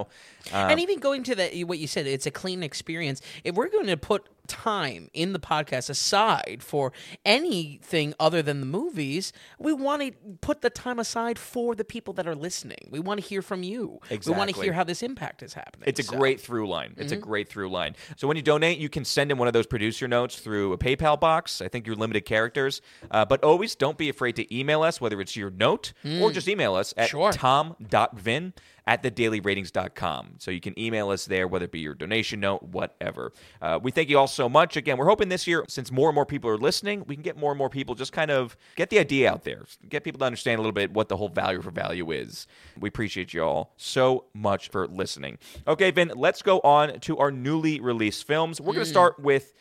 Um, 0.52 0.70
and 0.72 0.80
even 0.80 0.98
going 0.98 1.22
to 1.24 1.34
that, 1.36 1.54
what 1.66 1.78
you 1.78 1.86
said, 1.86 2.06
it's 2.06 2.26
a 2.26 2.30
clean 2.30 2.62
experience. 2.62 3.20
If 3.44 3.54
we're 3.54 3.68
going 3.68 3.86
to 3.86 3.96
put 3.96 4.26
time 4.48 5.08
in 5.12 5.32
the 5.32 5.38
podcast 5.38 5.88
aside 5.90 6.58
for 6.62 6.92
anything 7.24 8.14
other 8.20 8.42
than 8.42 8.60
the 8.60 8.66
movies, 8.66 9.32
we 9.58 9.72
want 9.72 10.02
to 10.02 10.12
put 10.40 10.60
the 10.62 10.70
time 10.70 10.98
aside 10.98 11.38
for 11.38 11.74
the 11.74 11.84
people 11.84 12.14
that 12.14 12.26
are 12.26 12.34
listening. 12.34 12.88
We 12.90 13.00
want 13.00 13.20
to 13.20 13.26
hear 13.26 13.42
from 13.42 13.62
you. 13.62 14.00
Exactly. 14.10 14.32
We 14.32 14.38
want 14.38 14.54
to 14.54 14.62
hear 14.62 14.72
how 14.72 14.84
this 14.84 15.02
impact 15.02 15.42
is 15.42 15.54
happening. 15.54 15.84
It's 15.88 16.00
a 16.00 16.02
So- 16.04 16.16
great 16.16 16.40
through 16.40 16.68
line. 16.68 16.94
It's 16.96 17.12
a 17.12 17.16
great 17.16 17.48
through 17.48 17.70
line. 17.70 17.96
So 18.16 18.28
when 18.28 18.36
you 18.36 18.42
donate, 18.42 18.78
you 18.78 18.88
can 18.88 19.04
send 19.04 19.30
in 19.30 19.38
one 19.38 19.48
of 19.48 19.54
those 19.54 19.66
producer 19.66 20.06
notes 20.08 20.36
through 20.38 20.72
a 20.72 20.78
PayPal 20.78 21.18
box. 21.18 21.60
I 21.60 21.68
think 21.68 21.86
you're 21.86 21.96
limited 21.96 22.22
characters, 22.24 22.80
uh, 23.10 23.24
but 23.24 23.42
always 23.44 23.74
don't 23.74 23.96
be 23.98 24.08
afraid 24.08 24.36
to 24.36 24.56
email 24.56 24.82
us, 24.82 25.00
whether 25.00 25.20
it's 25.20 25.36
your 25.36 25.50
note 25.50 25.92
or 26.20 26.30
just 26.30 26.48
email 26.48 26.74
us 26.74 26.92
at 26.96 27.08
Sure. 27.10 27.32
tom.vin 27.32 28.52
at 28.86 29.02
thedailyratings.com. 29.02 30.34
So 30.38 30.50
you 30.50 30.60
can 30.60 30.78
email 30.78 31.10
us 31.10 31.24
there, 31.26 31.46
whether 31.46 31.66
it 31.66 31.72
be 31.72 31.80
your 31.80 31.94
donation 31.94 32.40
note, 32.40 32.62
whatever. 32.62 33.32
Uh, 33.60 33.78
we 33.82 33.90
thank 33.90 34.08
you 34.08 34.18
all 34.18 34.26
so 34.26 34.48
much. 34.48 34.76
Again, 34.76 34.98
we're 34.98 35.08
hoping 35.08 35.28
this 35.28 35.46
year, 35.46 35.64
since 35.68 35.92
more 35.92 36.08
and 36.08 36.14
more 36.14 36.26
people 36.26 36.50
are 36.50 36.58
listening, 36.58 37.04
we 37.06 37.14
can 37.14 37.22
get 37.22 37.36
more 37.36 37.52
and 37.52 37.58
more 37.58 37.70
people 37.70 37.94
just 37.94 38.12
kind 38.12 38.30
of 38.30 38.56
get 38.76 38.90
the 38.90 38.98
idea 38.98 39.30
out 39.30 39.44
there, 39.44 39.64
get 39.88 40.04
people 40.04 40.18
to 40.18 40.24
understand 40.24 40.58
a 40.58 40.62
little 40.62 40.72
bit 40.72 40.92
what 40.92 41.08
the 41.08 41.16
whole 41.16 41.28
value 41.28 41.62
for 41.62 41.70
value 41.70 42.10
is. 42.10 42.46
We 42.78 42.88
appreciate 42.88 43.32
you 43.32 43.42
all 43.42 43.72
so 43.76 44.24
much 44.34 44.68
for 44.70 44.86
listening. 44.88 45.38
Okay, 45.66 45.90
Vin, 45.90 46.12
let's 46.16 46.42
go 46.42 46.60
on 46.60 47.00
to 47.00 47.18
our 47.18 47.30
newly 47.30 47.80
released 47.80 48.26
films. 48.26 48.60
We're 48.60 48.74
going 48.74 48.84
to 48.84 48.90
start 48.90 49.18
with 49.20 49.52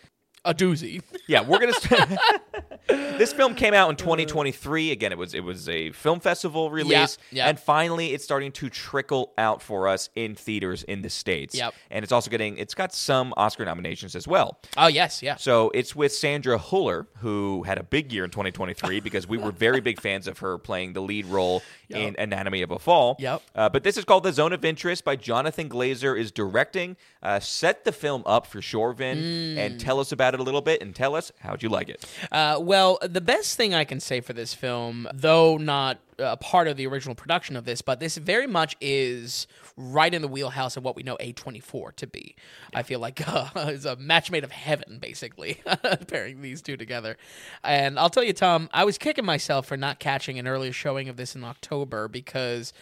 a 0.45 0.53
doozy. 0.53 1.01
yeah, 1.27 1.41
we're 1.41 1.59
gonna. 1.59 1.73
St- 1.81 2.19
this 2.87 3.31
film 3.33 3.55
came 3.55 3.73
out 3.73 3.89
in 3.89 3.95
2023. 3.95 4.91
Again, 4.91 5.11
it 5.11 5.17
was 5.17 5.33
it 5.33 5.43
was 5.43 5.69
a 5.69 5.91
film 5.91 6.19
festival 6.19 6.71
release, 6.71 7.17
yeah. 7.31 7.47
and 7.47 7.59
finally, 7.59 8.13
it's 8.13 8.23
starting 8.23 8.51
to 8.53 8.69
trickle 8.69 9.33
out 9.37 9.61
for 9.61 9.87
us 9.87 10.09
in 10.15 10.35
theaters 10.35 10.83
in 10.83 11.01
the 11.01 11.09
states. 11.09 11.55
Yep. 11.55 11.73
and 11.89 12.03
it's 12.03 12.11
also 12.11 12.29
getting 12.31 12.57
it's 12.57 12.73
got 12.73 12.93
some 12.93 13.33
Oscar 13.37 13.65
nominations 13.65 14.15
as 14.15 14.27
well. 14.27 14.59
Oh 14.77 14.87
yes, 14.87 15.21
yeah. 15.21 15.35
So 15.35 15.71
it's 15.73 15.95
with 15.95 16.11
Sandra 16.13 16.57
Huller, 16.57 17.05
who 17.19 17.63
had 17.63 17.77
a 17.77 17.83
big 17.83 18.11
year 18.11 18.23
in 18.23 18.31
2023 18.31 18.99
because 19.01 19.27
we 19.27 19.37
were 19.37 19.51
very 19.51 19.79
big 19.79 20.01
fans 20.01 20.27
of 20.27 20.39
her 20.39 20.57
playing 20.57 20.93
the 20.93 21.01
lead 21.01 21.25
role 21.27 21.61
in 21.89 22.15
Anatomy 22.17 22.61
of 22.61 22.71
a 22.71 22.79
Fall. 22.79 23.17
Yep. 23.19 23.41
Uh, 23.53 23.67
but 23.69 23.83
this 23.83 23.97
is 23.97 24.05
called 24.05 24.23
The 24.23 24.31
Zone 24.31 24.53
of 24.53 24.63
Interest 24.63 25.03
by 25.03 25.17
Jonathan 25.17 25.67
Glazer 25.69 26.17
is 26.17 26.31
directing. 26.31 26.95
Uh, 27.21 27.39
set 27.41 27.83
the 27.83 27.91
film 27.91 28.23
up 28.25 28.47
for 28.47 28.61
sure, 28.61 28.93
Vin, 28.93 29.17
Mm. 29.17 29.57
and 29.57 29.79
tell 29.79 29.99
us 29.99 30.11
about 30.13 30.30
it 30.33 30.39
a 30.39 30.43
little 30.43 30.61
bit 30.61 30.81
and 30.81 30.95
tell 30.95 31.15
us 31.15 31.31
how'd 31.39 31.63
you 31.63 31.69
like 31.69 31.89
it. 31.89 32.05
Uh, 32.31 32.57
well, 32.61 32.99
the 33.01 33.21
best 33.21 33.57
thing 33.57 33.73
I 33.73 33.83
can 33.83 33.99
say 33.99 34.21
for 34.21 34.33
this 34.33 34.53
film, 34.53 35.07
though 35.13 35.57
not 35.57 35.99
a 36.21 36.37
part 36.37 36.67
of 36.67 36.77
the 36.77 36.87
original 36.87 37.15
production 37.15 37.55
of 37.55 37.65
this, 37.65 37.81
but 37.81 37.99
this 37.99 38.17
very 38.17 38.47
much 38.47 38.75
is 38.79 39.47
right 39.75 40.13
in 40.13 40.21
the 40.21 40.27
wheelhouse 40.27 40.77
of 40.77 40.83
what 40.83 40.95
we 40.95 41.03
know 41.03 41.17
A24 41.17 41.95
to 41.95 42.07
be. 42.07 42.35
I 42.73 42.83
feel 42.83 42.99
like 42.99 43.27
uh, 43.27 43.49
it's 43.55 43.85
a 43.85 43.95
match 43.95 44.31
made 44.31 44.43
of 44.43 44.51
heaven, 44.51 44.99
basically, 44.99 45.61
pairing 46.07 46.41
these 46.41 46.61
two 46.61 46.77
together. 46.77 47.17
And 47.63 47.99
I'll 47.99 48.09
tell 48.09 48.23
you, 48.23 48.33
Tom, 48.33 48.69
I 48.73 48.83
was 48.83 48.97
kicking 48.97 49.25
myself 49.25 49.65
for 49.65 49.77
not 49.77 49.99
catching 49.99 50.37
an 50.39 50.47
earlier 50.47 50.73
showing 50.73 51.09
of 51.09 51.17
this 51.17 51.35
in 51.35 51.43
October 51.43 52.07
because 52.07 52.73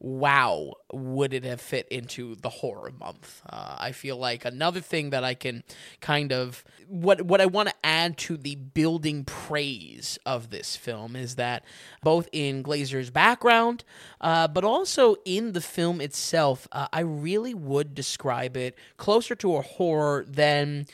wow, 0.00 0.74
would 0.92 1.34
it 1.34 1.44
have 1.44 1.60
fit 1.60 1.88
into 1.88 2.36
the 2.36 2.48
horror 2.48 2.92
month? 2.98 3.42
Uh, 3.48 3.76
I 3.78 3.92
feel 3.92 4.16
like 4.16 4.44
another 4.44 4.80
thing 4.80 5.10
that 5.10 5.24
I 5.24 5.34
can 5.34 5.64
kind 6.00 6.32
of 6.32 6.64
what 6.86 7.22
what 7.22 7.40
I 7.40 7.46
want 7.46 7.68
to 7.68 7.74
add 7.82 8.16
to 8.18 8.36
the 8.36 8.54
building 8.54 9.24
praise 9.24 10.18
of 10.24 10.50
this 10.50 10.76
film 10.76 11.16
is 11.16 11.34
that 11.34 11.64
both 12.02 12.28
in 12.32 12.62
Glazer's 12.62 13.10
background, 13.10 13.84
uh, 14.20 14.48
but 14.48 14.64
also 14.64 15.16
in 15.24 15.52
the 15.52 15.60
film 15.60 16.00
itself, 16.00 16.68
uh, 16.72 16.88
I 16.92 17.00
really 17.00 17.54
would 17.54 17.94
describe 17.94 18.56
it 18.56 18.76
closer 18.96 19.34
to 19.36 19.56
a 19.56 19.62
horror 19.62 20.24
than 20.28 20.86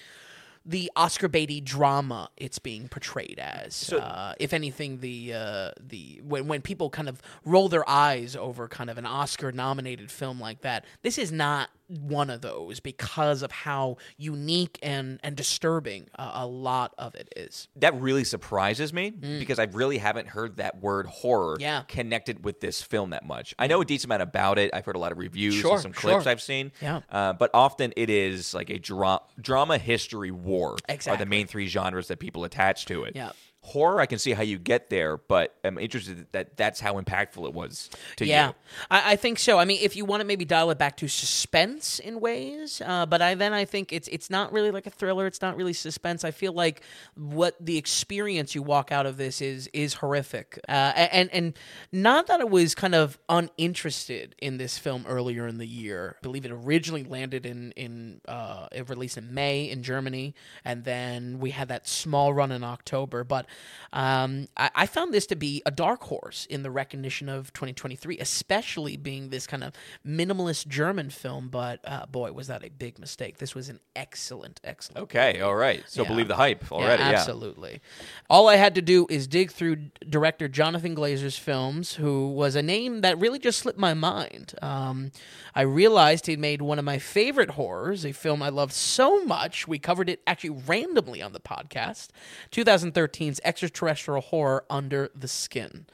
the 0.66 0.90
Oscar 0.96 1.28
Beatty 1.28 1.60
drama 1.60 2.30
it's 2.36 2.58
being 2.58 2.88
portrayed 2.88 3.38
as. 3.38 3.74
uh, 3.98 4.34
if 4.38 4.52
anything, 4.52 5.00
the 5.00 5.34
uh, 5.34 5.70
the 5.78 6.20
when 6.24 6.48
when 6.48 6.62
people 6.62 6.90
kind 6.90 7.08
of 7.08 7.20
roll 7.44 7.68
their 7.68 7.88
eyes 7.88 8.34
over 8.34 8.68
kind 8.68 8.90
of 8.90 8.98
an 8.98 9.06
Oscar 9.06 9.52
nominated 9.52 10.10
film 10.10 10.40
like 10.40 10.62
that, 10.62 10.84
this 11.02 11.18
is 11.18 11.30
not 11.30 11.70
one 11.88 12.30
of 12.30 12.40
those 12.40 12.80
because 12.80 13.42
of 13.42 13.52
how 13.52 13.96
unique 14.16 14.78
and 14.82 15.20
and 15.22 15.36
disturbing 15.36 16.08
uh, 16.18 16.30
a 16.34 16.46
lot 16.46 16.94
of 16.98 17.14
it 17.14 17.32
is. 17.36 17.68
That 17.76 18.00
really 18.00 18.24
surprises 18.24 18.92
me 18.92 19.10
because 19.10 19.58
I 19.58 19.64
really 19.64 19.98
haven't 19.98 20.28
heard 20.28 20.56
that 20.56 20.80
word 20.80 21.06
horror 21.06 21.56
Mm. 21.56 21.60
Yeah. 21.60 21.82
connected 21.88 22.44
with 22.44 22.60
this 22.60 22.80
film 22.82 23.10
that 23.10 23.26
much. 23.26 23.54
I 23.58 23.66
know 23.66 23.80
a 23.80 23.84
decent 23.84 24.06
amount 24.06 24.22
about 24.22 24.58
it. 24.58 24.70
I've 24.72 24.84
heard 24.86 24.96
a 24.96 24.98
lot 24.98 25.12
of 25.12 25.18
reviews 25.18 25.54
Sure, 25.54 25.72
and 25.74 25.82
some 25.82 25.92
clips 25.92 26.24
sure. 26.24 26.30
I've 26.32 26.40
seen. 26.42 26.72
Yeah. 26.80 27.00
Uh, 27.10 27.32
but 27.34 27.50
often 27.54 27.92
it 27.96 28.08
is 28.10 28.54
like 28.54 28.70
a 28.70 28.78
dra- 28.78 29.20
drama, 29.40 29.78
history, 29.78 30.30
war 30.30 30.76
exactly. 30.88 31.12
are 31.12 31.24
the 31.24 31.28
main 31.28 31.46
three 31.46 31.66
genres 31.66 32.08
that 32.08 32.18
people 32.18 32.44
attach 32.44 32.86
to 32.86 33.04
it. 33.04 33.14
Yeah. 33.14 33.32
Horror, 33.64 34.00
I 34.00 34.06
can 34.06 34.18
see 34.18 34.32
how 34.32 34.42
you 34.42 34.58
get 34.58 34.90
there, 34.90 35.16
but 35.16 35.56
I'm 35.64 35.78
interested 35.78 36.26
that 36.32 36.56
that's 36.56 36.80
how 36.80 37.00
impactful 37.00 37.46
it 37.48 37.54
was 37.54 37.90
to 38.16 38.26
Yeah, 38.26 38.48
you. 38.48 38.54
I, 38.90 39.12
I 39.12 39.16
think 39.16 39.38
so. 39.38 39.58
I 39.58 39.64
mean, 39.64 39.80
if 39.82 39.96
you 39.96 40.04
want 40.04 40.20
to 40.20 40.26
maybe 40.26 40.44
dial 40.44 40.70
it 40.70 40.78
back 40.78 40.98
to 40.98 41.08
suspense 41.08 41.98
in 41.98 42.20
ways, 42.20 42.82
uh, 42.84 43.06
but 43.06 43.22
I 43.22 43.34
then 43.34 43.54
I 43.54 43.64
think 43.64 43.92
it's 43.92 44.08
it's 44.08 44.30
not 44.30 44.52
really 44.52 44.70
like 44.70 44.86
a 44.86 44.90
thriller. 44.90 45.26
It's 45.26 45.42
not 45.42 45.56
really 45.56 45.72
suspense. 45.72 46.24
I 46.24 46.30
feel 46.30 46.52
like 46.52 46.82
what 47.16 47.56
the 47.58 47.78
experience 47.78 48.54
you 48.54 48.62
walk 48.62 48.92
out 48.92 49.06
of 49.06 49.16
this 49.16 49.40
is 49.40 49.68
is 49.72 49.94
horrific, 49.94 50.60
uh, 50.68 50.92
and 50.96 51.30
and 51.32 51.54
not 51.92 52.26
that 52.28 52.40
I 52.40 52.44
was 52.44 52.74
kind 52.74 52.94
of 52.94 53.18
uninterested 53.28 54.34
in 54.40 54.58
this 54.58 54.78
film 54.78 55.06
earlier 55.08 55.46
in 55.46 55.58
the 55.58 55.66
year. 55.66 56.16
I 56.18 56.22
believe 56.22 56.44
it 56.44 56.52
originally 56.52 57.04
landed 57.04 57.46
in 57.46 57.72
in 57.72 58.20
uh, 58.28 58.68
it 58.72 58.88
released 58.90 59.16
in 59.16 59.34
May 59.34 59.70
in 59.70 59.82
Germany, 59.82 60.34
and 60.64 60.84
then 60.84 61.40
we 61.40 61.50
had 61.50 61.68
that 61.68 61.88
small 61.88 62.34
run 62.34 62.52
in 62.52 62.62
October. 62.62 63.24
But 63.24 63.46
um, 63.92 64.46
I, 64.56 64.70
I 64.74 64.86
found 64.86 65.14
this 65.14 65.26
to 65.26 65.36
be 65.36 65.62
a 65.64 65.70
dark 65.70 66.02
horse 66.02 66.46
in 66.46 66.62
the 66.62 66.70
recognition 66.70 67.28
of 67.28 67.52
2023, 67.52 68.18
especially 68.18 68.96
being 68.96 69.30
this 69.30 69.46
kind 69.46 69.62
of 69.62 69.72
minimalist 70.06 70.66
German 70.66 71.10
film. 71.10 71.48
But 71.48 71.80
uh, 71.84 72.06
boy, 72.06 72.32
was 72.32 72.48
that 72.48 72.64
a 72.64 72.70
big 72.70 72.98
mistake! 72.98 73.38
This 73.38 73.54
was 73.54 73.68
an 73.68 73.80
excellent, 73.94 74.60
excellent. 74.64 75.04
Okay, 75.04 75.40
all 75.40 75.54
right. 75.54 75.84
So 75.86 76.02
Yeah. 76.02 76.08
believe 76.08 76.28
the 76.28 76.36
hype 76.36 76.70
already. 76.72 77.02
Yeah, 77.02 77.10
Yeah, 77.10 77.18
absolutely. 77.18 77.80
All 78.28 78.48
I 78.48 78.56
had 78.56 78.74
to 78.74 78.82
do 78.82 79.06
is 79.08 79.26
dig 79.26 79.52
through 79.52 79.76
director 80.08 80.48
Jonathan 80.48 80.96
Glazer's 80.96 81.38
films, 81.38 81.94
who 81.94 82.28
was 82.28 82.56
a 82.56 82.62
name 82.62 83.02
that 83.02 83.18
really 83.18 83.38
just 83.38 83.60
slipped 83.60 83.78
my 83.78 83.94
mind. 83.94 84.54
Um, 84.60 85.12
I 85.54 85.62
realized 85.62 86.26
he'd 86.26 86.38
made 86.40 86.62
one 86.62 86.78
of 86.78 86.84
my 86.84 86.98
favorite 86.98 87.50
horrors, 87.50 88.04
a 88.04 88.12
film 88.12 88.42
I 88.42 88.48
loved 88.48 88.72
so 88.72 89.24
much 89.24 89.68
we 89.68 89.78
covered 89.78 90.08
it 90.08 90.20
actually 90.26 90.50
randomly 90.50 91.22
on 91.22 91.32
the 91.32 91.40
podcast 91.40 92.08
2013's 92.50 93.40
extraterrestrial 93.44 94.20
horror 94.20 94.64
Under 94.70 95.10
the 95.14 95.28
Skin. 95.28 95.86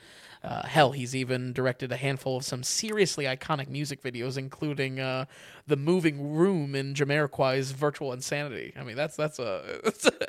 Uh, 0.42 0.66
hell, 0.66 0.92
he's 0.92 1.14
even 1.14 1.52
directed 1.52 1.92
a 1.92 1.96
handful 1.96 2.38
of 2.38 2.44
some 2.44 2.62
seriously 2.62 3.26
iconic 3.26 3.68
music 3.68 4.02
videos, 4.02 4.38
including 4.38 4.98
uh, 4.98 5.26
"The 5.66 5.76
Moving 5.76 6.34
Room" 6.34 6.74
in 6.74 6.94
Jamiroquai's 6.94 7.72
"Virtual 7.72 8.12
Insanity." 8.12 8.72
I 8.78 8.82
mean, 8.84 8.96
that's 8.96 9.16
that's 9.20 9.38
a 9.38 9.80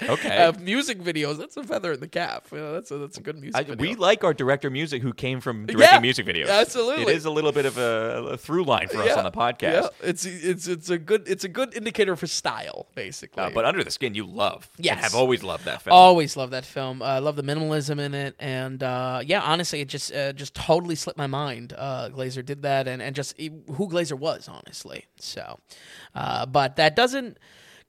Okay. 0.09 0.37
uh, 0.37 0.53
music 0.59 0.99
videos. 0.99 1.37
That's 1.37 1.57
a 1.57 1.63
feather 1.63 1.93
in 1.93 1.99
the 1.99 2.07
cap. 2.07 2.47
You 2.51 2.57
know, 2.59 2.73
that's 2.73 2.91
a 2.91 2.97
that's 2.97 3.17
a 3.17 3.21
good 3.21 3.39
music 3.39 3.55
I, 3.59 3.63
video. 3.63 3.81
we 3.89 3.95
like 3.95 4.23
our 4.23 4.33
director 4.33 4.69
music 4.69 5.01
who 5.01 5.13
came 5.13 5.39
from 5.41 5.65
directing 5.65 5.93
Yeah, 5.95 5.99
music 5.99 6.25
videos. 6.25 6.49
absolutely. 6.49 7.03
It 7.03 7.15
is 7.15 7.25
a 7.25 7.31
little 7.31 7.51
bit 7.51 7.65
of 7.65 7.77
a, 7.77 8.29
a 8.31 8.37
through 8.37 8.63
line 8.65 8.87
for 8.87 8.97
us 9.01 9.15
on 9.17 9.23
the 9.23 9.31
podcast. 9.31 9.61
Yeah, 9.61 9.87
it's 10.01 10.25
it's 10.25 10.67
it's 10.67 10.89
a 10.89 10.97
good 10.97 11.27
it's 11.27 11.43
a 11.43 11.49
good 11.49 11.75
indicator 11.75 12.15
for 12.15 12.27
style, 12.27 12.87
basically. 12.95 13.43
Uh, 13.43 13.49
but 13.51 13.65
Under 13.65 13.83
the 13.83 13.91
Skin, 13.91 14.13
you 14.15 14.25
love. 14.25 14.69
And 14.77 14.85
Yes. 14.85 15.03
have 15.03 15.15
always 15.15 15.43
loved 15.43 15.65
that 15.65 15.81
film. 15.81 15.93
Always 15.95 16.35
love 16.37 16.51
that 16.51 16.65
film. 16.65 17.01
I 17.01 17.19
love 17.19 17.35
the 17.35 17.43
minimalism 17.43 17.99
in 17.99 18.13
it, 18.13 18.35
and 18.39 18.81
uh, 18.83 19.21
yeah, 19.25 19.41
honestly, 19.41 19.81
it 19.81 19.87
just 19.87 20.13
uh, 20.13 20.33
just 20.33 20.53
totally 20.53 20.95
slipped 20.95 21.17
my 21.17 21.27
mind. 21.27 21.73
Uh, 21.77 22.09
Glazer 22.09 22.43
did 22.45 22.61
that, 22.63 22.87
and 22.87 23.01
and 23.01 23.15
just 23.15 23.39
who 23.39 23.87
Glazer 23.87 24.17
was, 24.17 24.47
honestly. 24.47 25.05
So, 25.23 25.59
uh, 26.15 26.45
but 26.45 26.75
that 26.75 26.95
doesn't 26.95 27.37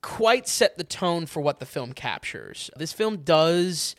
quite 0.03 0.49
set 0.49 0.76
the 0.76 0.85
tone 0.85 1.26
for 1.26 1.41
what 1.41 1.61
the 1.61 1.66
film 1.66 1.93
captures. 1.93 2.70
This 2.76 2.93
film 2.93 3.18
does 3.18 3.95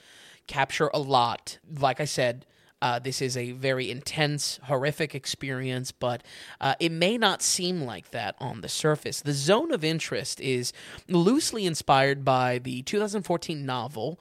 capture 0.47 0.89
a 0.93 0.99
lot. 0.99 1.59
Like 1.79 1.99
I 1.99 2.05
said. 2.05 2.45
Uh, 2.81 2.99
this 2.99 3.21
is 3.21 3.37
a 3.37 3.53
very 3.53 3.89
intense, 3.89 4.59
horrific 4.63 5.15
experience, 5.15 5.93
but 5.93 6.21
uh, 6.59 6.75
it 6.81 6.91
may 6.91 7.17
not 7.17 7.41
seem 7.41 7.83
like 7.83 8.11
that 8.11 8.35
on 8.39 8.59
the 8.59 8.67
surface. 8.67 9.21
The 9.21 9.31
zone 9.31 9.71
of 9.71 9.85
interest 9.85 10.41
is 10.41 10.73
loosely 11.07 11.65
inspired 11.65 12.25
by 12.25 12.59
the 12.59 12.81
2014 12.81 13.65
novel, 13.65 14.19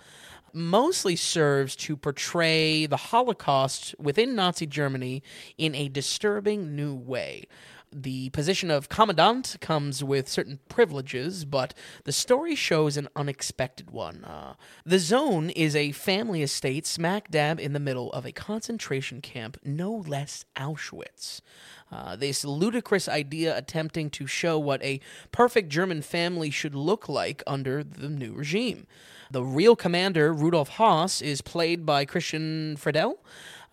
mostly 0.52 1.16
serves 1.16 1.74
to 1.74 1.96
portray 1.96 2.86
the 2.86 2.96
Holocaust 2.96 3.94
within 3.98 4.34
Nazi 4.34 4.66
Germany 4.66 5.22
in 5.58 5.74
a 5.74 5.88
disturbing 5.88 6.76
new 6.76 6.94
way. 6.94 7.46
The 7.94 8.30
position 8.30 8.70
of 8.70 8.88
commandant 8.88 9.56
comes 9.60 10.02
with 10.02 10.26
certain 10.26 10.60
privileges, 10.70 11.44
but 11.44 11.74
the 12.04 12.12
story 12.12 12.54
shows 12.54 12.96
an 12.96 13.08
unexpected 13.14 13.90
one. 13.90 14.24
Uh, 14.24 14.54
the 14.86 14.98
Zone 14.98 15.50
is 15.50 15.76
a 15.76 15.92
family 15.92 16.42
estate 16.42 16.86
smack 16.86 17.30
dab 17.30 17.60
in 17.60 17.74
the 17.74 17.80
middle 17.80 18.10
of 18.12 18.24
a 18.24 18.32
concentration 18.32 19.20
camp, 19.20 19.58
no 19.62 19.92
less 19.92 20.46
Auschwitz. 20.56 21.42
Uh, 21.90 22.16
this 22.16 22.46
ludicrous 22.46 23.08
idea 23.08 23.56
attempting 23.56 24.08
to 24.08 24.26
show 24.26 24.58
what 24.58 24.82
a 24.82 24.98
perfect 25.30 25.68
German 25.68 26.00
family 26.00 26.48
should 26.48 26.74
look 26.74 27.10
like 27.10 27.42
under 27.46 27.84
the 27.84 28.08
new 28.08 28.32
regime. 28.32 28.86
The 29.30 29.44
real 29.44 29.76
commander, 29.76 30.32
Rudolf 30.32 30.70
Höss, 30.72 31.20
is 31.20 31.42
played 31.42 31.84
by 31.84 32.06
Christian 32.06 32.76
Friedel, 32.76 33.18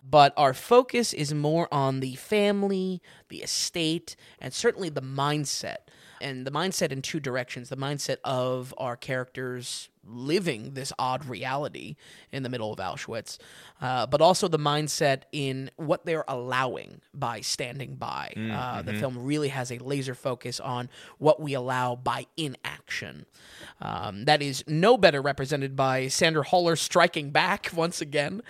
but 0.08 0.32
our 0.36 0.54
focus 0.54 1.12
is 1.12 1.34
more 1.34 1.68
on 1.72 2.00
the 2.00 2.14
family, 2.16 3.02
the 3.28 3.42
estate, 3.42 4.16
and 4.40 4.52
certainly 4.52 4.88
the 4.88 5.02
mindset. 5.02 5.76
And 6.20 6.46
the 6.46 6.50
mindset 6.50 6.92
in 6.92 7.02
two 7.02 7.20
directions 7.20 7.68
the 7.68 7.76
mindset 7.76 8.18
of 8.24 8.74
our 8.76 8.96
characters 8.96 9.88
living 10.06 10.74
this 10.74 10.92
odd 10.98 11.24
reality 11.26 11.96
in 12.32 12.42
the 12.42 12.48
middle 12.48 12.72
of 12.72 12.78
Auschwitz, 12.78 13.38
uh, 13.80 14.06
but 14.06 14.20
also 14.20 14.48
the 14.48 14.58
mindset 14.58 15.22
in 15.32 15.70
what 15.76 16.04
they're 16.06 16.24
allowing 16.28 17.00
by 17.14 17.40
standing 17.40 17.96
by. 17.96 18.32
Uh, 18.52 18.82
the 18.82 18.94
film 18.94 19.24
really 19.24 19.48
has 19.48 19.70
a 19.70 19.78
laser 19.78 20.14
focus 20.14 20.60
on 20.60 20.88
what 21.18 21.40
we 21.40 21.54
allow 21.54 21.94
by 21.94 22.26
inaction. 22.36 23.26
Um, 23.80 24.24
that 24.24 24.42
is 24.42 24.64
no 24.66 24.96
better 24.96 25.22
represented 25.22 25.76
by 25.76 26.08
Sandra 26.08 26.42
Holler 26.42 26.76
striking 26.76 27.30
back 27.30 27.70
once 27.74 28.00
again. 28.00 28.42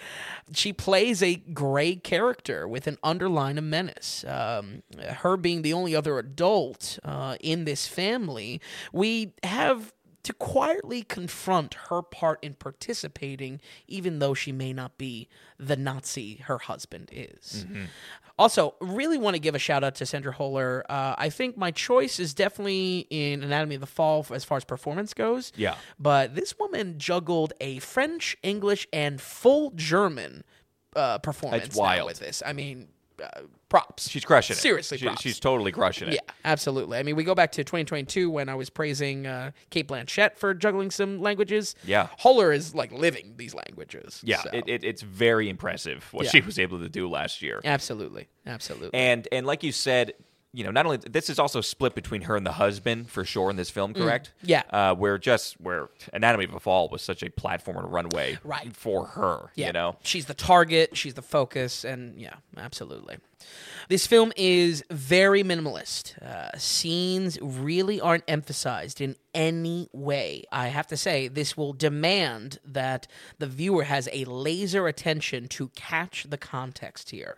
She 0.53 0.73
plays 0.73 1.23
a 1.23 1.37
gray 1.37 1.97
character 1.97 2.67
with 2.67 2.87
an 2.87 2.99
underline 3.03 3.59
of 3.59 3.65
menace. 3.65 4.25
Um, 4.27 4.83
her 4.99 5.37
being 5.37 5.63
the 5.63 5.73
only 5.73 5.95
other 5.95 6.19
adult 6.19 6.99
uh, 7.05 7.37
in 7.41 7.65
this 7.65 7.87
family, 7.87 8.61
we 8.93 9.35
have 9.43 9.93
to 10.23 10.33
quietly 10.33 11.03
confront 11.03 11.75
her 11.89 12.03
part 12.03 12.39
in 12.43 12.55
participating, 12.55 13.61
even 13.89 14.19
though 14.19 14.35
she 14.35 14.53
may 14.53 14.73
not 14.73 14.99
be 14.99 15.29
the 15.59 15.77
Nazi 15.77 16.37
her 16.45 16.59
husband 16.59 17.09
is. 17.13 17.67
Also, 18.39 18.75
really 18.81 19.19
want 19.19 19.35
to 19.35 19.41
give 19.41 19.55
a 19.55 19.59
shout 19.59 19.85
out 19.85 19.95
to 19.97 20.07
Sandra 20.07 20.33
Holler. 20.33 20.85
Uh, 20.89 21.15
I 21.19 21.29
think 21.29 21.59
my 21.59 21.71
choice 21.71 22.19
is 22.19 22.33
definitely 22.33 23.07
in 23.11 23.43
Anatomy 23.43 23.75
of 23.75 23.83
the 23.83 23.87
Fall 23.87 24.25
as 24.31 24.45
far 24.45 24.57
as 24.57 24.65
performance 24.65 25.13
goes. 25.13 25.53
Yeah. 25.57 25.75
But 25.99 26.35
this 26.35 26.59
woman 26.59 26.99
juggled 26.99 27.53
a 27.61 27.81
French, 27.81 28.39
English, 28.43 28.89
and 28.95 29.21
full 29.21 29.73
German 29.73 30.45
uh, 30.97 31.19
performance 31.19 31.65
That's 31.65 31.77
wild. 31.77 32.07
with 32.07 32.19
this. 32.19 32.43
I 32.45 32.55
mean, 32.55 32.89
uh, 33.21 33.41
props. 33.69 34.09
She's 34.09 34.25
crushing 34.25 34.55
it. 34.55 34.59
Seriously, 34.61 34.99
She- 34.99 35.05
props. 35.07 35.21
she's 35.23 35.39
totally 35.41 35.73
crushing 35.73 36.09
it. 36.09 36.15
Yeah, 36.15 36.35
absolutely. 36.45 36.99
I 36.99 37.03
mean, 37.03 37.17
we 37.17 37.25
go 37.25 37.35
back 37.35 37.53
to 37.53 37.65
2022 37.65 38.31
when 38.31 38.49
I 38.49 38.55
was 38.55 38.71
praising 38.71 39.27
uh, 39.27 39.53
Cate 39.71 39.89
Blanchett 39.89 40.37
for 40.37 40.55
juggling 40.55 40.91
some 40.91 41.21
languages. 41.21 41.75
Yeah. 41.85 42.09
Holler 42.19 42.53
is 42.53 42.75
like 42.75 42.93
living 42.93 43.35
these 43.37 43.55
languages. 43.55 44.21
Yeah, 44.25 44.43
so- 44.43 44.51
it, 44.53 44.65
it, 44.69 44.85
it's 44.85 45.03
very 45.03 45.49
impressive 45.49 46.09
what 46.13 46.25
Yeah. 46.25 46.31
she 46.31 46.41
was 46.41 46.59
able 46.59 46.79
to 46.81 46.89
do 46.89 47.09
last 47.09 47.43
year. 47.43 47.61
absolutely, 47.65 48.29
absolutely. 48.47 48.91
And 48.99 49.27
and 49.33 49.47
like 49.47 49.63
you 49.63 49.73
said, 49.73 50.13
you 50.53 50.65
know, 50.65 50.71
not 50.71 50.85
only 50.85 50.99
this 50.99 51.31
is 51.31 51.39
also 51.39 51.61
split 51.61 51.95
between 51.95 52.23
her 52.23 52.37
and 52.37 52.45
the 52.45 52.53
husband 52.53 53.09
for 53.09 53.25
sure 53.25 53.51
in 53.51 53.57
this 53.57 53.71
film, 53.71 53.95
correct? 53.95 54.33
Mm. 54.45 54.49
Yeah. 54.49 54.63
Uh, 54.71 54.95
where 54.95 55.17
just 55.19 55.61
where 55.61 55.89
Anatomy 56.13 56.45
of 56.45 56.55
a 56.55 56.61
Fall 56.61 56.89
was 56.89 57.03
such 57.03 57.23
a 57.23 57.31
platform 57.31 57.77
and 57.77 57.93
runway 57.93 58.39
Right. 58.43 58.75
for 58.75 59.07
her. 59.07 59.51
yeah, 59.55 59.69
You 59.69 59.73
know. 59.73 59.97
she's 60.03 60.27
the 60.27 60.35
target, 60.35 60.97
she's 60.97 61.15
the 61.15 61.23
focus, 61.23 61.85
and 61.85 62.21
yeah, 62.21 62.35
absolutely. 62.57 63.19
This 63.89 64.07
film 64.07 64.33
is 64.37 64.85
very 64.91 65.43
minimalist. 65.43 66.21
Uh, 66.23 66.57
scenes 66.57 67.39
really 67.41 68.01
aren't 68.01 68.25
emphasized 68.29 69.01
in 69.01 69.17
any 69.35 69.89
way. 69.93 70.45
I 70.51 70.69
have 70.69 70.87
to 70.89 70.97
say, 70.97 71.29
this 71.29 71.57
will 71.57 71.73
demand 71.73 72.59
that 72.65 73.07
the 73.39 73.47
viewer 73.47 73.85
has 73.85 74.09
a 74.13 74.25
laser 74.25 74.87
attention 74.87 75.49
to 75.49 75.69
catch 75.69 76.27
the 76.29 76.37
context 76.37 77.11
here. 77.11 77.37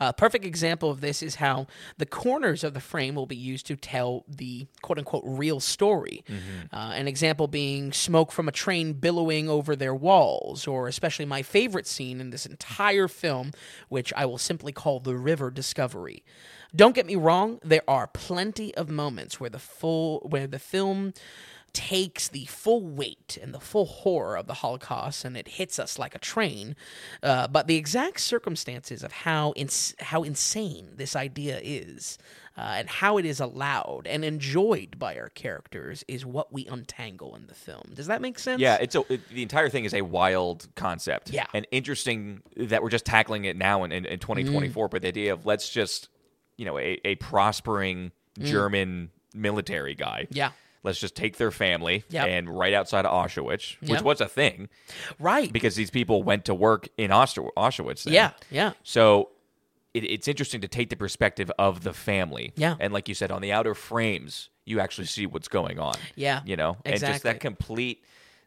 A 0.00 0.12
perfect 0.12 0.44
example 0.44 0.90
of 0.90 1.00
this 1.00 1.22
is 1.22 1.36
how 1.36 1.66
the 1.98 2.06
corners 2.06 2.64
of 2.64 2.74
the 2.74 2.80
frame 2.80 3.14
will 3.14 3.26
be 3.26 3.36
used 3.36 3.66
to 3.66 3.76
tell 3.76 4.24
the 4.28 4.66
quote 4.82 4.98
unquote 4.98 5.24
real 5.26 5.60
story. 5.60 6.24
Uh, 6.72 6.92
an 6.94 7.08
example 7.08 7.46
being 7.46 7.92
smoke 7.92 8.32
from 8.32 8.48
a 8.48 8.52
train 8.52 8.94
billowing 8.94 9.48
over 9.48 9.76
their 9.76 9.94
walls, 9.94 10.66
or 10.66 10.88
especially 10.88 11.24
my 11.24 11.42
favorite 11.42 11.86
scene 11.86 12.20
in 12.20 12.30
this 12.30 12.46
entire 12.46 13.08
film, 13.08 13.52
which 13.88 14.12
I 14.14 14.26
will 14.26 14.38
simply 14.38 14.72
call 14.72 15.00
the 15.00 15.16
river 15.16 15.50
discovery. 15.54 16.22
Don't 16.76 16.94
get 16.94 17.06
me 17.06 17.16
wrong, 17.16 17.60
there 17.62 17.84
are 17.88 18.08
plenty 18.08 18.74
of 18.74 18.90
moments 18.90 19.38
where 19.40 19.50
the 19.50 19.58
full 19.60 20.20
where 20.28 20.46
the 20.46 20.58
film 20.58 21.14
takes 21.72 22.28
the 22.28 22.46
full 22.46 22.82
weight 22.82 23.38
and 23.42 23.52
the 23.52 23.60
full 23.60 23.86
horror 23.86 24.36
of 24.36 24.46
the 24.46 24.54
Holocaust 24.54 25.24
and 25.24 25.36
it 25.36 25.48
hits 25.48 25.78
us 25.78 25.98
like 25.98 26.14
a 26.14 26.18
train. 26.20 26.76
Uh, 27.22 27.48
but 27.48 27.66
the 27.66 27.76
exact 27.76 28.20
circumstances 28.20 29.02
of 29.02 29.12
how 29.12 29.52
ins- 29.56 29.94
how 30.00 30.22
insane 30.22 30.90
this 30.96 31.16
idea 31.16 31.60
is 31.62 32.18
uh, 32.56 32.74
and 32.78 32.88
how 32.88 33.18
it 33.18 33.24
is 33.24 33.40
allowed 33.40 34.06
and 34.06 34.24
enjoyed 34.24 34.98
by 34.98 35.16
our 35.16 35.28
characters 35.30 36.04
is 36.06 36.24
what 36.24 36.52
we 36.52 36.66
untangle 36.66 37.34
in 37.34 37.46
the 37.48 37.54
film. 37.54 37.82
Does 37.94 38.06
that 38.06 38.20
make 38.22 38.38
sense? 38.38 38.60
Yeah, 38.60 38.76
it's 38.80 38.94
a, 38.94 39.00
it, 39.12 39.28
the 39.28 39.42
entire 39.42 39.68
thing 39.68 39.84
is 39.84 39.92
a 39.94 40.02
wild 40.02 40.68
concept. 40.76 41.30
Yeah. 41.30 41.46
and 41.52 41.66
interesting 41.70 42.42
that 42.56 42.82
we're 42.82 42.90
just 42.90 43.04
tackling 43.06 43.44
it 43.44 43.56
now 43.56 43.82
in, 43.84 43.90
in, 43.92 44.04
in 44.06 44.18
2024. 44.20 44.88
But 44.88 45.02
the 45.02 45.08
idea 45.08 45.32
of 45.32 45.46
let's 45.46 45.68
just, 45.68 46.08
you 46.56 46.64
know, 46.64 46.78
a, 46.78 47.00
a 47.04 47.16
prospering 47.16 48.12
German 48.40 49.10
military 49.34 49.94
guy. 49.94 50.26
Yeah. 50.30 50.50
Let's 50.84 51.00
just 51.00 51.16
take 51.16 51.38
their 51.38 51.50
family 51.50 52.04
Yep. 52.10 52.26
and 52.28 52.48
right 52.58 52.74
outside 52.74 53.06
of 53.06 53.12
Auschwitz, 53.12 53.80
which 53.80 53.90
Yep. 53.90 54.02
was 54.02 54.20
a 54.20 54.28
thing 54.28 54.68
Right. 55.18 55.50
because 55.52 55.76
these 55.76 55.90
people 55.90 56.22
went 56.22 56.44
to 56.44 56.54
work 56.54 56.88
in 56.98 57.10
Auschwitz. 57.10 58.04
Then. 58.04 58.12
yeah. 58.14 58.30
Yeah. 58.50 58.72
So 58.82 59.30
it, 59.94 60.04
it's 60.04 60.28
interesting 60.28 60.60
to 60.60 60.68
take 60.68 60.90
the 60.90 60.96
perspective 60.96 61.50
of 61.58 61.82
the 61.84 61.92
family. 61.94 62.52
Yeah. 62.56 62.74
And 62.80 62.92
like 62.92 63.08
you 63.08 63.14
said, 63.14 63.30
on 63.30 63.40
the 63.42 63.52
outer 63.52 63.74
frames, 63.74 64.50
you 64.66 64.80
actually 64.80 65.06
see 65.06 65.26
what's 65.26 65.48
going 65.48 65.78
on. 65.78 65.94
Yeah, 66.16 66.40
You 66.44 66.56
know, 66.56 66.76
and 66.84 66.94
just 66.94 67.02
exactly. 67.04 67.32
that 67.32 67.40
complete 67.40 68.04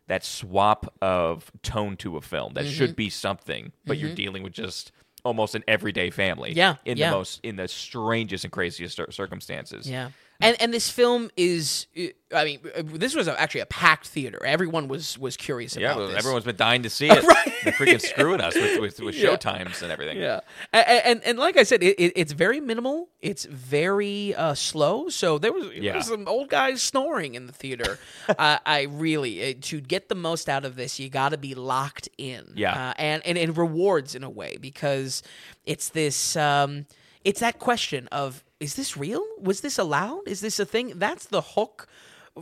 that 0.07 0.23
swap 0.23 0.93
of 1.01 1.51
tone 1.63 1.97
to 1.97 2.15
a 2.17 2.21
film 2.21 2.53
that 2.53 2.63
Mm-hmm. 2.65 2.73
should 2.73 2.95
be 2.95 3.09
something, 3.09 3.71
but 3.85 3.97
you're 3.97 4.15
dealing 4.15 4.41
with 4.43 4.53
just 4.53 4.91
almost 5.25 5.53
an 5.55 5.63
everyday 5.67 6.09
family. 6.09 6.53
Yeah, 6.53 6.75
In 6.85 6.97
yeah. 6.97 7.09
the 7.09 7.17
most 7.17 7.39
in 7.43 7.57
the 7.57 7.67
strangest 7.67 8.45
and 8.45 8.51
craziest 8.53 8.99
circumstances. 9.11 9.89
Yeah. 9.89 10.11
And 10.39 10.55
and 10.61 10.71
this 10.73 10.89
film 10.89 11.31
is, 11.35 11.87
I 12.31 12.43
mean, 12.45 12.59
this 12.85 13.15
was 13.15 13.27
actually 13.27 13.61
a 13.61 13.65
packed 13.65 14.07
theater. 14.07 14.43
Everyone 14.45 14.87
was 14.87 15.17
was 15.17 15.35
curious 15.35 15.75
Yeah, 15.75 15.93
about 15.93 16.07
this. 16.09 16.17
everyone's 16.17 16.45
been 16.45 16.55
dying 16.55 16.83
to 16.83 16.89
see 16.91 17.07
it. 17.11 17.23
Right. 17.23 17.53
They're 17.63 17.73
freaking 17.73 17.99
screwing 18.01 18.39
us 18.41 18.53
with, 18.53 18.79
with, 18.79 18.99
with 19.01 19.15
Yeah. 19.17 19.35
show 19.39 19.49
and 19.49 19.91
everything. 19.91 20.17
Yeah, 20.19 20.41
and 20.71 20.85
and, 21.05 21.23
and 21.23 21.39
like 21.39 21.57
I 21.57 21.63
said, 21.63 21.81
it, 21.81 21.95
it, 21.99 22.13
it's 22.15 22.33
very 22.33 22.59
minimal. 22.59 23.09
It's 23.19 23.45
very 23.45 24.35
uh, 24.35 24.53
slow. 24.53 25.09
So 25.09 25.39
there 25.39 25.51
was, 25.51 25.71
there 25.79 25.95
was 25.95 26.05
some 26.07 26.27
old 26.27 26.49
guys 26.49 26.81
snoring 26.83 27.33
in 27.35 27.47
the 27.47 27.53
theater. 27.53 27.97
uh, 28.29 28.59
I 28.65 28.83
really 28.83 29.51
uh, 29.51 29.53
to 29.61 29.81
get 29.81 30.07
the 30.07 30.15
most 30.15 30.49
out 30.49 30.65
of 30.65 30.75
this, 30.75 30.99
you 30.99 31.09
got 31.09 31.29
to 31.29 31.37
be 31.37 31.55
locked 31.55 32.09
in. 32.17 32.53
Yeah. 32.55 32.89
uh, 32.89 32.93
and 32.97 33.25
and 33.25 33.37
it 33.39 33.57
rewards 33.57 34.13
in 34.13 34.23
a 34.23 34.29
way 34.29 34.57
because 34.61 35.23
it's 35.65 35.89
this. 35.89 36.35
Um, 36.35 36.85
it's 37.23 37.41
that 37.41 37.59
question 37.59 38.07
of 38.11 38.41
is 38.59 38.75
this 38.75 38.97
real? 38.97 39.23
Was 39.39 39.61
this 39.61 39.77
allowed? 39.77 40.27
Is 40.27 40.41
this 40.41 40.59
a 40.59 40.65
thing? 40.65 40.93
That's 40.95 41.25
the 41.25 41.41
hook 41.41 41.87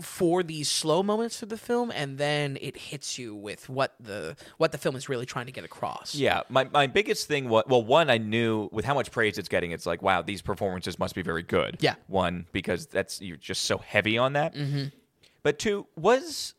for 0.02 0.44
these 0.44 0.70
slow 0.70 1.04
moments 1.04 1.42
of 1.42 1.50
the 1.50 1.58
film, 1.58 1.92
and 1.92 2.18
then 2.18 2.58
it 2.62 2.76
hits 2.76 3.18
you 3.18 3.36
with 3.36 3.70
what 3.70 3.96
the 4.00 4.36
what 4.58 4.72
the 4.72 4.78
film 4.78 4.96
is 4.96 5.08
really 5.08 5.26
trying 5.26 5.46
to 5.46 5.52
get 5.52 5.64
across. 5.64 6.16
Yeah, 6.16 6.42
my, 6.50 6.66
my 6.66 6.88
biggest 6.88 7.28
thing 7.28 7.50
was 7.50 7.64
well, 7.68 7.84
one 7.84 8.10
I 8.10 8.18
knew 8.18 8.70
with 8.72 8.86
how 8.86 8.94
much 8.94 9.12
praise 9.12 9.38
it's 9.38 9.50
getting, 9.50 9.72
it's 9.72 9.86
like 9.86 10.02
wow, 10.02 10.22
these 10.22 10.42
performances 10.42 11.00
must 11.00 11.16
be 11.16 11.22
very 11.22 11.44
good. 11.44 11.78
Yeah. 11.80 11.96
one 12.08 12.46
because 12.52 12.88
that's 12.88 13.22
you're 13.22 13.38
just 13.38 13.66
so 13.66 13.78
heavy 13.78 14.18
on 14.18 14.34
that. 14.34 14.54
Mm-hmm. 14.56 14.86
But 15.44 15.60
two 15.60 15.86
was 15.96 16.55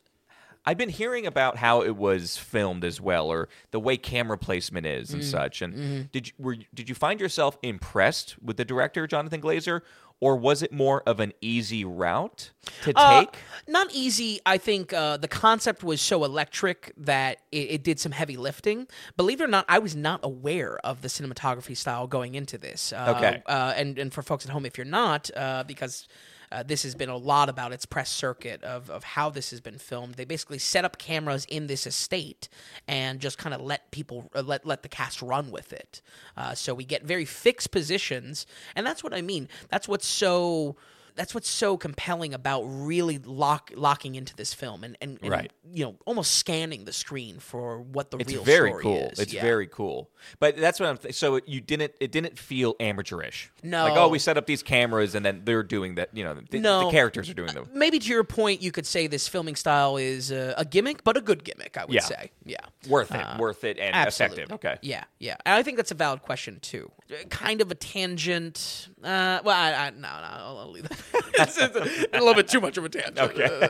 I've 0.67 0.77
been 0.79 0.89
hearing 0.89 1.27
about 1.27 1.57
how 1.57 1.83
it 1.83 1.97
was 1.97 2.37
filmed 2.37 2.85
as 2.85 3.01
well, 3.01 3.31
or 3.31 3.49
the 3.71 3.79
way 3.81 3.97
camera 3.97 4.37
placement 4.37 4.85
is 4.87 5.13
and 5.15 5.25
such. 5.25 5.63
And 5.63 6.11
did 6.11 6.27
you 6.29 6.33
were 6.39 6.57
did 6.75 6.89
you 6.89 6.95
find 6.95 7.21
yourself 7.21 7.57
impressed 7.63 8.37
with 8.43 8.57
the 8.57 8.65
director 8.65 9.07
Jonathan 9.07 9.41
Glazer, 9.41 9.83
or 10.19 10.35
was 10.37 10.63
it 10.63 10.73
more 10.73 11.03
of 11.07 11.21
an 11.21 11.33
easy 11.41 11.85
route 11.85 12.51
to 12.83 12.93
Uh, 12.97 13.21
take? 13.21 13.37
not 13.69 13.89
easy. 13.95 14.41
I 14.47 14.59
think 14.59 14.93
uh, 14.93 15.19
the 15.19 15.29
concept 15.29 15.85
was 15.85 16.01
so 16.01 16.25
electric 16.25 16.93
that 16.97 17.39
it, 17.53 17.71
it 17.71 17.83
did 17.85 18.01
some 18.01 18.13
heavy 18.13 18.37
lifting. 18.37 18.89
Believe 19.17 19.41
it 19.41 19.45
or 19.45 19.49
not, 19.49 19.67
I 19.69 19.79
was 19.79 19.95
not 19.95 20.21
aware 20.25 20.79
of 20.79 21.03
the 21.03 21.09
cinematography 21.09 21.77
style 21.77 22.07
going 22.07 22.35
into 22.35 22.59
this. 22.59 22.93
Uh, 22.93 23.15
Okay. 23.17 23.43
Uh, 23.47 23.73
and, 23.77 23.99
and 23.99 24.13
for 24.13 24.23
folks 24.23 24.45
at 24.47 24.51
home, 24.53 24.67
if 24.67 24.77
you're 24.79 24.85
not, 24.87 25.31
uh, 25.37 25.63
because 25.65 26.09
uh, 26.52 26.62
this 26.62 26.82
has 26.82 26.94
been 26.94 27.09
a 27.09 27.16
lot 27.16 27.48
about 27.48 27.73
its 27.73 27.86
press 27.86 28.10
circuit 28.10 28.62
of, 28.62 28.90
of 28.90 29.05
how 29.05 29.31
this 29.31 29.51
has 29.51 29.60
been 29.60 29.78
filmed. 29.78 30.14
They 30.14 30.24
basically 30.24 30.59
set 30.59 30.85
up 30.85 30.98
cameras 30.98 31.44
in 31.47 31.66
this 31.66 31.86
estate 31.86 32.48
and 32.86 33.20
just 33.20 33.39
kind 33.39 33.55
of 33.55 33.60
let 33.60 33.90
people 33.90 34.31
uh, 34.35 34.43
let 34.43 34.66
let 34.66 34.82
the 34.82 34.89
cast 34.89 35.23
run 35.23 35.51
with 35.51 35.73
it. 35.73 36.02
Uh, 36.36 36.55
so 36.55 36.74
we 36.74 36.85
get 36.85 37.05
very 37.05 37.24
fixed 37.24 37.70
positions, 37.70 38.47
and 38.74 38.86
that's 38.86 39.02
what 39.02 39.14
I 39.14 39.23
mean. 39.23 39.48
That's 39.70 39.89
what's 39.89 40.06
so 40.06 40.77
that's 41.17 41.35
what's 41.35 41.49
so 41.49 41.77
compelling 41.77 42.33
about 42.35 42.63
really 42.65 43.19
lock 43.19 43.71
locking 43.75 44.15
into 44.15 44.35
this 44.37 44.53
film 44.55 44.85
and, 44.85 44.97
and, 45.01 45.19
and, 45.23 45.31
Right. 45.31 45.53
you 45.73 45.85
know 45.85 45.97
almost 46.07 46.35
scanning 46.35 46.85
the 46.85 46.93
screen 46.93 47.39
for 47.39 47.81
what 47.81 48.11
the 48.11 48.19
It's 48.19 48.33
real 48.33 48.45
very 48.45 48.71
story 48.71 48.83
cool. 48.83 49.09
is. 49.13 49.19
It's 49.19 49.33
Yeah. 49.33 49.43
very 49.43 49.67
cool. 49.67 50.11
But 50.39 50.57
that's 50.57 50.79
what 50.81 50.89
I'm. 50.89 50.99
Th- 50.99 51.15
so 51.15 51.41
you 51.47 51.61
didn't. 51.61 51.93
It 52.01 52.13
didn't 52.13 52.39
feel 52.39 52.75
amateurish. 52.81 53.51
No. 53.63 53.85
Like 53.85 53.97
oh, 53.97 54.09
we 54.09 54.19
set 54.19 54.37
up 54.37 54.47
these 54.47 54.63
cameras 54.63 55.15
and 55.15 55.25
then 55.25 55.43
they're 55.45 55.63
doing 55.63 55.95
that. 55.97 56.11
You 56.13 56.25
know, 56.25 56.35
the, 56.51 56.59
No. 56.61 56.87
the 56.87 56.91
characters 56.93 57.29
are 57.31 57.35
doing 57.35 57.53
them. 57.55 57.69
maybe 57.75 57.99
to 57.99 58.09
your 58.09 58.25
point 58.25 58.63
you 58.63 58.73
could 58.73 58.87
say 58.87 59.07
this 59.07 59.27
filming 59.29 59.57
style 59.57 59.97
is 59.97 60.31
uh, 60.33 60.55
a 60.57 60.65
gimmick 60.65 61.03
but 61.05 61.17
a 61.17 61.21
good 61.21 61.45
gimmick 61.45 61.77
i 61.77 61.85
would 61.85 61.95
Yeah. 61.95 62.01
say 62.01 62.31
yeah 62.45 62.57
Worth 62.89 63.13
it. 63.15 63.27
worth 63.39 63.65
it 63.65 63.79
and 63.79 63.95
Absolutely. 63.95 64.43
effective. 64.43 64.55
Okay. 64.57 64.79
Yeah, 64.83 65.05
yeah. 65.19 65.37
And 65.45 65.55
I 65.55 65.63
think 65.63 65.77
that's 65.77 65.91
a 65.91 65.95
valid 65.95 66.23
question 66.23 66.59
too. 66.61 66.91
Uh, 67.11 67.15
Kind 67.31 67.61
of 67.61 67.71
a 67.71 67.75
tangent. 67.75 68.89
Uh, 69.03 69.41
well, 69.45 69.57
I, 69.57 69.87
I, 69.87 69.91
no, 69.91 70.01
no, 70.01 70.09
I'll, 70.09 70.59
I'll 70.59 70.71
leave 70.71 70.89
that. 70.89 70.99
It's, 71.15 71.59
it's 71.59 71.77
a, 71.77 72.19
little 72.19 72.35
bit 72.35 72.49
too 72.49 72.61
much 72.61 72.77
of 72.77 72.85
a 72.85 72.89
tangent. 72.89 73.19
Okay. 73.19 73.69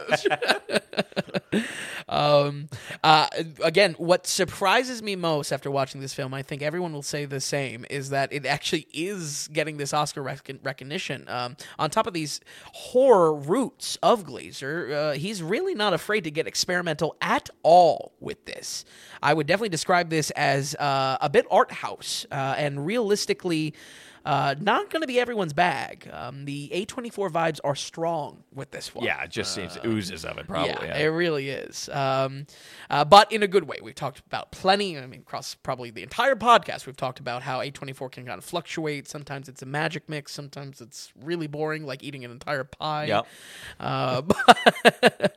um, 2.08 2.68
uh, 3.02 3.26
again, 3.62 3.94
what 3.98 4.26
surprises 4.26 5.02
me 5.02 5.16
most 5.16 5.52
after 5.52 5.70
watching 5.70 6.00
this 6.00 6.14
film, 6.14 6.34
I 6.34 6.42
think 6.42 6.62
everyone 6.62 6.92
will 6.92 7.02
say 7.02 7.24
the 7.24 7.40
same, 7.40 7.84
is 7.90 8.10
that 8.10 8.32
it 8.32 8.46
actually 8.46 8.86
is 8.92 9.48
getting 9.52 9.76
this 9.76 9.92
Oscar 9.92 10.22
recon- 10.22 10.60
recognition. 10.62 11.24
Um, 11.28 11.56
on 11.78 11.90
top 11.90 12.06
of 12.06 12.14
these 12.14 12.40
horror 12.72 13.34
roots 13.34 13.98
of 14.02 14.24
Glazer, 14.24 14.92
uh, 14.92 15.12
he's 15.12 15.42
really 15.42 15.74
not 15.74 15.92
afraid 15.92 16.24
to 16.24 16.30
get 16.30 16.46
experimental 16.46 17.16
at 17.20 17.50
all 17.62 18.12
with 18.20 18.44
this. 18.44 18.84
I 19.22 19.34
would 19.34 19.46
definitely 19.46 19.70
describe 19.70 20.10
this 20.10 20.30
as 20.32 20.74
uh, 20.76 21.18
a 21.20 21.28
bit 21.28 21.46
art 21.50 21.72
house 21.72 22.26
uh, 22.30 22.54
and 22.56 22.86
realistically. 22.86 23.74
Uh, 24.26 24.56
not 24.60 24.90
going 24.90 25.02
to 25.02 25.06
be 25.06 25.20
everyone's 25.20 25.52
bag. 25.52 26.10
Um, 26.12 26.44
the 26.46 26.68
A24 26.74 27.30
vibes 27.30 27.60
are 27.62 27.76
strong 27.76 28.42
with 28.52 28.72
this 28.72 28.92
one. 28.92 29.04
Yeah, 29.04 29.22
it 29.22 29.30
just 29.30 29.54
seems 29.54 29.78
oozes 29.86 30.24
of 30.24 30.36
it. 30.38 30.48
Probably. 30.48 30.70
Yeah, 30.70 30.84
Yeah. 30.84 30.98
it 30.98 31.06
really 31.06 31.48
is. 31.48 31.88
Um, 31.90 32.46
uh, 32.90 33.04
but 33.04 33.30
in 33.30 33.44
a 33.44 33.46
good 33.46 33.68
way. 33.68 33.76
We've 33.80 33.94
talked 33.94 34.20
about 34.26 34.50
plenty. 34.50 34.98
I 34.98 35.06
mean, 35.06 35.20
across 35.20 35.54
probably 35.54 35.90
the 35.90 36.02
entire 36.02 36.34
podcast, 36.34 36.86
we've 36.86 36.96
talked 36.96 37.20
about 37.20 37.42
how 37.42 37.60
A24 37.60 38.10
can 38.10 38.26
kind 38.26 38.36
of 38.38 38.44
fluctuate. 38.44 39.06
Sometimes 39.06 39.48
it's 39.48 39.62
a 39.62 39.66
magic 39.66 40.08
mix. 40.08 40.32
Sometimes 40.32 40.80
it's 40.80 41.12
really 41.22 41.46
boring, 41.46 41.86
like 41.86 42.02
eating 42.02 42.24
an 42.24 42.32
entire 42.32 42.64
pie. 42.64 43.04
Yep. 43.04 43.26
Uh, 43.78 44.22
but 44.22 45.36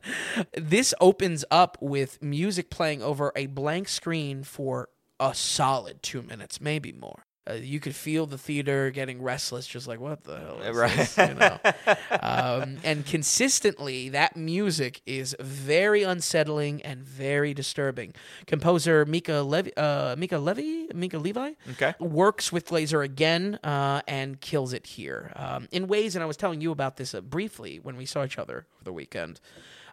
this 0.57 0.95
opens 0.99 1.45
up 1.51 1.77
with 1.79 2.21
music 2.23 2.71
playing 2.71 3.03
over 3.03 3.31
a 3.35 3.45
blank 3.45 3.87
screen 3.87 4.41
for 4.43 4.89
a 5.19 5.35
solid 5.35 6.01
two 6.01 6.23
minutes, 6.23 6.59
maybe 6.59 6.91
more. 6.91 7.25
Uh, 7.49 7.53
you 7.53 7.79
could 7.79 7.95
feel 7.95 8.25
the 8.27 8.37
theater 8.37 8.91
getting 8.91 9.21
restless, 9.21 9.65
just 9.65 9.87
like 9.87 9.99
what 9.99 10.23
the 10.23 10.37
hell 10.37 10.59
is 10.61 10.75
Right. 10.75 10.95
this? 10.95 11.17
You 11.17 11.33
know? 11.33 11.59
um, 12.21 12.77
and 12.83 13.05
consistently, 13.05 14.09
that 14.09 14.35
music 14.35 15.01
is 15.05 15.35
very 15.39 16.03
unsettling 16.03 16.81
and 16.83 17.01
very 17.03 17.53
disturbing. 17.53 18.13
Composer 18.45 19.05
Mika 19.05 19.41
Levy, 19.41 19.71
uh, 19.77 20.15
Mika 20.17 20.37
Levy, 20.37 20.87
Mica 20.93 21.17
Levi, 21.17 21.53
Okay. 21.71 21.93
works 21.99 22.51
with 22.51 22.67
Glazer 22.67 23.03
again 23.03 23.57
uh, 23.63 24.01
and 24.07 24.39
kills 24.41 24.73
it 24.73 24.85
here 24.85 25.31
um, 25.35 25.67
in 25.71 25.87
ways. 25.87 26.15
And 26.15 26.21
I 26.23 26.27
was 26.27 26.37
telling 26.37 26.61
you 26.61 26.71
about 26.71 26.97
this 26.97 27.15
uh, 27.15 27.21
briefly 27.21 27.79
when 27.81 27.95
we 27.97 28.05
saw 28.05 28.23
each 28.25 28.37
other 28.37 28.67
over 28.75 28.83
the 28.83 28.93
weekend. 28.93 29.39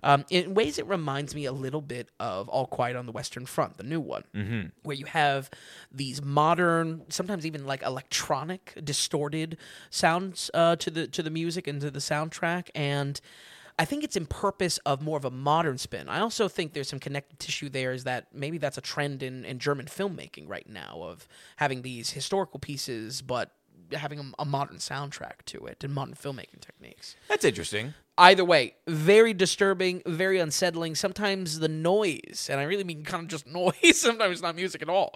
Um, 0.03 0.25
in 0.31 0.55
ways, 0.55 0.79
it 0.79 0.87
reminds 0.87 1.35
me 1.35 1.45
a 1.45 1.53
little 1.53 1.81
bit 1.81 2.11
of 2.21 2.49
All 2.49 2.67
Quiet 2.67 2.97
on 2.97 3.07
the 3.07 3.13
Western 3.13 3.47
Front, 3.47 3.77
the 3.77 3.85
new 3.85 4.01
one, 4.01 4.25
mm-hmm. 4.35 4.67
where 4.83 4.97
you 4.97 5.07
have 5.07 5.51
these 5.93 6.23
modern, 6.23 7.05
sometimes 7.09 7.47
even 7.47 7.67
like 7.67 7.83
electronic, 7.83 8.79
distorted 8.83 9.57
sounds 9.91 10.51
uh, 10.55 10.77
to 10.77 10.91
the 10.91 11.07
to 11.09 11.23
the 11.23 11.31
music 11.31 11.67
and 11.67 11.81
to 11.81 11.91
the 11.91 12.01
soundtrack, 12.01 12.69
and 12.75 13.21
I 13.79 13.85
think 13.85 14.05
it's 14.05 14.17
in 14.17 14.27
purpose 14.27 14.79
of 14.79 15.03
more 15.03 15.19
of 15.19 15.25
a 15.25 15.31
modern 15.31 15.77
spin. 15.79 16.09
I 16.09 16.21
also 16.21 16.49
think 16.49 16.73
there's 16.73 16.89
some 16.89 16.99
connective 16.99 17.39
tissue 17.39 17.69
there. 17.69 17.93
Is 17.93 18.05
that 18.05 18.29
maybe 18.33 18.59
that's 18.59 18.79
a 18.79 18.81
trend 18.83 19.23
in, 19.23 19.45
in 19.45 19.59
German 19.59 19.87
filmmaking 19.87 20.49
right 20.49 20.69
now 20.69 21.01
of 21.03 21.29
having 21.57 21.83
these 21.83 22.11
historical 22.11 22.59
pieces, 22.59 23.21
but 23.21 23.53
having 23.93 24.19
a, 24.19 24.25
a 24.39 24.45
modern 24.45 24.79
soundtrack 24.79 25.45
to 25.47 25.67
it 25.67 25.85
and 25.85 25.93
modern 25.93 26.15
filmmaking 26.15 26.61
techniques. 26.61 27.17
That's 27.29 27.45
interesting. 27.45 27.95
Either 28.19 28.45
way, 28.45 28.75
very 28.87 29.35
disturbing, 29.35 30.03
very 30.07 30.39
unsettling. 30.39 30.95
Sometimes 30.95 31.59
the 31.59 31.69
noise, 31.69 32.49
and 32.51 32.59
I 32.59 32.65
really 32.65 32.85
mean 32.85 33.05
kind 33.05 33.25
of 33.25 33.29
just 33.29 33.47
noise. 33.53 34.01
Sometimes 34.01 34.33
it's 34.33 34.43
not 34.43 34.57
music 34.57 34.81
at 34.81 34.89
all. 34.89 35.15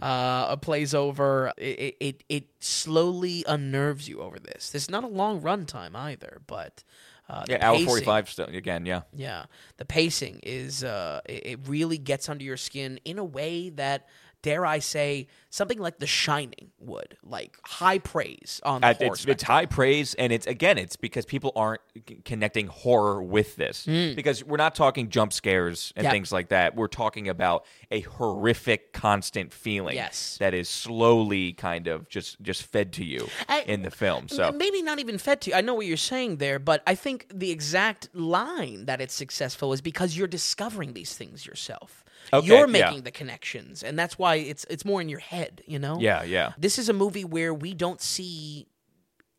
Uh, 0.00 0.56
plays 0.56 0.94
over. 0.94 1.52
It, 1.58 1.96
it 2.00 2.24
it 2.28 2.44
slowly 2.60 3.44
unnerves 3.46 4.08
you 4.08 4.20
over 4.20 4.38
this. 4.38 4.70
This 4.70 4.84
is 4.84 4.90
not 4.90 5.04
a 5.04 5.08
long 5.08 5.42
runtime 5.42 5.94
either, 5.94 6.40
but 6.46 6.84
uh, 7.28 7.44
Yeah, 7.48 7.58
hour 7.60 7.78
45 7.80 8.30
still, 8.30 8.46
again, 8.46 8.86
yeah. 8.86 9.02
Yeah, 9.14 9.44
the 9.76 9.84
pacing 9.84 10.40
is 10.42 10.82
uh, 10.82 11.20
it, 11.26 11.46
it 11.46 11.60
really 11.66 11.98
gets 11.98 12.28
under 12.28 12.42
your 12.44 12.56
skin 12.56 12.98
in 13.04 13.18
a 13.18 13.24
way 13.24 13.68
that, 13.70 14.06
dare 14.48 14.64
I 14.66 14.78
say, 14.78 15.26
something 15.50 15.78
like 15.78 15.98
The 15.98 16.06
Shining 16.06 16.70
would. 16.80 17.16
Like 17.22 17.58
high 17.64 17.98
praise 17.98 18.60
on 18.64 18.80
the 18.80 18.86
Uh, 18.88 18.94
it's, 19.00 19.24
it's 19.26 19.42
high 19.42 19.66
praise, 19.66 20.14
and 20.14 20.32
it's 20.32 20.46
again, 20.46 20.78
it's 20.78 20.96
because 20.96 21.24
people 21.26 21.52
aren't 21.54 21.80
c- 22.08 22.20
connecting 22.24 22.66
horror 22.68 23.22
with 23.22 23.56
this. 23.56 23.84
Because 23.86 24.42
we're 24.44 24.56
not 24.56 24.74
talking 24.74 25.08
jump 25.10 25.32
scares 25.32 25.92
and. 25.96 26.04
Yeah. 26.04 26.10
things 26.12 26.32
like 26.32 26.48
that. 26.48 26.74
We're 26.74 26.86
talking 27.04 27.28
about 27.28 27.66
a 27.90 28.00
horrific, 28.00 28.94
constant 28.94 29.52
feeling 29.52 29.94
Yes. 29.96 30.38
that 30.40 30.54
is 30.54 30.66
slowly 30.68 31.52
kind 31.52 31.86
of 31.86 32.08
just 32.08 32.40
just 32.40 32.62
fed 32.62 32.92
to 32.94 33.04
you 33.04 33.28
I- 33.48 33.62
in 33.66 33.82
the 33.82 33.90
film. 33.90 34.28
So 34.28 34.50
maybe 34.52 34.80
not 34.80 34.98
even 34.98 35.18
fed 35.18 35.42
to 35.42 35.50
you. 35.50 35.56
I 35.56 35.60
know 35.60 35.74
what 35.74 35.84
you're 35.86 35.98
saying 36.14 36.38
there, 36.38 36.58
but 36.58 36.82
I 36.86 36.94
think 36.94 37.26
the 37.32 37.50
exact 37.50 38.08
line 38.14 38.86
that 38.86 39.00
it's 39.02 39.12
successful 39.14 39.74
is 39.74 39.80
because 39.82 40.16
you're 40.16 40.26
discovering 40.40 40.94
these 40.94 41.14
things 41.14 41.44
yourself. 41.44 42.04
Okay, 42.32 42.46
you're 42.46 42.66
yeah. 42.66 42.66
making 42.66 43.02
the 43.02 43.10
connections, 43.10 43.82
and 43.82 43.98
that's 43.98 44.18
why 44.18 44.36
it's 44.36 44.64
it's 44.70 44.84
more 44.84 45.00
in 45.00 45.08
your 45.08 45.20
head. 45.20 45.62
You 45.66 45.78
know. 45.78 45.98
yeah, 46.00 46.22
yeah. 46.22 46.52
This 46.58 46.78
is 46.78 46.88
a 46.88 46.92
movie 46.92 47.24
where 47.24 47.52
we 47.54 47.74
don't 47.74 48.00
see 48.00 48.66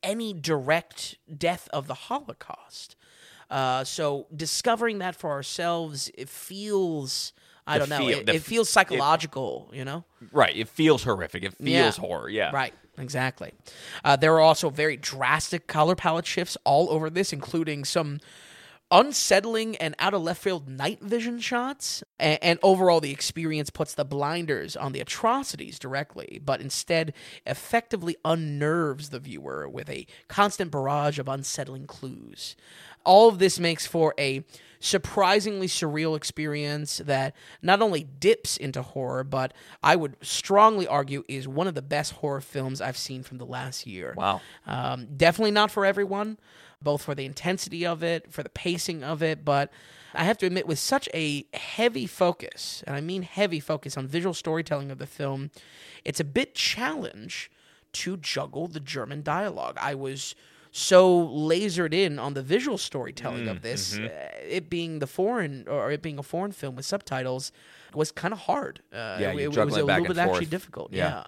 any 0.02 0.34
direct 0.34 1.18
death 1.38 1.68
of 1.74 1.88
the 1.88 1.94
Holocaust. 1.94 2.96
Uh, 3.50 3.84
so 3.84 4.28
discovering 4.36 5.00
that 5.00 5.16
for 5.16 5.32
ourselves, 5.32 6.10
it 6.18 6.30
feels. 6.30 7.34
I 7.68 7.78
The 7.78 7.86
don't 7.86 7.90
know. 7.90 8.08
feel- 8.08 8.20
it, 8.20 8.30
it 8.30 8.42
feels 8.42 8.68
psychological, 8.70 9.70
you 9.74 9.86
know. 9.86 10.04
Right. 10.32 10.56
It 10.56 10.68
feels 10.70 11.04
horrific. 11.04 11.44
It 11.44 11.54
feels 11.56 11.68
Yeah. 11.68 11.92
horror. 11.92 12.28
Yeah. 12.30 12.50
Right, 12.52 12.74
exactly. 12.98 13.52
Uh, 14.04 14.16
there 14.16 14.34
are 14.34 14.40
also 14.42 14.72
very 14.72 14.98
drastic 14.98 15.68
color 15.68 15.96
palette 15.96 16.26
shifts 16.26 16.58
all 16.64 16.90
over 16.90 17.12
this, 17.12 17.32
including 17.32 17.86
some 17.86 18.22
unsettling 18.92 19.76
and 19.78 19.96
out 20.00 20.14
of 20.14 20.22
left 20.22 20.42
field 20.42 20.68
night 20.68 21.02
vision 21.02 21.40
shots. 21.40 22.04
And, 22.20 22.40
and 22.42 22.60
overall, 22.64 23.00
the 23.00 23.12
experience 23.12 23.70
puts 23.70 23.94
the 23.94 24.06
blinders 24.06 24.76
on 24.76 24.92
the 24.92 25.00
atrocities 25.00 25.80
directly, 25.80 26.42
but 26.44 26.62
instead 26.62 27.14
effectively 27.46 28.18
unnerves 28.26 29.10
the 29.10 29.20
viewer 29.20 29.68
with 29.70 29.90
a 29.90 30.08
constant 30.28 30.72
barrage 30.72 31.20
of 31.20 31.28
unsettling 31.28 31.88
clues. 31.88 32.56
All 33.06 33.30
of 33.30 33.40
this 33.40 33.60
makes 33.60 33.88
for 33.88 34.14
a 34.20 34.44
surprisingly 34.80 35.68
surreal 35.68 36.16
experience 36.16 37.02
that 37.06 37.36
not 37.62 37.82
only 37.82 38.04
dips 38.04 38.58
into 38.58 38.82
horror, 38.82 39.24
but 39.24 39.54
I 39.84 39.96
would 39.96 40.16
strongly 40.22 40.88
argue 40.88 41.24
is 41.28 41.48
one 41.48 41.68
of 41.68 41.76
the 41.76 41.82
best 41.82 42.14
horror 42.14 42.42
films 42.42 42.82
I've 42.82 42.98
seen 42.98 43.24
from 43.24 43.38
the 43.38 43.46
last 43.46 43.86
year. 43.86 44.14
Wow. 44.16 44.42
Um, 44.66 45.08
definitely 45.18 45.52
not 45.52 45.70
for 45.72 45.86
everyone, 45.86 46.38
both 46.82 47.04
for 47.04 47.16
the 47.16 47.26
intensity 47.26 47.86
of 47.86 48.04
it, 48.04 48.32
for 48.32 48.44
the 48.44 48.50
pacing 48.50 49.04
of 49.04 49.22
it, 49.22 49.44
but 49.44 49.72
I 50.14 50.24
have 50.24 50.38
to 50.40 50.46
admit, 50.46 50.66
with 50.66 50.80
such 50.80 51.08
a 51.14 51.46
heavy 51.54 52.08
focus, 52.08 52.84
and 52.88 52.96
I 52.96 53.02
mean 53.02 53.22
heavy 53.22 53.60
focus 53.60 53.98
on 53.98 54.08
visual 54.08 54.34
storytelling 54.34 54.90
of 54.92 54.98
the 54.98 55.06
film, 55.06 55.52
it's 56.04 56.20
a 56.20 56.24
bit 56.24 56.56
challenge 56.56 57.52
to 57.94 58.18
juggle 58.18 58.68
the 58.68 58.80
German 58.80 59.22
dialogue. 59.22 59.78
I 59.80 59.94
was 59.96 60.36
so 60.72 61.28
lasered 61.28 61.94
in 61.94 62.20
on 62.20 62.34
the 62.36 62.44
visual 62.44 62.78
storytelling 62.78 63.48
of 63.48 63.62
this, 63.62 63.98
uh, 63.98 64.10
it 64.48 64.70
being 64.70 65.00
the 65.00 65.08
foreign 65.08 65.68
or 65.68 65.92
it 65.92 66.02
being 66.02 66.20
a 66.20 66.24
foreign 66.24 66.52
film 66.52 66.76
with 66.76 66.86
subtitles 66.86 67.52
was 67.94 68.12
kind 68.12 68.32
of 68.34 68.42
hard. 68.42 68.82
Uh, 68.94 69.18
Yeah, 69.20 69.32
it, 69.32 69.40
it 69.40 69.48
was 69.48 69.58
a 69.78 69.84
little 69.86 70.06
bit 70.10 70.18
actually 70.20 70.46
difficult. 70.46 70.94
Yeah. 70.94 71.10
yeah. 71.10 71.24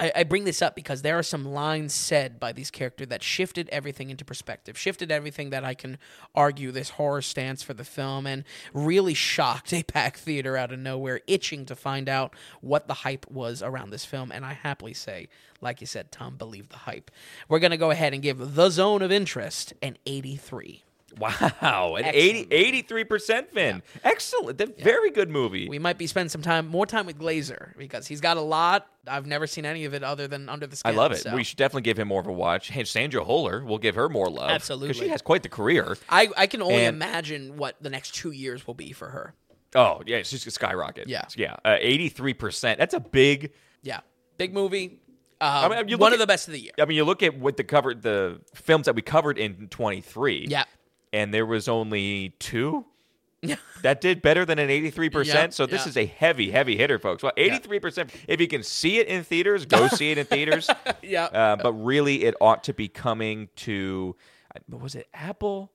I, 0.00 0.12
I 0.16 0.24
bring 0.24 0.44
this 0.44 0.62
up 0.62 0.74
because 0.74 1.02
there 1.02 1.18
are 1.18 1.22
some 1.22 1.44
lines 1.44 1.92
said 1.92 2.40
by 2.40 2.52
these 2.52 2.70
characters 2.70 3.08
that 3.08 3.22
shifted 3.22 3.68
everything 3.68 4.08
into 4.08 4.24
perspective, 4.24 4.78
shifted 4.78 5.12
everything 5.12 5.50
that 5.50 5.62
I 5.62 5.74
can 5.74 5.98
argue 6.34 6.72
this 6.72 6.90
horror 6.90 7.20
stance 7.20 7.62
for 7.62 7.74
the 7.74 7.84
film, 7.84 8.26
and 8.26 8.44
really 8.72 9.14
shocked 9.14 9.72
a 9.74 9.82
packed 9.82 10.20
theater 10.20 10.56
out 10.56 10.72
of 10.72 10.78
nowhere, 10.78 11.20
itching 11.26 11.66
to 11.66 11.76
find 11.76 12.08
out 12.08 12.34
what 12.62 12.88
the 12.88 12.94
hype 12.94 13.30
was 13.30 13.62
around 13.62 13.90
this 13.90 14.06
film. 14.06 14.32
And 14.32 14.44
I 14.44 14.54
happily 14.54 14.94
say, 14.94 15.28
like 15.60 15.82
you 15.82 15.86
said, 15.86 16.10
Tom, 16.10 16.36
believe 16.36 16.70
the 16.70 16.78
hype. 16.78 17.10
We're 17.48 17.58
going 17.58 17.70
to 17.72 17.76
go 17.76 17.90
ahead 17.90 18.14
and 18.14 18.22
give 18.22 18.54
The 18.54 18.70
Zone 18.70 19.02
of 19.02 19.12
Interest 19.12 19.74
an 19.82 19.98
83. 20.06 20.82
Wow. 21.18 21.96
An 21.96 22.04
Excellent 22.04 22.50
83% 22.50 23.52
Vin. 23.52 23.82
Excellent. 24.04 24.58
That- 24.58 24.80
Very 24.80 25.10
good 25.10 25.28
movie. 25.30 25.68
We 25.68 25.78
might 25.78 25.98
be 25.98 26.06
spending 26.06 26.28
some 26.28 26.42
time, 26.42 26.66
more 26.68 26.86
time 26.86 27.06
with 27.06 27.18
Glazer 27.18 27.76
because 27.76 28.06
he's 28.06 28.20
got 28.20 28.36
a 28.36 28.40
lot. 28.40 28.86
I've 29.06 29.26
never 29.26 29.46
seen 29.46 29.64
any 29.64 29.84
of 29.86 29.94
it 29.94 30.02
other 30.02 30.28
than 30.28 30.48
Under 30.48 30.66
the 30.66 30.76
Skin. 30.76 30.92
I 30.92 30.94
love 30.96 31.12
it. 31.12 31.18
so. 31.18 31.34
We 31.34 31.42
should 31.44 31.56
definitely 31.56 31.82
give 31.82 31.98
him 31.98 32.08
more 32.08 32.20
of 32.20 32.26
a 32.26 32.32
watch. 32.32 32.68
Hey, 32.68 32.84
Sandra 32.84 33.24
Holler, 33.24 33.64
we'll 33.64 33.78
give 33.78 33.94
her 33.94 34.08
more 34.08 34.28
love. 34.28 34.50
Absolutely, 34.50 34.88
Because 34.88 35.02
she 35.02 35.08
has 35.08 35.22
quite 35.22 35.42
the 35.42 35.48
career. 35.48 35.96
I, 36.08 36.28
I 36.36 36.46
can 36.46 36.62
only 36.62 36.84
And- 36.84 36.96
imagine 36.96 37.56
what 37.56 37.76
the 37.82 37.90
next 37.90 38.14
two 38.14 38.30
years 38.30 38.66
will 38.66 38.74
be 38.74 38.92
for 38.92 39.08
her. 39.08 39.34
Oh, 39.74 40.02
yeah, 40.06 40.20
just 40.22 40.46
a 40.46 40.50
skyrocket. 40.50 41.08
Yeah. 41.08 41.24
Yeah. 41.36 41.56
Uh, 41.64 41.76
83%. 41.80 42.76
That's 42.78 42.94
a 42.94 43.00
big. 43.00 43.52
Yeah, 43.82 44.00
big 44.36 44.52
movie. 44.52 45.00
Um, 45.42 45.70
mean, 45.70 45.88
you 45.88 45.94
look 45.96 46.00
one 46.02 46.12
at- 46.12 46.14
of 46.14 46.18
the 46.18 46.26
best 46.26 46.48
of 46.48 46.52
the 46.52 46.60
year. 46.60 46.72
I 46.78 46.84
mean, 46.84 46.96
you 46.96 47.04
look 47.04 47.22
at 47.22 47.38
what 47.38 47.56
the 47.56 47.64
cover, 47.64 47.94
the 47.94 48.40
films 48.54 48.84
that 48.86 48.94
we 48.94 49.00
covered 49.00 49.38
in 49.38 49.68
23. 49.68 50.46
Yeah. 50.50 50.64
And 51.12 51.34
there 51.34 51.46
was 51.46 51.68
only 51.68 52.34
two 52.38 52.84
that 53.82 54.00
did 54.00 54.22
better 54.22 54.44
than 54.44 54.58
an 54.58 54.68
83%. 54.68 55.26
Yeah, 55.30 55.48
so 55.50 55.66
this 55.66 55.84
yeah. 55.84 55.88
is 55.88 55.96
a 55.96 56.06
heavy, 56.06 56.50
heavy 56.50 56.76
hitter, 56.76 56.98
folks. 56.98 57.22
Well, 57.22 57.32
83%. 57.36 58.10
If 58.28 58.40
you 58.40 58.46
can 58.48 58.62
see 58.62 58.98
it 58.98 59.06
in 59.08 59.24
theaters, 59.24 59.64
go 59.66 59.88
see 59.88 60.10
it 60.10 60.18
in 60.18 60.26
theaters. 60.26 60.68
Yeah. 61.02 61.24
Uh, 61.24 61.56
but 61.56 61.72
really, 61.72 62.24
it 62.24 62.34
ought 62.40 62.64
to 62.64 62.74
be 62.74 62.88
coming 62.88 63.48
to, 63.56 64.14
uh, 64.54 64.76
was 64.76 64.94
it 64.94 65.08
Apple? 65.14 65.72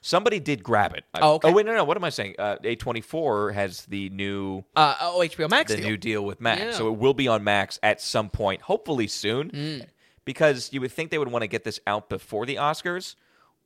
Somebody 0.00 0.38
did 0.38 0.62
grab 0.62 0.94
it. 0.94 1.04
Oh, 1.14 1.34
okay. 1.34 1.48
Oh, 1.48 1.52
wait, 1.52 1.66
no, 1.66 1.74
no. 1.74 1.82
What 1.82 1.96
am 1.96 2.04
I 2.04 2.10
saying? 2.10 2.36
Uh, 2.38 2.56
A24 2.62 3.52
has 3.52 3.84
the 3.86 4.10
new 4.10 4.64
Uh, 4.76 4.94
oh, 5.00 5.18
HBO 5.24 5.50
Max. 5.50 5.72
the 5.72 5.78
deal. 5.78 5.88
new 5.88 5.96
deal 5.96 6.24
with 6.24 6.40
Max. 6.40 6.60
Yeah. 6.60 6.70
So 6.72 6.88
it 6.88 6.98
will 6.98 7.14
be 7.14 7.26
on 7.26 7.42
Max 7.42 7.80
at 7.82 8.00
some 8.00 8.30
point, 8.30 8.62
hopefully 8.62 9.08
soon. 9.08 9.50
Mm. 9.50 9.86
Because 10.24 10.72
you 10.72 10.80
would 10.82 10.92
think 10.92 11.10
they 11.10 11.18
would 11.18 11.32
want 11.32 11.42
to 11.42 11.48
get 11.48 11.64
this 11.64 11.80
out 11.86 12.08
before 12.08 12.46
the 12.46 12.56
Oscars, 12.56 13.16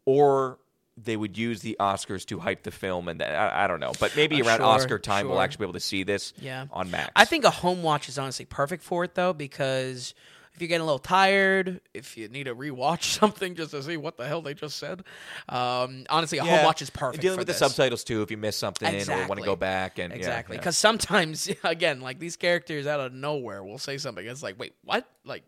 or 0.07 0.59
they 0.97 1.17
would 1.17 1.39
use 1.39 1.63
the 1.63 1.77
Oscars 1.81 2.27
to 2.27 2.39
hype 2.39 2.63
the 2.65 2.71
film. 2.71 3.09
And 3.09 3.23
I, 3.23 3.65
I 3.65 3.67
don't 3.67 3.81
know, 3.81 3.93
but 3.99 4.15
maybe 4.17 4.43
Uh, 4.43 4.47
around 4.47 4.59
sure, 4.59 4.67
Oscar 4.67 4.99
time 4.99 5.29
we'll 5.29 5.41
actually 5.41 5.59
be 5.59 5.65
able 5.65 5.73
to 5.75 5.81
see 5.81 6.03
this 6.03 6.33
Yeah. 6.41 6.67
on 6.73 6.91
Max. 6.91 7.11
I 7.17 7.25
think 7.25 7.45
a 7.45 7.51
home 7.51 7.83
watch 7.83 8.09
is 8.09 8.19
honestly 8.19 8.45
perfect 8.45 8.83
for 8.83 9.05
it 9.05 9.15
though, 9.15 9.33
because 9.33 10.15
if 10.55 10.61
you're 10.61 10.69
getting 10.69 10.83
a 10.83 10.85
little 10.85 10.99
tired, 10.99 11.81
if 11.95 12.19
you 12.19 12.29
need 12.29 12.45
to 12.45 12.55
rewatch 12.55 13.05
something 13.19 13.55
just 13.55 13.71
to 13.71 13.83
see 13.83 13.97
what 13.97 14.19
the 14.19 14.27
hell 14.29 14.43
they 14.43 14.53
just 14.53 14.77
said, 14.77 15.03
um, 15.49 16.05
honestly, 16.11 16.37
a 16.39 16.45
home 16.45 16.63
watch 16.65 16.83
is 16.83 16.91
perfect. 16.91 17.23
Dealing 17.23 17.37
for 17.37 17.41
with 17.41 17.47
the 17.49 17.55
subtitles 17.55 18.05
too, 18.05 18.21
if 18.21 18.31
you 18.31 18.37
miss 18.37 18.57
something 18.59 19.09
or 19.11 19.27
want 19.29 19.41
to 19.41 19.47
go 19.47 19.57
back 19.57 19.99
and 19.99 20.13
yeah, 20.13 20.19
Exactly, 20.19 20.57
yeah. 20.57 20.61
because 20.61 20.77
sometimes, 20.77 21.49
again, 21.65 22.03
like 22.03 22.19
these 22.19 22.37
characters 22.37 22.87
out 22.87 23.01
of 23.01 23.15
nowhere 23.15 23.65
will 23.65 23.79
say 23.79 23.97
something. 23.97 24.27
It's 24.27 24.43
like, 24.43 24.59
wait, 24.59 24.75
what? 24.85 25.09
Like 25.25 25.43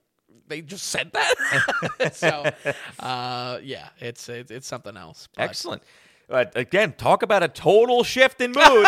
they 0.49 0.61
just 0.61 0.87
said 0.87 1.11
that. 1.13 2.13
so, 2.15 2.45
uh, 3.01 3.59
yeah, 3.63 3.89
it's, 3.99 4.29
it's 4.29 4.51
it's 4.51 4.67
something 4.67 4.97
else. 4.97 5.29
but- 5.37 5.43
Excellent. 5.43 5.83
Uh, 6.31 6.47
again, 6.55 6.95
talk 6.97 7.23
about 7.23 7.43
a 7.43 7.49
total 7.49 8.03
shift 8.03 8.41
in 8.41 8.51
mood. 8.53 8.87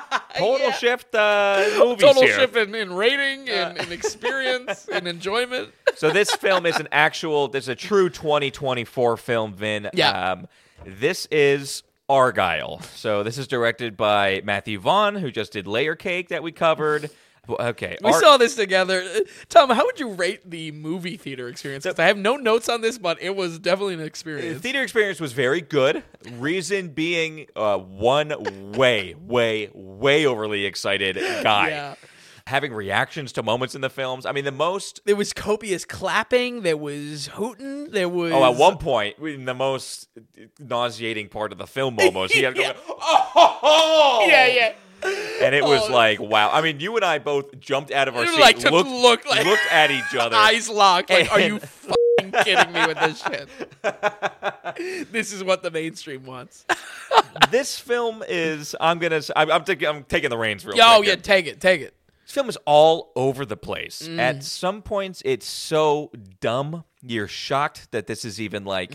total 0.38 0.58
Yeah. 0.68 0.72
shift 0.72 1.14
uh, 1.14 1.62
in 1.72 1.78
movies 1.80 2.00
Total 2.02 2.22
here. 2.22 2.34
shift 2.38 2.56
in, 2.56 2.74
in 2.74 2.94
rating, 2.94 3.46
in, 3.46 3.76
in 3.76 3.92
experience, 3.92 4.88
in 4.88 5.06
enjoyment. 5.16 5.70
so 5.96 6.10
this 6.10 6.34
film 6.36 6.64
is 6.64 6.76
an 6.76 6.88
actual, 6.90 7.48
this 7.48 7.64
is 7.64 7.68
a 7.68 7.74
true 7.74 8.08
2024 8.08 9.18
film, 9.18 9.52
Vin. 9.52 9.90
Yeah. 9.92 10.30
Um, 10.32 10.46
this 10.86 11.26
is 11.30 11.82
Argylle. 12.08 12.82
So 12.96 13.22
this 13.22 13.36
is 13.36 13.46
directed 13.48 13.96
by 13.98 14.40
Matthew 14.42 14.78
Vaughn, 14.78 15.14
who 15.14 15.30
just 15.30 15.52
did 15.52 15.66
Layer 15.66 15.94
Cake 15.94 16.30
that 16.30 16.42
we 16.42 16.52
covered. 16.52 17.10
Okay. 17.48 17.96
We 18.02 18.10
Art- 18.10 18.20
saw 18.22 18.36
this 18.36 18.54
together. 18.54 19.02
Uh, 19.02 19.20
Tom, 19.48 19.70
how 19.70 19.84
would 19.84 19.98
you 20.00 20.12
rate 20.12 20.48
the 20.50 20.70
movie 20.72 21.16
theater 21.16 21.48
experience? 21.48 21.58
experience? 21.58 21.84
'Cause 21.84 21.98
I 22.02 22.06
have 22.06 22.18
no 22.18 22.36
notes 22.36 22.68
on 22.68 22.80
this, 22.80 22.98
but 22.98 23.20
it 23.20 23.34
was 23.36 23.58
definitely 23.58 23.94
an 23.94 24.00
experience. 24.02 24.54
The 24.56 24.60
theater 24.60 24.82
experience 24.82 25.20
was 25.20 25.32
very 25.32 25.60
good. 25.60 26.02
Reason 26.32 26.88
being, 26.88 27.46
uh, 27.56 27.78
one 27.78 28.72
way, 28.76 29.14
way, 29.18 29.70
way 29.74 30.24
overly 30.26 30.64
excited 30.66 31.16
guy 31.42 31.68
Yeah. 31.70 31.94
having 32.46 32.72
reactions 32.72 33.32
to 33.32 33.42
moments 33.42 33.74
in 33.74 33.80
the 33.80 33.90
films. 33.90 34.24
I 34.24 34.32
mean, 34.32 34.44
the 34.44 34.52
most. 34.52 35.00
There 35.04 35.16
was 35.16 35.32
copious 35.32 35.84
clapping. 35.84 36.62
There 36.62 36.76
was 36.76 37.26
hooting. 37.34 37.90
There 37.90 38.08
was. 38.08 38.32
Oh, 38.32 38.44
at 38.44 38.54
one 38.56 38.78
point, 38.78 39.16
in 39.18 39.44
the 39.44 39.54
most 39.54 40.08
nauseating 40.58 41.28
part 41.28 41.52
of 41.52 41.58
the 41.58 41.66
film, 41.66 41.98
almost 42.00 42.34
had 42.34 42.54
to 42.54 42.62
go, 42.62 42.72
oh, 42.88 44.24
Yeah, 44.28 44.46
yeah. 44.46 44.72
And 45.02 45.54
it 45.54 45.64
was 45.64 45.82
Oh. 45.88 45.92
like, 45.92 46.20
wow. 46.20 46.50
I 46.52 46.60
mean, 46.62 46.80
you 46.80 46.96
and 46.96 47.04
I 47.04 47.18
both 47.18 47.58
jumped 47.60 47.90
out 47.92 48.08
of 48.08 48.16
our 48.16 48.22
It 48.22 48.26
was 48.26 48.34
seat, 48.34 48.40
like 48.40 48.62
looked, 48.70 48.88
look 48.90 49.26
like- 49.26 49.44
looked 49.44 49.66
at 49.72 49.90
each 49.90 50.14
other. 50.18 50.36
Eyes 50.36 50.68
locked. 50.68 51.10
Like, 51.10 51.30
are 51.32 51.40
you 51.40 51.58
fucking 52.18 52.32
kidding 52.44 52.72
me 52.72 52.86
with 52.86 52.98
this 52.98 53.22
shit? 53.22 53.48
this 55.12 55.32
is 55.32 55.42
what 55.44 55.62
the 55.62 55.70
mainstream 55.70 56.24
wants. 56.24 56.64
this 57.50 57.78
film 57.78 58.22
is. 58.28 58.74
I'm 58.80 58.98
gonna. 58.98 59.20
I'm, 59.36 59.50
I'm, 59.50 59.64
taking- 59.64 59.88
I'm 59.88 60.04
taking 60.04 60.30
the 60.30 60.38
reins 60.38 60.64
real 60.66 60.76
Yo, 60.76 60.96
quick. 60.96 61.08
yeah, 61.08 61.14
take 61.16 61.46
it, 61.46 61.60
take 61.60 61.80
it. 61.82 61.94
This 62.28 62.34
film 62.34 62.50
is 62.50 62.58
all 62.66 63.10
over 63.16 63.46
the 63.46 63.56
place. 63.56 64.02
Mm. 64.06 64.18
At 64.18 64.44
some 64.44 64.82
points, 64.82 65.22
it's 65.24 65.46
so 65.46 66.12
dumb. 66.40 66.84
You're 67.00 67.26
shocked 67.26 67.90
that 67.92 68.06
this 68.06 68.22
is 68.22 68.38
even 68.38 68.66
like 68.66 68.92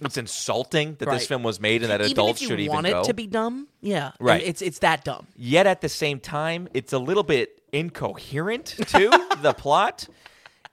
it's 0.00 0.16
insulting 0.16 0.94
that 1.00 1.06
Mm. 1.06 1.08
Right. 1.08 1.18
this 1.18 1.26
film 1.26 1.42
was 1.42 1.58
made 1.58 1.82
and 1.82 1.90
that 1.90 2.00
even 2.00 2.12
adults 2.12 2.40
should 2.40 2.60
even 2.60 2.72
want 2.74 2.86
go. 2.86 3.00
it 3.00 3.04
to 3.06 3.14
be 3.14 3.26
dumb, 3.26 3.66
yeah, 3.80 4.12
Right. 4.20 4.40
It's 4.44 4.62
it's 4.62 4.78
that 4.80 5.02
dumb. 5.04 5.26
Yet 5.34 5.66
at 5.66 5.80
the 5.80 5.88
same 5.88 6.20
time, 6.20 6.68
it's 6.74 6.92
a 6.92 6.98
little 7.00 7.24
bit 7.24 7.60
incoherent 7.72 8.66
too. 8.86 9.10
the 9.42 9.52
plot 9.52 10.06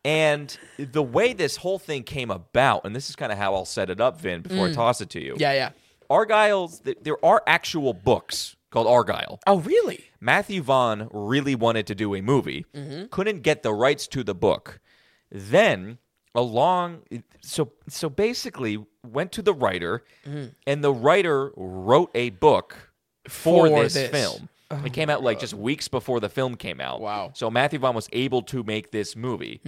and 0.06 0.56
the 0.78 1.02
way 1.02 1.34
this 1.34 1.56
whole 1.56 1.80
thing 1.80 2.04
came 2.04 2.30
about, 2.30 2.86
and 2.86 2.96
this 2.96 3.10
is 3.10 3.16
kind 3.16 3.32
of 3.32 3.40
how 3.40 3.56
I'll 3.56 3.66
set 3.66 3.90
it 3.90 4.00
up, 4.00 4.22
Vin, 4.22 4.42
before 4.42 4.68
I 4.68 4.72
toss 4.74 5.02
it 5.02 5.10
to 5.12 5.20
you. 5.24 5.34
Mm. 5.34 5.40
Yeah, 5.40 5.54
yeah. 5.54 5.70
Argylle's. 6.12 6.80
th- 6.82 6.98
There 7.02 7.24
are 7.26 7.42
actual 7.48 7.94
books 7.94 8.56
called 8.74 8.88
Argylle. 8.88 9.40
Oh, 9.48 9.60
really? 9.60 10.06
Matthew 10.20 10.62
Vaughn 10.62 11.08
really 11.14 11.56
wanted 11.56 11.88
to 11.88 11.96
do 11.96 12.14
a 12.16 12.22
movie, 12.22 12.66
Mm-hmm. 12.76 13.06
couldn't 13.12 13.42
get 13.42 13.64
the 13.64 13.74
rights 13.74 14.08
to 14.08 14.24
the 14.24 14.36
book. 14.36 14.80
Then 15.32 15.98
along 16.36 17.04
so 17.42 17.72
so 17.88 18.10
basically 18.10 18.84
went 19.06 19.32
to 19.34 19.42
the 19.44 19.54
writer 19.54 20.04
and 20.66 20.84
the 20.84 20.92
writer 20.94 21.52
wrote 21.56 22.10
a 22.16 22.32
book 22.32 22.92
for, 23.28 23.68
For 23.68 23.84
this, 23.84 23.94
this. 23.94 24.10
film. 24.10 24.50
it 24.84 24.94
came 24.94 25.10
out 25.12 25.22
like 25.24 25.40
just 25.40 25.54
weeks 25.54 25.88
before 25.88 26.20
the 26.20 26.30
film 26.30 26.56
came 26.56 26.82
out. 26.82 27.02
Wow. 27.02 27.32
So 27.36 27.52
Matthew 27.52 27.80
Vaughn 27.80 27.94
was 27.96 28.10
able 28.12 28.42
to 28.44 28.64
make 28.64 28.92
this 28.92 29.16
movie. 29.16 29.62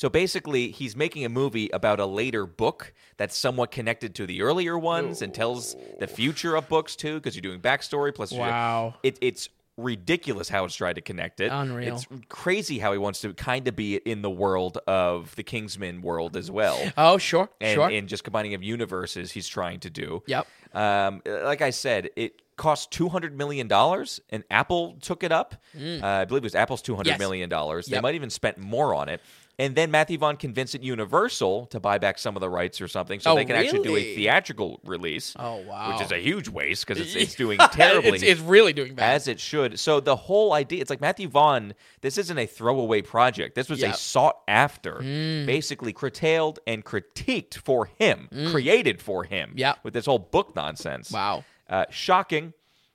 So 0.00 0.08
basically, 0.08 0.70
he's 0.70 0.96
making 0.96 1.26
a 1.26 1.28
movie 1.28 1.68
about 1.74 2.00
a 2.00 2.06
later 2.06 2.46
book 2.46 2.94
that's 3.18 3.36
somewhat 3.36 3.70
connected 3.70 4.14
to 4.14 4.24
the 4.24 4.40
earlier 4.40 4.78
ones 4.78 5.20
and 5.20 5.34
tells 5.34 5.76
the 5.98 6.06
future 6.06 6.54
of 6.56 6.70
books 6.70 6.96
too, 6.96 7.16
because 7.16 7.34
you're 7.36 7.42
doing 7.42 7.60
backstory 7.60 8.14
plus. 8.14 8.32
Wow. 8.32 8.94
It, 9.02 9.18
it's 9.20 9.50
ridiculous 9.76 10.48
how 10.48 10.64
it's 10.64 10.74
tried 10.74 10.94
to 10.94 11.02
connect 11.02 11.40
it. 11.40 11.52
Unreal. 11.52 11.96
It's 11.96 12.06
crazy 12.30 12.78
how 12.78 12.92
he 12.92 12.98
wants 12.98 13.20
to 13.20 13.34
kind 13.34 13.68
of 13.68 13.76
be 13.76 13.96
in 13.96 14.22
the 14.22 14.30
world 14.30 14.78
of 14.86 15.36
the 15.36 15.42
Kingsman 15.42 16.00
world 16.00 16.34
as 16.34 16.50
well. 16.50 16.80
Oh, 16.96 17.18
sure, 17.18 17.50
And, 17.60 17.74
sure. 17.74 17.90
and 17.90 18.08
just 18.08 18.24
combining 18.24 18.54
of 18.54 18.62
universes 18.62 19.32
he's 19.32 19.48
trying 19.48 19.80
to 19.80 19.90
do. 19.90 20.22
Yep. 20.26 20.46
Um, 20.72 21.20
like 21.26 21.60
I 21.60 21.68
said, 21.70 22.08
it 22.16 22.40
cost 22.56 22.90
two 22.90 23.10
hundred 23.10 23.36
million 23.36 23.68
dollars, 23.68 24.20
and 24.30 24.44
Apple 24.50 24.96
took 25.02 25.22
it 25.24 25.32
up. 25.32 25.56
Uh, 25.78 26.00
I 26.06 26.24
believe 26.24 26.42
it 26.42 26.44
was 26.44 26.54
Apple's 26.54 26.80
two 26.80 26.96
hundred 26.96 27.10
Mm. 27.10 27.12
Yes. 27.12 27.18
million 27.18 27.48
dollars. 27.50 27.86
They 27.86 27.96
Yep. 27.96 28.02
might 28.02 28.14
even 28.14 28.30
spent 28.30 28.56
more 28.56 28.94
on 28.94 29.10
it. 29.10 29.20
And 29.60 29.76
then 29.76 29.90
Matthew 29.90 30.16
Vaughn 30.16 30.36
convinced 30.36 30.74
it 30.74 30.82
Universal 30.82 31.66
to 31.66 31.78
buy 31.80 31.98
back 31.98 32.18
some 32.18 32.34
of 32.34 32.40
the 32.40 32.48
rights 32.48 32.80
or 32.80 32.88
something, 32.88 33.20
so 33.20 33.32
Oh, 33.32 33.34
they 33.34 33.44
can 33.44 33.56
actually 33.56 33.82
do 33.82 33.94
a 33.94 34.14
theatrical 34.14 34.80
release. 34.84 35.34
Oh, 35.38 35.56
wow. 35.66 35.92
Which 35.92 36.00
is 36.00 36.10
a 36.12 36.16
huge 36.18 36.48
waste 36.48 36.86
because 36.86 37.00
it's, 37.02 37.14
it's 37.14 37.34
doing 37.44 37.58
terribly 37.72 38.10
it's, 38.12 38.22
it's 38.22 38.40
really 38.40 38.72
doing 38.72 38.94
bad. 38.94 39.14
as 39.16 39.28
it 39.28 39.38
should. 39.38 39.78
So 39.78 40.00
the 40.00 40.16
whole 40.16 40.54
idea, 40.54 40.80
it's 40.80 40.88
like 40.88 41.02
Matthew 41.02 41.28
Vaughn. 41.28 41.74
This 42.00 42.16
isn't 42.16 42.38
a 42.38 42.46
throwaway 42.46 43.02
project. 43.02 43.54
This 43.54 43.68
was 43.68 43.80
Yep. 43.80 43.94
a 43.94 43.96
sought 43.98 44.38
after, 44.48 44.94
Mm. 44.94 45.44
basically 45.46 45.92
curtailed 45.92 46.58
and 46.66 46.82
critiqued 46.84 47.54
for 47.58 47.86
him, 47.98 48.28
created 48.50 49.02
for 49.02 49.24
him. 49.24 49.52
Yep. 49.56 49.80
with 49.82 49.92
this 49.94 50.06
whole 50.06 50.18
book 50.18 50.56
nonsense. 50.56 51.10
Wow. 51.12 51.44
uh, 51.68 51.84
shocking, 51.90 52.54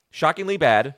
shockingly 0.09 0.57
bad. 0.57 0.95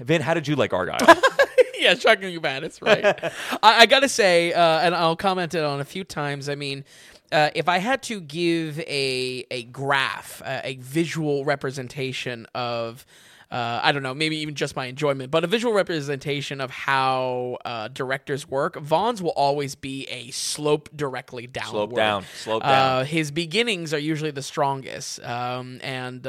Vin, 0.00 0.22
how 0.22 0.34
did 0.34 0.48
you 0.48 0.56
like 0.56 0.72
Argylle? 0.72 0.98
yeah, 1.84 1.94
Shocking 1.94 2.32
You 2.32 2.40
bad. 2.40 2.64
It's 2.64 2.80
right. 2.82 3.04
I, 3.04 3.30
I 3.62 3.86
gotta 3.86 4.08
say, 4.08 4.52
uh, 4.52 4.80
and 4.80 4.94
I'll 4.94 5.16
comment 5.16 5.54
it 5.54 5.62
on 5.62 5.80
a 5.80 5.84
few 5.84 6.02
times. 6.02 6.48
I 6.48 6.54
mean, 6.54 6.84
uh, 7.30 7.50
if 7.54 7.68
I 7.68 7.78
had 7.78 8.02
to 8.04 8.20
give 8.20 8.80
a 8.80 9.44
a 9.50 9.64
graph, 9.64 10.42
uh, 10.44 10.60
a 10.64 10.76
visual 10.76 11.44
representation 11.44 12.46
of. 12.54 13.06
Uh, 13.50 13.78
I 13.84 13.92
don't 13.92 14.02
know, 14.02 14.14
maybe 14.14 14.38
even 14.38 14.56
just 14.56 14.74
my 14.74 14.86
enjoyment, 14.86 15.30
but 15.30 15.44
a 15.44 15.46
visual 15.46 15.72
representation 15.72 16.60
of 16.60 16.72
how 16.72 17.58
uh, 17.64 17.86
directors 17.86 18.48
work. 18.48 18.74
Vaughn's 18.74 19.22
will 19.22 19.30
always 19.36 19.76
be 19.76 20.06
a 20.06 20.32
slope 20.32 20.88
directly 20.96 21.46
downward. 21.46 21.70
Slope 21.70 21.94
down, 21.94 22.24
slope 22.42 22.62
down. 22.64 22.72
Uh, 22.72 23.04
his 23.04 23.30
beginnings 23.30 23.94
are 23.94 23.98
usually 23.98 24.32
the 24.32 24.42
strongest, 24.42 25.22
um, 25.22 25.78
and 25.84 26.26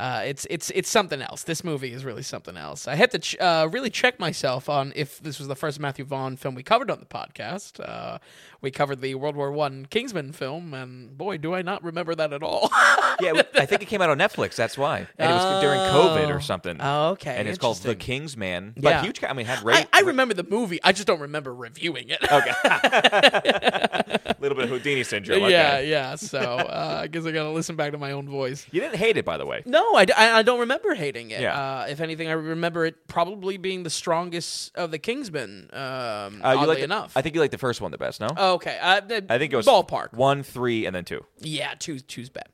uh, 0.00 0.22
it's 0.24 0.46
it's 0.48 0.70
it's 0.70 0.88
something 0.88 1.20
else. 1.20 1.42
This 1.42 1.62
movie 1.62 1.92
is 1.92 2.04
really 2.04 2.22
something 2.22 2.56
else. 2.56 2.88
I 2.88 2.94
had 2.94 3.10
to 3.12 3.18
ch- 3.18 3.36
uh, 3.38 3.68
really 3.70 3.90
check 3.90 4.18
myself 4.18 4.68
on 4.68 4.92
if 4.96 5.20
this 5.20 5.38
was 5.38 5.46
the 5.48 5.54
first 5.54 5.78
Matthew 5.78 6.04
Vaughn 6.06 6.36
film 6.36 6.54
we 6.54 6.62
covered 6.62 6.90
on 6.90 7.00
the 7.00 7.06
podcast. 7.06 7.78
Uh, 7.86 8.18
we 8.62 8.70
covered 8.70 9.00
the 9.00 9.14
World 9.14 9.36
War 9.36 9.52
One 9.52 9.86
Kingsman 9.86 10.32
film, 10.32 10.74
and 10.74 11.16
boy, 11.16 11.38
do 11.38 11.54
I 11.54 11.62
not 11.62 11.82
remember 11.84 12.14
that 12.14 12.32
at 12.32 12.42
all. 12.42 12.70
yeah, 13.20 13.42
I 13.54 13.66
think 13.66 13.82
it 13.82 13.86
came 13.86 14.00
out 14.02 14.10
on 14.10 14.18
Netflix. 14.18 14.54
That's 14.56 14.76
why, 14.78 15.06
and 15.18 15.30
it 15.30 15.34
was 15.34 15.62
during 15.62 15.80
COVID 15.80 16.34
or 16.34 16.40
something. 16.40 16.76
Oh, 16.80 17.10
okay, 17.10 17.36
And 17.36 17.48
it's 17.48 17.58
called 17.58 17.78
The 17.78 17.94
Kingsman. 17.94 18.74
But 18.76 18.82
Yeah. 18.90 19.02
huge. 19.02 19.22
I 19.24 19.32
mean, 19.34 19.46
had 19.46 19.60
I, 19.60 19.62
rate. 19.62 19.86
I 19.92 20.00
remember 20.00 20.34
the 20.34 20.44
movie. 20.44 20.78
I 20.82 20.92
just 20.92 21.06
don't 21.06 21.20
remember 21.20 21.54
reviewing 21.54 22.08
it. 22.08 22.18
Okay. 22.30 22.52
A 22.64 24.36
little 24.40 24.56
bit 24.56 24.64
of 24.64 24.70
Houdini 24.70 25.04
syndrome. 25.04 25.42
Okay. 25.44 25.52
Yeah, 25.52 25.80
yeah. 25.80 26.14
So 26.16 26.38
uh, 26.38 27.00
I 27.02 27.06
guess 27.06 27.24
I 27.26 27.32
gotta 27.32 27.50
listen 27.50 27.76
back 27.76 27.92
to 27.92 27.98
my 27.98 28.12
own 28.12 28.28
voice. 28.28 28.66
You 28.70 28.80
didn't 28.80 28.96
hate 28.96 29.16
it, 29.16 29.24
by 29.24 29.36
the 29.36 29.46
way. 29.46 29.62
No, 29.66 29.89
I, 29.96 30.06
I- 30.16 30.38
I 30.38 30.42
don't 30.42 30.60
remember 30.60 30.94
hating 30.94 31.30
it. 31.30 31.40
Yeah. 31.40 31.58
Uh, 31.82 31.86
if 31.88 32.00
anything, 32.00 32.28
I 32.28 32.32
remember 32.32 32.86
it 32.86 33.06
probably 33.08 33.56
being 33.56 33.82
the 33.82 33.90
strongest 33.90 34.76
of 34.76 34.90
the 34.90 34.98
Kingsmen. 34.98 35.72
Um, 35.74 36.40
Uh, 36.44 36.52
you 36.52 36.58
oddly 36.58 36.76
the- 36.76 36.84
enough. 36.84 37.12
I 37.16 37.22
think 37.22 37.34
you 37.34 37.40
like 37.40 37.50
the 37.50 37.58
first 37.58 37.80
one 37.80 37.90
the 37.90 37.98
best. 37.98 38.20
No. 38.20 38.28
Oh, 38.36 38.54
okay. 38.54 38.78
Uh, 38.80 39.00
the- 39.00 39.26
I 39.28 39.38
think 39.38 39.52
it 39.52 39.56
was 39.56 39.66
ballpark. 39.66 40.12
one, 40.12 40.42
three, 40.42 40.86
and 40.86 40.94
then 40.94 41.04
two. 41.04 41.24
Yeah, 41.40 41.74
two, 41.78 42.00
choose 42.00 42.28
bad. 42.30 42.48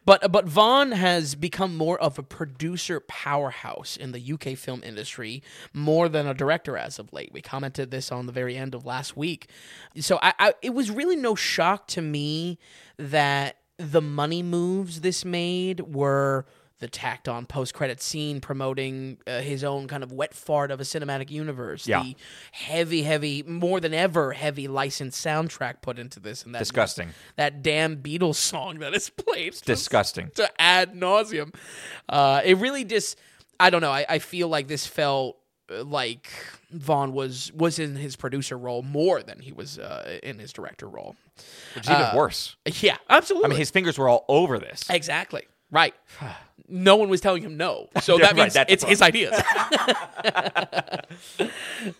but 0.06 0.31
but 0.31 0.45
Vaughn 0.48 0.91
has 0.91 1.35
become 1.35 1.76
more 1.76 1.99
of 1.99 2.18
a 2.18 2.23
producer 2.23 2.99
powerhouse 3.02 3.98
in 3.98 4.11
the 4.11 4.34
UK 4.34 4.57
film 4.57 4.81
industry 4.84 5.41
more 5.73 6.07
than 6.07 6.26
a 6.27 6.34
director 6.34 6.77
as 6.77 6.99
of 6.99 7.11
late. 7.11 7.31
We 7.34 7.41
commented 7.41 7.91
this 7.91 8.11
on 8.11 8.26
the 8.27 8.31
very 8.31 8.56
end 8.56 8.73
of 8.76 8.85
last 8.85 9.18
week. 9.18 9.48
So 9.99 10.19
I, 10.22 10.34
I 10.39 10.53
it 10.61 10.73
was 10.73 10.89
really 10.91 11.15
no 11.15 11.35
shock 11.35 11.88
to 11.88 12.02
me 12.02 12.60
that 12.98 13.56
the 13.78 14.02
money 14.02 14.44
moves 14.44 15.02
this 15.02 15.24
made 15.24 15.82
were 15.82 16.45
the 16.80 16.88
tacked 16.88 17.28
on 17.28 17.45
post 17.48 17.74
credit 17.74 17.99
scene 17.99 18.40
promoting 18.40 19.18
uh, 19.26 19.40
his 19.40 19.64
own 19.64 19.88
kind 19.88 20.04
of 20.04 20.12
wet 20.12 20.34
fart 20.36 20.70
of 20.70 20.80
a 20.80 20.84
cinematic 20.84 21.32
universe. 21.32 21.88
Yeah. 21.88 22.04
The 22.04 22.16
heavy, 22.52 23.02
heavy, 23.02 23.41
more 23.41 23.80
than 23.80 23.95
ever 23.95 24.34
heavy 24.34 24.68
licensed 24.68 25.24
soundtrack 25.26 25.82
put 25.82 25.98
into 25.98 26.20
this, 26.20 26.44
and 26.44 26.54
that 26.54 26.60
Disgusting. 26.60 27.10
that 27.36 27.64
damn 27.64 27.98
Beatles 27.98 28.36
song 28.36 28.78
that 28.80 28.94
is 28.94 29.10
played 29.10 29.54
just 29.54 29.66
Disgusting. 29.66 30.30
to 30.36 30.49
ad 30.62 30.94
nauseum. 30.94 31.54
Uh, 32.08 32.41
it 32.45 32.58
really 32.58 32.86
just, 32.86 33.18
I 33.60 33.72
don't 33.72 33.82
know. 33.82 33.91
I, 33.91 34.06
I 34.08 34.20
feel 34.20 34.48
like 34.48 34.68
this 34.68 34.86
felt 34.86 35.38
uh, 35.72 35.84
like 35.84 36.30
Vaughn 36.72 37.12
was 37.12 37.52
was 37.54 37.80
in 37.80 37.95
his 37.95 38.16
producer 38.16 38.56
role 38.58 38.84
more 38.84 39.24
than 39.24 39.40
he 39.40 39.52
was 39.52 39.80
uh, 39.80 40.20
in 40.22 40.38
his 40.38 40.54
director 40.54 40.88
role. 40.88 41.16
Which 41.76 41.85
is 41.85 41.91
even 41.91 42.15
worse. 42.15 42.55
Yeah, 42.65 42.97
absolutely. 43.09 43.45
I 43.45 43.49
mean, 43.49 43.59
his 43.59 43.72
fingers 43.72 43.97
were 43.97 44.09
all 44.09 44.26
over 44.27 44.59
this. 44.59 44.84
Exactly. 44.89 45.47
Right. 45.72 45.93
No 46.69 46.97
one 46.97 47.07
was 47.07 47.22
telling 47.22 47.43
him 47.43 47.55
no. 47.55 47.88
So 48.01 48.18
that 48.19 48.35
means 48.35 48.53
that's 48.55 48.69
it's 48.73 48.84
his 48.84 49.01
ideas. 49.01 49.34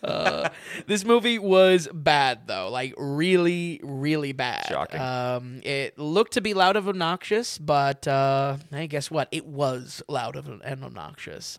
Uh, 0.02 0.48
this 0.86 1.04
movie 1.04 1.38
was 1.38 1.88
bad 1.94 2.40
though, 2.46 2.68
like 2.70 2.92
really, 2.98 3.80
really 3.82 4.32
bad. 4.32 4.66
Shocking. 4.68 5.00
Um, 5.00 5.60
it 5.64 5.98
looked 5.98 6.32
to 6.32 6.40
be 6.40 6.52
loud 6.52 6.76
and 6.76 6.86
obnoxious, 6.86 7.56
but 7.56 8.06
uh, 8.06 8.56
hey, 8.70 8.86
guess 8.86 9.10
what? 9.10 9.28
It 9.32 9.46
was 9.46 10.02
loud 10.08 10.36
and 10.36 10.84
obnoxious. 10.84 11.58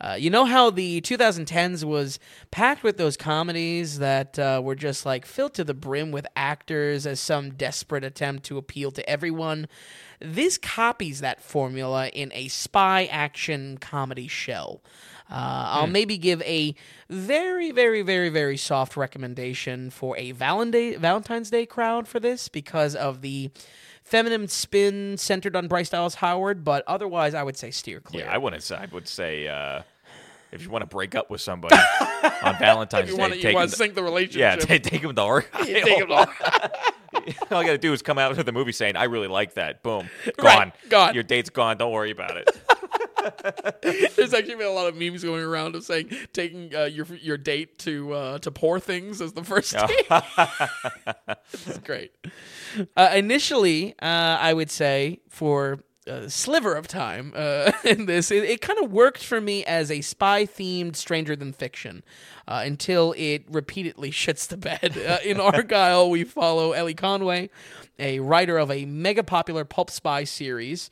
Uh, 0.00 0.16
you 0.18 0.30
know 0.30 0.44
how 0.44 0.70
the 0.70 1.00
2010s 1.00 1.84
was 1.84 2.18
packed 2.50 2.82
with 2.82 2.96
those 2.96 3.16
comedies 3.16 3.98
that 3.98 4.38
uh, 4.38 4.60
were 4.62 4.74
just 4.74 5.06
like 5.06 5.24
filled 5.26 5.54
to 5.54 5.64
the 5.64 5.74
brim 5.74 6.10
with 6.10 6.26
actors 6.34 7.06
as 7.06 7.20
some 7.20 7.50
desperate 7.50 8.04
attempt 8.04 8.44
to 8.44 8.58
appeal 8.58 8.90
to 8.90 9.08
everyone? 9.08 9.68
This 10.20 10.56
copies 10.58 11.20
that 11.20 11.42
formula 11.42 12.08
in 12.08 12.30
a 12.34 12.48
spy 12.48 13.06
action 13.06 13.78
comedy 13.78 14.28
shell. 14.28 14.80
Uh, 15.30 15.64
I'll 15.66 15.86
Hmm. 15.86 15.92
maybe 15.92 16.18
give 16.18 16.42
a 16.42 16.74
very, 17.08 17.70
very, 17.70 18.02
very, 18.02 18.28
very 18.28 18.56
soft 18.56 18.96
recommendation 18.96 19.90
for 19.90 20.16
a 20.18 20.32
Valentine's 20.32 21.50
Day 21.50 21.64
crowd 21.66 22.06
for 22.06 22.20
this 22.20 22.48
because 22.48 22.94
of 22.94 23.22
the 23.22 23.50
feminine 24.04 24.48
spin 24.48 25.16
centered 25.16 25.56
on 25.56 25.68
Bryce 25.68 25.88
Dallas 25.90 26.14
Howard. 26.16 26.64
But 26.64 26.84
otherwise, 26.86 27.34
I 27.34 27.42
would 27.42 27.56
say 27.56 27.70
steer 27.70 28.00
clear. 28.00 28.24
Yeah, 28.24 28.32
I 28.34 28.38
wouldn't 28.38 28.62
say. 28.62 28.76
I 28.76 28.86
would 28.92 29.08
say 29.08 29.48
uh, 29.48 29.82
if 30.52 30.62
you 30.62 30.70
want 30.70 30.82
to 30.82 30.86
break 30.86 31.14
up 31.14 31.30
with 31.30 31.40
somebody 31.40 31.76
on 32.42 32.58
Valentine's 32.58 33.10
you 33.10 33.16
Day, 33.16 33.20
want 33.20 33.32
to 33.34 33.40
take 33.40 33.56
them, 33.56 33.68
sink 33.68 33.94
the 33.94 34.02
relationship. 34.02 34.40
yeah, 34.40 34.54
relationship. 34.54 34.82
take, 34.84 35.02
them 35.02 35.14
to 35.14 35.20
Argylle. 35.22 35.64
Take 35.84 36.00
'em 36.00 36.12
all. 36.12 36.26
All 37.50 37.58
I 37.58 37.64
got 37.64 37.72
to 37.72 37.78
do 37.78 37.92
is 37.92 38.02
come 38.02 38.18
out 38.18 38.36
of 38.36 38.44
the 38.46 38.52
movie 38.52 38.72
saying, 38.72 38.96
"I 38.96 39.04
really 39.04 39.28
like 39.28 39.54
that." 39.54 39.82
Boom, 39.82 40.08
Right, 40.26 40.34
gone, 40.36 40.72
gone. 40.88 41.14
Your 41.14 41.22
date's 41.22 41.50
gone. 41.50 41.76
Don't 41.76 41.92
worry 41.92 42.10
about 42.10 42.36
it. 42.36 42.48
There's 43.82 44.34
actually 44.34 44.56
been 44.56 44.66
a 44.66 44.72
lot 44.72 44.88
of 44.88 44.96
memes 44.96 45.22
going 45.22 45.42
around 45.42 45.74
of 45.74 45.84
saying 45.84 46.10
taking 46.32 46.74
uh, 46.74 46.84
your 46.84 47.06
your 47.20 47.36
date 47.36 47.78
to 47.80 48.12
uh, 48.12 48.38
to 48.38 48.50
Poor 48.50 48.80
Things 48.80 49.20
as 49.20 49.32
the 49.32 49.44
first 49.44 49.74
date. 49.74 50.06
is 51.66 51.78
great. 51.78 52.12
Uh, 52.96 53.10
initially, 53.14 53.94
uh, 54.00 54.38
I 54.40 54.52
would 54.54 54.70
say 54.70 55.20
for 55.28 55.80
a 56.06 56.28
sliver 56.28 56.74
of 56.74 56.88
time 56.88 57.32
uh, 57.36 57.72
in 57.84 58.06
this, 58.06 58.30
it, 58.30 58.44
it 58.44 58.60
kind 58.60 58.82
of 58.82 58.90
worked 58.90 59.24
for 59.24 59.40
me 59.40 59.64
as 59.64 59.90
a 59.90 60.00
spy 60.00 60.44
themed 60.44 60.96
Stranger 60.96 61.36
Than 61.36 61.52
Fiction. 61.52 62.02
Uh, 62.48 62.62
until 62.64 63.14
it 63.16 63.44
repeatedly 63.48 64.10
shits 64.12 64.48
the 64.48 64.56
bed. 64.56 64.98
Uh, 64.98 65.18
in 65.24 65.36
Argylle, 65.36 66.10
we 66.10 66.24
follow 66.24 66.72
Ellie 66.72 66.92
Conway, 66.92 67.50
a 68.00 68.18
writer 68.18 68.58
of 68.58 68.70
a 68.70 68.84
mega 68.84 69.22
popular 69.22 69.64
pulp 69.64 69.90
spy 69.90 70.24
series. 70.24 70.90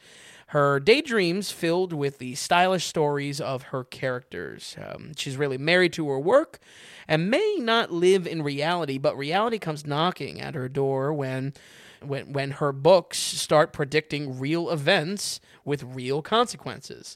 Her 0.50 0.80
daydreams 0.80 1.52
filled 1.52 1.92
with 1.92 2.18
the 2.18 2.34
stylish 2.34 2.84
stories 2.84 3.40
of 3.40 3.62
her 3.64 3.84
characters. 3.84 4.74
Um, 4.84 5.12
she's 5.16 5.36
really 5.36 5.58
married 5.58 5.92
to 5.92 6.08
her 6.08 6.18
work 6.18 6.58
and 7.06 7.30
may 7.30 7.58
not 7.60 7.92
live 7.92 8.26
in 8.26 8.42
reality, 8.42 8.98
but 8.98 9.16
reality 9.16 9.60
comes 9.60 9.86
knocking 9.86 10.40
at 10.40 10.56
her 10.56 10.68
door 10.68 11.12
when. 11.12 11.54
When, 12.02 12.32
when 12.32 12.52
her 12.52 12.72
books 12.72 13.18
start 13.18 13.74
predicting 13.74 14.38
real 14.38 14.70
events 14.70 15.38
with 15.66 15.82
real 15.82 16.22
consequences. 16.22 17.14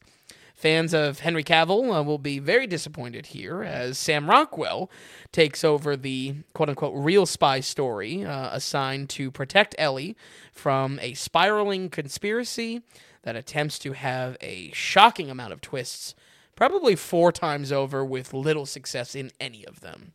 Fans 0.55 0.93
of 0.93 1.21
Henry 1.21 1.43
Cavill 1.43 1.99
uh, 1.99 2.03
will 2.03 2.19
be 2.19 2.39
very 2.39 2.67
disappointed 2.67 3.27
here 3.27 3.63
as 3.63 3.99
Sam 3.99 4.29
Rockwell 4.29 4.91
takes 5.33 5.65
over 5.65 5.97
the 5.97 6.35
quote 6.53 6.69
unquote 6.69 6.93
real 6.95 7.25
spy 7.25 7.61
story 7.61 8.27
uh, 8.27 8.51
assigned 8.53 9.09
to 9.11 9.31
protect 9.31 9.75
Ellie 9.79 10.17
from 10.53 10.99
a 11.01 11.15
spiraling 11.15 11.89
conspiracy 11.89 12.83
that 13.25 13.37
attempts 13.37 13.79
to 13.81 13.93
have 13.93 14.37
a 14.41 14.71
shocking 14.73 15.31
amount 15.31 15.53
of 15.53 15.61
twists, 15.61 16.15
probably 16.57 16.95
four 16.95 17.33
times 17.33 17.73
over, 17.73 18.05
with 18.05 18.33
little 18.33 18.67
success 18.67 19.15
in 19.15 19.33
any 19.41 19.67
of 19.67 19.81
them. 19.81 20.13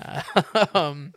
Uh, 0.00 0.22
um, 0.74 1.14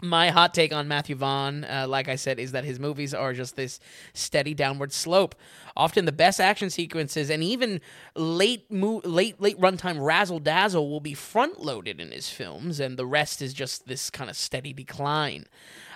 my 0.00 0.30
hot 0.30 0.54
take 0.54 0.72
on 0.72 0.86
Matthew 0.86 1.16
Vaughn, 1.16 1.64
uh, 1.64 1.86
like 1.88 2.08
I 2.08 2.14
said, 2.14 2.38
is 2.38 2.52
that 2.52 2.64
his 2.64 2.78
movies 2.78 3.12
are 3.12 3.32
just 3.32 3.56
this 3.56 3.80
steady 4.12 4.54
downward 4.54 4.92
slope. 4.92 5.34
Often 5.76 6.04
the 6.04 6.12
best 6.12 6.40
action 6.40 6.70
sequences 6.70 7.30
and 7.30 7.42
even 7.42 7.80
late 8.14 8.70
mo- 8.70 9.02
late 9.04 9.40
late 9.40 9.60
runtime 9.60 10.00
razzle 10.00 10.38
dazzle 10.38 10.88
will 10.88 11.00
be 11.00 11.14
front 11.14 11.60
loaded 11.60 12.00
in 12.00 12.12
his 12.12 12.28
films, 12.30 12.78
and 12.78 12.96
the 12.96 13.06
rest 13.06 13.42
is 13.42 13.52
just 13.52 13.88
this 13.88 14.08
kind 14.08 14.30
of 14.30 14.36
steady 14.36 14.72
decline. 14.72 15.46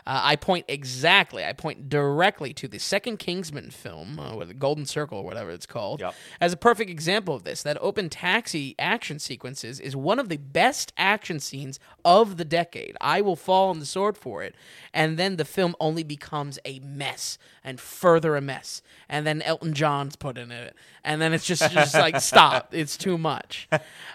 Uh, 0.06 0.20
I 0.22 0.36
point 0.36 0.64
exactly, 0.68 1.44
I 1.44 1.52
point 1.52 1.88
directly 1.88 2.52
to 2.54 2.66
the 2.68 2.78
second 2.78 3.18
Kingsman 3.18 3.70
film, 3.70 4.18
uh, 4.18 4.34
with 4.34 4.48
the 4.48 4.54
Golden 4.54 4.84
Circle 4.84 5.18
or 5.18 5.24
whatever 5.24 5.50
it's 5.50 5.66
called, 5.66 6.00
Yep. 6.00 6.14
as 6.40 6.52
a 6.52 6.56
perfect 6.56 6.90
example 6.90 7.34
of 7.34 7.44
this. 7.44 7.62
That 7.62 7.78
open 7.80 8.08
taxi 8.10 8.74
action 8.78 9.18
sequences 9.18 9.78
is 9.78 9.94
one 9.94 10.18
of 10.18 10.28
the 10.28 10.38
best 10.38 10.92
action 10.96 11.38
scenes 11.40 11.78
of 12.04 12.36
the 12.36 12.44
decade. 12.44 12.96
I 13.00 13.20
will 13.20 13.36
fall 13.36 13.70
on 13.70 13.78
the 13.78 13.86
sword 13.86 14.16
for 14.16 14.42
it. 14.42 14.54
And 14.92 15.18
then 15.18 15.36
the 15.36 15.44
film 15.44 15.76
only 15.80 16.02
becomes 16.02 16.58
a 16.64 16.80
mess 16.80 17.38
and 17.64 17.80
further 17.80 18.36
a 18.36 18.40
mess. 18.40 18.82
And 19.08 19.26
then 19.26 19.40
Elton 19.42 19.72
John's 19.72 20.16
put 20.16 20.36
in 20.36 20.50
it. 20.50 20.74
And 21.04 21.20
then 21.22 21.32
it's 21.32 21.46
just 21.46 21.70
just 21.72 21.94
like 21.94 22.20
stop. 22.20 22.74
It's 22.74 22.96
too 22.96 23.16
much. 23.18 23.68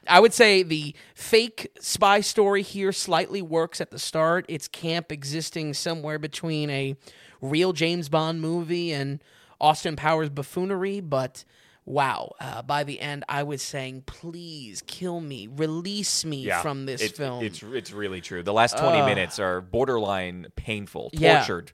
I 0.08 0.20
would 0.20 0.34
say 0.34 0.64
the 0.64 0.94
fake 1.16 1.72
spy 1.80 2.22
story 2.22 2.62
here 2.62 2.92
slightly 2.92 3.42
works 3.42 3.80
at 3.82 3.92
the 3.92 4.00
start. 4.00 4.46
It's 4.48 4.68
camp 4.68 5.12
existing 5.12 5.74
somewhere 5.78 6.20
between 6.20 6.70
a 6.70 6.96
real 7.42 7.74
James 7.74 8.10
Bond 8.10 8.42
movie 8.42 8.92
and 8.92 9.22
Austin 9.62 9.96
Powers 9.96 10.30
buffoonery, 10.30 11.00
but 11.00 11.44
wow, 11.86 12.34
uh, 12.42 12.62
by 12.62 12.84
the 12.84 13.00
end 13.00 13.24
I 13.30 13.44
was 13.44 13.62
saying, 13.62 14.04
please 14.06 14.84
kill 14.86 15.22
me, 15.22 15.48
release 15.48 16.26
me 16.26 16.44
Yeah, 16.44 16.62
from 16.62 16.86
this 16.86 17.02
it- 17.02 17.16
film. 17.18 17.44
It's 17.44 17.64
it's 17.64 17.92
really 17.92 18.22
true. 18.22 18.44
The 18.44 18.54
last 18.54 18.78
twenty 18.78 19.02
minutes 19.06 19.40
are 19.40 19.62
borderline 19.62 20.48
painful, 20.56 21.10
Yeah. 21.14 21.38
tortured 21.40 21.72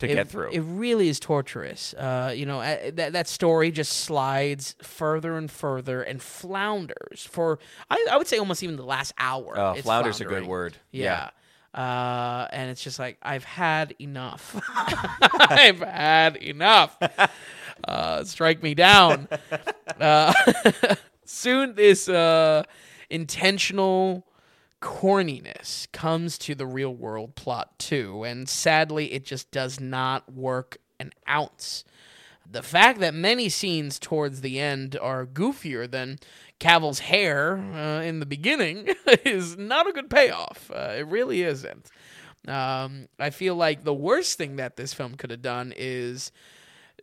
to 0.00 0.06
it, 0.10 0.14
get 0.14 0.28
through. 0.28 0.50
It 0.50 0.60
really 0.60 1.08
is 1.08 1.18
torturous. 1.18 1.94
Uh, 1.94 2.32
you 2.36 2.46
know, 2.46 2.60
uh, 2.60 2.90
that 2.94 3.12
that 3.14 3.26
story 3.28 3.70
just 3.70 3.92
slides 3.92 4.74
further 4.82 5.36
and 5.38 5.50
further 5.50 6.02
and 6.02 6.20
flounders 6.20 7.26
for 7.28 7.58
I, 7.90 8.06
I 8.10 8.16
would 8.16 8.26
say 8.26 8.38
almost 8.38 8.62
even 8.62 8.76
the 8.76 8.84
last 8.84 9.12
hour. 9.18 9.58
Oh, 9.58 9.74
flounder's 9.76 10.20
a 10.20 10.24
good 10.24 10.46
word. 10.46 10.76
Yeah. 10.90 11.30
Uh, 11.74 12.46
and 12.52 12.70
it's 12.70 12.82
just 12.82 12.98
like 13.00 13.18
I've 13.22 13.44
had 13.44 13.94
enough. 14.00 14.60
I've 15.40 15.80
had 15.80 16.36
enough. 16.36 16.96
Uh, 17.86 18.24
strike 18.24 18.62
me 18.62 18.74
down. 18.74 19.28
Uh, 20.00 20.32
soon, 21.24 21.74
this 21.74 22.08
uh, 22.08 22.62
intentional 23.10 24.24
corniness 24.80 25.90
comes 25.92 26.38
to 26.38 26.54
the 26.54 26.66
real 26.66 26.94
world 26.94 27.34
plot 27.34 27.78
too, 27.78 28.22
and 28.22 28.48
sadly, 28.48 29.12
it 29.12 29.24
just 29.24 29.50
does 29.50 29.80
not 29.80 30.32
work 30.32 30.78
an 31.00 31.12
ounce. 31.28 31.84
The 32.48 32.62
fact 32.62 33.00
that 33.00 33.14
many 33.14 33.48
scenes 33.48 33.98
towards 33.98 34.42
the 34.42 34.60
end 34.60 34.96
are 35.00 35.26
goofier 35.26 35.90
than 35.90 36.18
Cavill's 36.64 37.00
hair 37.00 37.58
uh, 37.58 38.00
in 38.00 38.20
the 38.20 38.26
beginning 38.26 38.88
is 39.26 39.58
not 39.58 39.86
a 39.86 39.92
good 39.92 40.08
payoff. 40.08 40.70
Uh, 40.74 40.94
it 40.96 41.06
really 41.06 41.42
isn't. 41.42 41.90
Um, 42.48 43.08
I 43.18 43.28
feel 43.28 43.54
like 43.54 43.84
the 43.84 43.92
worst 43.92 44.38
thing 44.38 44.56
that 44.56 44.76
this 44.76 44.94
film 44.94 45.16
could 45.16 45.30
have 45.30 45.42
done 45.42 45.74
is 45.76 46.32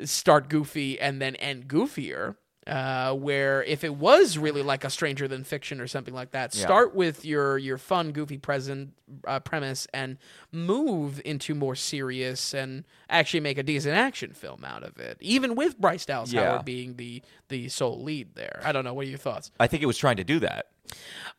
start 0.04 0.50
goofy 0.50 1.00
and 1.00 1.22
then 1.22 1.36
end 1.36 1.68
goofier. 1.68 2.38
Uh, 2.68 3.12
where 3.16 3.64
if 3.64 3.84
it 3.84 3.96
was 3.96 4.38
really 4.38 4.62
like 4.62 4.84
a 4.84 4.90
Stranger 4.92 5.28
Than 5.28 5.44
Fiction 5.44 5.82
or 5.82 5.88
something 5.88 6.14
like 6.14 6.30
that, 6.32 6.54
Yeah. 6.56 6.62
start 6.62 6.94
with 6.94 7.26
your 7.26 7.58
your 7.58 7.80
fun, 7.80 8.12
goofy 8.12 8.38
present 8.38 8.94
uh, 9.26 9.40
premise 9.40 9.88
and 9.96 10.20
move 10.52 11.20
into 11.26 11.56
more 11.56 11.76
serious 11.76 12.54
and 12.54 12.84
actually 13.10 13.40
make 13.40 13.58
a 13.58 13.64
decent 13.64 13.96
action 13.96 14.32
film 14.34 14.64
out 14.64 14.84
of 14.84 15.00
it. 15.00 15.18
Even 15.22 15.56
with 15.56 15.80
Bryce 15.80 16.06
Dallas 16.06 16.32
Yeah. 16.32 16.52
Howard 16.52 16.66
being 16.66 16.98
the 16.98 17.24
the 17.48 17.68
sole 17.70 18.04
lead 18.04 18.36
there. 18.36 18.62
I 18.64 18.72
don't 18.72 18.84
know. 18.86 18.94
What 18.94 19.08
are 19.08 19.10
your 19.10 19.18
thoughts? 19.18 19.50
I 19.60 19.66
think 19.66 19.82
it 19.82 19.88
was 19.88 19.98
trying 19.98 20.18
to 20.18 20.24
do 20.24 20.40
that. 20.42 20.68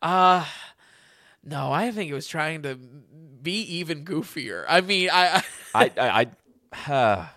Uh 0.01 0.45
no, 1.45 1.71
I 1.71 1.91
think 1.91 2.11
it 2.11 2.13
was 2.13 2.27
trying 2.27 2.63
to 2.63 2.75
be 2.75 3.61
even 3.61 4.03
goofier. 4.05 4.65
I 4.67 4.81
mean, 4.81 5.09
I. 5.11 5.41
I 5.73 5.91
I, 5.97 6.27
I 6.87 6.91
uh, 6.93 7.27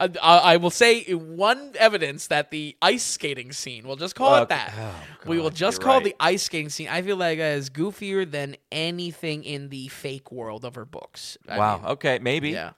I, 0.00 0.06
I 0.22 0.56
will 0.56 0.70
say 0.70 1.02
one 1.14 1.72
evidence 1.78 2.26
that 2.28 2.50
the 2.50 2.76
ice 2.82 3.04
skating 3.04 3.52
scene, 3.52 3.86
we'll 3.86 3.96
just 3.96 4.14
call 4.14 4.42
it 4.42 4.48
that. 4.50 4.72
Oh, 4.78 4.94
we 5.26 5.38
will 5.38 5.50
just 5.50 5.80
call 5.80 5.94
right. 5.94 6.04
the 6.04 6.14
ice 6.20 6.44
skating 6.44 6.68
scene. 6.68 6.88
I 6.88 7.02
feel 7.02 7.16
like 7.16 7.38
that 7.38 7.56
is 7.58 7.70
goofier 7.70 8.30
than 8.30 8.56
anything 8.72 9.44
in 9.44 9.68
the 9.68 9.88
fake 9.88 10.30
world 10.32 10.64
of 10.64 10.74
her 10.74 10.84
books. 10.84 11.38
I 11.48 11.58
wow. 11.58 11.76
mean, 11.78 11.86
okay, 11.86 12.18
maybe. 12.20 12.50
yeah. 12.50 12.72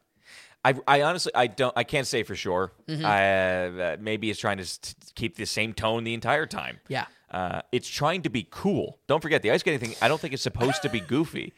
I, 0.62 0.74
I 0.86 1.02
honestly 1.02 1.32
I 1.34 1.46
don't 1.46 1.72
I 1.74 1.84
can't 1.84 2.06
say 2.06 2.22
for 2.22 2.34
sure. 2.36 2.72
Mm-hmm. 2.86 3.06
I, 3.06 3.92
uh, 3.92 3.96
maybe 3.98 4.28
it's 4.30 4.38
trying 4.38 4.58
to 4.58 4.64
s- 4.64 4.94
keep 5.14 5.36
the 5.36 5.46
same 5.46 5.72
tone 5.72 6.04
the 6.04 6.12
entire 6.12 6.44
time. 6.44 6.80
Yeah. 6.88 7.06
Uh, 7.30 7.62
it's 7.72 7.88
trying 7.88 8.20
to 8.22 8.28
be 8.28 8.46
cool. 8.50 8.98
Don't 9.06 9.22
forget 9.22 9.40
the 9.40 9.50
ice 9.52 9.60
skating 9.60 9.80
thing. 9.80 9.94
I 10.02 10.08
don't 10.08 10.20
think 10.20 10.34
it's 10.34 10.42
supposed 10.42 10.82
to 10.82 10.90
be 10.90 11.00
goofy. 11.00 11.54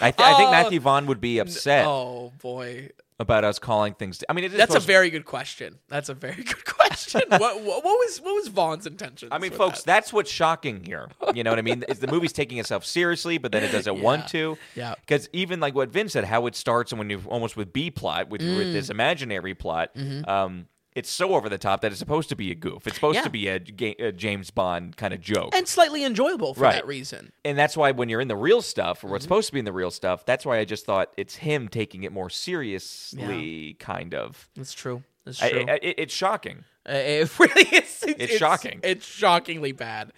I, 0.00 0.12
th- 0.12 0.20
I 0.26 0.34
think 0.36 0.48
Oh. 0.48 0.52
Matthew 0.52 0.80
Vaughn 0.80 1.06
would 1.06 1.20
be 1.20 1.40
upset 1.40 1.86
Oh 1.86 2.32
boy, 2.40 2.88
about 3.22 3.44
us 3.44 3.58
calling 3.58 3.94
things. 3.94 4.22
I 4.28 4.34
mean, 4.34 4.44
it 4.44 4.52
is 4.52 4.58
that's 4.58 4.74
a 4.74 4.80
very 4.80 5.08
good 5.08 5.24
question. 5.24 5.78
That's 5.88 6.10
a 6.10 6.14
very 6.14 6.42
good 6.44 6.64
question. 6.66 7.22
what, 7.28 7.40
what 7.62 7.82
what 7.84 7.98
was 7.98 8.20
what 8.20 8.34
was 8.34 8.48
Vaughn's 8.48 8.86
intention? 8.86 9.28
I 9.32 9.38
mean, 9.38 9.52
folks, 9.52 9.82
that's 9.82 10.12
what's 10.12 10.30
shocking 10.30 10.84
here. 10.84 11.08
You 11.34 11.42
know 11.44 11.50
what 11.50 11.58
I 11.58 11.62
mean? 11.62 11.84
Is 11.88 12.00
the 12.00 12.08
movie's 12.08 12.32
taking 12.34 12.58
itself 12.58 12.84
seriously, 12.84 13.38
but 13.38 13.52
then 13.52 13.62
it 13.62 13.72
doesn't 13.72 14.02
want 14.02 14.28
to. 14.28 14.58
Yeah. 14.74 14.94
Because 15.00 15.28
even 15.32 15.60
like 15.60 15.74
what 15.74 15.88
Vin 15.88 16.08
said, 16.10 16.24
how 16.24 16.46
it 16.46 16.54
starts 16.54 16.92
and 16.92 16.98
when 16.98 17.08
you 17.08 17.22
almost 17.26 17.56
with 17.56 17.72
B 17.72 17.90
plot 17.90 18.28
with, 18.28 18.42
Mm. 18.42 18.58
with 18.58 18.72
this 18.72 18.90
imaginary 18.90 19.54
plot, 19.54 19.90
um, 20.26 20.66
it's 20.94 21.08
so 21.10 21.34
over 21.34 21.48
the 21.48 21.58
top 21.58 21.80
that 21.80 21.90
it's 21.90 21.98
supposed 21.98 22.28
to 22.28 22.36
be 22.36 22.50
a 22.50 22.54
goof. 22.54 22.86
It's 22.86 22.96
supposed 22.96 23.18
Mm-hmm. 23.20 23.34
Yeah. 23.36 23.58
to 23.58 23.72
be 23.72 23.86
a, 24.02 24.08
a 24.08 24.12
James 24.12 24.50
Bond 24.50 24.96
kind 24.96 25.14
of 25.14 25.20
joke. 25.20 25.54
and 25.54 25.66
slightly 25.66 26.04
enjoyable 26.04 26.54
for 26.54 26.60
Right. 26.62 26.74
that 26.74 26.86
reason. 26.86 27.32
and 27.44 27.56
that's 27.58 27.76
why 27.76 27.92
when 27.92 28.08
you're 28.08 28.20
in 28.20 28.28
the 28.28 28.36
real 28.36 28.60
stuff 28.62 29.02
or 29.02 29.06
Mm-hmm. 29.06 29.12
what's 29.12 29.24
supposed 29.24 29.46
to 29.48 29.52
be 29.54 29.58
in 29.58 29.64
the 29.64 29.72
real 29.72 29.90
stuff, 29.90 30.24
that's 30.26 30.44
why 30.44 30.58
I 30.58 30.64
just 30.64 30.84
thought 30.86 31.12
it's 31.16 31.36
him 31.36 31.68
taking 31.68 32.02
it 32.04 32.12
more 32.12 32.28
seriously, 32.30 33.74
kind 33.78 34.14
of. 34.14 34.48
That's 34.56 34.72
true. 34.74 35.02
That's 35.24 35.42
I- 35.42 35.50
true. 35.50 35.64
I- 35.68 35.78
it- 35.82 35.94
it's 35.98 36.14
shocking. 36.14 36.64
Uh, 36.88 36.92
it 36.94 37.38
really 37.38 37.62
is. 37.62 38.04
It's, 38.06 38.36
shocking. 38.36 38.80
It's 38.82 39.06
shockingly 39.06 39.72
bad. 39.72 40.12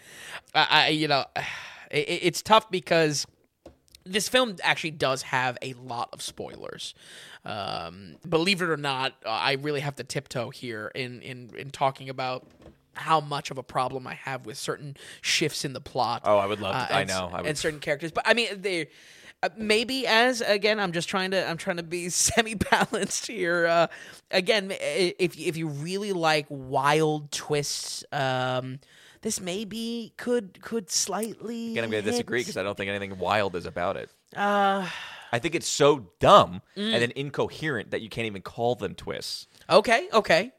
I, 0.55 0.66
I 0.70 0.88
you 0.88 1.09
know, 1.09 1.24
it, 1.90 2.09
it's 2.22 2.42
tough 2.42 2.70
because 2.70 3.26
this 4.06 4.28
film 4.28 4.56
actually 4.62 4.90
does 4.92 5.22
have 5.22 5.56
a 5.62 5.72
lot 5.74 6.09
of 6.12 6.20
spoilers. 6.22 6.94
Um, 7.44 8.16
believe 8.28 8.62
it 8.62 8.68
or 8.70 8.76
not, 8.76 9.14
uh, 9.24 9.28
I 9.30 9.52
really 9.52 9.80
have 9.80 9.96
to 9.96 10.04
tiptoe 10.04 10.50
here 10.50 10.90
in 10.94 11.20
in 11.22 11.50
in 11.56 11.70
talking 11.70 12.08
about 12.08 12.46
how 12.94 13.20
much 13.20 13.50
of 13.50 13.58
a 13.58 13.62
problem 13.62 14.06
I 14.06 14.14
have 14.14 14.46
with 14.46 14.56
certain 14.56 14.96
shifts 15.20 15.64
in 15.64 15.72
the 15.72 15.80
plot. 15.80 16.22
Oh, 16.24 16.38
I 16.38 16.46
would 16.46 16.60
love 16.60 16.74
uh, 16.74 16.86
to- 16.86 16.94
I 16.94 17.00
and 17.02 17.10
s- 17.10 17.16
know, 17.18 17.28
I 17.32 17.40
would- 17.42 17.46
and 17.48 17.58
certain 17.58 17.80
characters, 17.80 18.12
but 18.12 18.24
I 18.26 18.34
mean 18.34 18.60
they. 18.62 18.88
Uh, 19.42 19.48
maybe 19.58 20.06
as 20.06 20.40
again, 20.40 20.80
I'm 20.80 20.92
just 20.92 21.06
trying 21.06 21.32
to 21.32 21.46
I'm 21.46 21.58
trying 21.58 21.76
to 21.76 21.82
be 21.82 22.08
semi 22.08 22.54
balanced 22.54 23.26
here. 23.26 23.66
Uh, 23.66 23.86
again, 24.30 24.70
if 24.70 25.38
if 25.38 25.56
you 25.58 25.68
really 25.68 26.12
like 26.14 26.46
wild 26.48 27.30
twists, 27.30 28.04
um, 28.10 28.78
this 29.20 29.40
maybe 29.40 30.14
could 30.16 30.62
could 30.62 30.90
slightly. 30.90 31.72
Again, 31.72 31.84
I'm 31.84 31.90
going 31.90 32.04
to 32.04 32.10
disagree 32.10 32.40
because 32.40 32.56
I 32.56 32.62
don't 32.62 32.74
think 32.74 32.88
anything 32.88 33.18
wild 33.18 33.54
is 33.54 33.66
about 33.66 33.98
it. 33.98 34.08
Uh, 34.34 34.88
I 35.35 35.40
think 35.40 35.56
it's 35.56 35.66
so 35.69 36.11
dumb 36.20 36.62
Mm. 36.77 36.93
and 36.93 37.02
then 37.02 37.11
incoherent 37.16 37.90
that 37.90 38.02
you 38.02 38.09
can't 38.09 38.27
even 38.27 38.43
call 38.43 38.77
them 38.77 38.94
twists. 38.94 39.48
okay, 39.69 40.09
okay. 40.12 40.52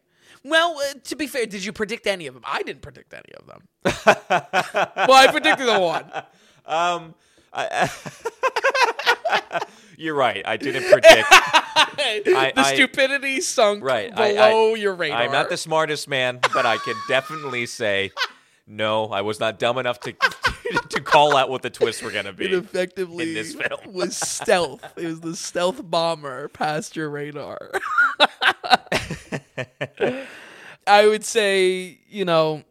Well, 0.43 0.77
uh, 0.77 0.95
to 1.05 1.15
be 1.15 1.27
fair, 1.27 1.45
did 1.45 1.63
you 1.63 1.71
predict 1.71 2.05
any 2.05 2.27
of 2.27 2.33
them? 2.33 2.43
I 2.45 2.61
didn't 2.61 2.81
predict 2.81 3.13
any 3.13 3.33
of 3.39 3.47
them. 3.47 3.67
well, 5.07 5.13
I 5.13 5.27
predicted 5.31 5.65
the 5.67 5.79
one. 5.79 6.11
Um, 6.65 7.15
I, 7.53 7.89
you're 9.97 10.15
right. 10.15 10.43
I 10.45 10.57
didn't 10.57 10.83
predict. 10.91 11.29
the 12.25 12.53
I- 12.57 12.73
stupidity 12.73 13.41
sunk 13.41 13.83
Right. 13.83 14.13
Below 14.15 14.73
I- 14.73 14.77
your 14.77 14.93
radar. 14.93 15.21
I'm 15.21 15.31
not 15.31 15.49
the 15.49 15.57
smartest 15.57 16.07
man, 16.07 16.39
but 16.53 16.65
I 16.65 16.77
can 16.77 16.95
definitely 17.07 17.65
say 17.65 18.11
no. 18.67 19.07
I 19.07 19.21
was 19.21 19.39
not 19.39 19.57
dumb 19.57 19.77
enough 19.77 19.99
to 20.01 20.13
to 20.89 21.01
call 21.01 21.35
out 21.35 21.49
what 21.49 21.61
the 21.61 21.69
twists 21.69 22.01
were 22.01 22.11
going 22.11 22.25
to 22.25 22.33
be. 22.33 22.45
It 22.45 22.53
effectively 22.53 23.29
in 23.29 23.33
this 23.33 23.55
film. 23.55 23.79
was 23.93 24.17
stealth. 24.17 24.83
It 24.97 25.05
was 25.05 25.21
the 25.21 25.35
stealth 25.35 25.81
bomber 25.89 26.47
past 26.49 26.95
your 26.95 27.09
radar. 27.09 27.71
I 30.87 31.07
would 31.07 31.23
say, 31.23 31.99
you 32.07 32.25
know, 32.25 32.63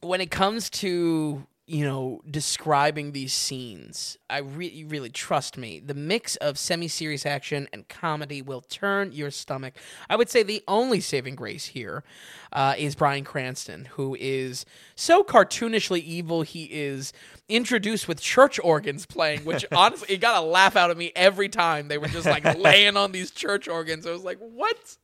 when 0.00 0.20
it 0.20 0.30
comes 0.30 0.70
to 0.70 1.46
you 1.70 1.84
know 1.84 2.20
describing 2.28 3.12
these 3.12 3.32
scenes, 3.32 4.18
I 4.28 4.38
really, 4.38 4.82
really 4.82 5.08
trust 5.08 5.56
me. 5.56 5.78
The 5.78 5.94
mix 5.94 6.34
of 6.36 6.58
semi-serious 6.58 7.24
action 7.24 7.68
and 7.72 7.88
comedy 7.88 8.42
will 8.42 8.60
turn 8.60 9.12
your 9.12 9.30
stomach. 9.30 9.74
I 10.08 10.16
would 10.16 10.28
say 10.28 10.42
the 10.42 10.64
only 10.66 10.98
saving 10.98 11.36
grace 11.36 11.66
here 11.66 12.02
uh, 12.52 12.74
is 12.76 12.96
Bryan 12.96 13.22
Cranston, 13.22 13.84
who 13.84 14.16
is 14.18 14.66
so 14.96 15.22
cartoonishly 15.22 16.02
evil. 16.02 16.42
He 16.42 16.64
is 16.64 17.12
introduced 17.50 18.08
with 18.08 18.20
church 18.20 18.58
organs 18.62 19.06
playing, 19.06 19.44
which 19.44 19.64
honestly, 19.72 20.14
it 20.14 20.18
got 20.20 20.42
a 20.42 20.46
laugh 20.46 20.76
out 20.76 20.90
of 20.90 20.96
me 20.96 21.12
every 21.14 21.48
time 21.48 21.88
they 21.88 21.98
were 21.98 22.08
just 22.08 22.26
like 22.26 22.44
laying 22.58 22.96
on 22.96 23.12
these 23.12 23.30
church 23.30 23.68
organs. 23.68 24.06
I 24.06 24.12
was 24.12 24.24
like, 24.24 24.38
what? 24.38 24.96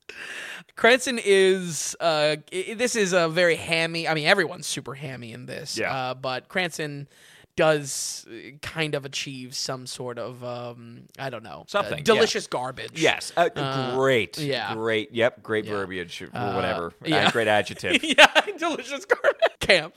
Cranston 0.76 1.18
is 1.24 1.96
uh 2.00 2.36
this 2.50 2.96
is 2.96 3.12
a 3.12 3.28
very 3.28 3.56
hammy. 3.56 4.06
I 4.06 4.14
mean, 4.14 4.26
everyone's 4.26 4.66
super 4.66 4.94
hammy 4.94 5.32
in 5.32 5.46
this. 5.46 5.76
Yeah. 5.76 5.94
Uh, 5.94 6.14
but 6.14 6.48
Cranston 6.48 7.08
does 7.56 8.26
uh, 8.30 8.50
kind 8.62 8.94
of 8.94 9.04
achieve 9.04 9.54
some 9.56 9.86
sort 9.86 10.18
of 10.18 10.44
um 10.44 11.02
I 11.18 11.30
don't 11.30 11.42
know 11.42 11.62
uh, 11.62 11.64
Something, 11.68 11.98
yeah. 11.98 12.04
delicious 12.04 12.46
garbage. 12.46 13.00
Yes, 13.00 13.32
uh, 13.36 13.48
great, 13.96 14.38
yeah. 14.38 14.74
great. 14.74 15.12
Yep, 15.12 15.42
great 15.42 15.64
Yeah. 15.64 15.70
verbiage 15.72 16.22
or 16.22 16.28
Uh, 16.32 16.54
whatever. 16.54 16.92
yeah. 17.04 17.26
Uh, 17.28 17.30
great 17.36 17.48
adjective. 17.48 18.02
yeah, 18.04 18.26
delicious 18.58 19.04
garbage. 19.04 19.40
Camp. 19.60 19.94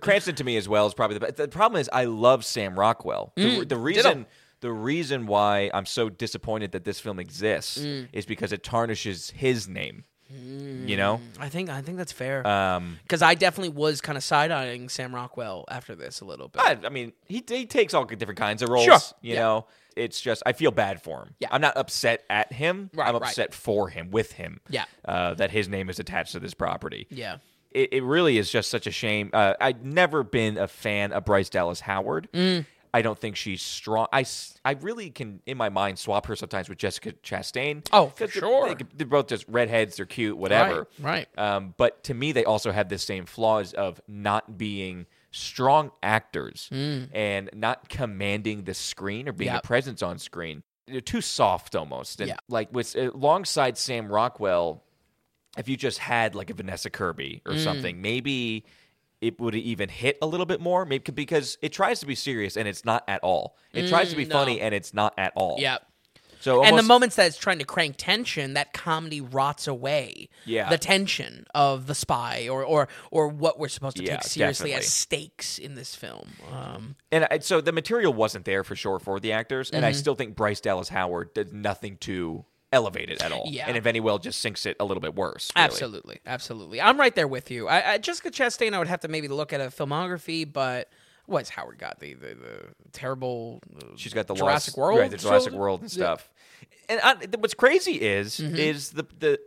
Cranston 0.00 0.34
to 0.36 0.44
me 0.44 0.56
as 0.56 0.68
well 0.68 0.86
is 0.86 0.94
probably 0.94 1.14
the 1.14 1.20
best. 1.20 1.36
The 1.36 1.48
problem 1.48 1.80
is 1.80 1.88
I 1.92 2.04
love 2.06 2.44
Sam 2.44 2.78
Rockwell. 2.78 3.32
The, 3.36 3.64
the 3.64 3.76
reason 3.76 4.26
the 4.60 4.72
reason 4.72 5.26
why 5.26 5.70
I'm 5.72 5.86
so 5.86 6.08
disappointed 6.10 6.72
that 6.72 6.84
this 6.84 7.00
film 7.00 7.18
exists 7.18 7.78
Mm. 7.78 8.08
is 8.12 8.26
because 8.26 8.52
it 8.52 8.62
tarnishes 8.62 9.30
his 9.30 9.66
name. 9.68 10.04
You 10.32 10.96
know, 10.96 11.20
I 11.38 11.48
think 11.48 11.70
I 11.70 11.82
think 11.82 11.98
that's 11.98 12.12
fair. 12.12 12.46
um, 12.46 12.98
Because 13.02 13.22
I 13.22 13.34
definitely 13.34 13.70
was 13.70 14.00
kind 14.00 14.16
of 14.16 14.24
side 14.24 14.50
eyeing 14.50 14.88
Sam 14.88 15.14
Rockwell 15.14 15.64
after 15.68 15.94
this 15.94 16.20
a 16.20 16.24
little 16.24 16.48
bit. 16.48 16.62
I, 16.62 16.78
I 16.84 16.88
mean, 16.88 17.12
he 17.26 17.42
he 17.48 17.66
takes 17.66 17.94
all 17.94 18.04
different 18.04 18.38
kinds 18.38 18.62
of 18.62 18.68
roles. 18.68 18.84
Sure, 18.84 18.98
You 19.22 19.34
yeah. 19.34 19.40
know, 19.40 19.66
it's 19.96 20.20
just 20.20 20.42
I 20.46 20.52
feel 20.52 20.70
bad 20.70 21.02
for 21.02 21.22
him. 21.24 21.34
Yeah. 21.40 21.48
I'm 21.50 21.60
not 21.60 21.76
upset 21.76 22.24
at 22.30 22.52
him. 22.52 22.90
Right, 22.94 23.08
I'm 23.08 23.14
right. 23.14 23.22
upset 23.22 23.52
for 23.54 23.88
him, 23.88 24.10
with 24.10 24.32
him. 24.32 24.60
Yeah. 24.68 24.84
uh, 25.04 25.34
that 25.34 25.50
his 25.50 25.68
name 25.68 25.90
is 25.90 25.98
attached 25.98 26.32
to 26.32 26.40
this 26.40 26.54
property. 26.54 27.06
yeah. 27.10 27.38
it, 27.72 27.92
it 27.92 28.02
really 28.04 28.38
is 28.38 28.50
just 28.50 28.70
such 28.70 28.86
a 28.86 28.90
shame. 28.92 29.30
Uh, 29.32 29.54
I'd 29.60 29.84
never 29.84 30.22
been 30.22 30.58
a 30.58 30.66
fan 30.68 31.12
of 31.12 31.24
Bryce 31.24 31.48
Dallas 31.48 31.80
Howard. 31.80 32.28
Mm. 32.32 32.66
I 32.92 33.02
don't 33.02 33.18
think 33.18 33.36
she's 33.36 33.62
strong. 33.62 34.06
I, 34.12 34.24
I 34.64 34.72
really 34.72 35.10
can, 35.10 35.40
in 35.46 35.56
my 35.56 35.68
mind, 35.68 35.98
swap 35.98 36.26
her 36.26 36.34
sometimes 36.36 36.68
with 36.68 36.78
Jessica 36.78 37.12
Chastain. 37.22 37.86
Oh, 37.92 38.08
for 38.08 38.26
they're- 38.26 38.28
sure. 38.28 38.74
They, 38.74 38.84
they're 38.96 39.06
both 39.06 39.28
just 39.28 39.44
redheads. 39.48 39.96
They're 39.96 40.06
cute, 40.06 40.36
whatever. 40.36 40.88
Right, 40.98 41.28
Um, 41.38 41.74
but 41.76 42.02
to 42.04 42.14
me, 42.14 42.32
they 42.32 42.44
also 42.44 42.72
have 42.72 42.88
the 42.88 42.98
same 42.98 43.26
flaws 43.26 43.72
of 43.74 44.00
not 44.08 44.58
being 44.58 45.06
strong 45.32 45.92
actors 46.02 46.68
and 46.72 47.48
not 47.54 47.88
commanding 47.88 48.64
the 48.64 48.74
screen 48.74 49.28
or 49.28 49.32
being 49.32 49.50
Mm. 49.50 49.54
Yep. 49.54 49.64
a 49.64 49.66
presence 49.66 50.02
on 50.02 50.18
screen. 50.18 50.62
They're 50.88 51.00
too 51.00 51.20
soft 51.20 51.76
almost. 51.76 52.20
And 52.20 52.30
Yeah. 52.30 52.36
like 52.48 52.72
with 52.72 52.96
alongside 52.96 53.78
Sam 53.78 54.08
Rockwell, 54.10 54.82
if 55.56 55.68
you 55.68 55.76
just 55.76 55.98
had 55.98 56.34
like 56.34 56.50
a 56.50 56.54
Vanessa 56.54 56.90
Kirby 56.90 57.42
Mm. 57.44 57.52
or 57.54 57.58
something, 57.58 58.02
maybe 58.02 58.64
it 59.20 59.38
would 59.40 59.54
even 59.54 59.88
hit 59.88 60.18
a 60.22 60.26
little 60.26 60.46
bit 60.46 60.60
more. 60.60 60.84
Maybe 60.84 61.12
because 61.12 61.58
it 61.62 61.72
tries 61.72 62.00
to 62.00 62.06
be 62.06 62.14
serious 62.14 62.56
and 62.56 62.66
it's 62.66 62.84
not 62.84 63.04
at 63.08 63.20
all. 63.22 63.56
It 63.72 63.88
tries 63.88 64.10
to 64.10 64.16
be 64.16 64.24
Mm, 64.24 64.28
no. 64.30 64.34
funny 64.36 64.60
and 64.60 64.74
it's 64.74 64.94
not 64.94 65.14
at 65.18 65.32
all. 65.36 65.56
Yeah. 65.58 65.78
So 66.42 66.60
and 66.60 66.68
the 66.68 66.70
almost- 66.70 66.88
moments 66.88 67.16
that 67.16 67.26
it's 67.26 67.36
trying 67.36 67.58
to 67.58 67.66
crank 67.66 67.96
tension, 67.98 68.54
that 68.54 68.72
comedy 68.72 69.20
rots 69.20 69.68
away. 69.68 70.30
Yeah. 70.46 70.70
the 70.70 70.78
tension 70.78 71.44
of 71.54 71.86
the 71.86 71.94
spy, 71.94 72.48
or 72.48 72.64
or 72.64 72.88
or 73.10 73.28
what 73.28 73.58
we're 73.58 73.68
supposed 73.68 73.98
to 73.98 74.02
Yeah, 74.04 74.16
take 74.16 74.22
seriously 74.22 74.70
definitely. 74.70 74.86
as 74.86 74.90
stakes 74.92 75.58
in 75.58 75.74
this 75.74 75.94
film. 75.94 76.30
Um, 76.50 76.96
And 77.12 77.26
I, 77.30 77.40
so 77.40 77.60
the 77.60 77.72
material 77.72 78.14
wasn't 78.14 78.46
there 78.46 78.64
for 78.64 78.74
sure 78.74 78.98
for 78.98 79.20
the 79.20 79.32
actors, 79.32 79.68
and 79.70 79.82
Mm-hmm. 79.82 79.88
I 79.90 79.92
still 79.92 80.14
think 80.14 80.34
Bryce 80.34 80.62
Dallas 80.62 80.88
Howard 80.88 81.34
did 81.34 81.52
nothing 81.52 81.98
to 81.98 82.46
elevate 82.72 83.10
it 83.10 83.22
at 83.22 83.32
all. 83.32 83.44
Yeah. 83.46 83.66
And 83.68 83.76
if 83.76 83.86
any 83.86 84.00
will, 84.00 84.18
just 84.18 84.40
sinks 84.40 84.64
it 84.66 84.76
a 84.80 84.84
little 84.84 85.00
bit 85.00 85.14
worse. 85.14 85.50
really. 85.56 85.64
Absolutely, 85.64 86.20
absolutely. 86.26 86.80
I'm 86.80 86.98
right 86.98 87.14
there 87.14 87.28
with 87.28 87.50
you. 87.50 87.68
I, 87.68 87.92
I 87.92 87.98
Jessica 87.98 88.30
Chastain, 88.30 88.74
I 88.74 88.78
would 88.78 88.88
have 88.88 89.00
to 89.00 89.08
maybe 89.08 89.28
look 89.28 89.52
at 89.52 89.60
a 89.60 89.64
filmography, 89.66 90.50
but 90.50 90.88
what's 91.26 91.48
Howard 91.50 91.78
got 91.78 92.00
the 92.00 92.14
the, 92.14 92.34
the 92.34 92.62
terrible? 92.92 93.60
uh, 93.76 93.86
She's 93.96 94.12
got 94.14 94.26
the 94.26 94.34
Jurassic 94.34 94.76
Lost, 94.76 94.78
World, 94.78 95.00
right? 95.00 95.10
The 95.10 95.16
Jurassic? 95.16 95.52
World 95.52 95.82
and 95.82 95.92
Yeah. 95.96 96.04
Mm-hmm. 96.04 96.14
stuff. 96.14 96.30
And 96.88 97.00
I, 97.02 97.14
th- 97.14 97.36
what's 97.38 97.54
crazy 97.54 98.00
is 98.00 98.40
is 98.40 98.90
the 98.90 99.06
the 99.18 99.38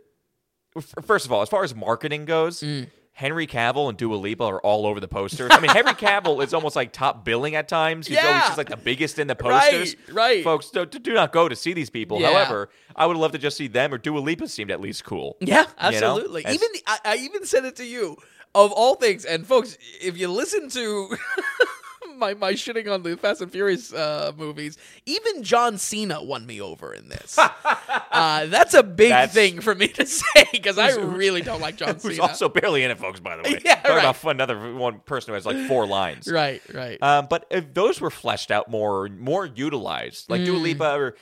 f- 0.76 0.94
first 1.04 1.26
of 1.26 1.32
all, 1.32 1.42
as 1.42 1.48
far 1.48 1.62
as 1.64 1.74
marketing 1.74 2.24
goes. 2.24 2.60
Mm. 2.60 2.88
Henry 3.16 3.46
Cavill 3.46 3.88
and 3.88 3.96
Dua 3.96 4.16
Lipa 4.16 4.42
are 4.42 4.60
all 4.60 4.86
over 4.86 4.98
the 4.98 5.06
posters. 5.08 5.50
I 5.52 5.60
mean, 5.60 5.70
Henry 5.70 5.92
Cavill 5.94 6.42
is 6.44 6.52
almost 6.52 6.74
like 6.74 6.92
top 6.92 7.24
billing 7.24 7.54
at 7.54 7.68
times. 7.68 8.08
He's 8.08 8.18
always 8.18 8.32
Yeah. 8.32 8.40
just 8.46 8.58
like 8.58 8.68
the 8.68 8.76
biggest 8.76 9.18
in 9.20 9.28
the 9.28 9.36
posters. 9.36 9.94
right. 10.08 10.14
right. 10.14 10.44
Folks, 10.44 10.70
do, 10.70 10.84
do 10.84 11.14
not 11.14 11.32
go 11.32 11.48
to 11.48 11.54
see 11.54 11.72
these 11.74 11.90
people. 11.90 12.20
Yeah. 12.20 12.32
However, 12.32 12.70
I 12.96 13.06
would 13.06 13.16
love 13.16 13.30
to 13.32 13.38
just 13.38 13.56
see 13.56 13.68
them 13.68 13.94
or 13.94 13.98
Dua 13.98 14.18
Lipa 14.18 14.48
seemed 14.48 14.70
at 14.72 14.80
least 14.80 15.04
cool. 15.04 15.36
Yeah, 15.40 15.60
You 15.60 15.64
know? 16.00 16.16
absolutely. 16.16 16.40
Even 16.42 16.68
the, 16.72 16.82
I, 16.88 16.98
I 17.04 17.16
even 17.18 17.46
said 17.46 17.64
it 17.64 17.76
to 17.76 17.84
you. 17.84 18.16
Of 18.56 18.70
all 18.70 18.94
things, 18.94 19.24
and 19.24 19.44
folks, 19.44 19.76
if 20.00 20.16
you 20.16 20.28
listen 20.28 20.68
to 20.68 21.16
my 22.18 22.34
my 22.34 22.52
shitting 22.52 22.92
on 22.92 23.02
the 23.02 23.16
Fast 23.16 23.40
and 23.40 23.50
Furious 23.52 23.92
uh, 23.92 24.32
movies, 24.36 24.78
even 25.06 25.42
John 25.42 25.78
Cena 25.78 26.22
won 26.22 26.46
me 26.46 26.60
over 26.60 26.92
in 26.94 27.08
this. 27.08 27.38
uh, 27.38 28.46
that's 28.46 28.74
a 28.74 28.82
big 28.82 29.10
That's- 29.10 29.32
thing 29.34 29.60
for 29.60 29.74
me 29.74 29.88
to 29.88 30.06
say 30.06 30.46
because 30.52 30.78
I 30.78 30.90
really 30.96 31.42
don't 31.42 31.60
like 31.60 31.76
John 31.76 31.94
Who's 32.02 32.16
Cena. 32.16 32.22
also 32.22 32.48
barely 32.48 32.82
in 32.84 32.90
it, 32.90 32.98
folks. 32.98 33.20
By 33.20 33.36
the 33.36 33.42
way, 33.42 33.60
Yeah, 33.64 33.76
Talking 33.76 33.96
right. 33.96 34.16
about 34.16 34.30
another 34.34 34.74
one 34.74 35.00
person 35.00 35.28
who 35.30 35.34
has 35.34 35.46
like 35.46 35.66
four 35.68 35.86
lines. 35.86 36.30
right, 36.30 36.62
right. 36.72 37.02
Um, 37.02 37.26
but 37.28 37.46
if 37.50 37.72
those 37.74 38.00
were 38.00 38.10
fleshed 38.10 38.50
out 38.50 38.70
more, 38.70 39.08
more 39.08 39.46
utilized, 39.46 40.30
like 40.30 40.40
Mm. 40.42 40.46
Dua 40.46 40.56
Lipa, 40.58 40.94
or 40.96 41.14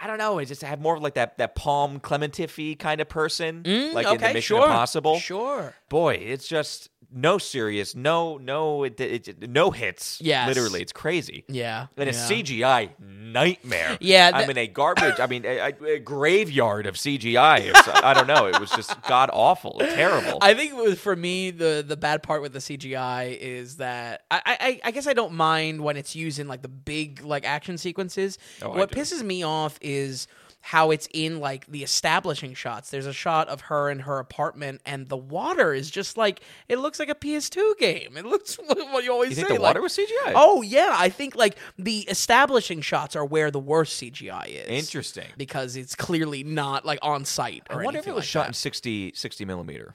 I 0.00 0.08
don't 0.08 0.18
know, 0.18 0.38
it 0.38 0.46
just 0.46 0.62
have 0.62 0.80
more 0.80 0.96
of 0.96 1.02
like 1.02 1.14
that 1.14 1.38
that 1.38 1.54
Pom 1.54 2.00
Klementieff 2.00 2.78
kind 2.78 3.00
of 3.00 3.08
person, 3.08 3.62
Mm, 3.62 3.92
like 3.92 4.06
in 4.06 4.14
okay, 4.14 4.28
the 4.28 4.34
Mission 4.34 4.56
sure, 4.56 4.64
Impossible. 4.66 5.18
Sure. 5.20 5.72
Boy, 5.88 6.14
it's 6.14 6.48
just 6.48 6.88
no 7.16 7.38
serious, 7.38 7.94
no, 7.94 8.36
no, 8.38 8.82
it, 8.84 9.00
it, 9.00 9.48
no 9.48 9.70
hits. 9.70 10.20
Yeah, 10.20 10.46
literally, 10.48 10.82
it's 10.82 10.92
crazy. 10.92 11.44
Yeah. 11.48 11.86
And 11.96 12.08
a. 12.10 12.12
CGI 12.12 12.90
nightmare. 13.00 13.96
Yeah, 14.00 14.30
I 14.34 14.40
that- 14.40 14.48
mean 14.48 14.58
a 14.58 14.66
garbage. 14.66 15.20
I 15.20 15.26
mean 15.26 15.44
a, 15.44 15.58
a- 15.58 15.84
a 15.94 15.98
graveyard 15.98 16.86
of 16.86 16.94
CGI. 16.96 17.70
I 18.02 18.14
don't 18.14 18.26
know. 18.26 18.46
It 18.46 18.58
was 18.60 18.70
just 18.70 19.00
god 19.02 19.30
awful, 19.32 19.78
terrible. 19.80 20.38
I 20.42 20.54
think 20.54 20.72
it 20.72 20.76
was 20.76 20.98
for 20.98 21.14
me 21.16 21.50
the 21.50 21.84
the 21.86 21.96
bad 21.96 22.22
part 22.22 22.42
with 22.42 22.52
the 22.52 22.58
CGI 22.58 23.36
is 23.38 23.76
that 23.76 24.22
I, 24.30 24.40
I 24.46 24.80
I 24.84 24.90
guess 24.90 25.06
I 25.06 25.12
don't 25.12 25.34
mind 25.34 25.80
when 25.82 25.96
it's 25.96 26.14
used 26.16 26.38
in 26.38 26.48
like 26.48 26.62
the 26.62 26.68
big 26.68 27.22
like 27.22 27.44
action 27.46 27.78
sequences. 27.78 28.38
Oh, 28.62 28.70
what 28.70 28.90
pisses 28.90 29.22
me 29.22 29.42
off 29.42 29.78
is 29.80 30.26
how 30.68 30.90
it's 30.90 31.06
in 31.12 31.40
like 31.40 31.66
the 31.66 31.82
establishing 31.82 32.54
shots. 32.54 32.88
There's 32.90 33.04
a 33.04 33.12
shot 33.12 33.48
of 33.48 33.60
her 33.62 33.90
in 33.90 33.98
her 34.00 34.18
apartment, 34.18 34.80
and 34.86 35.06
the 35.08 35.16
water 35.16 35.74
is 35.74 35.90
just 35.90 36.16
like 36.16 36.40
it 36.68 36.78
looks 36.78 36.98
like 36.98 37.10
a 37.10 37.14
PS2 37.14 37.76
game. 37.78 38.16
It 38.16 38.24
looks 38.24 38.54
what 38.66 39.04
you 39.04 39.12
always 39.12 39.30
You 39.30 39.36
say. 39.36 39.42
think 39.42 39.48
the 39.48 39.54
like- 39.62 39.70
water 39.70 39.82
was 39.82 39.92
CGI? 39.96 40.32
Oh 40.34 40.62
yeah, 40.62 40.94
I 40.98 41.10
think 41.10 41.36
like 41.36 41.56
the 41.78 41.98
establishing 42.08 42.80
shots 42.80 43.14
are 43.14 43.24
where 43.26 43.50
the 43.50 43.60
worst 43.60 44.00
CGI 44.02 44.46
is. 44.48 44.68
Interesting. 44.68 45.28
because 45.36 45.76
it's 45.76 45.94
clearly 45.94 46.44
not 46.44 46.86
like 46.86 46.98
on 47.02 47.24
site. 47.26 47.62
I 47.68 47.76
wonder 47.82 47.98
if 48.00 48.06
it 48.06 48.14
was 48.14 48.22
like 48.22 48.28
shot 48.28 48.42
that. 48.44 48.48
in 48.48 48.54
60, 48.54 49.12
60 49.14 49.44
millimeter 49.44 49.94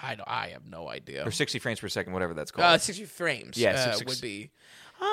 I 0.00 0.14
don't, 0.14 0.26
I 0.26 0.48
have 0.54 0.66
no 0.66 0.88
idea. 0.88 1.26
or 1.26 1.30
60 1.30 1.58
frames 1.58 1.80
per 1.80 1.88
second, 1.88 2.14
whatever 2.14 2.32
that's 2.32 2.50
called. 2.50 2.64
Uh, 2.64 2.78
sixty 2.78 3.04
frames. 3.04 3.58
Yeah, 3.58 3.72
uh, 3.72 3.92
six- 3.92 4.08
would 4.10 4.22
be. 4.22 4.50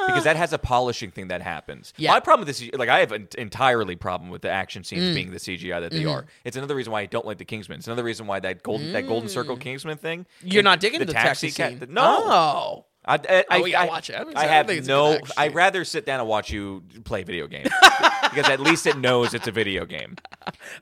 Because 0.08 0.24
that 0.24 0.36
has 0.36 0.54
a 0.54 0.58
polishing 0.58 1.12
thing 1.12 1.28
that 1.30 1.42
happens. 1.42 1.94
Yeah. 1.98 2.12
My 2.12 2.20
problem 2.20 2.46
with 2.48 2.58
this, 2.60 2.70
like, 2.74 2.90
I 2.90 3.00
have 3.00 3.12
an 3.12 3.28
entirely 3.38 3.96
problem 3.96 4.30
with 4.30 4.42
the 4.42 4.50
action 4.50 4.84
Mm. 4.84 4.86
scenes 4.86 5.16
being 5.16 5.32
the 5.32 5.40
CGI 5.40 5.80
that 5.82 5.92
they 5.92 6.00
Mm-hmm. 6.02 6.10
are. 6.10 6.26
It's 6.46 6.56
another 6.58 6.76
reason 6.76 6.92
why 6.94 7.02
I 7.02 7.06
don't 7.06 7.26
like 7.26 7.38
the 7.38 7.46
Kingsman. 7.46 7.80
It's 7.80 7.88
another 7.88 8.04
reason 8.04 8.28
why 8.28 8.40
that 8.40 8.64
golden 8.64 8.94
that 8.94 9.08
golden 9.08 9.30
circle 9.30 9.58
Kingsman 9.58 9.98
thing. 9.98 10.26
Mm. 10.44 10.54
You're 10.54 10.64
not 10.64 10.80
digging 10.80 11.00
the, 11.00 11.08
taxi, 11.14 11.52
ca- 11.52 11.70
scene. 11.70 11.88
No, 11.90 12.02
Oh. 12.04 12.86
I, 13.06 13.14
I, 13.16 13.18
I, 13.18 13.46
Oh, 13.52 13.60
gotta 13.62 13.78
I- 13.78 13.86
watch 13.86 14.10
it. 14.10 14.16
I 14.36 14.42
I 14.42 14.46
have 14.46 14.70
it's 14.70 14.80
a 14.80 14.82
good 14.82 14.88
no. 14.88 15.18
I'd 15.38 15.56
rather 15.56 15.84
sit 15.86 16.06
down 16.06 16.20
and 16.20 16.28
watch 16.30 16.52
you 16.52 16.84
play 17.06 17.24
video 17.24 17.48
games 17.48 17.70
because 18.24 18.50
at 18.50 18.60
least 18.60 18.86
it 18.86 18.98
knows 18.98 19.34
it's 19.34 19.48
a 19.48 19.52
video 19.52 19.86
game. 19.86 20.18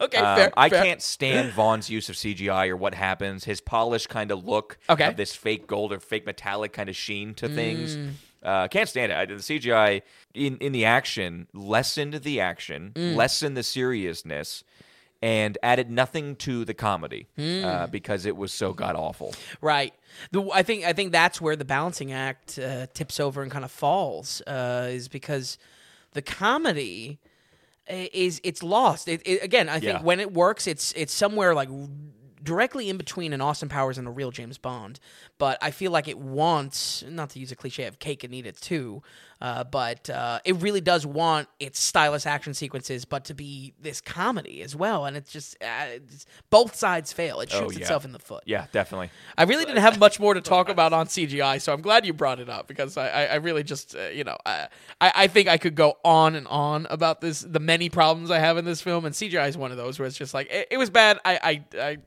Okay, 0.01 0.17
Um, 0.17 0.35
fair. 0.35 0.51
I 0.57 0.67
fair. 0.69 0.84
can't 0.84 1.01
stand 1.01 1.53
Vaughn's 1.53 1.89
use 1.89 2.09
of 2.09 2.15
CGI 2.15 2.69
or 2.69 2.75
what 2.75 2.95
happens. 2.95 3.43
His 3.45 3.61
polished 3.61 4.09
kind 4.09 4.31
of 4.31 4.43
look 4.45 4.77
Okay. 4.89 5.05
of 5.07 5.15
this 5.15 5.35
fake 5.35 5.67
gold 5.67 5.93
or 5.93 5.99
fake 5.99 6.25
metallic 6.25 6.73
kind 6.73 6.89
of 6.89 6.95
sheen 6.95 7.34
to 7.35 7.47
things. 7.47 7.95
Uh, 8.43 8.68
can't 8.68 8.88
stand 8.89 9.11
it. 9.11 9.15
I, 9.15 9.26
the 9.26 9.35
CGI 9.35 10.01
in 10.34 10.57
in 10.57 10.72
the 10.72 10.85
action 10.85 11.47
lessened 11.53 12.14
the 12.14 12.39
action, 12.39 12.91
Mm. 12.95 13.15
lessened 13.15 13.57
the 13.57 13.64
seriousness, 13.64 14.64
and 15.22 15.57
added 15.64 15.89
nothing 15.89 16.35
to 16.38 16.64
the 16.64 16.73
comedy 16.76 17.27
Mm. 17.38 17.64
uh, 17.65 17.88
because 17.88 18.26
it 18.27 18.38
was 18.38 18.53
so 18.53 18.73
god 18.73 18.95
awful. 18.95 19.34
Right. 19.61 19.93
The, 20.31 20.47
I 20.53 20.61
think 20.64 20.85
I 20.85 20.93
think 20.93 21.11
that's 21.11 21.41
where 21.41 21.55
the 21.55 21.65
balancing 21.65 22.11
act 22.14 22.59
uh, 22.59 22.85
tips 22.93 23.19
over 23.19 23.41
and 23.41 23.51
kind 23.51 23.65
of 23.65 23.72
falls 23.72 24.41
uh, 24.47 24.88
is 24.91 25.07
because 25.07 25.57
the 26.14 26.22
comedy 26.22 27.18
is 27.89 28.39
it's 28.43 28.61
lost. 28.64 29.07
It, 29.07 29.22
it, 29.26 29.41
again, 29.43 29.69
I 29.69 29.80
think 29.80 29.99
Yeah. 29.99 30.01
when 30.03 30.19
it 30.19 30.34
works, 30.34 30.68
it's 30.68 30.91
it's 30.93 31.14
somewhere 31.14 31.55
like 31.55 31.69
directly 32.43 32.89
in 32.89 32.97
between 32.97 33.34
an 33.34 33.41
Austin 33.41 33.69
Powers 33.69 33.97
and 33.97 34.07
a 34.07 34.11
real 34.11 34.31
James 34.31 34.57
Bond. 34.57 34.99
But 35.38 35.57
I 35.61 35.72
feel 35.72 35.91
like 35.91 36.07
it 36.07 36.18
wants 36.18 37.03
not 37.07 37.30
to 37.31 37.39
use 37.39 37.51
a 37.51 37.55
cliche 37.55 37.85
of 37.85 37.99
cake 37.99 38.23
and 38.23 38.34
eat 38.34 38.45
it 38.45 38.57
too. 38.57 39.01
Uh, 39.39 39.64
but 39.64 40.09
uh, 40.09 40.39
it 40.45 40.55
really 40.64 40.81
does 40.81 41.05
want 41.05 41.47
its 41.59 41.80
stylish 41.80 42.26
action 42.26 42.53
sequences, 42.53 43.05
but 43.05 43.26
to 43.26 43.34
be 43.34 43.73
this 43.80 44.01
comedy 44.01 44.61
as 44.64 44.76
well. 44.76 45.05
And 45.05 45.15
it's 45.15 45.31
just 45.31 45.55
uh, 45.61 45.85
it's, 45.91 46.26
both 46.49 46.76
sides 46.76 47.14
fail. 47.14 47.39
It 47.41 47.51
shoots 47.51 47.64
Oh, 47.68 47.72
yeah. 47.72 47.80
itself 47.80 48.03
in 48.05 48.14
the 48.14 48.19
foot. 48.19 48.43
Yeah, 48.45 48.65
definitely. 48.72 49.11
I 49.38 49.43
really 49.43 49.65
didn't 49.65 49.81
have 49.81 49.99
much 49.99 50.19
more 50.19 50.34
to 50.34 50.41
talk 50.41 50.69
about 50.69 50.91
on 50.93 51.05
CGI, 51.07 51.61
so 51.61 51.72
I'm 51.73 51.81
glad 51.81 52.05
you 52.05 52.14
brought 52.14 52.39
it 52.39 52.49
up 52.49 52.68
because 52.68 52.97
I, 52.97 53.09
I, 53.09 53.23
I 53.26 53.35
really 53.35 53.64
just, 53.64 53.95
uh, 53.95 54.07
you 54.07 54.23
know, 54.23 54.38
I, 54.45 54.68
I 55.01 55.11
I 55.15 55.27
think 55.27 55.47
I 55.47 55.57
could 55.57 55.76
go 55.76 55.97
on 56.03 56.35
and 56.35 56.47
on 56.47 56.88
about 56.89 57.22
this, 57.22 57.41
the 57.41 57.59
many 57.59 57.89
problems 57.89 58.31
I 58.31 58.39
have 58.39 58.57
in 58.57 58.65
this 58.65 58.81
film, 58.81 59.05
and 59.05 59.14
CGI 59.14 59.47
is 59.49 59.57
one 59.57 59.72
of 59.72 59.77
those 59.77 59.99
where 59.99 60.07
it's 60.07 60.18
just 60.18 60.34
like 60.34 60.47
it, 60.51 60.68
it 60.72 60.77
was 60.77 60.89
bad. 60.89 61.19
I 61.23 61.61
I 61.76 61.80
I. 61.80 61.97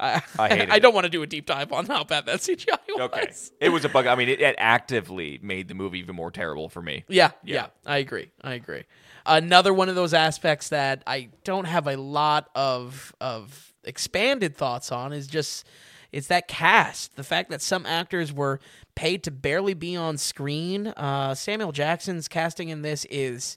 I, 0.00 0.22
I 0.38 0.48
hated 0.50 0.70
I 0.70 0.78
don't 0.78 0.94
want 0.94 1.04
to 1.04 1.10
do 1.10 1.22
a 1.22 1.26
deep 1.26 1.46
dive 1.46 1.72
on 1.72 1.86
how 1.86 2.04
bad 2.04 2.26
that 2.26 2.40
CGI 2.40 2.78
was. 2.88 3.00
Okay, 3.00 3.32
it 3.60 3.68
was 3.70 3.84
a 3.84 3.88
bug. 3.88 4.06
I 4.06 4.14
mean, 4.14 4.28
it, 4.28 4.40
it 4.40 4.54
actively 4.58 5.38
made 5.42 5.68
the 5.68 5.74
movie 5.74 5.98
even 6.00 6.14
more 6.16 6.30
terrible 6.30 6.68
for 6.68 6.82
me. 6.82 7.04
Yeah, 7.08 7.30
Yeah. 7.44 7.54
yeah, 7.54 7.66
I 7.86 7.98
agree. 7.98 8.30
I 8.42 8.54
agree. 8.54 8.84
Another 9.26 9.72
one 9.72 9.88
of 9.88 9.94
those 9.94 10.12
aspects 10.12 10.68
that 10.68 11.02
I 11.06 11.30
don't 11.44 11.64
have 11.66 11.86
a 11.86 11.96
lot 11.96 12.50
of 12.54 13.14
of 13.20 13.72
expanded 13.84 14.56
thoughts 14.56 14.90
on 14.92 15.12
is 15.12 15.26
just 15.26 15.66
it's 16.12 16.26
that 16.28 16.46
cast. 16.46 17.16
The 17.16 17.24
fact 17.24 17.50
that 17.50 17.60
some 17.62 17.86
actors 17.86 18.32
were 18.32 18.60
paid 18.94 19.24
to 19.24 19.30
barely 19.30 19.74
be 19.74 19.96
on 19.96 20.16
screen. 20.16 20.88
Uh, 20.88 21.34
Samuel 21.34 21.72
Jackson's 21.72 22.28
casting 22.28 22.68
in 22.68 22.82
this 22.82 23.04
is 23.10 23.56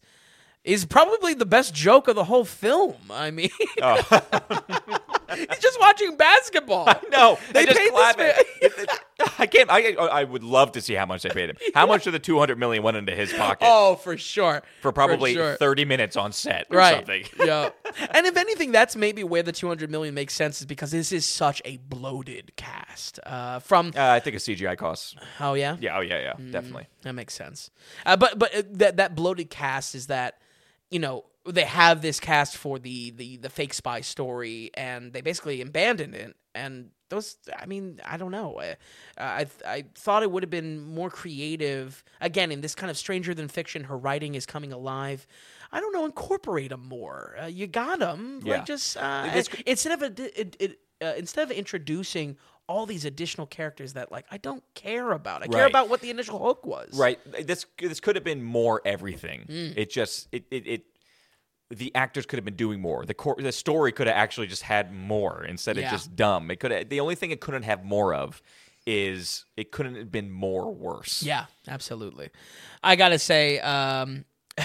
is 0.64 0.86
probably 0.86 1.34
the 1.34 1.46
best 1.46 1.74
joke 1.74 2.08
of 2.08 2.16
the 2.16 2.24
whole 2.26 2.46
film. 2.46 2.96
I 3.12 3.32
mean, 3.32 3.50
he's 5.36 5.60
just 5.60 5.80
watching 5.80 6.16
basketball. 6.18 6.86
No, 7.12 7.38
They 7.54 7.66
just 7.66 7.78
paid 7.78 7.86
this 7.88 7.92
clap 7.92 8.18
man- 8.18 8.34
it. 8.62 8.90
I 9.40 9.46
can't. 9.48 9.70
I, 9.72 9.94
I 9.94 10.24
would 10.24 10.44
love 10.44 10.72
to 10.74 10.82
see 10.82 10.94
how 10.94 11.06
much 11.06 11.24
they 11.24 11.30
paid 11.30 11.50
him. 11.50 11.58
How 11.74 11.86
much 11.88 12.06
of 12.08 12.14
the 12.14 12.20
two 12.20 12.38
hundred 12.38 12.60
million 12.60 12.84
went 12.84 12.98
into 12.98 13.14
his 13.16 13.34
pocket 13.34 13.68
Oh, 13.68 13.96
for 13.96 14.16
sure. 14.18 14.62
for 14.82 14.92
probably 14.92 15.34
sure. 15.34 15.56
thirty 15.56 15.86
minutes 15.86 16.16
on 16.16 16.32
set 16.32 16.68
or 16.70 16.78
right. 16.78 16.96
something? 16.98 17.24
yeah. 17.48 17.70
And 18.12 18.28
if 18.28 18.38
anything, 18.38 18.72
that's 18.72 18.96
maybe 18.96 19.24
where 19.24 19.42
the 19.44 19.52
200 19.52 19.90
million 19.90 20.14
makes 20.14 20.34
sense 20.36 20.60
is 20.60 20.66
because 20.68 20.92
this 20.92 21.12
is 21.12 21.26
such 21.26 21.62
a 21.66 21.78
bloated 21.78 22.56
cast. 22.58 23.20
Uh, 23.26 23.60
from 23.60 23.88
Uh, 23.96 24.02
I 24.10 24.20
think 24.20 24.36
a 24.36 24.40
CGI 24.40 24.78
costs. 24.78 25.16
oh 25.40 25.54
yeah, 25.56 25.78
Yeah. 25.80 25.98
Oh 25.98 26.02
yeah. 26.02 26.20
Yeah. 26.22 26.34
Mm. 26.34 26.52
Definitely. 26.52 26.88
that 27.02 27.14
makes 27.14 27.34
sense. 27.34 27.72
Uh, 28.06 28.18
but 28.18 28.38
but 28.38 28.56
uh, 28.56 28.62
that 28.74 28.98
that 28.98 29.16
bloated 29.16 29.50
cast 29.50 29.96
is 29.96 30.08
that 30.08 30.38
you 30.92 31.00
know 31.00 31.26
they 31.48 31.64
have 31.64 32.02
this 32.02 32.20
cast 32.20 32.58
for 32.58 32.80
the 32.80 33.12
the 33.12 33.38
the 33.38 33.50
fake 33.50 33.74
spy 33.74 34.02
story 34.02 34.70
and 34.74 35.14
they 35.14 35.22
basically 35.22 35.62
abandoned 35.62 36.14
it. 36.16 36.36
And 36.54 36.90
those 37.10 37.38
I 37.58 37.66
mean 37.66 38.02
I 38.06 38.18
don't 38.18 38.32
know. 38.32 38.60
I 38.60 38.76
I, 39.18 39.46
I 39.66 39.86
thought 39.96 40.24
it 40.24 40.32
would 40.32 40.44
have 40.44 40.50
been 40.50 40.82
more 40.82 41.10
creative. 41.10 42.04
Again 42.22 42.52
in 42.52 42.62
this 42.62 42.76
kind 42.76 42.90
of 42.92 42.98
stranger 42.98 43.34
than 43.34 43.48
fiction 43.48 43.86
her 43.86 43.98
writing 43.98 44.36
is 44.36 44.46
coming 44.46 44.74
alive. 44.74 45.26
I 45.72 45.80
don't 45.80 45.94
know 45.94 46.06
incorporate 46.06 46.70
them 46.70 46.88
more. 46.88 47.36
Uh, 47.42 47.46
you 47.46 47.68
got 47.68 48.00
them 48.00 48.42
Yeah. 48.44 48.58
like 48.58 48.66
just 48.66 48.98
uh, 48.98 49.30
This- 49.34 49.50
instead 49.66 50.02
of 50.02 50.02
a, 50.02 50.40
it, 50.42 50.56
it, 50.60 50.80
uh, 51.02 51.14
instead 51.18 51.44
of 51.44 51.52
introducing 51.56 52.38
all 52.68 52.86
these 52.86 53.06
additional 53.06 53.48
characters 53.48 53.94
that 53.94 54.12
like 54.12 54.26
I 54.30 54.38
don't 54.38 54.64
care 54.74 55.12
about. 55.14 55.42
I 55.44 55.48
care 55.48 55.68
about 55.68 55.88
what 55.90 56.02
the 56.02 56.10
initial 56.10 56.38
hook 56.40 56.66
was. 56.66 56.90
Right. 56.98 57.18
This 57.48 57.66
this 57.80 58.02
could 58.02 58.16
have 58.18 58.26
been 58.26 58.44
more 58.44 58.82
everything. 58.84 59.46
Mm. 59.50 59.74
It 59.78 59.90
just 59.90 60.28
it, 60.34 60.44
it 60.52 60.68
it 60.68 60.82
the 61.70 61.94
actors 61.96 62.26
could 62.26 62.38
have 62.38 62.46
been 62.46 62.56
doing 62.56 62.80
more. 62.80 63.06
The 63.06 63.14
cor- 63.14 63.36
the 63.38 63.52
story 63.52 63.92
could 63.92 64.08
have 64.08 64.16
actually 64.16 64.48
just 64.48 64.64
had 64.64 64.94
more 64.94 65.44
instead 65.44 65.78
Yeah. 65.78 65.86
of 65.86 65.92
just 65.92 66.16
dumb. 66.16 66.50
It 66.52 66.60
could 66.60 66.90
the 66.90 67.00
only 67.00 67.16
thing 67.16 67.32
it 67.32 67.42
couldn't 67.42 67.64
have 67.64 67.84
more 67.84 68.14
of 68.14 68.42
is 68.86 69.44
it 69.58 69.72
couldn't 69.72 69.96
have 69.96 70.12
been 70.12 70.32
more 70.32 70.74
worse. 70.74 71.22
Yeah, 71.22 71.46
absolutely. 71.68 72.30
I 72.82 72.96
gotta 72.96 73.20
say, 73.20 73.60
um, 73.60 74.24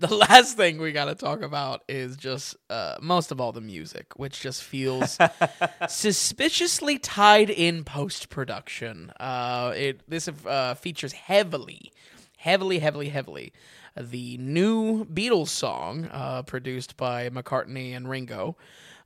the 0.00 0.14
last 0.14 0.56
thing 0.56 0.78
we 0.78 0.90
gotta 0.90 1.14
talk 1.14 1.42
about 1.42 1.82
is 1.88 2.16
just 2.16 2.56
uh, 2.70 2.96
most 3.02 3.30
of 3.30 3.40
all 3.42 3.52
the 3.52 3.60
music, 3.60 4.06
which 4.16 4.40
just 4.40 4.62
feels 4.64 5.18
suspiciously 5.88 6.98
tied 6.98 7.50
in 7.50 7.84
post 7.84 8.28
production. 8.30 9.12
Uh, 9.20 9.72
it 9.76 10.00
this 10.08 10.28
uh, 10.46 10.74
features 10.74 11.12
heavily, 11.12 11.92
heavily, 12.38 12.78
heavily, 12.78 13.08
heavily 13.10 13.52
the 13.96 14.38
new 14.38 15.04
Beatles 15.04 15.48
song 15.48 16.08
uh, 16.10 16.42
produced 16.42 16.96
by 16.96 17.28
McCartney 17.30 17.96
and 17.96 18.08
Ringo. 18.08 18.56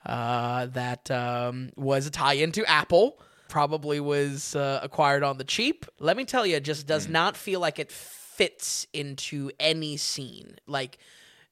Uh, 0.04 0.66
that 0.66 1.10
um, 1.10 1.70
was 1.76 2.06
a 2.06 2.10
tie-in 2.10 2.52
to 2.52 2.64
Apple. 2.66 3.18
Probably 3.48 3.98
was 3.98 4.54
uh, 4.54 4.80
acquired 4.82 5.22
on 5.22 5.38
the 5.38 5.44
cheap. 5.44 5.86
Let 5.98 6.16
me 6.16 6.24
tell 6.24 6.46
you, 6.46 6.56
it 6.56 6.64
just 6.64 6.86
does 6.86 7.08
not 7.08 7.36
feel 7.36 7.58
like 7.58 7.78
it 7.78 7.90
fits 7.90 8.86
into 8.92 9.50
any 9.58 9.96
scene. 9.96 10.56
Like, 10.66 10.98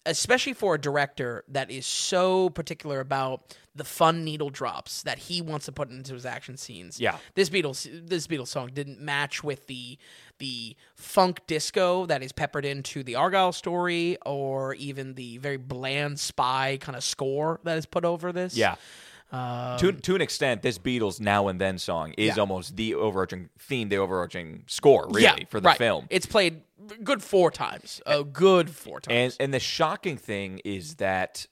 especially 0.06 0.52
for 0.52 0.74
a 0.74 0.81
director 0.81 1.44
that 1.48 1.70
is 1.70 1.86
so 1.86 2.51
particular 2.51 3.01
about 3.01 3.56
the 3.74 3.85
fun 3.85 4.24
needle 4.24 4.51
drops 4.51 5.02
that 5.02 5.19
he 5.19 5.43
wants 5.43 5.66
to 5.66 5.73
put 5.73 5.90
into 5.90 6.15
his 6.15 6.27
action 6.27 6.56
scenes. 6.56 7.01
Yeah. 7.01 7.16
This 7.35 7.51
Beatles 7.51 7.89
this 8.09 8.27
Beatles 8.27 8.48
song 8.48 8.70
didn't 8.73 9.01
match 9.01 9.43
with 9.43 9.66
the 9.66 9.98
the 10.39 10.77
funk 10.94 11.40
disco 11.47 12.06
that 12.06 12.23
is 12.23 12.32
peppered 12.32 12.65
into 12.65 13.02
the 13.02 13.15
Argylle 13.15 13.55
story 13.55 14.16
or 14.27 14.74
even 14.74 15.15
the 15.15 15.39
very 15.39 15.56
bland 15.56 16.19
spy 16.19 16.78
kind 16.81 16.97
of 16.97 17.05
score 17.05 17.61
that 17.65 17.78
is 17.78 17.86
put 17.86 18.05
over 18.05 18.32
this. 18.32 18.56
Yeah. 18.56 18.77
to, 19.32 19.93
to 19.93 20.15
an 20.15 20.20
extent, 20.20 20.62
this 20.62 20.78
Beatles 20.78 21.20
Now 21.20 21.48
and 21.48 21.61
Then 21.61 21.78
song 21.78 22.15
is 22.16 22.32
Um, 22.32 22.36
Yeah. 22.36 22.40
almost 22.40 22.77
the 22.77 22.94
overarching 22.94 23.48
theme, 23.59 23.89
the 23.89 23.97
overarching 23.97 24.65
score, 24.66 25.06
really, 25.09 25.23
Yeah, 25.23 25.36
for 25.48 25.61
the 25.61 25.66
right. 25.69 25.78
film. 25.78 26.06
It's 26.11 26.27
played 26.27 26.62
good 27.02 27.23
four 27.23 27.51
times. 27.51 28.01
A 28.06 28.23
good 28.24 28.70
four 28.70 29.01
times. 29.01 29.12
And 29.12 29.31
times. 29.32 29.36
and 29.40 29.55
the 29.55 29.61
shocking 29.61 30.16
thing 30.19 30.61
is 30.65 30.97
that 30.97 31.47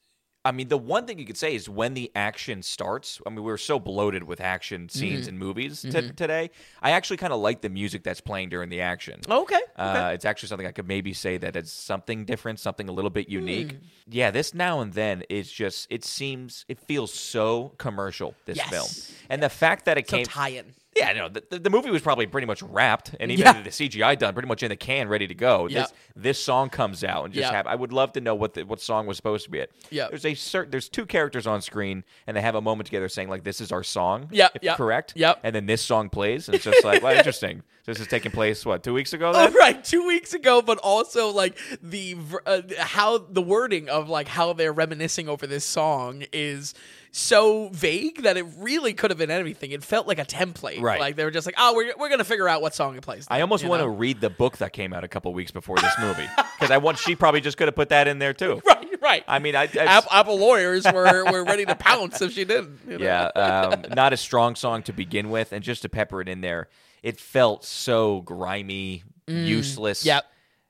I 0.44 0.50
mean 0.50 0.68
the 0.68 0.76
one 0.78 1.06
thing 1.06 1.18
you 1.20 1.24
could 1.24 1.36
say 1.36 1.54
is 1.54 1.68
when 1.68 1.94
the 1.94 2.10
action 2.16 2.62
starts. 2.62 3.20
I 3.26 3.30
mean 3.30 3.44
we 3.44 3.52
are 3.52 3.56
so 3.58 3.78
bloated 3.78 4.24
with 4.24 4.40
action 4.40 4.82
Mm-hmm. 4.88 4.98
scenes 4.98 5.28
in 5.28 5.38
movies 5.38 5.82
t- 5.82 5.90
today. 5.90 6.50
I 6.80 6.90
actually 6.92 7.18
kind 7.18 7.32
of 7.32 7.40
like 7.40 7.60
the 7.60 7.68
music 7.68 8.02
that's 8.02 8.20
playing 8.20 8.48
during 8.48 8.68
the 8.68 8.80
action. 8.80 9.20
okay. 9.28 9.60
Uh, 9.76 10.10
it's 10.14 10.24
actually 10.24 10.48
something 10.48 10.66
I 10.66 10.72
could 10.72 10.86
maybe 10.88 11.12
say 11.12 11.36
that 11.38 11.56
it's 11.56 11.72
something 11.72 12.24
different, 12.24 12.58
something 12.60 12.88
a 12.88 12.92
little 12.92 13.10
bit 13.10 13.26
Hmm. 13.28 13.32
unique. 13.34 13.76
Yeah, 14.08 14.30
this 14.30 14.52
now 14.54 14.80
and 14.80 14.92
then 14.92 15.22
is 15.30 15.50
just 15.52 15.86
it 15.90 16.04
seems 16.04 16.64
it 16.68 16.78
feels 16.80 17.12
so 17.14 17.74
commercial. 17.78 18.34
This 18.44 18.56
Yes. 18.58 18.68
film, 18.70 18.90
and 19.30 19.42
the 19.42 19.48
fact 19.48 19.84
that 19.84 19.96
it 19.98 20.08
so 20.08 20.16
came 20.16 20.26
tie 20.26 20.48
in. 20.48 20.74
Yeah, 20.94 21.12
no, 21.14 21.28
the, 21.30 21.58
the 21.58 21.70
movie 21.70 21.88
was 21.90 22.02
probably 22.02 22.26
pretty 22.26 22.46
much 22.46 22.62
wrapped, 22.62 23.14
and 23.18 23.30
even 23.30 23.46
Yeah. 23.46 23.62
the 23.62 23.70
CGI 23.70 24.18
done, 24.18 24.34
pretty 24.34 24.48
much 24.48 24.62
in 24.62 24.68
the 24.68 24.76
can, 24.76 25.08
ready 25.08 25.26
to 25.26 25.34
go. 25.34 25.66
Yep. 25.66 25.88
This 25.88 25.92
this 26.14 26.42
song 26.44 26.68
comes 26.68 27.02
out 27.02 27.24
and 27.24 27.32
just 27.32 27.50
have. 27.50 27.66
I 27.66 27.74
would 27.74 27.92
love 27.94 28.12
to 28.12 28.20
know 28.20 28.34
what 28.34 28.52
the, 28.54 28.64
what 28.64 28.78
song 28.80 29.06
was 29.06 29.16
supposed 29.16 29.44
to 29.44 29.50
be 29.50 29.58
it. 29.60 29.72
Yeah, 29.90 30.08
There's 30.08 30.26
a 30.26 30.34
certain. 30.34 30.70
There's 30.70 30.90
two 30.90 31.06
characters 31.06 31.46
on 31.46 31.62
screen, 31.62 32.04
and 32.26 32.36
they 32.36 32.42
have 32.42 32.54
a 32.54 32.60
moment 32.60 32.86
together 32.86 33.08
saying 33.08 33.30
like, 33.30 33.42
"This 33.42 33.60
is 33.62 33.72
our 33.72 33.82
song." 33.82 34.28
If 34.30 34.50
yep, 34.62 34.76
correct. 34.76 35.14
yep. 35.16 35.40
And 35.42 35.54
then 35.54 35.64
this 35.66 35.80
song 35.82 36.10
plays, 36.10 36.48
and 36.48 36.54
it's 36.54 36.64
just 36.64 36.84
like, 36.84 37.02
well, 37.02 37.16
interesting. 37.16 37.62
So 37.84 37.90
this 37.92 38.00
is 38.00 38.06
taking 38.06 38.30
place 38.30 38.64
what 38.64 38.84
two 38.84 38.92
weeks 38.94 39.12
ago? 39.12 39.32
Oh, 39.34 39.50
right, 39.52 39.82
two 39.82 40.06
weeks 40.06 40.34
ago, 40.34 40.62
but 40.62 40.78
also 40.78 41.30
like 41.30 41.58
the 41.82 42.16
uh, 42.46 42.62
how 42.78 43.18
the 43.18 43.42
wording 43.42 43.88
of 43.88 44.08
like 44.10 44.28
how 44.28 44.52
they're 44.52 44.72
reminiscing 44.72 45.28
over 45.28 45.46
this 45.48 45.64
song 45.64 46.22
is 46.32 46.74
so 47.14 47.68
vague 47.72 48.22
that 48.22 48.38
it 48.38 48.46
really 48.58 48.94
could 48.94 49.10
have 49.10 49.18
been 49.18 49.30
anything. 49.30 49.70
It 49.70 49.84
felt 49.84 50.06
like 50.08 50.18
a 50.18 50.24
template. 50.24 50.80
Right. 50.80 50.98
Like 50.98 51.14
they 51.16 51.24
were 51.24 51.30
just 51.30 51.46
like, 51.46 51.54
oh, 51.58 51.74
we're, 51.76 51.92
we're 51.98 52.08
gonna 52.08 52.24
figure 52.24 52.48
out 52.48 52.62
what 52.62 52.74
song 52.74 52.96
it 52.96 53.02
plays. 53.02 53.26
I 53.30 53.42
almost 53.42 53.64
want 53.64 53.82
to 53.82 53.88
read 53.88 54.20
the 54.22 54.30
book 54.30 54.56
that 54.58 54.72
came 54.72 54.92
out 54.94 55.04
a 55.04 55.08
couple 55.08 55.32
weeks 55.34 55.50
before 55.50 55.76
this 55.76 55.92
movie 56.00 56.26
because 56.58 56.70
I 56.70 56.78
want. 56.78 56.98
She 56.98 57.14
probably 57.14 57.40
just 57.42 57.56
could 57.58 57.68
have 57.68 57.74
put 57.76 57.90
that 57.90 58.08
in 58.08 58.18
there 58.18 58.32
too. 58.32 58.62
Right, 58.66 58.88
right. 59.02 59.24
I 59.28 59.38
mean, 59.40 59.54
I, 59.54 59.64
I 59.64 59.84
App- 59.84 60.06
Apple 60.10 60.38
lawyers 60.38 60.84
were, 60.90 61.30
were 61.30 61.44
ready 61.44 61.66
to 61.66 61.74
pounce 61.74 62.22
if 62.22 62.32
she 62.32 62.44
didn't. 62.44 62.80
you 62.88 62.96
know? 62.98 63.04
Yeah, 63.04 63.24
um, 63.26 63.84
not 63.94 64.12
a 64.14 64.16
strong 64.16 64.54
song 64.54 64.82
to 64.84 64.92
begin 64.94 65.28
with, 65.30 65.52
and 65.52 65.62
just 65.62 65.82
to 65.82 65.88
pepper 65.90 66.20
it 66.22 66.28
in 66.28 66.40
there, 66.40 66.68
it 67.02 67.20
felt 67.20 67.64
so 67.64 68.22
grimy, 68.22 69.02
useless. 69.26 70.02
Mm. 70.02 70.06
Yep. 70.06 70.24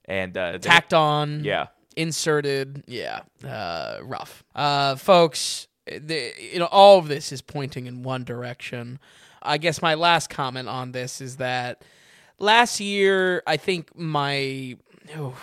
and 0.06 0.36
uh, 0.36 0.58
Tacked 0.58 0.92
on. 0.94 1.44
Yeah, 1.44 1.66
inserted. 1.96 2.82
Yeah, 2.88 3.20
uh, 3.46 3.98
rough. 4.02 4.42
Uh, 4.54 4.96
folks, 4.96 5.68
the, 5.86 6.32
you 6.38 6.58
know, 6.58 6.66
all 6.66 6.98
of 6.98 7.08
this 7.08 7.32
is 7.32 7.42
pointing 7.42 7.86
in 7.86 8.02
one 8.02 8.24
direction. 8.24 8.98
I 9.42 9.58
guess 9.58 9.82
my 9.82 9.94
last 9.94 10.30
comment 10.30 10.68
on 10.68 10.92
this 10.92 11.20
is 11.20 11.36
that 11.36 11.82
last 12.38 12.80
year, 12.80 13.42
I 13.46 13.56
think 13.56 13.96
my. 13.96 14.76
Oh, 15.16 15.36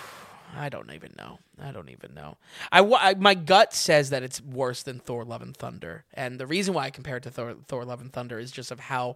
I 0.59 0.67
don't 0.67 0.91
even 0.91 1.13
know. 1.17 1.39
I 1.61 1.71
don't 1.71 1.87
even 1.87 2.13
know. 2.13 2.35
I, 2.69 2.81
I 2.81 3.13
my 3.13 3.33
gut 3.33 3.73
says 3.73 4.09
that 4.09 4.23
it's 4.23 4.41
worse 4.41 4.83
than 4.83 4.99
Thor: 4.99 5.23
Love 5.23 5.41
and 5.41 5.55
Thunder, 5.55 6.03
and 6.13 6.37
the 6.37 6.45
reason 6.45 6.73
why 6.73 6.83
I 6.83 6.89
compare 6.89 7.15
it 7.15 7.23
to 7.23 7.31
Thor: 7.31 7.55
Thor: 7.67 7.85
Love 7.85 8.01
and 8.01 8.11
Thunder 8.11 8.37
is 8.37 8.51
just 8.51 8.69
of 8.69 8.81
how 8.81 9.15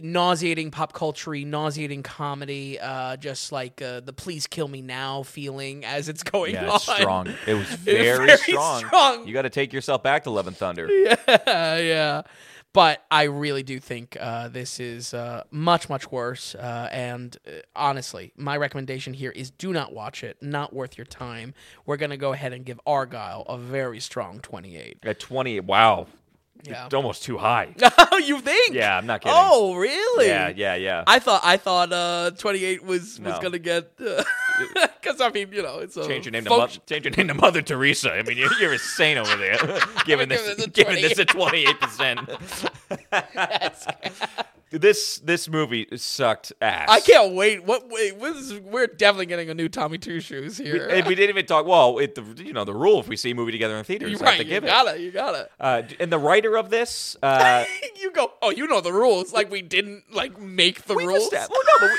nauseating 0.00 0.70
pop 0.70 0.92
culture, 0.92 1.34
nauseating 1.34 2.04
comedy, 2.04 2.78
uh, 2.78 3.16
just 3.16 3.50
like 3.50 3.82
uh, 3.82 3.98
the 3.98 4.12
"Please 4.12 4.46
Kill 4.46 4.68
Me 4.68 4.80
Now" 4.80 5.24
feeling 5.24 5.84
as 5.84 6.08
it's 6.08 6.22
going 6.22 6.54
yeah, 6.54 6.70
on. 6.70 6.78
strong. 6.78 7.34
It 7.48 7.54
was 7.54 7.66
very, 7.66 8.26
very 8.26 8.38
strong. 8.38 8.84
strong. 8.84 9.26
You 9.26 9.34
got 9.34 9.42
to 9.42 9.50
take 9.50 9.72
yourself 9.72 10.04
back 10.04 10.22
to 10.24 10.30
Love 10.30 10.46
and 10.46 10.56
Thunder. 10.56 10.88
yeah, 10.92 11.78
yeah. 11.78 12.22
But 12.76 13.06
I 13.10 13.22
really 13.22 13.62
do 13.62 13.80
think 13.80 14.18
uh, 14.20 14.48
this 14.48 14.80
is 14.80 15.14
uh, 15.14 15.44
much, 15.50 15.88
much 15.88 16.12
worse. 16.12 16.54
Uh, 16.54 16.90
and 16.92 17.34
uh, 17.46 17.52
honestly, 17.74 18.34
my 18.36 18.54
recommendation 18.58 19.14
here 19.14 19.30
is 19.30 19.50
do 19.50 19.72
not 19.72 19.94
watch 19.94 20.22
it. 20.22 20.36
Not 20.42 20.74
worth 20.74 20.98
your 20.98 21.06
time. 21.06 21.54
We're 21.86 21.96
going 21.96 22.10
to 22.10 22.18
go 22.18 22.34
ahead 22.34 22.52
and 22.52 22.66
give 22.66 22.78
Argylle 22.86 23.46
a 23.48 23.56
very 23.56 23.98
strong 23.98 24.40
28. 24.40 24.98
At 25.04 25.18
twenty, 25.20 25.58
wow, 25.58 26.06
Yeah. 26.64 26.86
it's 26.86 26.94
almost 26.94 27.22
too 27.22 27.36
high. 27.38 27.74
you 28.24 28.40
think? 28.40 28.74
Yeah, 28.74 28.96
I'm 28.96 29.06
not 29.06 29.20
kidding. 29.20 29.36
Oh, 29.38 29.74
really? 29.76 30.26
yeah, 30.26 30.48
yeah, 30.48 30.74
yeah. 30.74 31.04
I 31.06 31.18
thought 31.18 31.42
I 31.44 31.56
thought 31.58 31.92
uh, 31.92 32.30
28 32.36 32.82
was 32.82 33.20
was 33.20 33.34
No. 33.34 33.40
gonna 33.40 33.58
get 33.58 33.96
because 33.96 35.20
I 35.20 35.30
mean 35.32 35.52
you 35.52 35.62
know 35.62 35.78
it's 35.78 35.96
a 35.96 36.06
Change 36.06 36.24
your 36.26 36.32
name 36.32 36.44
to 36.44 36.50
folk- 36.50 36.70
Mo- 36.74 36.82
change 36.86 37.04
your 37.04 37.14
name 37.14 37.28
to 37.28 37.34
Mother 37.34 37.62
Teresa. 37.62 38.12
I 38.12 38.22
mean, 38.22 38.36
you're, 38.38 38.52
you're 38.58 38.72
insane 38.72 39.18
over 39.18 39.36
there, 39.36 39.58
giving 40.06 40.28
Give 40.28 40.44
this 40.44 40.66
giving 40.68 41.02
this 41.02 41.18
a 41.18 41.24
twenty 41.24 41.66
eight 41.66 41.78
percent. 41.80 42.28
This 44.72 45.18
this 45.20 45.48
movie 45.48 45.86
sucked 45.96 46.52
ass. 46.60 46.88
I 46.90 46.98
can't 46.98 47.34
wait. 47.34 47.62
What? 47.64 47.88
Wait, 47.88 48.16
what 48.16 48.34
is, 48.34 48.52
we're 48.58 48.88
definitely 48.88 49.26
getting 49.26 49.48
a 49.48 49.54
new 49.54 49.68
Tommy 49.68 49.96
Two 49.96 50.18
Shoes 50.18 50.58
here. 50.58 50.88
And 50.88 51.06
we 51.06 51.14
didn't 51.14 51.30
even 51.30 51.46
talk. 51.46 51.66
Well, 51.66 51.98
it, 51.98 52.16
the 52.16 52.42
you 52.44 52.52
know 52.52 52.64
the 52.64 52.74
rule 52.74 52.98
if 52.98 53.06
we 53.06 53.16
see 53.16 53.30
a 53.30 53.34
movie 53.36 53.52
together 53.52 53.76
in 53.76 53.84
theaters, 53.84 54.10
have 54.14 54.20
right. 54.22 54.38
to 54.38 54.44
You 54.44 54.50
give 54.50 54.64
it. 54.64 54.66
gotta. 54.66 55.00
You 55.00 55.12
gotta. 55.12 55.48
Uh, 55.60 55.82
and 56.00 56.10
the 56.10 56.18
writer 56.18 56.56
of 56.58 56.68
this, 56.70 57.16
uh, 57.22 57.64
you 58.02 58.10
go. 58.10 58.32
Oh, 58.42 58.50
you 58.50 58.66
know 58.66 58.80
the 58.80 58.92
rules. 58.92 59.32
Like 59.32 59.52
we 59.52 59.62
didn't 59.62 60.02
like 60.12 60.36
make 60.40 60.82
the 60.82 60.94
we've, 60.94 61.06
rules. 61.06 61.32
esta- 61.32 61.48
well, 61.48 61.62
no, 61.80 61.86
but 61.86 61.90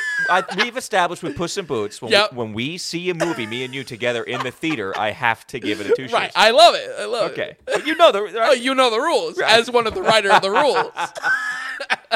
we, 0.49 0.57
I, 0.59 0.63
we've 0.65 0.75
established 0.75 1.23
with 1.23 1.37
Puss 1.37 1.57
in 1.57 1.65
Boots 1.65 2.01
when, 2.01 2.11
Yep. 2.11 2.33
we, 2.33 2.37
when 2.37 2.51
we 2.53 2.77
see 2.77 3.09
a 3.09 3.13
movie, 3.13 3.45
me 3.47 3.63
and 3.63 3.73
you 3.73 3.85
together 3.85 4.23
in 4.23 4.43
the 4.43 4.51
theater, 4.51 4.93
I 4.99 5.11
have 5.11 5.47
to 5.47 5.59
give 5.61 5.79
it 5.79 5.87
a 5.89 5.95
two. 5.95 6.03
shoes. 6.03 6.11
right. 6.11 6.33
I 6.35 6.51
love 6.51 6.75
it. 6.75 6.91
I 6.99 7.05
love 7.05 7.31
okay, 7.31 7.55
it. 7.65 7.75
Okay. 7.77 7.87
you 7.87 7.95
know 7.95 8.11
the. 8.11 8.29
Oh, 8.41 8.51
you 8.51 8.75
know 8.75 8.89
the 8.89 8.99
rules 8.99 9.39
as 9.39 9.71
one 9.71 9.87
of 9.87 9.93
the 9.93 10.01
writer 10.01 10.33
of 10.33 10.41
the 10.41 10.51
rules. 10.51 10.91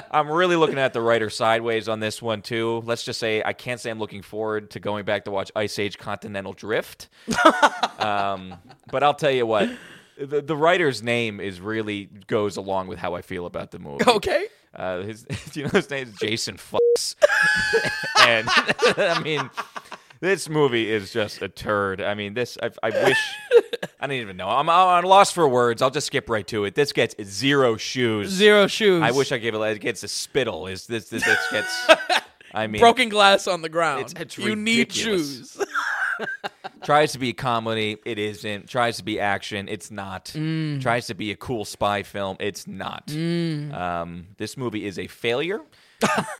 I'm 0.10 0.30
really 0.30 0.41
looking 0.48 0.78
at 0.78 0.94
the 0.94 1.02
writer 1.02 1.30
sideways 1.30 1.88
on 1.88 2.00
this 2.00 2.22
one 2.22 2.42
too. 2.42 2.82
Let's 2.86 3.04
just 3.04 3.20
say 3.20 3.44
I 3.44 3.54
can't 3.54 3.80
say 3.80 3.90
I'm 3.90 4.00
looking 4.00 4.22
forward 4.22 4.72
to 4.72 4.80
going 4.80 5.06
back 5.06 5.26
to 5.26 5.32
watch 5.32 5.52
Ice 5.56 5.78
Age 5.80 5.98
Continental 5.98 6.54
Drift. 6.54 7.10
um, 8.00 8.56
but 8.92 9.04
I'll 9.04 9.14
tell 9.14 9.32
you 9.32 9.46
what, 9.46 9.70
the, 10.18 10.42
the 10.42 10.56
writer's 10.56 11.02
name 11.02 11.40
is 11.40 11.60
really 11.60 12.06
goes 12.28 12.58
along 12.58 12.88
with 12.88 13.00
how 13.00 13.16
I 13.16 13.22
feel 13.22 13.46
about 13.46 13.72
the 13.72 13.80
movie. 13.80 14.06
Okay. 14.08 14.48
Uh, 14.74 15.02
his, 15.02 15.24
do 15.52 15.60
you 15.60 15.66
know 15.66 15.72
his 15.74 15.90
name 15.90 16.08
is 16.08 16.14
Jason 16.16 16.58
Fuchs, 16.58 17.16
and 18.22 18.48
I 18.50 19.20
mean, 19.22 19.50
this 20.22 20.48
movie 20.48 20.90
is 20.90 21.12
just 21.12 21.42
a 21.42 21.50
turd. 21.50 22.02
I 22.02 22.14
mean, 22.14 22.34
this 22.34 22.58
I, 22.62 22.70
I 22.82 22.90
wish 22.90 23.18
I 24.00 24.08
don't 24.08 24.18
even 24.18 24.38
know. 24.38 24.48
I'm, 24.50 24.70
I'm 24.70 25.04
lost 25.04 25.34
for 25.34 25.48
words. 25.48 25.82
I'll 25.82 25.90
just 25.92 26.08
skip 26.08 26.30
right 26.30 26.46
to 26.48 26.66
it. 26.66 26.76
This 26.76 26.92
gets 26.94 27.16
zero 27.24 27.78
shoes. 27.78 28.30
Zero 28.30 28.68
shoes. 28.68 29.02
I 29.04 29.12
wish 29.12 29.32
I 29.32 29.38
gave 29.38 29.54
it. 29.56 29.60
It 29.60 29.80
gets 29.80 30.04
a 30.04 30.08
spittle. 30.08 30.68
Is 30.68 30.88
this? 30.88 31.10
This, 31.10 31.24
this 31.24 31.40
gets. 31.52 31.90
I 32.54 32.68
mean, 32.68 32.82
broken 32.82 33.10
glass 33.10 33.48
on 33.48 33.62
the 33.62 33.70
ground. 33.70 34.02
It's- 34.02 34.22
it's 34.22 34.38
you 34.38 34.56
need 34.56 34.92
shoes. 34.92 35.58
tries 36.84 37.14
to 37.14 37.20
be 37.20 37.30
a 37.30 37.34
comedy. 37.34 37.98
It 38.06 38.20
isn't. 38.20 38.68
Tries 38.70 38.98
to 38.98 39.04
be 39.04 39.20
action. 39.20 39.68
It's 39.68 39.90
not. 39.92 40.26
Mm. 40.36 40.82
Tries 40.82 41.08
to 41.08 41.16
be 41.16 41.32
a 41.32 41.36
cool 41.36 41.66
spy 41.66 42.04
film. 42.04 42.38
It's 42.40 42.68
not. 42.68 43.12
Um, 43.12 44.28
this 44.38 44.58
movie 44.58 44.86
is 44.86 45.00
a 45.00 45.08
failure. 45.08 45.62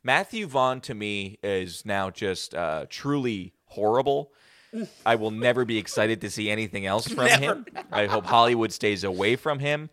Matthew 0.02 0.46
Vaughn 0.46 0.80
to 0.82 0.94
me 0.94 1.38
is 1.42 1.84
now 1.86 2.10
just 2.10 2.54
uh, 2.54 2.86
truly 2.88 3.52
horrible. 3.66 4.32
I 5.04 5.16
will 5.16 5.30
never 5.30 5.64
be 5.64 5.76
excited 5.78 6.20
to 6.22 6.30
see 6.30 6.50
anything 6.50 6.86
else 6.86 7.06
from 7.08 7.26
him. 7.28 7.66
I 7.92 8.06
hope 8.06 8.24
Hollywood 8.24 8.72
stays 8.72 9.04
away 9.04 9.36
from 9.36 9.58
him. 9.58 9.90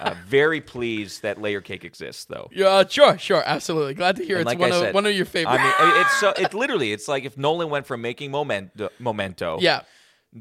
Uh, 0.00 0.14
very 0.26 0.60
pleased 0.60 1.22
that 1.22 1.40
Layer 1.40 1.60
Cake 1.60 1.84
exists, 1.84 2.24
though. 2.24 2.48
Yeah, 2.52 2.84
sure, 2.88 3.18
sure, 3.18 3.42
absolutely. 3.44 3.94
Glad 3.94 4.16
to 4.16 4.24
hear 4.24 4.38
And 4.38 4.42
it's 4.48 4.48
like 4.48 4.58
one 4.58 4.72
I 4.72 4.86
of 4.88 4.94
one 4.94 5.06
of 5.06 5.14
your 5.14 5.26
favorite. 5.26 5.52
I 5.52 5.62
mean, 5.62 6.00
it's 6.00 6.14
so 6.18 6.30
it 6.30 6.54
literally 6.54 6.92
it's 6.92 7.08
like 7.08 7.24
if 7.24 7.36
Nolan 7.36 7.68
went 7.68 7.86
from 7.86 8.00
making 8.00 8.30
Memento, 8.30 8.88
Memento 8.98 9.58
yeah, 9.60 9.82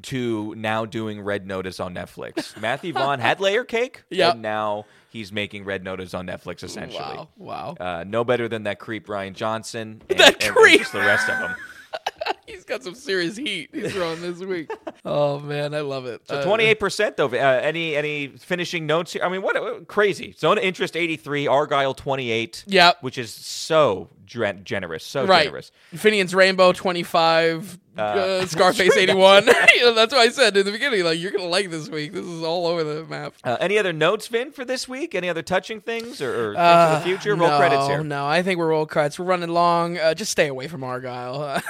to 0.04 0.56
now 0.56 0.86
doing 0.86 1.22
Red 1.22 1.46
Notice 1.46 1.80
on 1.82 1.94
Netflix. 1.94 2.60
Matthew 2.62 2.94
Vaughn 2.94 3.20
had 3.20 3.40
Layer 3.42 3.66
Cake, 3.66 4.04
Yep. 4.10 4.34
and 4.36 4.42
now 4.42 4.86
he's 5.10 5.34
making 5.34 5.66
Red 5.66 5.84
Notice 5.84 6.14
on 6.14 6.26
Netflix 6.28 6.64
essentially. 6.64 7.02
wow, 7.04 7.28
wow. 7.36 7.76
Uh, 7.78 8.04
no 8.08 8.24
better 8.24 8.48
than 8.48 8.64
that 8.64 8.80
creep 8.80 9.08
Rian 9.08 9.34
Johnson 9.34 10.02
and, 10.10 10.18
That 10.20 10.36
and- 10.36 10.44
and 10.44 10.56
creep! 10.56 10.80
just 10.80 10.94
the 10.94 11.00
rest 11.00 11.28
of 11.30 11.38
them. 11.40 11.56
He's 12.48 12.64
got 12.66 12.84
some 12.84 12.96
serious 12.96 13.38
heat 13.38 13.70
he's 13.74 13.94
throwing 13.94 14.22
this 14.22 14.40
week. 14.40 14.72
Oh 15.04 15.40
man, 15.40 15.74
I 15.74 15.80
love 15.82 16.06
it. 16.06 16.22
Uh, 16.30 16.44
Twenty 16.44 16.66
eight 16.66 16.80
percent 16.80 17.18
though. 17.18 17.28
Uh, 17.28 17.32
any 17.64 17.96
any 17.96 18.28
finishing 18.28 18.86
notes 18.86 19.14
here? 19.14 19.24
I 19.24 19.30
mean, 19.30 19.42
what 19.42 19.56
uh, 19.58 19.80
crazy. 19.88 20.34
Zone 20.34 20.60
of 20.60 20.64
interest 20.64 20.96
eighty 20.96 21.16
three, 21.16 21.46
Argylle 21.46 21.96
twenty 21.98 22.30
eight. 22.30 22.64
Yep. 22.68 22.98
which 23.02 23.18
is 23.18 23.34
so 23.34 24.10
gen- 24.26 24.64
generous, 24.64 25.04
so 25.04 25.26
right. 25.26 25.46
generous. 25.46 25.72
Finian's 25.96 26.36
Rainbow 26.36 26.72
25, 26.72 27.80
uh, 27.98 28.02
Uh, 28.02 28.46
Scarface 28.46 28.96
81. 28.96 29.46
that's 29.46 30.14
what 30.14 30.22
I 30.22 30.30
said 30.30 30.56
in 30.56 30.66
the 30.66 30.72
beginning. 30.72 31.04
Like, 31.04 31.20
you're 31.20 31.32
going 31.32 31.44
to 31.44 31.50
like 31.50 31.70
this 31.70 31.90
week. 31.90 32.14
This 32.14 32.26
is 32.26 32.42
all 32.44 32.66
over 32.68 32.84
the 32.84 33.04
map. 33.06 33.34
Uh, 33.44 33.58
any 33.60 33.78
other 33.78 33.92
notes, 33.92 34.28
Vin, 34.28 34.52
for 34.54 34.64
this 34.64 34.88
week? 34.88 35.16
Any 35.16 35.28
other 35.28 35.42
touching 35.42 35.82
things 35.82 36.22
or, 36.22 36.52
or 36.52 36.54
things 36.54 36.60
Uh, 36.60 36.94
for 36.94 37.00
the 37.00 37.06
future? 37.18 37.36
Roll 37.36 37.50
no, 37.50 37.58
credits 37.58 37.88
here. 37.88 38.04
No, 38.06 38.26
I 38.26 38.42
think 38.42 38.58
we're 38.60 38.70
roll 38.70 38.86
credits. 38.86 39.20
We're 39.20 39.26
running 39.26 39.50
long. 39.50 39.98
Uh, 39.98 40.14
just 40.14 40.32
stay 40.32 40.48
away 40.48 40.68
from 40.70 40.82
Argylle. 40.82 41.62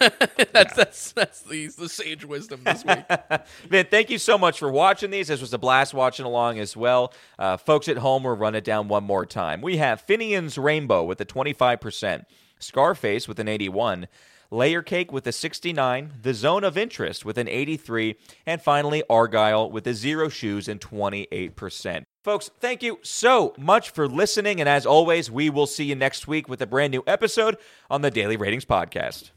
that's 0.52 0.74
that's 0.74 1.12
that's 1.12 1.40
the 1.42 1.66
the 1.66 1.88
sage 1.88 2.24
wisdom 2.24 2.62
this 2.64 2.84
week. 2.84 3.04
Man, 3.70 3.86
thank 3.90 4.10
you 4.10 4.18
so 4.18 4.38
much 4.38 4.58
for 4.58 4.70
watching 4.70 5.10
these. 5.10 5.28
This 5.28 5.40
was 5.40 5.52
a 5.52 5.58
blast 5.58 5.94
watching 5.94 6.26
along 6.26 6.58
as 6.58 6.76
well. 6.76 7.12
Uh, 7.38 7.56
folks 7.56 7.88
at 7.88 7.98
home, 7.98 8.24
we'll 8.24 8.36
run 8.36 8.54
it 8.54 8.64
down 8.64 8.88
one 8.88 9.04
more 9.04 9.26
time. 9.26 9.60
We 9.60 9.76
have 9.78 10.04
Finian's 10.06 10.58
Rainbow 10.58 11.04
with 11.04 11.20
a 11.20 11.24
25%, 11.24 12.24
Scarface 12.58 13.28
with 13.28 13.38
an 13.38 13.48
81, 13.48 14.08
Layer 14.50 14.82
Cake 14.82 15.12
with 15.12 15.26
a 15.26 15.32
69, 15.32 16.14
The 16.22 16.34
Zone 16.34 16.64
of 16.64 16.78
Interest 16.78 17.24
with 17.24 17.38
an 17.38 17.48
83, 17.48 18.16
and 18.46 18.62
finally 18.62 19.02
Argylle 19.10 19.70
with 19.70 19.86
a 19.86 19.94
zero 19.94 20.28
shoes 20.28 20.68
and 20.68 20.80
28%. 20.80 22.04
Folks, 22.22 22.50
thank 22.60 22.82
you 22.82 22.98
so 23.02 23.54
much 23.58 23.90
for 23.90 24.08
listening. 24.08 24.60
And 24.60 24.68
as 24.68 24.86
always, 24.86 25.30
we 25.30 25.50
will 25.50 25.66
see 25.66 25.84
you 25.84 25.94
next 25.94 26.26
week 26.26 26.48
with 26.48 26.62
a 26.62 26.66
brand 26.66 26.90
new 26.90 27.02
episode 27.06 27.58
on 27.90 28.02
the 28.02 28.10
Daily 28.10 28.36
Ratings 28.36 28.64
Podcast. 28.64 29.30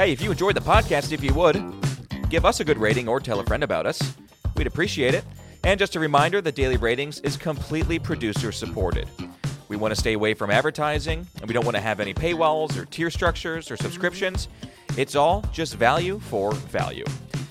Hey, 0.00 0.12
if 0.12 0.22
you 0.22 0.30
enjoyed 0.30 0.56
the 0.56 0.62
podcast, 0.62 1.12
if 1.12 1.22
you 1.22 1.34
would, 1.34 1.62
give 2.30 2.46
us 2.46 2.60
a 2.60 2.64
good 2.64 2.78
rating 2.78 3.06
or 3.06 3.20
tell 3.20 3.38
a 3.38 3.44
friend 3.44 3.62
about 3.62 3.84
us. 3.84 4.14
We'd 4.56 4.66
appreciate 4.66 5.12
it. 5.12 5.24
And 5.62 5.78
just 5.78 5.94
a 5.94 6.00
reminder 6.00 6.40
the 6.40 6.50
Daily 6.50 6.78
Ratings 6.78 7.20
is 7.20 7.36
completely 7.36 7.98
producer 7.98 8.50
supported. 8.50 9.06
We 9.68 9.76
want 9.76 9.94
to 9.94 10.00
stay 10.00 10.14
away 10.14 10.32
from 10.32 10.50
advertising, 10.50 11.26
and 11.36 11.46
we 11.46 11.52
don't 11.52 11.66
want 11.66 11.76
to 11.76 11.82
have 11.82 12.00
any 12.00 12.14
paywalls 12.14 12.78
or 12.78 12.86
tier 12.86 13.10
structures 13.10 13.70
or 13.70 13.76
subscriptions. 13.76 14.48
It's 14.96 15.16
all 15.16 15.44
just 15.52 15.74
value 15.74 16.18
for 16.18 16.54
value. 16.54 17.04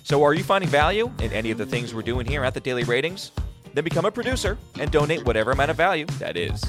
So, 0.04 0.24
are 0.24 0.34
you 0.34 0.44
finding 0.44 0.72
value 0.72 1.12
in 1.20 1.32
any 1.32 1.52
of 1.52 1.60
the 1.60 1.68
things 1.68 1.94
we're 1.94 2.02
doing 2.02 2.26
here 2.26 2.44
at 2.44 2.56
the 2.56 2.60
Daily 2.60 2.84
Ratings? 2.84 3.32
Then 3.74 3.84
become 3.84 4.06
a 4.06 4.12
producer 4.12 4.58
and 4.80 4.92
donate 4.92 5.26
whatever 5.26 5.52
amount 5.52 5.72
of 5.72 5.78
value 5.78 6.06
that 6.20 6.38
is. 6.38 6.64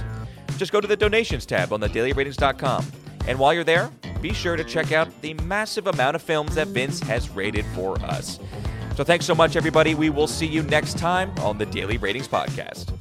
Just 0.57 0.73
go 0.73 0.81
to 0.81 0.87
the 0.87 0.97
donations 0.97 1.47
tab 1.47 1.73
on 1.73 1.81
thedailyratings.com. 1.81 2.85
And 3.27 3.39
while 3.39 3.55
you're 3.55 3.65
there, 3.65 3.91
be 4.21 4.33
sure 4.33 4.57
to 4.57 4.65
check 4.65 4.93
out 4.93 5.09
the 5.23 5.35
massive 5.35 5.87
amount 5.87 6.17
of 6.17 6.23
films 6.23 6.55
that 6.55 6.69
Vince 6.69 7.01
has 7.01 7.31
rated 7.31 7.65
for 7.67 7.99
us. 8.03 8.39
So 8.97 9.05
thanks 9.05 9.25
so 9.25 9.35
much, 9.35 9.57
everybody. 9.57 9.95
We 9.95 10.11
will 10.11 10.27
see 10.27 10.47
you 10.47 10.63
next 10.65 10.99
time 10.99 11.33
on 11.39 11.57
the 11.57 11.67
Daily 11.67 11.97
Ratings 11.97 12.29
Podcast. 12.29 12.93